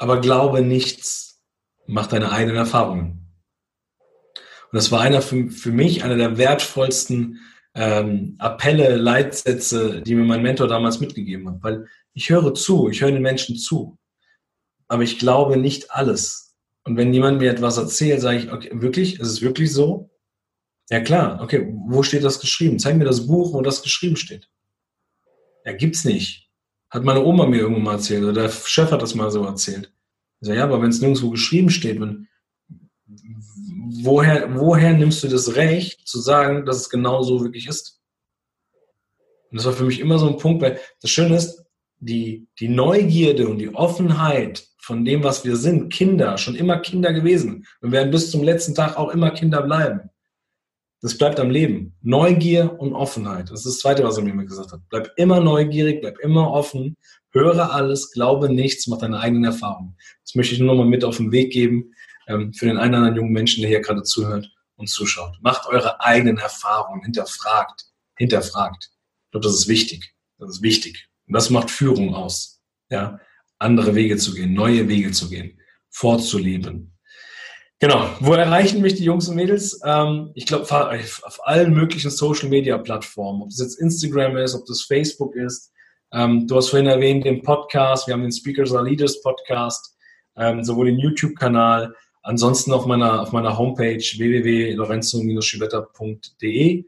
Aber 0.00 0.18
glaube 0.22 0.62
nichts, 0.62 1.42
mach 1.86 2.06
deine 2.06 2.32
eigenen 2.32 2.56
Erfahrungen. 2.56 3.26
Und 4.32 4.76
das 4.76 4.90
war 4.90 5.02
einer 5.02 5.20
für, 5.20 5.50
für 5.50 5.72
mich 5.72 6.02
einer 6.02 6.16
der 6.16 6.38
wertvollsten 6.38 7.38
ähm, 7.74 8.36
Appelle, 8.38 8.96
Leitsätze, 8.96 10.00
die 10.00 10.14
mir 10.14 10.24
mein 10.24 10.40
Mentor 10.40 10.68
damals 10.68 11.00
mitgegeben 11.00 11.46
hat. 11.50 11.62
Weil 11.62 11.86
ich 12.14 12.30
höre 12.30 12.54
zu, 12.54 12.88
ich 12.88 13.02
höre 13.02 13.12
den 13.12 13.20
Menschen 13.20 13.56
zu. 13.56 13.98
Aber 14.88 15.02
ich 15.02 15.18
glaube 15.18 15.58
nicht 15.58 15.90
alles. 15.90 16.56
Und 16.84 16.96
wenn 16.96 17.12
jemand 17.12 17.38
mir 17.38 17.50
etwas 17.50 17.76
erzählt, 17.76 18.22
sage 18.22 18.38
ich, 18.38 18.52
okay, 18.52 18.70
wirklich? 18.72 19.20
Ist 19.20 19.28
es 19.28 19.42
wirklich 19.42 19.70
so? 19.70 20.08
Ja 20.88 21.00
klar, 21.00 21.42
okay, 21.42 21.70
wo 21.88 22.02
steht 22.02 22.24
das 22.24 22.40
geschrieben? 22.40 22.78
Zeig 22.78 22.96
mir 22.96 23.04
das 23.04 23.26
Buch, 23.26 23.52
wo 23.52 23.60
das 23.60 23.82
geschrieben 23.82 24.16
steht. 24.16 24.48
Ja, 25.66 25.72
gibt's 25.74 26.06
nicht. 26.06 26.49
Hat 26.90 27.04
meine 27.04 27.24
Oma 27.24 27.46
mir 27.46 27.60
irgendwann 27.60 27.84
mal 27.84 27.94
erzählt, 27.94 28.24
oder 28.24 28.42
der 28.42 28.48
Chef 28.50 28.90
hat 28.90 29.02
das 29.02 29.14
mal 29.14 29.30
so 29.30 29.44
erzählt. 29.44 29.92
Ich 30.40 30.48
sage, 30.48 30.58
ja, 30.58 30.64
aber 30.64 30.82
wenn 30.82 30.90
es 30.90 31.00
nirgendwo 31.00 31.30
geschrieben 31.30 31.70
steht, 31.70 32.00
wenn, 32.00 32.28
woher, 34.02 34.58
woher 34.58 34.92
nimmst 34.92 35.22
du 35.22 35.28
das 35.28 35.54
Recht 35.56 36.06
zu 36.06 36.20
sagen, 36.20 36.66
dass 36.66 36.76
es 36.76 36.90
genau 36.90 37.22
so 37.22 37.42
wirklich 37.42 37.68
ist? 37.68 38.00
Und 39.50 39.58
das 39.58 39.66
war 39.66 39.72
für 39.72 39.84
mich 39.84 40.00
immer 40.00 40.18
so 40.18 40.28
ein 40.28 40.38
Punkt, 40.38 40.62
weil 40.62 40.80
das 41.00 41.10
Schöne 41.10 41.36
ist, 41.36 41.64
die, 41.98 42.48
die 42.58 42.68
Neugierde 42.68 43.48
und 43.48 43.58
die 43.58 43.74
Offenheit 43.74 44.66
von 44.78 45.04
dem, 45.04 45.22
was 45.22 45.44
wir 45.44 45.56
sind, 45.56 45.92
Kinder, 45.92 46.38
schon 46.38 46.56
immer 46.56 46.78
Kinder 46.78 47.12
gewesen 47.12 47.66
und 47.80 47.92
werden 47.92 48.10
bis 48.10 48.30
zum 48.30 48.42
letzten 48.42 48.74
Tag 48.74 48.96
auch 48.96 49.10
immer 49.10 49.30
Kinder 49.30 49.62
bleiben. 49.62 50.09
Das 51.02 51.16
bleibt 51.16 51.40
am 51.40 51.50
Leben. 51.50 51.94
Neugier 52.02 52.78
und 52.78 52.92
Offenheit. 52.94 53.50
Das 53.50 53.60
ist 53.60 53.66
das 53.66 53.78
Zweite, 53.78 54.04
was 54.04 54.18
er 54.18 54.24
mir 54.24 54.44
gesagt 54.44 54.72
hat. 54.72 54.80
Bleib 54.90 55.10
immer 55.16 55.40
neugierig, 55.40 56.02
bleib 56.02 56.18
immer 56.18 56.50
offen, 56.50 56.96
höre 57.30 57.72
alles, 57.72 58.12
glaube 58.12 58.52
nichts, 58.52 58.86
mach 58.86 58.98
deine 58.98 59.18
eigenen 59.18 59.44
Erfahrungen. 59.44 59.96
Das 60.24 60.34
möchte 60.34 60.54
ich 60.54 60.60
nur 60.60 60.68
noch 60.74 60.82
mal 60.82 60.88
mit 60.88 61.04
auf 61.04 61.16
den 61.16 61.32
Weg 61.32 61.52
geben 61.52 61.94
ähm, 62.26 62.52
für 62.52 62.66
den 62.66 62.76
einen 62.76 62.94
oder 62.94 62.98
anderen 62.98 63.16
jungen 63.16 63.32
Menschen, 63.32 63.62
der 63.62 63.70
hier 63.70 63.80
gerade 63.80 64.02
zuhört 64.02 64.50
und 64.76 64.88
zuschaut. 64.88 65.38
Macht 65.40 65.66
eure 65.66 66.00
eigenen 66.00 66.36
Erfahrungen, 66.36 67.02
hinterfragt, 67.02 67.86
hinterfragt. 68.16 68.90
Ich 69.26 69.30
glaube, 69.30 69.46
das 69.46 69.54
ist 69.54 69.68
wichtig. 69.68 70.14
Das 70.38 70.50
ist 70.50 70.62
wichtig. 70.62 71.08
Und 71.26 71.34
das 71.34 71.50
macht 71.50 71.70
Führung 71.70 72.14
aus. 72.14 72.60
Ja, 72.90 73.20
andere 73.58 73.94
Wege 73.94 74.16
zu 74.16 74.34
gehen, 74.34 74.52
neue 74.52 74.88
Wege 74.88 75.12
zu 75.12 75.28
gehen, 75.28 75.60
vorzuleben. 75.90 76.92
Genau. 77.80 78.08
Wo 78.20 78.34
erreichen 78.34 78.80
mich 78.82 78.94
die 78.96 79.04
Jungs 79.04 79.26
und 79.28 79.36
Mädels? 79.36 79.80
Ähm, 79.86 80.32
ich 80.34 80.44
glaube, 80.44 80.64
auf 80.64 81.40
allen 81.44 81.72
möglichen 81.72 82.10
Social 82.10 82.50
Media 82.50 82.76
Plattformen. 82.76 83.40
Ob 83.40 83.48
es 83.48 83.58
jetzt 83.58 83.80
Instagram 83.80 84.36
ist, 84.36 84.54
ob 84.54 84.66
das 84.66 84.82
Facebook 84.82 85.34
ist. 85.34 85.72
Ähm, 86.12 86.46
du 86.46 86.56
hast 86.56 86.68
vorhin 86.68 86.88
erwähnt 86.88 87.24
den 87.24 87.40
Podcast. 87.40 88.06
Wir 88.06 88.12
haben 88.12 88.20
den 88.20 88.32
Speakers 88.32 88.74
are 88.74 88.84
Leaders 88.84 89.22
Podcast, 89.22 89.96
ähm, 90.36 90.62
sowohl 90.62 90.84
den 90.86 90.98
YouTube-Kanal, 90.98 91.94
ansonsten 92.22 92.72
auf 92.72 92.84
meiner, 92.84 93.22
auf 93.22 93.32
meiner 93.32 93.56
Homepage 93.56 93.96
www.lorenzo-schibetta.de. 93.96 96.84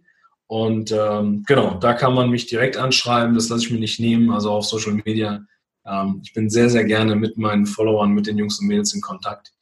Und 0.47 0.93
ähm, 0.93 1.44
genau, 1.47 1.77
da 1.77 1.94
kann 1.94 2.12
man 2.12 2.28
mich 2.28 2.48
direkt 2.48 2.77
anschreiben. 2.77 3.35
Das 3.35 3.48
lasse 3.48 3.64
ich 3.64 3.70
mir 3.70 3.81
nicht 3.81 3.98
nehmen. 3.98 4.31
Also 4.31 4.51
auf 4.51 4.66
Social 4.66 5.01
Media. 5.06 5.40
Ähm, 5.86 6.20
ich 6.23 6.35
bin 6.35 6.51
sehr, 6.51 6.69
sehr 6.69 6.85
gerne 6.85 7.16
mit 7.16 7.39
meinen 7.39 7.64
Followern, 7.64 8.10
mit 8.10 8.27
den 8.27 8.36
Jungs 8.36 8.60
und 8.60 8.66
Mädels 8.66 8.93
in 8.93 9.01
Kontakt. 9.01 9.55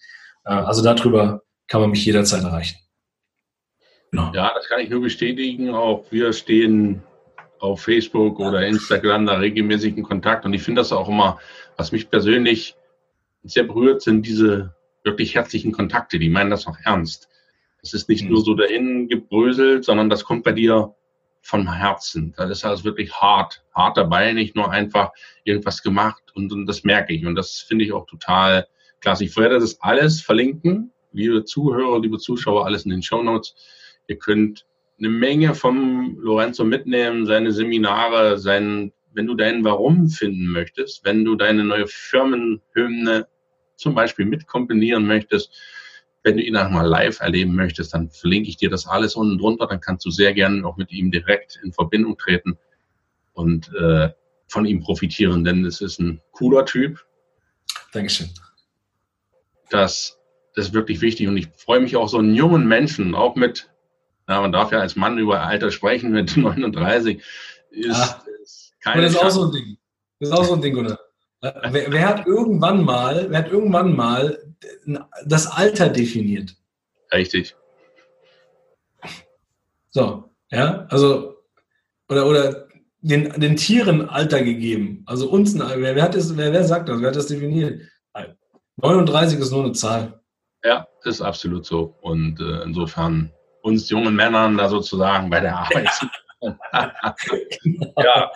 Äh, 0.45 0.53
also 0.53 0.83
darüber 0.83 1.43
kann 1.67 1.81
man 1.81 1.91
mich 1.91 2.05
jederzeit 2.05 2.43
erreichen. 2.43 2.79
Genau. 4.11 4.33
Ja, 4.35 4.53
das 4.55 4.69
kann 4.69 4.81
ich 4.81 4.91
nur 4.91 5.01
bestätigen. 5.01 5.71
Auch 5.71 6.05
wir 6.11 6.33
stehen 6.33 7.03
auf 7.61 7.83
Facebook 7.83 8.41
oder 8.41 8.67
Instagram 8.67 9.27
da 9.27 9.35
regelmäßig 9.35 9.97
in 9.97 10.03
Kontakt. 10.03 10.45
Und 10.45 10.55
ich 10.55 10.62
finde 10.62 10.81
das 10.81 10.93
auch 10.93 11.09
immer, 11.09 11.39
was 11.77 11.93
mich 11.93 12.11
persönlich 12.11 12.77
sehr 13.45 13.65
berührt, 13.65 14.03
sind 14.03 14.27
diese 14.27 14.75
wirklich 15.05 15.35
herzlichen 15.35 15.73
Kontakte. 15.73 16.19
Die 16.19 16.29
meinen 16.29 16.51
das 16.51 16.67
auch 16.67 16.77
ernst. 16.85 17.29
Das 17.83 17.95
ist 17.95 18.09
nicht 18.09 18.25
mhm. 18.25 18.31
nur 18.31 18.43
so 18.43 18.55
dahin 18.55 19.09
gebröselt, 19.09 19.85
sondern 19.85 20.11
das 20.11 20.25
kommt 20.25 20.45
bei 20.45 20.53
dir 20.53 20.95
von 21.43 21.73
Herzen. 21.73 22.35
Das 22.37 22.51
ist 22.51 22.65
also 22.65 22.85
wirklich 22.85 23.12
hart, 23.15 23.65
hart 23.75 23.97
dabei, 23.97 24.33
nicht 24.33 24.57
nur 24.57 24.71
einfach 24.71 25.12
irgendwas 25.45 25.83
gemacht 25.83 26.23
und, 26.35 26.53
und 26.53 26.67
das 26.67 26.85
merke 26.85 27.15
ich. 27.15 27.25
Und 27.25 27.35
das 27.35 27.61
finde 27.61 27.85
ich 27.85 27.93
auch 27.93 28.07
total 28.07 28.67
klasse. 29.01 29.24
Ich 29.24 29.36
werde 29.36 29.59
das 29.59 29.81
alles 29.81 30.20
verlinken, 30.20 30.93
liebe 31.12 31.44
Zuhörer, 31.44 32.01
liebe 32.01 32.18
Zuschauer, 32.18 32.66
alles 32.66 32.85
in 32.85 32.90
den 32.90 33.02
Show 33.02 33.22
Notes. 33.22 33.55
Ihr 34.06 34.16
könnt 34.16 34.66
eine 34.98 35.09
Menge 35.09 35.55
vom 35.55 36.18
Lorenzo 36.20 36.64
mitnehmen, 36.64 37.27
seine 37.27 37.52
Seminare, 37.52 38.39
sein, 38.39 38.93
wenn 39.12 39.27
du 39.27 39.35
deinen 39.35 39.64
Warum 39.64 40.09
finden 40.09 40.47
möchtest, 40.47 41.05
wenn 41.05 41.24
du 41.24 41.35
deine 41.35 41.64
neue 41.64 41.86
Firmenhymne 41.86 43.27
zum 43.77 43.94
Beispiel 43.94 44.27
mitkomponieren 44.27 45.06
möchtest, 45.06 45.52
wenn 46.22 46.36
du 46.36 46.43
ihn 46.43 46.56
auch 46.56 46.68
mal 46.68 46.86
live 46.86 47.20
erleben 47.20 47.55
möchtest, 47.55 47.94
dann 47.94 48.10
verlinke 48.10 48.51
ich 48.51 48.59
dir 48.59 48.68
das 48.68 48.86
alles 48.86 49.14
unten 49.14 49.39
drunter. 49.39 49.66
Dann 49.66 49.81
kannst 49.81 50.05
du 50.05 50.10
sehr 50.10 50.35
gerne 50.35 50.64
auch 50.66 50.77
mit 50.77 50.93
ihm 50.93 51.10
direkt 51.10 51.59
in 51.64 51.72
Verbindung 51.72 52.18
treten 52.18 52.59
und 53.32 53.72
äh, 53.74 54.10
von 54.48 54.66
ihm 54.66 54.81
profitieren, 54.81 55.44
denn 55.44 55.64
es 55.64 55.81
ist 55.81 55.98
ein 55.98 56.20
cooler 56.32 56.66
Typ. 56.66 57.02
Dankeschön. 57.93 58.28
Das, 59.71 60.19
das 60.55 60.67
ist 60.67 60.75
wirklich 60.75 61.01
wichtig 61.01 61.29
und 61.29 61.37
ich 61.37 61.49
freue 61.57 61.81
mich 61.81 61.97
auch 61.97 62.09
so 62.09 62.19
einen 62.19 62.35
jungen 62.35 62.67
Menschen, 62.67 63.15
auch 63.15 63.37
mit, 63.37 63.71
ja, 64.29 64.41
man 64.41 64.53
darf 64.53 64.73
ja 64.73 64.81
als 64.81 64.97
Mann 64.97 65.19
über 65.19 65.41
Alter 65.41 65.71
sprechen, 65.71 66.11
mit 66.11 66.37
39, 66.37 67.23
ist, 67.71 68.17
ist 68.43 68.75
keine 68.81 69.03
Das 69.03 69.13
ist 69.13 69.23
auch 69.23 69.31
so 69.31 69.45
ein 69.45 69.53
Ding. 69.53 69.79
Das 70.19 70.29
ist 70.29 70.35
auch 70.35 70.45
so 70.45 70.55
ein 70.55 70.63
Ding, 70.63 70.77
oder? 70.77 70.99
Wer, 71.41 71.91
wer, 71.91 72.07
hat 72.07 72.27
irgendwann 72.27 72.85
mal, 72.85 73.31
wer 73.31 73.39
hat 73.39 73.51
irgendwann 73.51 73.97
mal 73.97 74.39
das 75.25 75.47
Alter 75.47 75.89
definiert? 75.89 76.55
Richtig. 77.11 77.57
So, 79.91 80.31
ja, 80.51 80.87
also, 80.91 81.37
oder, 82.09 82.27
oder 82.27 82.69
den, 83.01 83.41
den 83.41 83.57
Tieren 83.57 84.09
Alter 84.09 84.43
gegeben. 84.43 85.03
Also 85.07 85.31
uns, 85.31 85.59
wer, 85.59 85.81
wer, 85.81 86.03
hat 86.03 86.15
das, 86.15 86.37
wer, 86.37 86.53
wer 86.53 86.65
sagt 86.65 86.89
das? 86.89 87.01
Wer 87.01 87.09
hat 87.09 87.17
das 87.17 87.29
definiert? 87.29 87.81
39 88.82 89.39
ist 89.39 89.51
nur 89.51 89.65
eine 89.65 89.73
Zahl. 89.73 90.20
Ja, 90.65 90.86
ist 91.05 91.20
absolut 91.20 91.66
so. 91.66 91.97
Und 92.01 92.40
äh, 92.40 92.62
insofern 92.62 93.32
uns 93.62 93.89
jungen 93.89 94.15
Männern 94.15 94.57
da 94.57 94.69
sozusagen 94.69 95.31
bei 95.31 95.40
der 95.40 95.57
Arbeit. 95.57 95.90
Ja. 96.40 96.93
ja, 97.97 98.31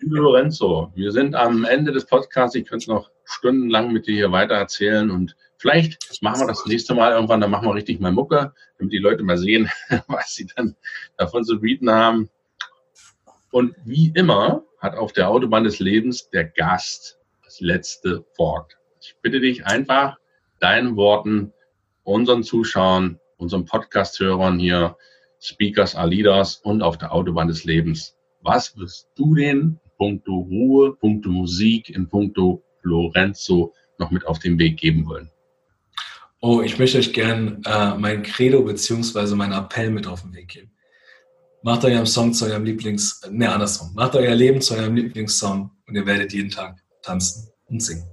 Liebe 0.00 0.16
Lorenzo, 0.16 0.90
wir 0.94 1.12
sind 1.12 1.34
am 1.34 1.64
Ende 1.64 1.92
des 1.92 2.06
Podcasts. 2.06 2.54
Ich 2.54 2.66
könnte 2.66 2.90
noch 2.90 3.10
stundenlang 3.24 3.92
mit 3.92 4.06
dir 4.06 4.14
hier 4.14 4.32
weiter 4.32 4.54
erzählen 4.54 5.10
und 5.10 5.36
vielleicht 5.58 6.22
machen 6.22 6.40
wir 6.40 6.46
das 6.48 6.66
nächste 6.66 6.94
Mal 6.94 7.12
irgendwann, 7.12 7.40
dann 7.40 7.50
machen 7.50 7.68
wir 7.68 7.74
richtig 7.74 8.00
mal 8.00 8.12
Mucke, 8.12 8.52
damit 8.78 8.92
die 8.92 8.98
Leute 8.98 9.22
mal 9.22 9.38
sehen, 9.38 9.70
was 10.08 10.34
sie 10.34 10.46
dann 10.56 10.76
davon 11.16 11.44
zu 11.44 11.60
bieten 11.60 11.90
haben. 11.90 12.30
Und 13.50 13.74
wie 13.84 14.12
immer 14.14 14.62
hat 14.78 14.96
auf 14.96 15.12
der 15.12 15.28
Autobahn 15.28 15.64
des 15.64 15.78
Lebens 15.78 16.30
der 16.30 16.44
Gast 16.44 17.18
das 17.44 17.60
letzte 17.60 18.24
Wort. 18.38 18.79
Ich 19.00 19.16
bitte 19.22 19.40
dich 19.40 19.66
einfach, 19.66 20.18
deinen 20.60 20.96
Worten, 20.96 21.52
unseren 22.04 22.42
Zuschauern, 22.42 23.18
unseren 23.36 23.64
Podcast-Hörern 23.64 24.58
hier, 24.58 24.96
Speakers 25.40 25.96
Leaders 26.04 26.56
und 26.56 26.82
auf 26.82 26.98
der 26.98 27.12
Autobahn 27.12 27.48
des 27.48 27.64
Lebens 27.64 28.14
was 28.42 28.76
wirst 28.76 29.08
du 29.16 29.34
denn 29.34 29.78
puncto 29.98 30.32
Ruhe, 30.32 30.96
puncto 30.96 31.28
Musik, 31.28 31.90
in 31.90 32.08
puncto 32.08 32.62
Lorenzo 32.82 33.74
noch 33.98 34.10
mit 34.10 34.26
auf 34.26 34.38
den 34.38 34.58
Weg 34.58 34.78
geben 34.78 35.06
wollen? 35.06 35.30
Oh, 36.40 36.62
ich 36.62 36.78
möchte 36.78 36.98
euch 36.98 37.12
gern 37.12 37.62
äh, 37.66 37.94
mein 37.96 38.22
Credo 38.22 38.62
beziehungsweise 38.62 39.36
meinen 39.36 39.52
Appell 39.52 39.90
mit 39.90 40.06
auf 40.06 40.22
den 40.22 40.34
Weg 40.34 40.48
geben. 40.48 40.72
Macht 41.62 41.84
euren 41.84 42.06
Song 42.06 42.32
zu 42.32 42.46
eurem 42.46 42.64
Lieblings, 42.64 43.20
ne, 43.30 43.52
andersrum. 43.52 43.92
Macht 43.94 44.16
euer 44.16 44.34
Leben 44.34 44.62
zu 44.62 44.74
eurem 44.74 44.96
Lieblingssong 44.96 45.70
und 45.86 45.94
ihr 45.94 46.06
werdet 46.06 46.32
jeden 46.32 46.50
Tag 46.50 46.82
tanzen 47.02 47.50
und 47.66 47.82
singen. 47.82 48.04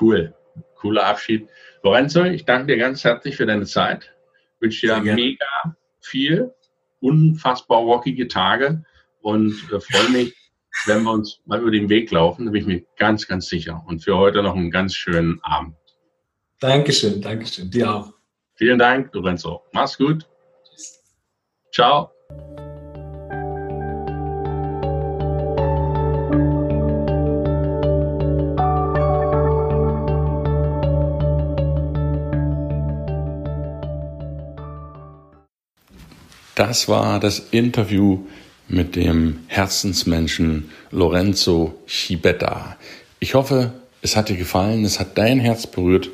Cool. 0.00 0.34
Cooler 0.76 1.06
Abschied. 1.06 1.48
Lorenzo, 1.82 2.24
ich 2.24 2.44
danke 2.44 2.68
dir 2.68 2.78
ganz 2.78 3.04
herzlich 3.04 3.36
für 3.36 3.46
deine 3.46 3.64
Zeit. 3.66 4.14
Ich 4.56 4.60
wünsche 4.60 4.86
dir 4.86 5.00
mega 5.14 5.46
viel 6.00 6.52
unfassbar 7.00 7.78
rockige 7.78 8.28
Tage 8.28 8.84
und 9.20 9.52
äh, 9.72 9.80
freue 9.80 10.10
mich, 10.10 10.34
wenn 10.86 11.02
wir 11.02 11.12
uns 11.12 11.40
mal 11.44 11.60
über 11.60 11.70
den 11.70 11.88
Weg 11.88 12.10
laufen, 12.10 12.46
da 12.46 12.52
bin 12.52 12.62
ich 12.62 12.66
mir 12.66 12.82
ganz, 12.96 13.26
ganz 13.26 13.46
sicher. 13.46 13.84
Und 13.86 14.02
für 14.02 14.16
heute 14.16 14.42
noch 14.42 14.56
einen 14.56 14.70
ganz 14.70 14.94
schönen 14.94 15.40
Abend. 15.42 15.76
Dankeschön, 16.60 17.20
Dankeschön. 17.20 17.70
Dir 17.70 17.94
auch. 17.94 18.12
Vielen 18.54 18.78
Dank, 18.78 19.14
Lorenzo. 19.14 19.62
Mach's 19.72 19.98
gut. 19.98 20.26
Ciao. 21.72 22.10
Das 36.54 36.86
war 36.86 37.18
das 37.18 37.40
Interview 37.50 38.20
mit 38.68 38.94
dem 38.94 39.40
Herzensmenschen 39.48 40.70
Lorenzo 40.92 41.74
Schibetta. 41.86 42.76
Ich 43.18 43.34
hoffe, 43.34 43.72
es 44.02 44.14
hat 44.14 44.28
dir 44.28 44.36
gefallen, 44.36 44.84
es 44.84 45.00
hat 45.00 45.18
dein 45.18 45.40
Herz 45.40 45.66
berührt 45.66 46.10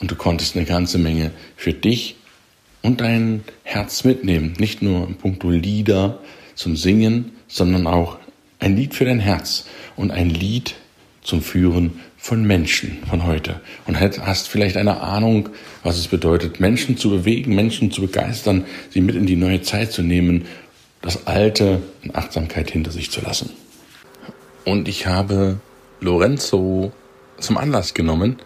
und 0.00 0.10
du 0.10 0.16
konntest 0.16 0.56
eine 0.56 0.64
ganze 0.64 0.98
Menge 0.98 1.30
für 1.56 1.72
dich 1.72 2.16
und 2.82 3.00
dein 3.00 3.44
Herz 3.62 4.02
mitnehmen. 4.02 4.54
Nicht 4.58 4.82
nur 4.82 5.06
im 5.06 5.14
Punkto 5.14 5.50
Lieder 5.50 6.18
zum 6.56 6.76
Singen, 6.76 7.30
sondern 7.46 7.86
auch 7.86 8.18
ein 8.58 8.74
Lied 8.74 8.94
für 8.94 9.04
dein 9.04 9.20
Herz 9.20 9.66
und 9.94 10.10
ein 10.10 10.30
Lied 10.30 10.74
zum 11.22 11.42
Führen 11.42 12.00
von 12.20 12.44
Menschen 12.44 12.98
von 13.08 13.24
heute 13.24 13.60
und 13.86 13.98
hast 13.98 14.48
vielleicht 14.48 14.76
eine 14.76 15.00
Ahnung, 15.00 15.48
was 15.82 15.96
es 15.96 16.06
bedeutet, 16.06 16.60
Menschen 16.60 16.98
zu 16.98 17.08
bewegen, 17.08 17.54
Menschen 17.54 17.90
zu 17.90 18.02
begeistern, 18.02 18.66
sie 18.90 19.00
mit 19.00 19.16
in 19.16 19.24
die 19.24 19.36
neue 19.36 19.62
Zeit 19.62 19.90
zu 19.90 20.02
nehmen, 20.02 20.44
das 21.00 21.26
Alte 21.26 21.80
in 22.02 22.14
Achtsamkeit 22.14 22.70
hinter 22.70 22.90
sich 22.90 23.10
zu 23.10 23.22
lassen. 23.22 23.50
Und 24.66 24.86
ich 24.86 25.06
habe 25.06 25.60
Lorenzo 26.00 26.92
zum 27.38 27.56
Anlass 27.56 27.94
genommen, 27.94 28.36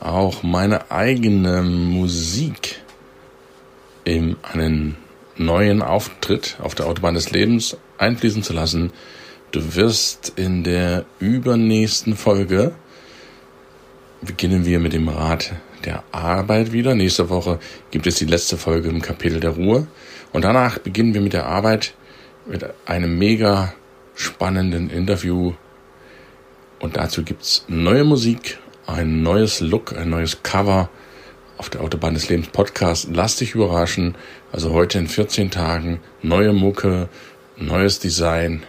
auch 0.00 0.42
meine 0.42 0.90
eigene 0.90 1.62
Musik 1.62 2.80
in 4.04 4.36
einen 4.42 4.96
neuen 5.36 5.82
Auftritt 5.82 6.56
auf 6.60 6.74
der 6.74 6.86
Autobahn 6.86 7.14
des 7.14 7.30
Lebens 7.30 7.76
einfließen 7.96 8.42
zu 8.42 8.52
lassen. 8.52 8.92
Du 9.52 9.76
wirst 9.76 10.32
in 10.34 10.64
der 10.64 11.04
übernächsten 11.20 12.16
Folge 12.16 12.72
beginnen 14.24 14.64
wir 14.64 14.80
mit 14.80 14.92
dem 14.92 15.08
Rat 15.08 15.52
der 15.84 16.02
Arbeit 16.12 16.72
wieder. 16.72 16.94
Nächste 16.94 17.28
Woche 17.28 17.58
gibt 17.90 18.06
es 18.06 18.16
die 18.16 18.24
letzte 18.24 18.56
Folge 18.56 18.88
im 18.88 19.02
Kapitel 19.02 19.40
der 19.40 19.50
Ruhe. 19.50 19.86
Und 20.32 20.44
danach 20.44 20.78
beginnen 20.78 21.14
wir 21.14 21.20
mit 21.20 21.32
der 21.32 21.46
Arbeit 21.46 21.94
mit 22.46 22.64
einem 22.86 23.18
mega 23.18 23.74
spannenden 24.14 24.90
Interview. 24.90 25.52
Und 26.80 26.96
dazu 26.96 27.22
gibt's 27.22 27.64
neue 27.68 28.04
Musik, 28.04 28.58
ein 28.86 29.22
neues 29.22 29.60
Look, 29.60 29.96
ein 29.96 30.10
neues 30.10 30.42
Cover 30.42 30.88
auf 31.56 31.70
der 31.70 31.82
Autobahn 31.82 32.14
des 32.14 32.28
Lebens 32.28 32.48
Podcast. 32.48 33.08
Lass 33.12 33.36
dich 33.36 33.54
überraschen. 33.54 34.16
Also 34.52 34.72
heute 34.72 34.98
in 34.98 35.06
14 35.06 35.50
Tagen 35.50 36.00
neue 36.22 36.52
Mucke, 36.52 37.08
neues 37.56 38.00
Design. 38.00 38.64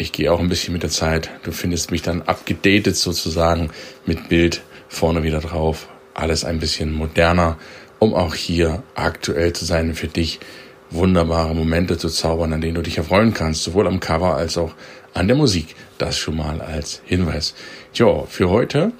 Ich 0.00 0.12
gehe 0.12 0.32
auch 0.32 0.40
ein 0.40 0.48
bisschen 0.48 0.72
mit 0.72 0.82
der 0.82 0.88
Zeit. 0.88 1.28
Du 1.42 1.52
findest 1.52 1.90
mich 1.90 2.00
dann 2.00 2.22
abgedatet 2.22 2.96
sozusagen 2.96 3.68
mit 4.06 4.30
Bild 4.30 4.62
vorne 4.88 5.24
wieder 5.24 5.40
drauf. 5.40 5.88
Alles 6.14 6.42
ein 6.42 6.58
bisschen 6.58 6.90
moderner, 6.90 7.58
um 7.98 8.14
auch 8.14 8.34
hier 8.34 8.82
aktuell 8.94 9.52
zu 9.52 9.66
sein 9.66 9.90
und 9.90 9.96
für 9.96 10.08
dich 10.08 10.40
wunderbare 10.88 11.54
Momente 11.54 11.98
zu 11.98 12.08
zaubern, 12.08 12.54
an 12.54 12.62
denen 12.62 12.76
du 12.76 12.82
dich 12.82 12.96
erfreuen 12.96 13.34
kannst, 13.34 13.62
sowohl 13.62 13.86
am 13.86 14.00
Cover 14.00 14.36
als 14.36 14.56
auch 14.56 14.72
an 15.12 15.28
der 15.28 15.36
Musik. 15.36 15.76
Das 15.98 16.16
schon 16.16 16.36
mal 16.36 16.62
als 16.62 17.02
Hinweis. 17.04 17.54
Jo, 17.92 18.26
für 18.26 18.48
heute 18.48 18.92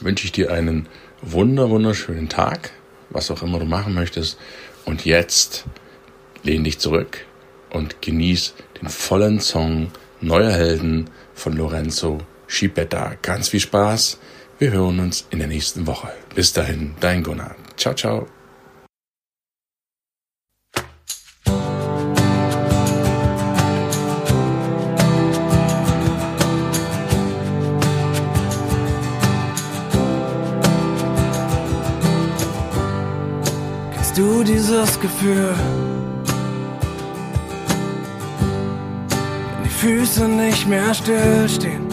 wünsche 0.00 0.26
ich 0.26 0.32
dir 0.32 0.52
einen 0.52 0.86
wunder, 1.22 1.70
wunderschönen 1.70 2.28
Tag, 2.28 2.70
was 3.10 3.32
auch 3.32 3.42
immer 3.42 3.58
du 3.58 3.66
machen 3.66 3.94
möchtest. 3.94 4.38
Und 4.84 5.04
jetzt 5.04 5.64
lehn 6.44 6.62
dich 6.62 6.78
zurück 6.78 7.26
und 7.70 8.00
genieß 8.00 8.54
den 8.82 8.88
vollen 8.88 9.40
Song 9.40 9.90
Neuer 10.20 10.50
Helden 10.50 11.08
von 11.34 11.54
Lorenzo 11.54 12.18
Schibetta. 12.46 13.14
Ganz 13.22 13.48
viel 13.48 13.60
Spaß. 13.60 14.18
Wir 14.58 14.72
hören 14.72 15.00
uns 15.00 15.26
in 15.30 15.38
der 15.38 15.48
nächsten 15.48 15.86
Woche. 15.86 16.12
Bis 16.34 16.52
dahin, 16.52 16.94
dein 17.00 17.22
Gunnar. 17.22 17.54
Ciao, 17.76 17.94
ciao. 17.94 18.26
Kennst 33.94 34.18
du 34.18 34.44
dieses 34.44 35.00
Gefühl? 35.00 35.54
Füße 39.82 40.28
nicht 40.28 40.68
mehr 40.68 40.94
stillstehen. 40.94 41.88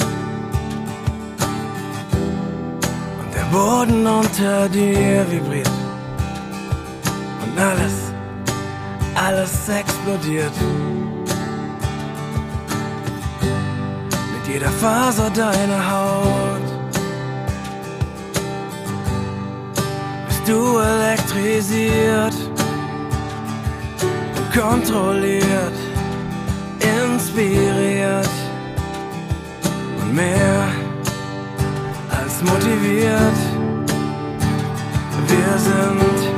Und 3.19 3.33
der 3.33 3.45
Boden 3.51 4.05
unter 4.05 4.69
dir 4.69 5.25
vibriert. 5.31 5.71
Und 7.41 7.59
alles, 7.59 8.13
alles 9.15 9.69
explodiert. 9.69 10.53
Mit 14.33 14.53
jeder 14.53 14.69
Faser 14.69 15.31
deiner 15.31 15.91
Haut. 15.91 16.67
Bist 20.27 20.47
du 20.47 20.77
elektrisiert 20.77 22.35
und 24.37 24.61
kontrolliert, 24.61 25.88
inspiriert 27.29 28.29
und 30.01 30.15
mehr 30.15 30.67
als 32.09 32.41
motiviert. 32.41 33.37
Wir 35.27 35.57
sind, 35.57 36.28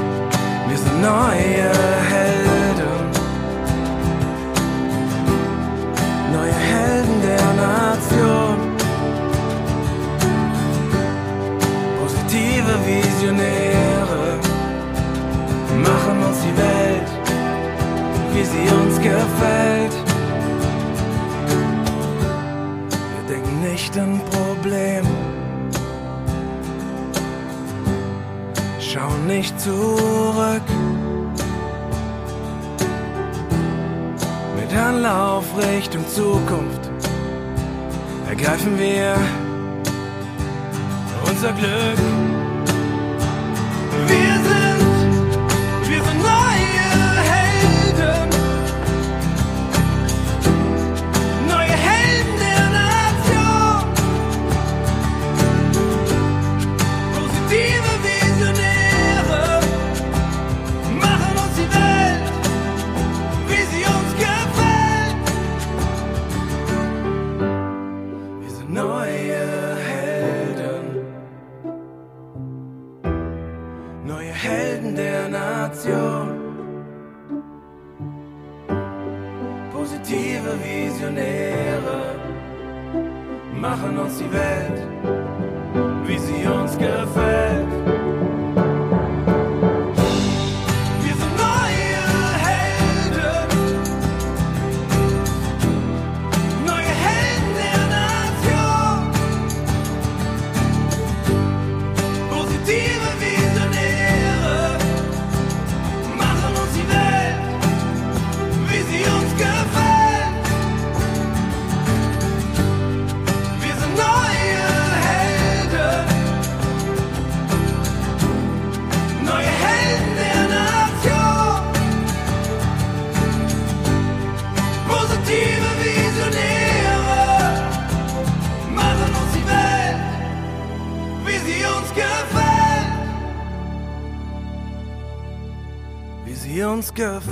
Wie 137.02 137.06
sie 137.06 137.10
uns 137.10 137.26
gefällt. 137.26 137.31